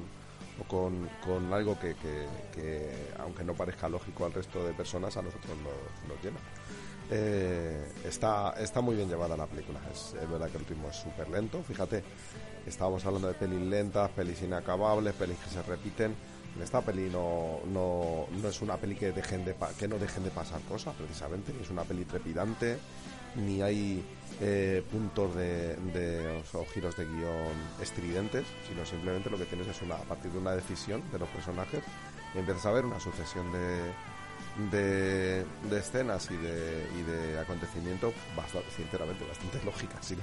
o 0.58 0.64
con, 0.64 1.08
con 1.24 1.52
algo 1.52 1.78
que, 1.78 1.94
que- 1.94 2.26
que, 2.52 3.12
aunque 3.18 3.44
no 3.44 3.54
parezca 3.54 3.88
lógico 3.88 4.24
al 4.24 4.32
resto 4.32 4.64
de 4.64 4.72
personas, 4.72 5.16
a 5.16 5.22
nosotros 5.22 5.52
nos, 6.08 6.22
llena. 6.22 6.38
Eh, 7.12 7.92
está, 8.04 8.54
está 8.58 8.80
muy 8.80 8.94
bien 8.96 9.08
llevada 9.08 9.36
la 9.36 9.46
película, 9.46 9.80
es, 9.92 10.14
verdad 10.30 10.48
que 10.48 10.58
el 10.58 10.64
ritmo 10.66 10.88
es 10.90 10.96
súper 10.96 11.28
lento, 11.28 11.62
fíjate, 11.62 12.04
estábamos 12.66 13.04
hablando 13.04 13.26
de 13.28 13.34
pelis 13.34 13.60
lentas, 13.60 14.10
pelis 14.10 14.42
inacabables, 14.42 15.14
pelis 15.14 15.36
que 15.38 15.50
se 15.50 15.62
repiten. 15.62 16.14
En 16.56 16.62
esta 16.62 16.80
peli 16.80 17.08
no, 17.08 17.60
no, 17.72 18.26
no 18.42 18.48
es 18.48 18.60
una 18.60 18.76
peli 18.76 18.96
que, 18.96 19.12
dejen 19.12 19.44
que 19.78 19.86
no 19.86 19.98
dejen 19.98 20.24
de 20.24 20.30
pasar 20.30 20.60
cosas, 20.62 20.94
precisamente, 20.96 21.52
es 21.60 21.70
una 21.70 21.84
peli 21.84 22.04
trepidante, 22.04 22.76
ni 23.36 23.62
hay 23.62 24.04
eh, 24.40 24.82
puntos 24.90 25.34
de, 25.34 25.76
de- 25.76 26.42
o 26.54 26.64
giros 26.66 26.96
de 26.96 27.04
guion 27.04 27.52
estridentes, 27.80 28.44
sino 28.68 28.84
simplemente 28.86 29.28
lo 29.30 29.36
que 29.38 29.44
tienes 29.44 29.68
es 29.68 29.82
una, 29.82 29.96
a 29.96 30.02
partir 30.04 30.30
de 30.32 30.38
una 30.38 30.52
decisión 30.52 31.02
de 31.12 31.18
los 31.18 31.28
personajes, 31.28 31.82
y 32.34 32.38
empiezas 32.38 32.64
a 32.66 32.72
ver 32.72 32.84
una 32.86 32.98
sucesión 33.00 33.50
de, 33.52 35.44
de, 35.68 35.78
escenas 35.78 36.30
y 36.30 36.36
de, 36.36 36.86
y 36.98 37.02
de 37.02 37.38
acontecimientos 37.38 38.12
bastante, 38.36 38.70
sinceramente, 38.76 39.24
bastante 39.26 39.62
lógicas 39.64 40.04
si 40.06 40.16
lo, 40.16 40.22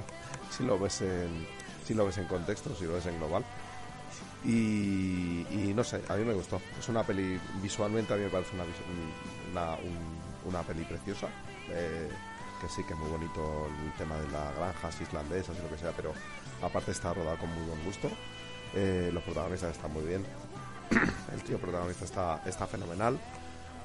si 0.49 0.63
lo 0.63 0.79
ves 0.79 1.01
en 1.01 1.45
si 1.85 1.93
lo 1.93 2.05
ves 2.05 2.17
en 2.17 2.25
contexto, 2.25 2.75
si 2.75 2.85
lo 2.85 2.93
ves 2.95 3.05
en 3.05 3.17
global. 3.17 3.45
Y, 4.45 5.73
no 5.75 5.83
sé, 5.83 6.01
a 6.09 6.15
mí 6.15 6.23
me 6.23 6.33
gustó. 6.33 6.61
Es 6.79 6.87
una 6.89 7.03
peli, 7.03 7.39
visualmente 7.61 8.13
a 8.13 8.17
mí 8.17 8.23
me 8.23 8.29
parece 8.29 8.55
una, 8.55 8.65
una, 9.51 9.75
un- 9.77 10.49
una 10.49 10.63
peli 10.63 10.83
preciosa. 10.83 11.27
eh, 11.69 12.09
que 12.61 12.67
sí 12.69 12.83
que 12.83 12.93
es 12.93 12.99
muy 12.99 13.09
bonito 13.09 13.67
el 13.85 13.91
tema 13.97 14.15
de 14.17 14.27
las 14.31 14.55
granjas 14.55 15.01
islandesas 15.01 15.55
y 15.57 15.61
lo 15.61 15.69
que 15.69 15.77
sea, 15.77 15.91
pero 15.91 16.13
aparte 16.61 16.91
está 16.91 17.13
rodado 17.13 17.37
con 17.37 17.53
muy 17.53 17.63
buen 17.67 17.83
gusto. 17.85 18.09
Eh, 18.75 19.09
los 19.13 19.23
protagonistas 19.23 19.75
están 19.75 19.93
muy 19.93 20.03
bien. 20.03 20.25
El 21.33 21.41
tío 21.43 21.57
protagonista 21.59 22.05
está, 22.05 22.41
está 22.45 22.65
fenomenal. 22.67 23.17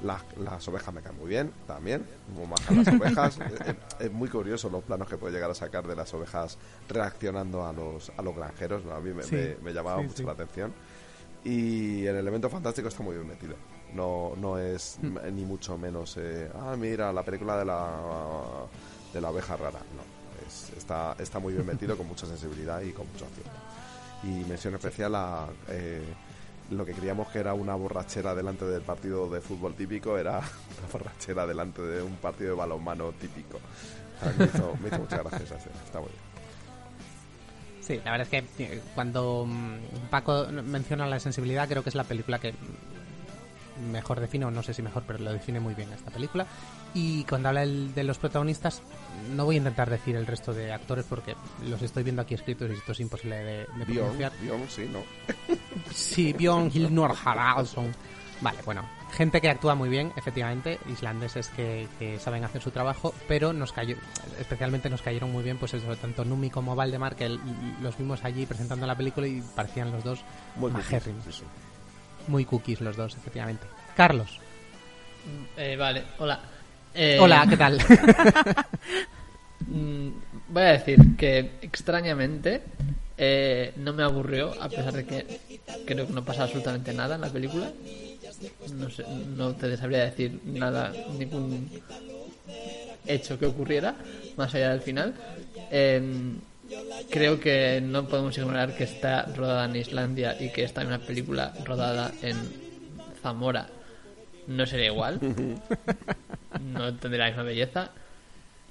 Las, 0.01 0.21
las 0.37 0.67
ovejas 0.67 0.93
me 0.93 1.01
caen 1.01 1.17
muy 1.17 1.29
bien 1.29 1.51
también, 1.67 2.05
como 2.33 2.47
majan 2.47 2.77
las 2.83 2.87
ovejas. 2.99 3.39
es, 3.39 3.61
es- 3.67 3.75
es 3.99 4.11
muy 4.11 4.27
curioso 4.27 4.69
los 4.69 4.83
planos 4.83 5.07
que 5.07 5.17
puede 5.17 5.33
llegar 5.33 5.49
a 5.51 5.55
sacar 5.55 5.87
de 5.87 5.95
las 5.95 6.13
ovejas 6.13 6.57
reaccionando 6.89 7.65
a 7.65 7.71
los, 7.73 8.11
a 8.17 8.21
los 8.21 8.35
granjeros. 8.35 8.83
¿no? 8.83 8.93
A 8.93 8.99
mí 8.99 9.13
me, 9.13 9.23
Sí, 9.23 9.35
me- 9.35 9.55
me 9.61 9.73
llamaba 9.73 9.97
sí, 10.01 10.03
mucho 10.07 10.17
sí. 10.17 10.23
la 10.23 10.31
atención. 10.33 10.73
Y 11.45 12.05
el 12.05 12.15
elemento 12.15 12.49
fantástico 12.49 12.87
está 12.87 13.03
muy 13.03 13.15
bien 13.15 13.27
metido. 13.27 13.55
No, 13.95 14.33
no 14.37 14.57
es 14.57 14.97
Hmm. 15.01 15.17
ni 15.35 15.43
mucho 15.45 15.77
menos, 15.77 16.17
eh, 16.17 16.49
ah, 16.55 16.75
mira, 16.77 17.11
la 17.13 17.23
película 17.23 17.57
de 17.57 17.65
la, 17.65 17.91
de 19.13 19.21
la 19.21 19.29
oveja 19.29 19.55
rara. 19.55 19.79
No, 19.79 20.01
es- 20.47 20.71
está, 20.77 21.15
está 21.19 21.39
muy 21.39 21.53
bien 21.53 21.65
metido, 21.65 21.95
con 21.97 22.07
mucha 22.07 22.25
sensibilidad 22.25 22.81
y 22.81 22.91
con 22.91 23.05
mucho 23.11 23.25
acierto. 23.25 23.51
Y 24.23 24.45
mención 24.49 24.73
especial 24.75 25.13
a 25.15 25.47
eh, 25.69 26.01
lo 26.71 26.85
que 26.85 26.93
creíamos 26.93 27.27
que 27.27 27.39
era 27.39 27.53
una 27.53 27.75
borrachera 27.75 28.33
delante 28.33 28.65
del 28.65 28.81
partido 28.81 29.29
de 29.29 29.41
fútbol 29.41 29.75
típico, 29.75 30.17
era 30.17 30.37
una 30.39 30.87
borrachera 30.91 31.45
delante 31.45 31.81
de 31.81 32.01
un 32.01 32.15
partido 32.15 32.51
de 32.51 32.55
balonmano 32.57 33.11
típico. 33.11 33.59
A 34.21 34.25
mí 34.27 34.33
Me 34.39 34.45
hizo, 34.45 34.75
me 34.81 34.87
hizo 34.87 34.99
muchas 34.99 35.19
gracias 35.19 35.41
esa 35.43 35.55
escena, 35.57 35.75
está 35.85 35.99
muy 35.99 36.09
bien. 36.09 36.21
Sí, 37.81 37.99
la 38.05 38.11
verdad 38.11 38.27
es 38.31 38.45
que 38.55 38.63
eh, 38.63 38.81
cuando 38.95 39.45
mm, 39.45 40.07
Paco 40.09 40.45
menciona 40.63 41.05
la 41.05 41.19
sensibilidad, 41.19 41.67
creo 41.67 41.83
que 41.83 41.89
es 41.89 41.95
la 41.95 42.05
película 42.05 42.39
que 42.39 42.53
mejor 43.91 44.19
define, 44.19 44.45
o 44.45 44.51
no 44.51 44.63
sé 44.63 44.73
si 44.73 44.81
mejor, 44.81 45.03
pero 45.07 45.19
lo 45.19 45.31
define 45.33 45.59
muy 45.59 45.73
bien 45.73 45.91
esta 45.93 46.11
película. 46.11 46.45
Y 46.93 47.23
cuando 47.25 47.49
habla 47.49 47.63
el- 47.63 47.93
de 47.93 48.03
los 48.03 48.17
protagonistas, 48.17 48.81
no 49.35 49.45
voy 49.45 49.55
a 49.55 49.57
intentar 49.59 49.89
decir 49.89 50.15
el 50.15 50.27
resto 50.27 50.53
de 50.53 50.71
actores 50.73 51.05
porque 51.09 51.35
los 51.67 51.81
estoy 51.81 52.03
viendo 52.03 52.21
aquí 52.21 52.33
escritos 52.35 52.69
y 52.69 52.73
esto 52.73 52.91
es 52.91 52.99
imposible 52.99 53.35
de, 53.37 53.57
de 53.75 53.85
pronunciar. 53.85 54.31
Bjorn, 54.41 54.69
sí, 54.69 54.89
¿no? 54.91 54.99
Sí, 55.93 56.33
Bjorn 56.33 56.69
Hilnor 56.73 57.15
Haraldsson. 57.23 57.91
Vale, 58.41 58.57
bueno, 58.65 58.83
gente 59.13 59.39
que 59.39 59.49
actúa 59.49 59.73
muy 59.73 59.87
bien, 59.87 60.11
efectivamente, 60.17 60.77
islandeses 60.89 61.47
que, 61.49 61.87
que 61.97 62.19
saben 62.19 62.43
hacer 62.43 62.61
su 62.61 62.71
trabajo, 62.71 63.13
pero 63.27 63.53
nos 63.53 63.71
cayó, 63.71 63.95
especialmente 64.37 64.89
nos 64.89 65.01
cayeron 65.01 65.31
muy 65.31 65.43
bien, 65.43 65.57
pues 65.57 65.73
eso, 65.75 65.95
tanto 65.95 66.25
Numi 66.25 66.49
como 66.49 66.75
Valdemar, 66.75 67.15
que 67.15 67.29
los 67.81 67.97
vimos 67.97 68.23
allí 68.25 68.45
presentando 68.45 68.85
la 68.85 68.97
película 68.97 69.27
y 69.27 69.41
parecían 69.55 69.91
los 69.93 70.03
dos 70.03 70.19
Muy 70.57 70.71
majérrimos. 70.71 71.23
cookies, 71.23 71.39
sí, 71.39 71.45
Muy 72.27 72.45
cookies 72.45 72.81
los 72.81 72.95
dos, 72.95 73.15
efectivamente. 73.15 73.65
Carlos. 73.95 74.39
Eh, 75.57 75.75
vale, 75.75 76.03
hola. 76.19 76.39
Eh, 76.93 77.17
Hola, 77.19 77.45
¿qué 77.49 77.57
tal? 77.57 77.79
Mm, 79.65 80.09
Voy 80.49 80.61
a 80.63 80.73
decir 80.73 80.99
que 81.17 81.51
extrañamente 81.61 82.61
eh, 83.17 83.71
no 83.77 83.93
me 83.93 84.03
aburrió, 84.03 84.51
a 84.61 84.67
pesar 84.67 84.91
de 84.93 85.05
que 85.05 85.39
creo 85.85 86.05
que 86.05 86.13
no 86.13 86.23
pasa 86.25 86.43
absolutamente 86.43 86.93
nada 86.93 87.15
en 87.15 87.21
la 87.21 87.29
película. 87.29 87.71
No, 88.75 88.89
sé, 88.89 89.05
no 89.37 89.53
te 89.55 89.75
sabría 89.77 90.03
decir 90.03 90.37
nada, 90.45 90.93
ningún 91.17 91.69
hecho 93.07 93.39
que 93.39 93.45
ocurriera, 93.45 93.95
más 94.35 94.53
allá 94.53 94.71
del 94.71 94.81
final. 94.81 95.13
Em, 95.71 96.35
creo 97.09 97.39
que 97.39 97.81
no 97.81 98.07
podemos 98.07 98.37
ignorar 98.37 98.75
que 98.75 98.83
está 98.85 99.23
rodada 99.35 99.65
en 99.65 99.75
Islandia 99.75 100.35
y 100.39 100.51
que 100.51 100.63
está 100.63 100.81
en 100.81 100.87
una 100.87 100.99
película 100.99 101.53
rodada 101.65 102.11
en 102.21 102.37
Zamora. 103.21 103.67
No 104.47 104.65
sería 104.65 104.87
igual. 104.87 105.19
No 106.61 106.93
tendría 106.95 107.23
la 107.25 107.29
misma 107.31 107.43
belleza. 107.43 107.89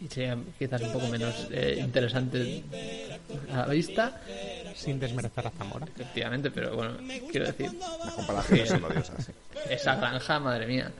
Y 0.00 0.06
sería 0.08 0.38
quizás 0.58 0.80
un 0.82 0.92
poco 0.92 1.08
menos 1.08 1.48
eh, 1.50 1.76
interesante 1.80 2.62
a 3.52 3.56
la 3.58 3.66
vista. 3.66 4.20
Sin 4.74 4.98
desmerecer 5.00 5.46
a 5.46 5.50
Zamora. 5.50 5.86
Efectivamente, 5.86 6.50
pero 6.52 6.74
bueno, 6.76 6.92
quiero 7.30 7.46
decir. 7.46 7.70
Las 8.04 8.14
comparaciones 8.14 8.68
son 8.68 8.84
odiosas, 8.84 9.24
sí. 9.26 9.32
Esa 9.68 9.96
granja, 9.96 10.38
madre 10.38 10.66
mía. 10.66 10.92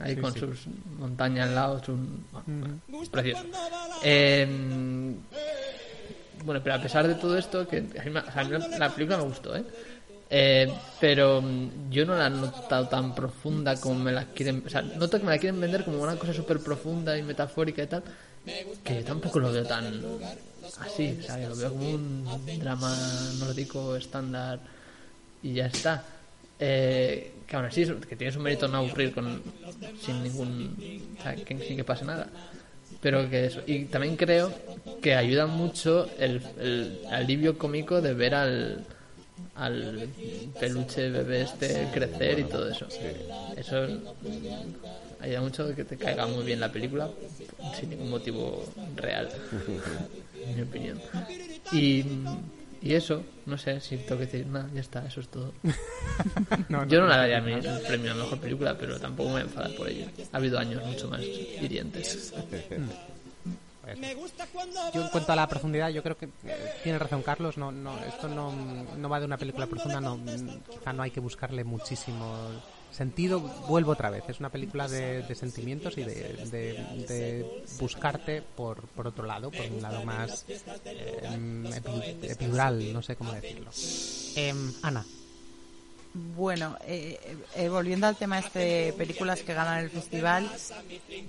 Ahí 0.00 0.16
Sí, 0.16 0.20
con 0.20 0.32
sí. 0.32 0.40
sus 0.40 0.66
montañas 0.98 1.48
al 1.48 1.54
lado, 1.54 1.82
sus... 1.84 1.96
bueno, 2.32 2.80
precioso. 3.12 3.44
Eh, 4.02 5.14
bueno, 6.44 6.60
pero 6.62 6.76
a 6.76 6.80
pesar 6.80 7.08
de 7.08 7.14
todo 7.14 7.36
esto, 7.38 7.66
que 7.66 7.78
a 7.78 8.04
mí 8.04 8.12
a 8.16 8.44
mí 8.44 8.50
la 8.78 8.90
película 8.90 9.18
me 9.18 9.24
gustó, 9.24 9.56
¿eh? 9.56 9.64
Eh, 10.30 10.72
pero 11.00 11.40
mm, 11.40 11.90
yo 11.90 12.04
no 12.04 12.16
la 12.16 12.26
he 12.26 12.30
notado 12.30 12.88
tan 12.88 13.14
profunda 13.14 13.78
como 13.80 14.00
me 14.00 14.12
la 14.12 14.24
quieren... 14.26 14.62
O 14.66 14.68
sea, 14.68 14.82
noto 14.82 15.18
que 15.18 15.24
me 15.24 15.30
la 15.30 15.38
quieren 15.38 15.60
vender 15.60 15.84
como 15.84 16.02
una 16.02 16.16
cosa 16.16 16.32
súper 16.32 16.58
profunda 16.60 17.16
y 17.16 17.22
metafórica 17.22 17.82
y 17.82 17.86
tal, 17.86 18.02
que 18.82 18.96
yo 18.96 19.04
tampoco 19.04 19.38
lo 19.38 19.52
veo 19.52 19.64
tan 19.64 20.02
así, 20.80 21.16
o 21.20 21.22
sea, 21.22 21.38
lo 21.48 21.56
veo 21.56 21.70
como 21.70 21.88
un 21.88 22.24
drama 22.58 22.96
nórdico 23.38 23.96
estándar 23.96 24.58
y 25.42 25.54
ya 25.54 25.66
está. 25.66 26.02
Eh, 26.58 27.34
que 27.46 27.56
aún 27.56 27.66
así, 27.66 27.84
que 28.08 28.16
tienes 28.16 28.36
un 28.36 28.42
mérito 28.42 28.66
no 28.66 28.78
aburrir 28.78 29.12
con, 29.12 29.42
sin 30.00 30.22
ningún... 30.22 31.14
o 31.18 31.22
sea, 31.22 31.36
que, 31.36 31.58
sin 31.58 31.76
que 31.76 31.84
pase 31.84 32.04
nada. 32.04 32.28
Pero 33.04 33.28
que 33.28 33.44
eso. 33.44 33.60
Y 33.66 33.84
también 33.84 34.16
creo 34.16 34.50
que 35.02 35.14
ayuda 35.14 35.46
mucho 35.46 36.08
el, 36.18 36.40
el 36.58 37.00
alivio 37.10 37.58
cómico 37.58 38.00
de 38.00 38.14
ver 38.14 38.34
al, 38.34 38.86
al 39.56 40.08
peluche 40.58 41.10
bebé 41.10 41.42
este 41.42 41.88
crecer 41.92 42.38
y 42.38 42.44
todo 42.44 42.70
eso. 42.70 42.86
Eso 43.58 43.86
ayuda 45.20 45.40
mucho 45.42 45.76
que 45.76 45.84
te 45.84 45.98
caiga 45.98 46.26
muy 46.26 46.44
bien 46.44 46.60
la 46.60 46.72
película 46.72 47.10
sin 47.78 47.90
ningún 47.90 48.08
motivo 48.08 48.64
real, 48.96 49.28
en 50.48 50.56
mi 50.56 50.62
opinión. 50.62 50.98
Y, 51.72 52.04
y 52.84 52.94
eso, 52.94 53.22
no 53.46 53.56
sé 53.56 53.80
si 53.80 53.96
tengo 53.96 54.18
que 54.18 54.26
decir 54.26 54.46
nada, 54.46 54.68
ya 54.74 54.80
está, 54.82 55.06
eso 55.06 55.20
es 55.20 55.28
todo. 55.28 55.52
No, 56.68 56.84
no, 56.84 56.86
Yo 56.86 57.00
no 57.00 57.06
le 57.08 57.14
no, 57.14 57.18
daría 57.18 57.40
no, 57.40 57.46
mi 57.46 57.52
no. 57.60 57.76
el 57.76 57.82
premio 57.82 58.12
a 58.12 58.14
mejor 58.14 58.38
película, 58.38 58.76
pero 58.78 59.00
tampoco 59.00 59.30
me 59.30 59.32
voy 59.34 59.40
a 59.42 59.44
enfadar 59.44 59.74
por 59.74 59.88
ello. 59.88 60.06
Ha 60.32 60.36
habido 60.36 60.58
años 60.58 60.84
mucho 60.84 61.08
más 61.08 61.20
hirientes. 61.22 62.32
Yo 64.94 65.02
en 65.02 65.08
cuanto 65.08 65.32
a 65.32 65.36
la 65.36 65.46
profundidad, 65.48 65.90
yo 65.90 66.02
creo 66.02 66.16
que 66.16 66.26
eh, 66.26 66.72
tiene 66.82 66.98
razón 66.98 67.22
Carlos. 67.22 67.58
No, 67.58 67.70
no, 67.70 67.98
esto 68.04 68.28
no, 68.28 68.52
no 68.96 69.08
va 69.08 69.20
de 69.20 69.26
una 69.26 69.36
película 69.36 69.66
profunda. 69.66 70.00
No, 70.00 70.16
mm, 70.16 70.60
quizá 70.70 70.92
no 70.92 71.02
hay 71.02 71.10
que 71.10 71.20
buscarle 71.20 71.64
muchísimo 71.64 72.34
sentido. 72.94 73.40
Vuelvo 73.68 73.92
otra 73.92 74.10
vez. 74.10 74.24
Es 74.28 74.40
una 74.40 74.48
película 74.50 74.88
de, 74.88 75.22
de 75.22 75.34
sentimientos 75.34 75.96
y 75.98 76.02
de, 76.04 76.14
de- 76.50 77.06
de 77.08 77.46
buscarte 77.78 78.42
por, 78.56 78.80
por 78.88 79.06
otro 79.06 79.26
lado, 79.26 79.50
por 79.50 79.66
un 79.66 79.82
lado 79.82 80.04
más 80.04 80.44
eh, 80.86 81.20
epi- 81.22 82.30
epidural, 82.30 82.92
no 82.92 83.02
sé 83.02 83.16
cómo 83.16 83.32
decirlo. 83.32 83.70
Em, 84.36 84.72
Ana. 84.82 85.04
Bueno, 86.36 86.76
eh, 86.86 87.18
eh, 87.56 87.68
volviendo 87.68 88.06
al 88.06 88.14
tema 88.14 88.38
este 88.38 88.58
de 88.60 88.92
películas 88.92 89.42
que 89.42 89.52
ganan 89.52 89.82
el 89.82 89.90
festival, 89.90 90.48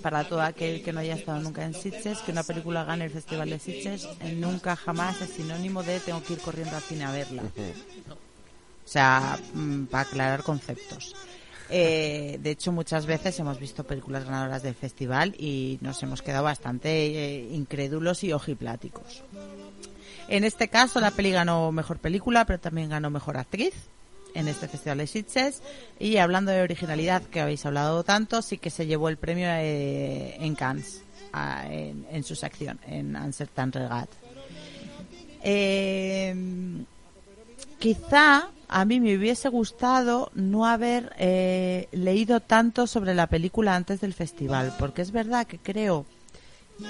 para 0.04 0.24
todo 0.26 0.42
aquel 0.42 0.84
que 0.84 0.94
no 0.94 1.00
haya 1.00 1.16
estado 1.16 1.40
nunca 1.42 1.66
en 1.66 1.74
Sitges, 1.74 2.20
que 2.20 2.32
una 2.32 2.44
película 2.44 2.84
gane 2.84 3.06
el 3.06 3.12
festival 3.12 3.50
de 3.50 3.58
Sitges, 3.58 4.08
eh, 4.22 4.32
nunca 4.36 4.76
jamás 4.76 5.20
es 5.22 5.32
sinónimo 5.32 5.82
de 5.82 6.00
tengo 6.02 6.22
que 6.24 6.34
ir 6.34 6.40
corriendo 6.40 6.76
al 6.76 6.84
cine 6.84 7.04
a 7.06 7.12
verla. 7.12 7.42
O 7.42 8.88
sea, 8.88 9.40
mm, 9.54 9.86
para 9.86 10.04
aclarar 10.08 10.44
conceptos. 10.44 11.16
Eh, 11.70 12.38
de 12.42 12.52
hecho, 12.52 12.72
muchas 12.72 13.06
veces 13.06 13.40
hemos 13.40 13.60
visto 13.60 13.84
películas 13.84 14.26
ganadoras 14.26 14.64
del 14.64 14.76
festival 14.76 15.36
y 15.38 15.80
nos 15.82 16.02
hemos 16.04 16.22
quedado 16.22 16.44
bastante 16.44 16.90
eh, 16.90 17.50
incrédulos 17.52 18.24
y 18.24 18.34
ojipláticos. 18.34 19.24
En 20.28 20.44
este 20.44 20.68
caso, 20.68 21.00
la 21.00 21.12
peli 21.12 21.32
ganó 21.32 21.72
mejor 21.72 22.00
película, 22.00 22.46
pero 22.46 22.60
también 22.60 22.90
ganó 22.90 23.10
mejor 23.10 23.38
actriz 23.38 23.74
en 24.34 24.48
este 24.48 24.68
festival 24.68 25.00
de 25.00 25.08
Sitges. 25.08 25.62
Y 26.00 26.18
hablando 26.18 26.52
de 26.52 26.62
originalidad, 26.62 27.24
que 27.24 27.42
habéis 27.42 27.66
hablado 27.66 28.04
tanto, 28.04 28.42
sí 28.42 28.58
que 28.58 28.70
se 28.70 28.86
llevó 28.86 29.10
el 29.10 29.18
premio 29.18 29.48
eh, 29.50 30.36
en 30.40 30.56
Cannes, 30.56 31.04
en, 31.70 32.06
en 32.12 32.24
su 32.24 32.36
sección, 32.36 32.80
en 32.88 33.16
Uncertain 33.16 33.72
Regat. 33.72 34.10
Eh, 35.48 36.34
quizá 37.86 38.50
a 38.68 38.84
mí 38.84 39.00
me 39.00 39.16
hubiese 39.16 39.48
gustado 39.48 40.32
no 40.34 40.66
haber 40.66 41.14
eh, 41.20 41.88
leído 41.92 42.40
tanto 42.40 42.88
sobre 42.88 43.14
la 43.14 43.28
película 43.28 43.76
antes 43.76 44.02
del 44.02 44.16
festival, 44.16 44.74
porque 44.80 45.04
es 45.04 45.12
verdad 45.12 45.46
que 45.46 45.60
creo 45.60 46.08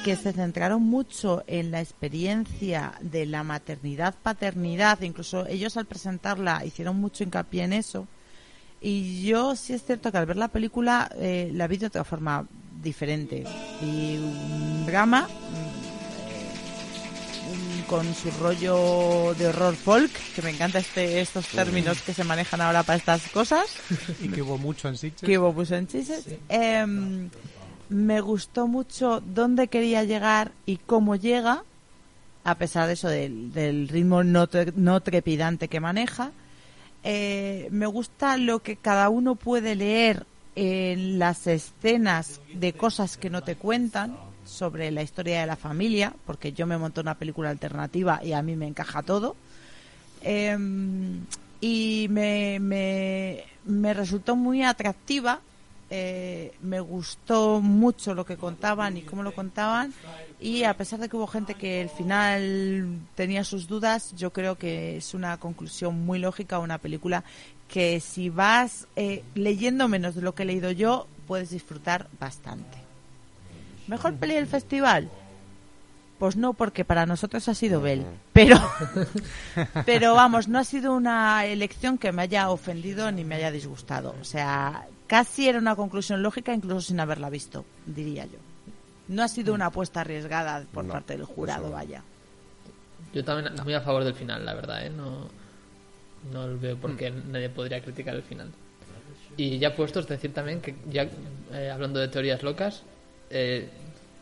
que 0.06 0.16
se 0.16 0.32
centraron 0.32 0.84
mucho 0.84 1.44
en 1.48 1.72
la 1.72 1.82
experiencia 1.82 2.94
de 3.02 3.26
la 3.26 3.44
maternidad, 3.44 4.16
paternidad, 4.24 5.02
incluso 5.02 5.46
ellos 5.48 5.76
al 5.76 5.86
presentarla 5.86 6.64
hicieron 6.64 6.96
mucho 6.96 7.26
hincapié 7.26 7.64
en 7.64 7.74
eso. 7.74 8.08
Y 8.80 9.26
yo 9.26 9.58
sí 9.58 9.74
es 9.74 9.84
cierto 9.84 10.14
que 10.14 10.18
al 10.18 10.26
ver 10.26 10.38
la 10.38 10.48
película 10.48 11.12
eh, 11.18 11.52
la 11.54 11.68
vi 11.68 11.76
de 11.76 11.88
otra 11.88 12.06
forma 12.06 12.48
diferente. 12.82 13.44
Y 13.82 14.16
un 14.16 14.86
drama 14.86 15.28
con 17.88 18.14
su 18.16 18.30
rollo 18.41 19.34
de 19.36 19.48
horror 19.48 19.76
folk, 19.76 20.12
que 20.36 20.41
me 20.41 20.49
encanta 20.52 20.80
este, 20.80 21.22
estos 21.22 21.48
términos 21.48 22.02
que 22.02 22.14
se 22.14 22.24
manejan 22.24 22.62
ahora 22.62 22.84
para 22.84 22.98
estas 22.98 23.28
cosas. 23.30 23.66
Y 24.22 24.30
que 24.30 24.41
hubo 24.41 24.57
mucho 24.57 24.88
en 24.88 24.98
Sitges. 24.98 25.22
Que 25.28 25.38
hubo 25.38 25.53
mucho 25.53 25.76
en 25.76 25.88
Sitges. 25.90 26.26
Em, 26.49 27.30
me 27.90 28.22
gustó 28.22 28.68
mucho 28.68 29.22
dónde 29.26 29.68
quería 29.68 30.03
llegar 30.03 30.52
y 30.66 30.78
cómo 30.78 31.16
llega, 31.16 31.64
a 32.44 32.56
pesar 32.56 32.88
de 32.88 32.94
eso, 32.94 33.07
del, 33.10 33.52
del 33.53 33.88
ritmo 33.88 34.24
no, 34.24 34.48
tre- 34.49 34.74
no 34.76 34.99
trepidante 35.02 35.68
que 35.68 35.80
maneja. 35.80 36.32
Eh, 37.03 37.68
me 37.72 37.86
gusta 37.86 38.38
lo 38.38 38.60
que 38.64 38.76
cada 38.78 39.10
uno 39.10 39.36
puede 39.36 39.76
leer 39.76 40.26
en 40.56 41.20
las 41.20 41.45
escenas 41.48 42.40
de 42.53 42.74
cosas 42.74 43.18
que 43.18 43.30
no 43.30 43.44
te 43.44 43.56
cuentan 43.56 44.18
sobre 44.46 44.92
la 44.92 45.02
historia 45.02 45.42
de 45.42 45.48
la 45.48 45.56
familia, 45.56 46.14
porque 46.26 46.54
yo 46.54 46.66
me 46.68 46.78
monto 46.78 47.02
una 47.02 47.16
película 47.16 47.50
alternativa 47.50 48.22
y 48.24 48.32
a 48.34 48.42
mí 48.42 48.56
me 48.56 48.68
encaja 48.68 49.02
todo. 49.04 49.36
Em, 50.22 51.22
y 51.62 52.08
me, 52.10 52.60
me, 52.60 53.44
me 53.66 53.94
resultó 53.94 54.36
muy 54.36 54.64
atractiva. 54.64 55.42
eh, 55.90 56.52
me 56.62 56.80
gustó 56.80 57.62
mucho 57.62 58.16
lo 58.16 58.26
que 58.26 58.38
contaban 58.38 58.98
y 58.98 59.02
cómo 59.04 59.22
lo 59.24 59.34
contaban. 59.34 59.94
Y 60.40 60.64
a 60.64 60.76
pesar 60.76 61.00
de 61.00 61.10
que 61.10 61.16
hubo 61.16 61.28
gente 61.28 61.54
que 61.56 61.84
al 61.84 61.90
final 61.90 63.00
tenía 63.16 63.44
sus 63.44 63.68
dudas, 63.68 64.14
yo 64.16 64.32
creo 64.32 64.56
que 64.58 64.98
es 64.98 65.14
una 65.14 65.38
conclusión 65.38 66.06
muy 66.06 66.20
lógica, 66.20 66.60
una 66.60 66.80
película 66.80 67.24
que 67.68 68.00
si 68.00 68.30
vas 68.30 68.88
eh, 68.96 69.24
leyendo 69.36 69.88
menos 69.88 70.16
de 70.16 70.22
lo 70.22 70.34
que 70.36 70.44
he 70.44 70.46
leído 70.46 70.72
yo, 70.72 71.08
puedes 71.28 71.52
disfrutar 71.52 72.08
bastante. 72.20 72.85
¿Mejor 73.88 74.16
peli 74.16 74.36
del 74.36 74.48
festival? 74.48 75.10
Pues 76.20 76.38
no, 76.38 76.53
porque 76.53 76.86
para 76.86 77.06
nosotros 77.06 77.48
ha 77.49 77.53
sido 77.53 77.82
Bell. 77.82 78.06
Pero, 78.32 78.57
pero 79.86 80.16
vamos, 80.16 80.48
no 80.48 80.60
ha 80.60 80.64
sido 80.64 80.94
una 80.94 81.45
elección 81.45 81.98
que 81.98 82.12
me 82.12 82.22
haya 82.22 82.49
ofendido 82.49 83.12
ni 83.12 83.26
me 83.26 83.36
haya 83.36 83.52
disgustado. 83.52 84.16
O 84.22 84.24
sea, 84.24 84.88
casi 85.07 85.49
era 85.49 85.60
una 85.60 85.76
conclusión 85.76 86.24
lógica, 86.24 86.53
incluso 86.53 86.82
sin 86.82 86.99
haberla 86.99 87.30
visto, 87.30 87.66
diría 87.86 88.26
yo. 88.26 88.40
No 89.10 89.24
ha 89.24 89.28
sido 89.28 89.53
una 89.53 89.68
apuesta 89.68 90.02
arriesgada 90.02 90.66
por 90.74 90.86
No, 90.86 90.94
parte 90.94 91.18
del 91.18 91.26
jurado, 91.26 91.70
vaya. 91.70 92.02
Yo 93.14 93.24
también 93.24 93.53
muy 93.64 93.74
a 93.74 93.82
favor 93.82 94.03
del 94.03 94.16
final, 94.16 94.45
la 94.45 94.53
verdad, 94.53 94.86
¿eh? 94.86 94.90
No, 94.90 95.28
no 96.32 96.57
veo 96.57 96.78
por 96.78 96.95
qué 96.98 97.12
nadie 97.12 97.49
podría 97.49 97.82
criticar 97.82 98.16
el 98.16 98.24
final. 98.24 98.49
Y 99.38 99.60
ya 99.60 99.76
puestos, 99.76 100.07
decir 100.07 100.34
también 100.34 100.62
que 100.62 100.76
ya 100.90 101.07
eh, 101.52 101.70
hablando 101.72 101.99
de 101.99 102.07
teorías 102.07 102.41
locas, 102.41 102.84
eh, 103.30 103.70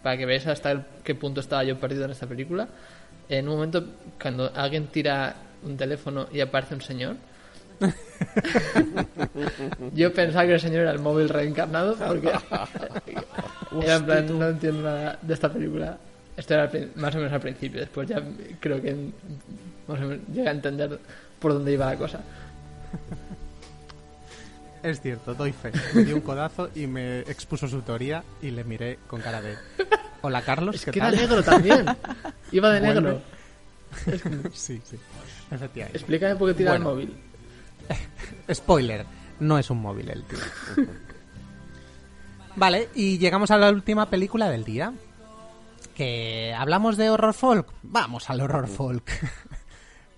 para 0.02 0.18
que 0.18 0.26
veáis 0.26 0.48
hasta 0.48 0.72
el- 0.72 0.84
qué 1.04 1.16
punto 1.16 1.40
estaba 1.42 1.64
yo 1.64 1.78
perdido 1.80 2.06
en 2.06 2.12
esta 2.12 2.28
película, 2.28 2.68
en 3.30 3.48
un 3.48 3.56
momento 3.56 3.86
cuando 4.22 4.52
alguien 4.56 4.88
tira 4.88 5.36
un 5.64 5.78
teléfono 5.78 6.28
y 6.32 6.42
aparece 6.42 6.76
un 6.76 6.82
señor, 6.82 7.16
yo 9.94 10.14
pensaba 10.14 10.46
que 10.46 10.54
el 10.54 10.60
señor 10.60 10.82
era 10.82 10.92
el 10.92 11.00
móvil 11.00 11.30
reencarnado 11.30 11.96
porque 11.96 12.30
era 13.82 13.96
en 13.96 14.06
plan, 14.06 14.40
no 14.40 14.48
entiendo 14.50 14.82
nada 14.84 15.20
de 15.22 15.34
esta 15.34 15.52
película. 15.52 15.98
Esto 16.36 16.56
era 16.56 16.70
más 16.96 17.14
o 17.14 17.18
menos 17.20 17.32
al 17.34 17.42
principio, 17.42 17.80
después 17.80 18.10
ya 18.10 18.22
creo 18.60 18.82
que 18.82 18.96
más 19.88 20.00
o 20.00 20.04
menos 20.04 20.20
llegué 20.34 20.48
a 20.48 20.52
entender 20.52 21.00
por 21.40 21.54
dónde 21.54 21.74
iba 21.74 21.86
la 21.86 21.96
cosa. 21.98 22.20
Es 24.84 25.02
cierto, 25.02 25.34
doy 25.34 25.54
fe. 25.54 25.72
Me 25.96 26.04
dio 26.04 26.16
un 26.16 26.22
codazo 26.22 26.70
y 26.76 26.88
me 26.88 27.22
expuso 27.22 27.68
su 27.68 27.82
teoría 27.82 28.24
y 28.42 28.52
le 28.52 28.64
miré 28.66 29.00
con 29.08 29.22
cara 29.22 29.42
de... 29.42 29.56
Hola, 30.22 30.42
Carlos, 30.42 30.76
Es 30.76 30.86
¿qué 30.86 30.92
que 30.92 31.00
tal? 31.00 31.14
era 31.14 31.22
negro 31.24 31.42
también. 31.44 31.86
Iba 32.52 32.70
de 32.70 32.80
Vuelve. 32.82 33.02
negro. 33.02 33.22
sí, 34.54 34.82
sí. 34.84 34.98
Efectivamente. 35.52 35.98
Explícame 35.98 36.36
por 36.36 36.50
qué 36.50 36.54
tira 36.56 36.72
Bueno. 36.72 36.90
el 36.92 36.96
móvil. 36.96 37.18
Spoiler, 38.54 39.06
no 39.40 39.58
es 39.58 39.70
un 39.70 39.82
móvil 39.82 40.10
el 40.10 40.24
tío. 40.24 40.40
Vale, 42.56 42.90
y 42.94 43.18
llegamos 43.18 43.52
a 43.52 43.58
la 43.58 43.70
última 43.70 44.10
película 44.10 44.50
del 44.50 44.64
día. 44.64 44.94
Que 45.96 46.54
hablamos 46.58 46.98
de 46.98 47.10
horror 47.10 47.34
folk. 47.34 47.68
Vamos 47.84 48.30
al 48.30 48.42
horror 48.42 48.68
folk. 48.68 49.10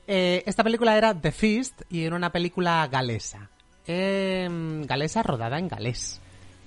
Eh, 0.07 0.43
esta 0.45 0.63
película 0.63 0.95
era 0.95 1.19
The 1.19 1.31
Feast 1.31 1.81
y 1.89 2.03
era 2.03 2.15
una 2.15 2.31
película 2.31 2.87
galesa. 2.91 3.49
Em, 3.87 4.85
galesa 4.85 5.23
rodada 5.23 5.59
en 5.59 5.67
galés. 5.67 6.19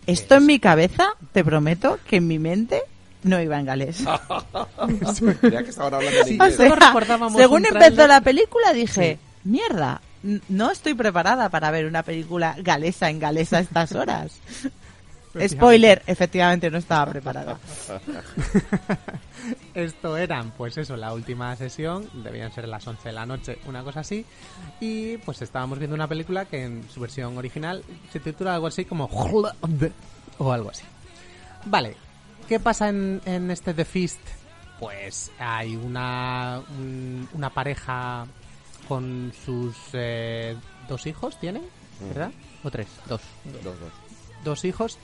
Esto 0.06 0.36
en 0.36 0.46
mi 0.46 0.58
cabeza, 0.58 1.08
te 1.32 1.44
prometo 1.44 1.98
que 2.08 2.16
en 2.16 2.26
mi 2.28 2.38
mente 2.38 2.82
no 3.24 3.40
iba 3.40 3.58
en 3.58 3.66
galés. 3.66 4.04
Sí, 6.26 6.38
O 6.40 6.50
sea, 6.56 6.68
según 7.38 7.62
empezó 7.84 8.06
la 8.06 8.20
película 8.20 8.72
dije, 8.72 9.18
mierda, 9.44 10.00
n- 10.24 10.40
no 10.48 10.70
estoy 10.70 10.94
preparada 10.94 11.48
para 11.50 11.70
ver 11.70 11.86
una 11.86 12.02
película 12.02 12.56
galesa 12.58 13.10
en 13.10 13.18
galesa 13.18 13.58
a 13.58 13.60
estas 13.60 13.92
horas. 13.92 14.32
Spoiler, 15.46 16.02
efectivamente 16.06 16.70
no 16.70 16.78
estaba 16.78 17.10
preparada. 17.10 17.58
Esto 19.74 20.16
eran, 20.16 20.50
pues 20.52 20.76
eso, 20.78 20.96
la 20.96 21.12
última 21.12 21.54
sesión, 21.56 22.08
debían 22.24 22.52
ser 22.52 22.66
las 22.66 22.86
11 22.86 23.08
de 23.08 23.12
la 23.14 23.26
noche, 23.26 23.58
una 23.66 23.82
cosa 23.84 24.00
así, 24.00 24.24
y 24.80 25.18
pues 25.18 25.40
estábamos 25.42 25.78
viendo 25.78 25.94
una 25.94 26.08
película 26.08 26.46
que 26.46 26.64
en 26.64 26.88
su 26.90 27.00
versión 27.00 27.36
original 27.38 27.84
se 28.12 28.18
titula 28.20 28.54
algo 28.54 28.66
así 28.66 28.84
como 28.84 29.04
o 30.38 30.52
algo 30.52 30.70
así. 30.70 30.84
Vale, 31.66 31.96
¿qué 32.48 32.58
pasa 32.58 32.88
en, 32.88 33.20
en 33.24 33.50
este 33.50 33.74
The 33.74 33.84
Feast? 33.84 34.20
Pues 34.80 35.30
hay 35.38 35.76
una, 35.76 36.60
un- 36.78 37.28
una 37.34 37.50
pareja 37.50 38.26
con 38.88 39.32
sus 39.44 39.76
eh, 39.92 40.56
dos 40.88 41.06
hijos, 41.06 41.38
¿tienen? 41.38 41.62
¿Verdad? 42.00 42.30
¿O 42.64 42.70
tres? 42.70 42.88
Dos 43.08 43.20
Dos, 43.44 43.62
dos. 43.64 43.74
dos 44.44 44.64
hijos 44.64 44.98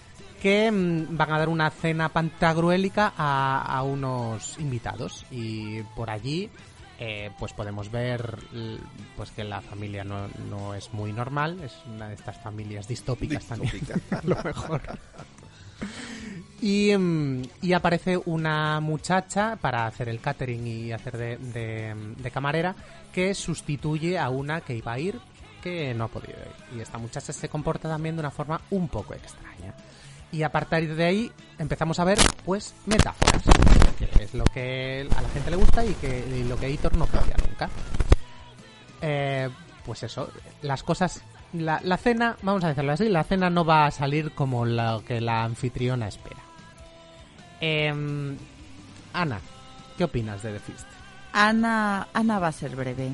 que 0.45 0.71
mm, 0.71 1.17
van 1.17 1.33
a 1.33 1.39
dar 1.39 1.49
una 1.49 1.71
cena 1.71 2.11
pantagruélica 2.11 3.15
a, 3.17 3.63
a 3.63 3.83
unos 3.83 4.59
invitados 4.59 5.25
y 5.31 5.81
por 5.97 6.11
allí 6.11 6.51
eh, 6.99 7.31
pues 7.39 7.55
podemos 7.55 7.91
ver 7.91 8.37
pues 9.17 9.31
que 9.31 9.43
la 9.43 9.63
familia 9.63 10.05
no, 10.05 10.29
no 10.51 10.75
es 10.75 10.93
muy 10.93 11.15
normal 11.15 11.59
es 11.65 11.73
una 11.87 12.09
de 12.09 12.15
estas 12.15 12.37
familias 12.43 12.87
distópicas 12.87 13.43
también 13.47 13.73
Distópica. 13.73 14.19
a 14.19 14.23
lo 14.23 14.37
mejor 14.45 14.83
y, 16.61 16.95
mm, 16.95 17.43
y 17.63 17.73
aparece 17.73 18.21
una 18.27 18.81
muchacha 18.81 19.57
para 19.57 19.87
hacer 19.87 20.11
el 20.11 20.21
catering 20.21 20.67
y 20.67 20.93
hacer 20.93 21.17
de, 21.17 21.37
de- 21.39 21.95
de 22.19 22.31
camarera 22.31 22.75
que 23.15 23.33
sustituye 23.35 24.19
a 24.19 24.29
una 24.29 24.61
que 24.61 24.77
iba 24.77 24.93
a 24.93 24.99
ir 24.99 25.19
que 25.63 25.95
no 25.95 26.05
ha 26.05 26.09
podido 26.09 26.35
ir. 26.35 26.77
Y 26.79 26.81
esta 26.83 26.99
muchacha 26.99 27.33
se 27.33 27.49
comporta 27.49 27.89
también 27.89 28.17
de 28.17 28.21
una 28.21 28.31
forma 28.31 28.61
un 28.71 28.87
poco 28.89 29.15
extraña. 29.15 29.73
Y 30.35 30.43
a 30.43 30.51
partir 30.51 30.97
de 30.97 31.05
ahí 31.05 31.33
empezamos 31.59 32.01
a 32.01 32.05
ver, 32.05 32.19
pues, 32.45 32.75
metáforas. 32.87 33.41
Que 33.97 34.25
es 34.25 34.35
lo 34.35 34.43
que 34.43 35.09
a 35.17 35.23
la 35.23 35.29
gente 35.29 35.49
le 35.53 35.57
gusta 35.57 35.85
y, 35.85 35.95
que, 35.95 36.25
y 36.29 36.43
lo 36.43 36.57
que 36.59 36.67
Editor 36.67 36.97
no 36.97 37.07
cambia 37.07 37.37
nunca. 37.49 37.71
Eh, 39.01 39.49
pues 39.87 40.03
eso, 40.03 40.29
las 40.63 40.83
cosas... 40.83 41.23
La, 41.53 41.81
la 41.85 41.99
cena, 41.99 42.37
vamos 42.43 42.65
a 42.65 42.69
decirlo 42.69 42.91
así, 42.91 43.09
la 43.09 43.23
cena 43.23 43.49
no 43.49 43.65
va 43.65 43.87
a 43.87 43.93
salir 43.93 44.33
como 44.33 44.65
lo 44.65 45.05
que 45.05 45.21
la 45.21 45.45
anfitriona 45.45 46.09
espera. 46.09 46.41
Em, 47.61 48.37
Ana, 49.13 49.39
¿qué 49.97 50.03
opinas 50.03 50.43
de 50.43 50.55
The 50.55 50.59
Feast? 50.59 50.87
Ana, 51.33 52.09
Ana 52.13 52.41
va 52.41 52.49
a 52.49 52.53
ser 52.53 52.75
breve. 52.75 53.13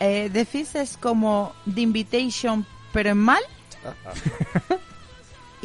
Eh, 0.00 0.30
The 0.32 0.44
Feast 0.46 0.74
es 0.74 0.96
como 0.96 1.52
The 1.72 1.80
Invitation, 1.80 2.66
pero 2.92 3.10
en 3.10 3.18
mal. 3.18 3.42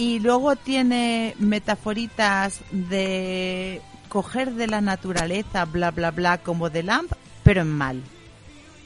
Y 0.02 0.20
luego 0.20 0.56
tiene 0.56 1.36
metaforitas 1.38 2.62
de 2.72 3.82
coger 4.10 4.54
de 4.56 4.66
la 4.66 4.82
naturaleza, 4.82 5.66
bla, 5.66 5.92
bla, 5.92 6.10
bla, 6.10 6.40
como 6.40 6.72
de 6.72 6.82
Lamp, 6.82 7.12
pero 7.44 7.62
en 7.62 7.72
mal. 7.72 8.02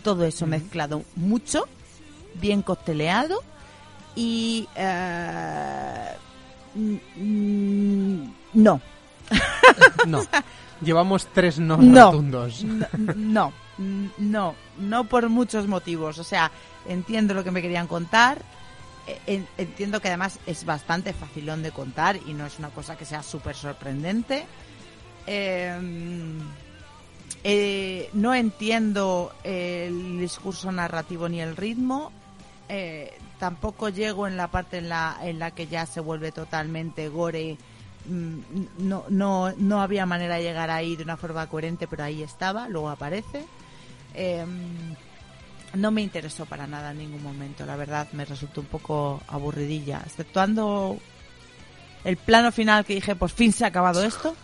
Todo 0.04 0.26
eso 0.26 0.46
mezclado 0.46 1.04
mucho, 1.16 1.68
bien 2.34 2.62
costeleado 2.62 3.42
y... 4.14 4.68
mm, 6.76 8.24
no. 8.56 8.82
No. 10.08 10.22
Llevamos 10.82 11.28
tres 11.34 11.60
no, 11.60 11.78
No. 11.78 12.12
rotundos. 12.12 12.64
No, 12.64 13.54
no, 13.78 14.06
no, 14.18 14.56
no 14.78 15.04
por 15.06 15.30
muchos 15.30 15.66
motivos. 15.68 16.20
O 16.20 16.24
sea, 16.26 16.52
entiendo 16.88 17.34
lo 17.34 17.44
que 17.44 17.52
me 17.52 17.62
querían 17.62 17.88
contar. 17.88 18.42
Eh, 19.08 19.20
en- 19.28 19.48
Entiendo 19.58 20.02
que 20.02 20.08
además 20.10 20.40
es 20.46 20.66
bastante 20.66 21.14
facilón 21.14 21.64
de 21.64 21.72
contar 21.72 22.18
y 22.26 22.34
no 22.34 22.46
es 22.46 22.60
una 22.60 22.70
cosa 22.70 22.98
que 22.98 23.06
sea 23.06 23.24
súper 23.24 23.56
sorprendente. 23.56 24.46
Eh, 25.28 25.78
eh, 27.44 28.10
no 28.14 28.34
entiendo 28.34 29.32
el 29.44 30.20
discurso 30.20 30.72
narrativo 30.72 31.30
ni 31.30 31.42
el 31.42 31.56
ritmo. 31.56 32.12
Eh, 32.70 33.14
tampoco 33.40 33.90
llego 33.90 34.28
en 34.28 34.38
la 34.38 34.48
parte 34.48 34.78
en 34.80 34.90
la, 34.90 35.18
en 35.22 35.38
la 35.40 35.52
que 35.52 35.68
ya 35.68 35.86
se 35.86 36.00
vuelve 36.00 36.32
totalmente 36.32 37.10
gore. 37.10 37.58
Mm, 38.08 38.40
No, 38.80 39.06
no, 39.10 39.52
no 39.58 39.82
había 39.82 40.06
manera 40.06 40.36
de 40.36 40.44
llegar 40.44 40.70
ahí 40.72 40.96
de 40.96 41.04
una 41.04 41.18
forma 41.18 41.48
coherente, 41.48 41.88
pero 41.88 42.04
ahí 42.04 42.24
estaba, 42.24 42.68
luego 42.70 42.90
aparece. 42.90 43.46
Eh, 44.16 44.46
no 45.74 45.92
me 45.92 46.02
interesó 46.02 46.46
para 46.46 46.68
nada 46.68 46.92
en 46.92 47.00
ningún 47.00 47.24
momento, 47.24 47.66
la 47.66 47.76
verdad, 47.76 48.08
me 48.14 48.26
resultó 48.26 48.62
un 48.62 48.68
poco 48.68 49.22
aburridilla, 49.28 50.02
exceptuando 50.06 50.98
el 52.04 52.18
plano 52.18 52.52
final 52.52 52.86
que 52.86 52.96
dije, 52.96 53.16
por 53.16 53.30
fin 53.30 53.52
se 53.52 53.66
ha 53.66 53.68
acabado 53.68 54.04
esto, 54.04 54.36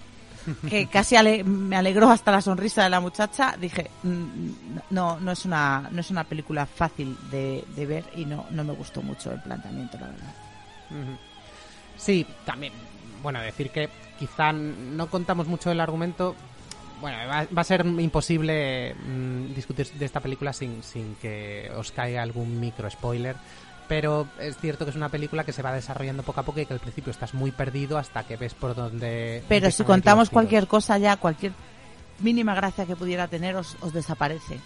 que 0.68 0.86
casi 0.88 1.16
ale- 1.16 1.44
me 1.44 1.76
alegró 1.76 2.10
hasta 2.10 2.30
la 2.32 2.40
sonrisa 2.42 2.82
de 2.84 2.90
la 2.90 3.00
muchacha, 3.00 3.56
dije, 3.60 3.90
"Mm, 4.02 4.26
no, 4.90 5.18
no 5.20 5.32
es 5.32 5.44
una, 5.44 5.88
no 5.90 6.00
es 6.00 6.10
una 6.10 6.24
película 6.24 6.66
fácil 6.66 7.16
de, 7.30 7.64
de 7.76 7.86
ver 7.86 8.04
y 8.16 8.24
no, 8.24 8.46
no 8.50 8.64
me 8.64 8.72
gustó 8.72 9.02
mucho 9.02 9.32
el 9.32 9.40
planteamiento, 9.40 9.98
la 9.98 10.06
verdad. 10.08 10.34
Sí, 11.96 12.26
también. 12.44 12.72
Bueno, 13.22 13.40
decir 13.40 13.70
que 13.70 13.88
quizá 14.18 14.52
no 14.52 15.08
contamos 15.08 15.46
mucho 15.46 15.70
del 15.70 15.80
argumento. 15.80 16.34
Bueno, 17.00 17.18
va, 17.28 17.46
va 17.56 17.60
a 17.60 17.64
ser 17.64 17.84
imposible 17.84 18.94
mm, 18.94 19.54
discutir 19.54 19.90
de 19.92 20.04
esta 20.04 20.20
película 20.20 20.52
sin, 20.52 20.82
sin 20.82 21.16
que 21.16 21.70
os 21.76 21.92
caiga 21.92 22.22
algún 22.22 22.58
micro 22.60 22.90
spoiler. 22.90 23.36
Pero 23.88 24.26
es 24.40 24.56
cierto 24.56 24.84
que 24.84 24.90
es 24.90 24.96
una 24.96 25.10
película 25.10 25.44
que 25.44 25.52
se 25.52 25.62
va 25.62 25.72
desarrollando 25.72 26.22
poco 26.22 26.40
a 26.40 26.42
poco 26.42 26.60
y 26.60 26.66
que 26.66 26.72
al 26.72 26.80
principio 26.80 27.10
estás 27.10 27.34
muy 27.34 27.50
perdido 27.50 27.98
hasta 27.98 28.24
que 28.24 28.36
ves 28.36 28.54
por 28.54 28.74
dónde. 28.74 29.42
Pero 29.48 29.70
si 29.70 29.84
contamos 29.84 30.30
cualquier 30.30 30.66
cosa 30.66 30.96
ya, 30.96 31.16
cualquier 31.18 31.52
mínima 32.20 32.54
gracia 32.54 32.86
que 32.86 32.96
pudiera 32.96 33.28
tener, 33.28 33.56
os, 33.56 33.76
os 33.80 33.92
desaparece. 33.92 34.58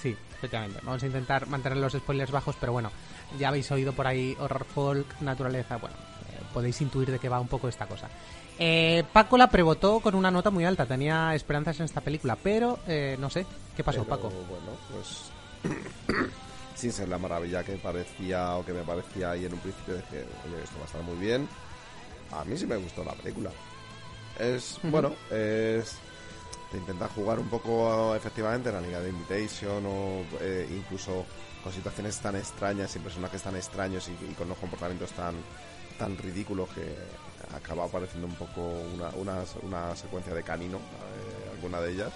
Sí, 0.00 0.14
efectivamente. 0.34 0.80
Vamos 0.82 1.02
a 1.02 1.06
intentar 1.06 1.46
mantener 1.46 1.78
los 1.78 1.94
spoilers 1.94 2.30
bajos, 2.30 2.56
pero 2.60 2.72
bueno, 2.72 2.90
ya 3.38 3.48
habéis 3.48 3.70
oído 3.70 3.92
por 3.92 4.06
ahí 4.06 4.36
horror 4.38 4.64
folk, 4.64 5.20
naturaleza. 5.20 5.78
Bueno, 5.78 5.96
eh, 5.96 6.42
podéis 6.52 6.80
intuir 6.82 7.10
de 7.10 7.18
qué 7.18 7.30
va 7.30 7.40
un 7.40 7.48
poco 7.48 7.68
esta 7.68 7.86
cosa. 7.86 8.08
Eh, 8.58 9.04
Paco 9.12 9.36
la 9.36 9.48
prebotó 9.48 10.00
con 10.00 10.14
una 10.14 10.30
nota 10.30 10.50
muy 10.50 10.64
alta, 10.64 10.86
tenía 10.86 11.34
esperanzas 11.34 11.78
en 11.80 11.84
esta 11.84 12.00
película, 12.00 12.36
pero 12.42 12.78
eh, 12.86 13.16
no 13.18 13.28
sé, 13.28 13.46
¿qué 13.76 13.84
pasó, 13.84 14.04
Pero, 14.04 14.16
Paco? 14.16 14.30
Bueno, 14.30 14.72
pues. 14.92 16.30
sin 16.74 16.92
ser 16.92 17.08
la 17.08 17.18
maravilla 17.18 17.64
que 17.64 17.76
parecía 17.76 18.56
o 18.56 18.64
que 18.64 18.72
me 18.72 18.82
parecía 18.82 19.30
ahí 19.30 19.46
en 19.46 19.54
un 19.54 19.60
principio, 19.60 19.96
dije, 19.96 20.26
oye, 20.46 20.62
esto 20.62 20.76
va 20.76 20.82
a 20.82 20.86
estar 20.86 21.02
muy 21.02 21.16
bien. 21.16 21.48
A 22.32 22.44
mí 22.44 22.56
sí 22.56 22.66
me 22.66 22.76
gustó 22.76 23.04
la 23.04 23.12
película. 23.12 23.50
Es, 24.38 24.78
bueno, 24.82 25.14
es. 25.30 25.98
Te 26.70 26.78
intenta 26.78 27.08
jugar 27.08 27.38
un 27.38 27.48
poco 27.48 28.14
efectivamente 28.14 28.68
en 28.68 28.74
la 28.74 28.80
Liga 28.80 29.00
de 29.00 29.08
Invitation 29.08 29.86
o 29.86 30.24
eh, 30.40 30.68
incluso 30.70 31.24
con 31.62 31.72
situaciones 31.72 32.18
tan 32.18 32.36
extrañas 32.36 32.94
y 32.96 32.98
personajes 32.98 33.40
tan 33.40 33.54
extraños 33.54 34.08
y, 34.08 34.12
y 34.30 34.34
con 34.34 34.46
unos 34.48 34.58
comportamientos 34.58 35.12
tan 35.12 35.34
tan 35.96 36.18
ridículos 36.18 36.68
que 36.70 36.82
acaba 37.54 37.86
pareciendo 37.88 38.26
un 38.26 38.34
poco 38.34 38.60
una, 38.94 39.08
una, 39.16 39.44
una 39.62 39.96
secuencia 39.96 40.34
de 40.34 40.42
canino, 40.42 40.78
eh, 40.78 41.50
alguna 41.54 41.80
de 41.80 41.92
ellas. 41.92 42.12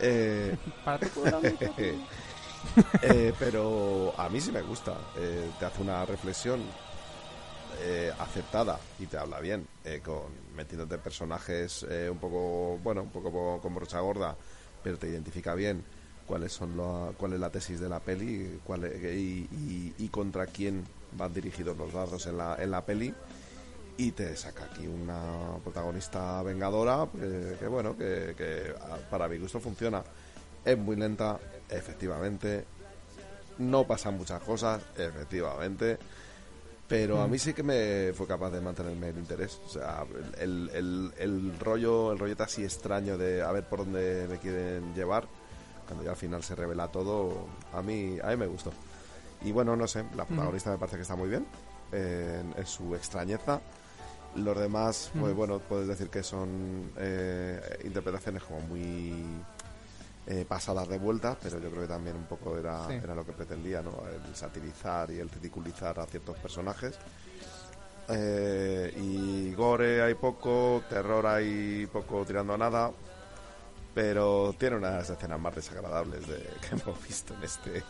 Eh, 0.00 0.56
eh, 3.02 3.32
pero 3.38 4.12
a 4.18 4.28
mí 4.28 4.40
sí 4.40 4.52
me 4.52 4.62
gusta. 4.62 4.94
Eh, 5.16 5.50
te 5.58 5.64
hace 5.64 5.82
una 5.82 6.04
reflexión 6.04 6.60
aceptada 8.18 8.78
y 8.98 9.06
te 9.06 9.16
habla 9.18 9.40
bien, 9.40 9.64
con 10.04 10.32
metiéndote 10.56 10.98
personajes 10.98 11.84
un 12.10 12.18
poco, 12.18 12.78
bueno, 12.82 13.02
un 13.02 13.10
poco 13.10 13.60
con 13.60 13.74
brocha 13.74 14.00
gorda, 14.00 14.36
pero 14.82 14.98
te 14.98 15.08
identifica 15.08 15.54
bien 15.54 15.82
cuáles 16.26 16.52
son 16.52 16.76
la, 16.76 17.12
cuál 17.16 17.32
es 17.34 17.40
la 17.40 17.50
tesis 17.50 17.80
de 17.80 17.88
la 17.88 18.00
peli 18.00 18.60
cuál 18.64 18.84
es- 18.84 19.02
y, 19.16 19.48
y- 19.50 19.94
y 19.96 20.08
contra 20.08 20.46
quién 20.46 20.84
van 21.12 21.32
dirigidos 21.32 21.76
los 21.78 21.92
dardos 21.92 22.26
en 22.26 22.36
la, 22.36 22.56
en 22.60 22.70
la 22.70 22.84
peli 22.84 23.14
y 23.98 24.12
te 24.12 24.36
saca 24.36 24.64
aquí 24.64 24.86
una 24.86 25.58
protagonista 25.62 26.40
vengadora 26.44 27.08
eh, 27.20 27.56
que 27.58 27.66
bueno 27.66 27.96
que, 27.96 28.72
para 29.10 29.28
mi 29.28 29.38
gusto 29.38 29.58
funciona. 29.58 30.02
Es 30.64 30.78
muy 30.78 30.94
lenta 30.94 31.38
efectivamente. 31.68 32.64
No 33.58 33.84
pasan 33.86 34.16
muchas 34.16 34.40
cosas 34.42 34.80
efectivamente. 34.96 35.98
Pero 36.86 37.20
a 37.20 37.26
mí 37.26 37.38
sí 37.38 37.52
que 37.52 37.62
me 37.62 38.12
fue 38.14 38.26
capaz 38.26 38.50
de 38.50 38.60
mantenerme 38.60 39.08
el 39.08 39.18
interés. 39.18 39.60
O 39.66 39.68
sea 39.68 40.04
el, 40.38 40.70
el, 40.72 41.12
el 41.18 41.58
rollo 41.58 42.12
el 42.12 42.20
rollete 42.20 42.44
así 42.44 42.62
extraño 42.62 43.18
de 43.18 43.42
a 43.42 43.50
ver 43.50 43.64
por 43.64 43.80
dónde 43.80 44.28
me 44.30 44.38
quieren 44.38 44.94
llevar 44.94 45.26
cuando 45.86 46.04
ya 46.04 46.10
al 46.10 46.16
final 46.16 46.44
se 46.44 46.54
revela 46.54 46.86
todo 46.86 47.48
a 47.72 47.82
mí 47.82 48.16
a 48.22 48.28
mí 48.28 48.36
me 48.36 48.46
gustó. 48.46 48.72
Y 49.42 49.50
bueno 49.50 49.74
no 49.74 49.88
sé 49.88 50.04
la 50.16 50.24
protagonista 50.24 50.70
me 50.70 50.78
parece 50.78 50.96
que 50.96 51.02
está 51.02 51.16
muy 51.16 51.28
bien 51.28 51.46
eh, 51.90 52.42
en, 52.42 52.54
en 52.56 52.66
su 52.66 52.94
extrañeza 52.94 53.60
los 54.44 54.58
demás 54.58 55.10
pues 55.18 55.32
Mm. 55.32 55.36
bueno 55.36 55.58
puedes 55.60 55.88
decir 55.88 56.08
que 56.10 56.22
son 56.22 56.92
eh, 56.96 57.60
interpretaciones 57.84 58.42
como 58.42 58.60
muy 58.60 59.14
eh, 60.26 60.44
pasadas 60.46 60.88
de 60.88 60.98
vuelta, 60.98 61.36
pero 61.42 61.58
yo 61.58 61.70
creo 61.70 61.82
que 61.82 61.88
también 61.88 62.14
un 62.16 62.26
poco 62.26 62.56
era, 62.58 62.86
Sí. 62.86 62.94
era 62.94 63.14
lo 63.14 63.24
que 63.24 63.32
pretendía, 63.32 63.80
¿no? 63.82 64.02
El 64.26 64.34
satirizar 64.36 65.10
y 65.10 65.18
el 65.20 65.30
ridiculizar 65.30 65.98
a 65.98 66.04
ciertos 66.06 66.36
personajes. 66.38 66.94
Eh, 68.10 68.92
y 68.96 69.54
gore 69.54 70.02
hay 70.02 70.14
poco, 70.14 70.82
terror 70.88 71.26
hay 71.26 71.86
poco 71.92 72.24
tirando 72.24 72.54
a 72.54 72.58
nada, 72.58 72.90
pero 73.94 74.54
tiene 74.58 74.76
unas 74.76 75.08
escenas 75.10 75.38
más 75.40 75.54
desagradables 75.54 76.26
de, 76.26 76.36
que 76.60 76.74
hemos 76.76 77.02
visto 77.06 77.34
en 77.34 77.42
este 77.42 77.82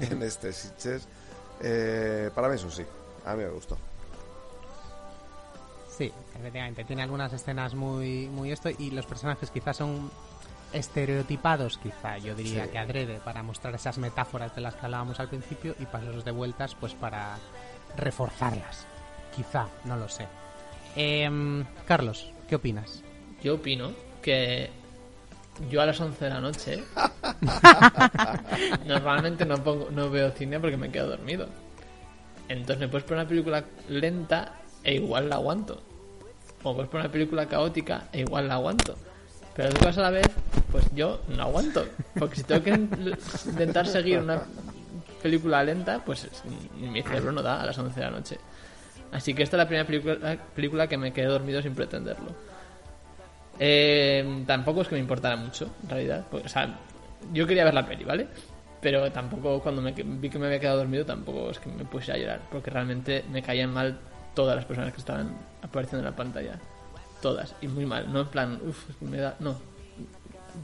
en 0.00 0.22
este 0.22 0.52
Sitges. 0.52 1.06
Eh, 1.60 2.30
para 2.34 2.48
mí 2.48 2.54
eso 2.56 2.70
sí, 2.70 2.84
a 3.24 3.34
mí 3.34 3.42
me 3.44 3.50
gustó. 3.50 3.76
Sí, 5.96 6.10
efectivamente. 6.38 6.84
Tiene 6.84 7.02
algunas 7.02 7.32
escenas 7.32 7.74
muy, 7.74 8.26
muy 8.28 8.50
esto 8.50 8.70
y 8.76 8.90
los 8.90 9.04
personajes 9.06 9.50
quizás 9.50 9.76
son 9.76 10.10
estereotipados, 10.72 11.76
quizá 11.78 12.16
yo 12.16 12.34
diría 12.34 12.64
Sí. 12.64 12.70
que 12.70 12.78
adrede, 12.78 13.20
para 13.22 13.42
mostrar 13.42 13.74
esas 13.74 13.98
metáforas 13.98 14.54
de 14.54 14.62
las 14.62 14.74
que 14.74 14.86
hablábamos 14.86 15.20
al 15.20 15.28
principio 15.28 15.74
y 15.78 15.84
pasos 15.84 16.24
de 16.24 16.30
vueltas 16.30 16.74
pues 16.74 16.94
para 16.94 17.36
reforzarlas. 17.96 18.86
Quizá, 19.36 19.66
no 19.84 19.96
lo 19.98 20.08
sé. 20.08 20.26
Em, 20.96 21.64
Carlos, 21.86 22.30
¿qué 22.48 22.56
opinas? 22.56 23.02
Yo 23.42 23.56
opino 23.56 23.92
que 24.22 24.70
yo 25.70 25.82
a 25.82 25.86
las 25.86 26.00
11 26.00 26.24
de 26.24 26.30
la 26.30 26.40
noche 26.40 26.82
normalmente 28.86 29.44
no 29.44 29.56
pongo 29.62 29.90
no 29.90 30.08
veo 30.10 30.30
cine 30.30 30.58
porque 30.58 30.76
me 30.76 30.90
quedo 30.90 31.08
dormido. 31.08 31.48
Entonces 32.48 32.78
me 32.78 32.88
puedes 32.88 33.04
poner 33.04 33.20
una 33.24 33.28
película 33.28 33.64
lenta 33.88 34.54
e 34.84 34.94
igual 34.94 35.28
la 35.28 35.36
aguanto. 35.36 35.82
O 36.62 36.74
puedes 36.74 36.90
poner 36.90 37.06
una 37.06 37.12
película 37.12 37.46
caótica 37.46 38.04
e 38.12 38.20
igual 38.20 38.48
la 38.48 38.54
aguanto. 38.54 38.96
Pero 39.54 39.70
dos 39.70 39.98
a 39.98 40.02
la 40.02 40.10
vez, 40.10 40.26
pues 40.70 40.84
yo 40.94 41.20
no 41.28 41.42
aguanto. 41.42 41.84
Porque 42.18 42.36
si 42.36 42.44
tengo 42.44 42.62
que 42.62 42.70
in- 42.70 42.90
intentar 43.46 43.86
seguir 43.86 44.18
una 44.20 44.42
película 45.22 45.62
lenta, 45.62 46.00
pues 46.04 46.24
es- 46.24 46.42
mi 46.80 47.02
cerebro 47.02 47.32
no 47.32 47.42
da 47.42 47.60
a 47.60 47.66
las 47.66 47.76
11 47.78 48.00
de 48.00 48.06
la 48.06 48.12
noche. 48.12 48.38
Así 49.12 49.34
que 49.34 49.42
esta 49.42 49.56
es 49.56 49.58
la 49.58 49.66
primera 49.66 49.86
película, 49.86 50.38
película 50.54 50.86
que 50.86 50.96
me 50.96 51.12
quedé 51.12 51.26
dormido 51.26 51.60
sin 51.60 51.74
pretenderlo. 51.74 52.30
Eh, 53.58 54.44
tampoco 54.46 54.80
es 54.82 54.88
que 54.88 54.94
me 54.94 55.00
importara 55.00 55.36
mucho, 55.36 55.70
en 55.82 55.90
realidad. 55.90 56.24
Pues, 56.30 56.44
o 56.46 56.48
sea, 56.48 56.78
yo 57.32 57.46
quería 57.46 57.64
ver 57.64 57.74
la 57.74 57.86
peli, 57.86 58.04
¿vale? 58.04 58.26
Pero 58.80 59.10
tampoco, 59.12 59.60
cuando 59.60 59.82
me, 59.82 59.92
vi 59.92 60.28
que 60.30 60.38
me 60.38 60.46
había 60.46 60.58
quedado 60.58 60.78
dormido, 60.78 61.04
tampoco 61.04 61.50
es 61.50 61.58
que 61.58 61.68
me 61.70 61.84
puse 61.84 62.10
a 62.12 62.16
llorar. 62.16 62.40
Porque 62.50 62.70
realmente 62.70 63.24
me 63.30 63.42
caían 63.42 63.72
mal 63.72 63.98
todas 64.34 64.56
las 64.56 64.64
personas 64.64 64.92
que 64.92 64.98
estaban 65.00 65.34
apareciendo 65.62 66.00
en 66.06 66.10
la 66.12 66.16
pantalla. 66.16 66.58
Todas. 67.20 67.54
Y 67.60 67.68
muy 67.68 67.86
mal. 67.86 68.12
No 68.12 68.20
en 68.20 68.28
plan, 68.28 68.58
uff, 68.66 69.00
me 69.00 69.18
da. 69.18 69.36
No. 69.40 69.56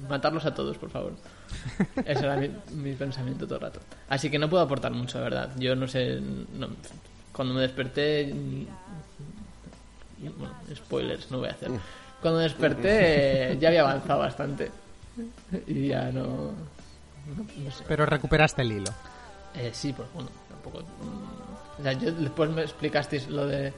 Matarlos 0.09 0.45
a 0.45 0.55
todos, 0.55 0.77
por 0.77 0.91
favor. 0.91 1.13
Ese 2.05 2.25
era 2.25 2.37
mi, 2.37 2.51
mi 2.75 2.93
pensamiento 2.95 3.47
todo 3.47 3.57
el 3.57 3.63
rato. 3.63 3.81
Así 4.09 4.29
que 4.31 4.39
no 4.39 4.51
puedo 4.51 4.63
aportar 4.63 4.93
mucho, 4.93 5.19
de 5.19 5.25
verdad. 5.25 5.51
Yo 5.57 5.75
no 5.77 5.87
sé. 5.89 6.21
no- 6.21 6.69
cuando 7.33 7.55
me 7.55 7.61
desperté. 7.63 8.33
mm, 8.35 8.67
Bueno, 10.39 10.55
spoilers, 10.75 11.31
no 11.31 11.39
voy 11.39 11.49
a 11.49 11.53
hacer. 11.53 11.71
Cuando 12.21 12.41
desperté 12.41 13.57
ya 13.61 13.69
había 13.69 13.83
avanzado 13.83 14.19
bastante. 14.21 14.71
Y 15.67 15.89
ya 15.89 16.11
no. 16.13 16.23
no- 16.27 16.53
no 17.65 17.71
sé. 17.71 17.85
Pero 17.87 18.05
recuperaste 18.07 18.63
el 18.63 18.73
hilo. 18.73 18.91
Eh, 19.55 19.71
sí, 19.73 19.93
pues 19.93 20.09
bueno, 20.13 20.29
tampoco. 20.49 20.83
O 21.79 21.83
sea, 21.83 21.93
yo 21.93 22.13
después 22.13 22.51
me 22.51 22.63
explicasteis 22.63 23.29
lo 23.29 23.47
de. 23.47 23.73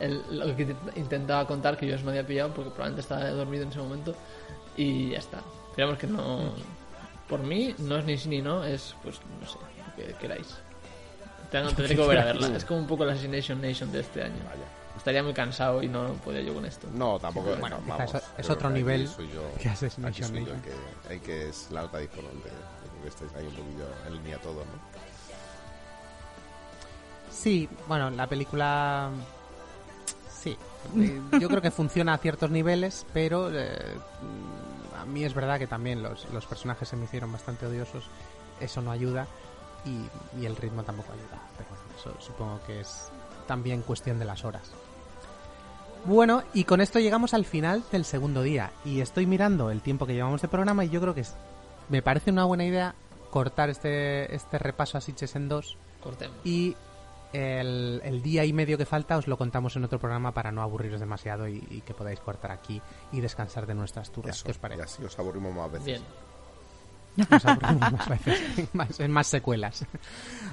el- 0.00 0.22
lo 0.30 0.54
que 0.56 0.76
intentaba 0.96 1.46
contar, 1.46 1.76
que 1.76 1.86
yo 1.86 1.94
os 1.96 2.02
me 2.04 2.10
había 2.10 2.26
pillado 2.26 2.50
porque 2.54 2.70
probablemente 2.70 3.00
estaba 3.00 3.28
dormido 3.30 3.64
en 3.64 3.70
ese 3.70 3.78
momento. 3.80 4.14
Y 4.76 5.10
ya 5.10 5.18
está. 5.18 5.40
Esperamos 5.70 5.98
que 5.98 6.06
no. 6.06 6.52
Por 7.28 7.40
mí, 7.40 7.74
no 7.78 7.96
es 7.98 8.04
ni 8.04 8.16
sí 8.16 8.28
ni 8.28 8.40
no, 8.40 8.64
es 8.64 8.94
pues 9.02 9.18
no 9.40 9.46
sé, 9.46 9.58
lo 9.58 9.94
que 9.96 10.14
queráis. 10.14 10.56
Tengo, 11.50 11.68
tendré 11.72 11.94
que 11.96 12.00
volver 12.00 12.18
a 12.18 12.24
verla. 12.26 12.56
Es 12.56 12.64
como 12.64 12.80
un 12.80 12.86
poco 12.86 13.04
la 13.04 13.12
Assassination 13.12 13.60
Nation 13.60 13.90
de 13.90 14.00
este 14.00 14.22
año. 14.22 14.36
Estaría 14.96 15.22
muy 15.22 15.32
cansado 15.32 15.82
y 15.82 15.88
no 15.88 16.12
podía 16.24 16.40
yo 16.42 16.52
con 16.54 16.64
esto. 16.66 16.88
No, 16.92 17.18
tampoco. 17.18 17.54
Bueno, 17.58 17.76
no, 17.78 17.84
quizá 17.84 17.96
vamos, 17.98 18.14
es- 18.14 18.24
es 18.38 18.50
otro 18.50 18.68
nivel 18.70 19.06
soy 19.08 19.28
yo- 19.28 19.50
que 19.60 19.68
Assassination 19.68 20.32
Nation. 20.34 20.62
el 21.10 21.20
que, 21.20 21.20
que 21.26 21.48
es 21.48 21.70
la 21.70 21.80
alta 21.82 21.98
diferente. 21.98 22.48
Yo 22.48 22.90
creo 22.90 23.02
que 23.02 23.08
estáis 23.08 23.34
ahí 23.34 23.44
un 23.46 23.54
poquillo 23.54 23.86
en 24.06 24.14
línea 24.14 24.38
todo, 24.38 24.64
¿no? 24.64 24.97
Sí, 27.40 27.68
bueno, 27.86 28.10
la 28.10 28.26
película. 28.26 29.10
Sí. 30.42 30.56
Eh, 30.96 31.20
Yo 31.40 31.48
creo 31.48 31.62
que 31.62 31.70
funciona 31.70 32.14
a 32.14 32.18
ciertos 32.18 32.50
niveles, 32.50 33.06
pero 33.12 33.50
eh, 33.52 33.96
a 35.00 35.04
mí 35.04 35.24
es 35.24 35.34
verdad 35.34 35.58
que 35.58 35.66
también 35.66 36.02
los, 36.02 36.28
los 36.32 36.46
personajes 36.46 36.88
se 36.88 36.96
me 36.96 37.04
hicieron 37.04 37.30
bastante 37.30 37.66
odiosos. 37.66 38.04
Eso 38.60 38.82
no 38.82 38.90
ayuda 38.90 39.26
y, 39.84 40.40
y 40.40 40.46
el 40.46 40.56
ritmo 40.56 40.82
tampoco 40.82 41.12
ayuda. 41.12 41.40
Pero 41.56 41.70
eso 41.96 42.20
supongo 42.26 42.60
que 42.66 42.80
es 42.80 43.08
también 43.46 43.82
cuestión 43.82 44.18
de 44.18 44.24
las 44.24 44.44
horas. 44.44 44.70
Bueno, 46.04 46.42
y 46.54 46.64
con 46.64 46.80
esto 46.80 46.98
llegamos 46.98 47.34
al 47.34 47.44
final 47.44 47.84
del 47.92 48.04
segundo 48.04 48.42
día. 48.42 48.72
Y 48.84 49.00
estoy 49.00 49.26
mirando 49.26 49.70
el 49.70 49.80
tiempo 49.80 50.06
que 50.06 50.14
llevamos 50.14 50.42
de 50.42 50.48
programa 50.48 50.84
y 50.84 50.90
yo 50.90 51.00
creo 51.00 51.14
que 51.14 51.20
es, 51.22 51.34
me 51.88 52.02
parece 52.02 52.30
una 52.30 52.44
buena 52.44 52.64
idea 52.64 52.94
cortar 53.30 53.68
este, 53.70 54.34
este 54.34 54.58
repaso 54.58 54.98
a 54.98 55.00
Sitches 55.00 55.36
en 55.36 55.48
dos. 55.48 55.76
Cortemos. 56.02 56.36
Y 56.44 56.76
el, 57.32 58.00
el 58.04 58.22
día 58.22 58.44
y 58.44 58.52
medio 58.52 58.78
que 58.78 58.86
falta 58.86 59.16
os 59.16 59.26
lo 59.26 59.36
contamos 59.36 59.76
en 59.76 59.84
otro 59.84 59.98
programa 59.98 60.32
para 60.32 60.50
no 60.50 60.62
aburriros 60.62 61.00
demasiado 61.00 61.48
y, 61.48 61.66
y 61.70 61.80
que 61.82 61.94
podáis 61.94 62.20
cortar 62.20 62.50
aquí 62.52 62.80
y 63.12 63.20
descansar 63.20 63.66
de 63.66 63.74
nuestras 63.74 64.10
turras. 64.10 64.36
Eso, 64.36 64.44
¿Qué 64.44 64.50
os 64.52 64.58
parece? 64.58 64.80
Y 64.80 64.84
así 64.84 65.04
os 65.04 65.18
aburrimos 65.18 65.54
más 65.54 65.70
veces. 65.70 65.86
Bien. 65.86 66.02
Nos 67.30 67.44
aburrimos 67.44 67.92
más 67.92 68.08
veces, 68.08 68.58
en 68.58 68.68
más, 68.72 69.00
en 69.00 69.10
más 69.10 69.26
secuelas. 69.26 69.84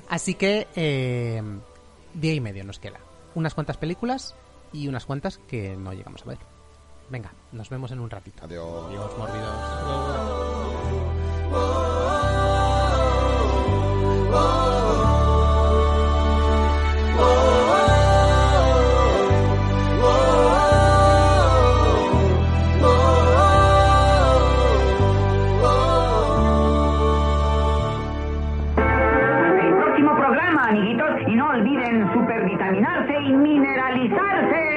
Así 0.09 0.33
que 0.35 0.67
eh, 0.75 1.41
día 2.13 2.33
y 2.33 2.41
medio 2.41 2.63
nos 2.63 2.79
queda. 2.79 2.99
Unas 3.35 3.53
cuantas 3.53 3.77
películas 3.77 4.35
y 4.73 4.87
unas 4.87 5.05
cuantas 5.05 5.37
que 5.37 5.75
no 5.75 5.93
llegamos 5.93 6.23
a 6.23 6.25
ver. 6.25 6.39
Venga, 7.09 7.31
nos 7.51 7.69
vemos 7.69 7.91
en 7.91 7.99
un 7.99 8.09
ratito. 8.09 8.43
Adiós. 8.45 8.85
Adiós, 8.87 9.17
morbidos. 9.17 9.55
El 14.27 14.64
mineralizarse. 33.35 34.74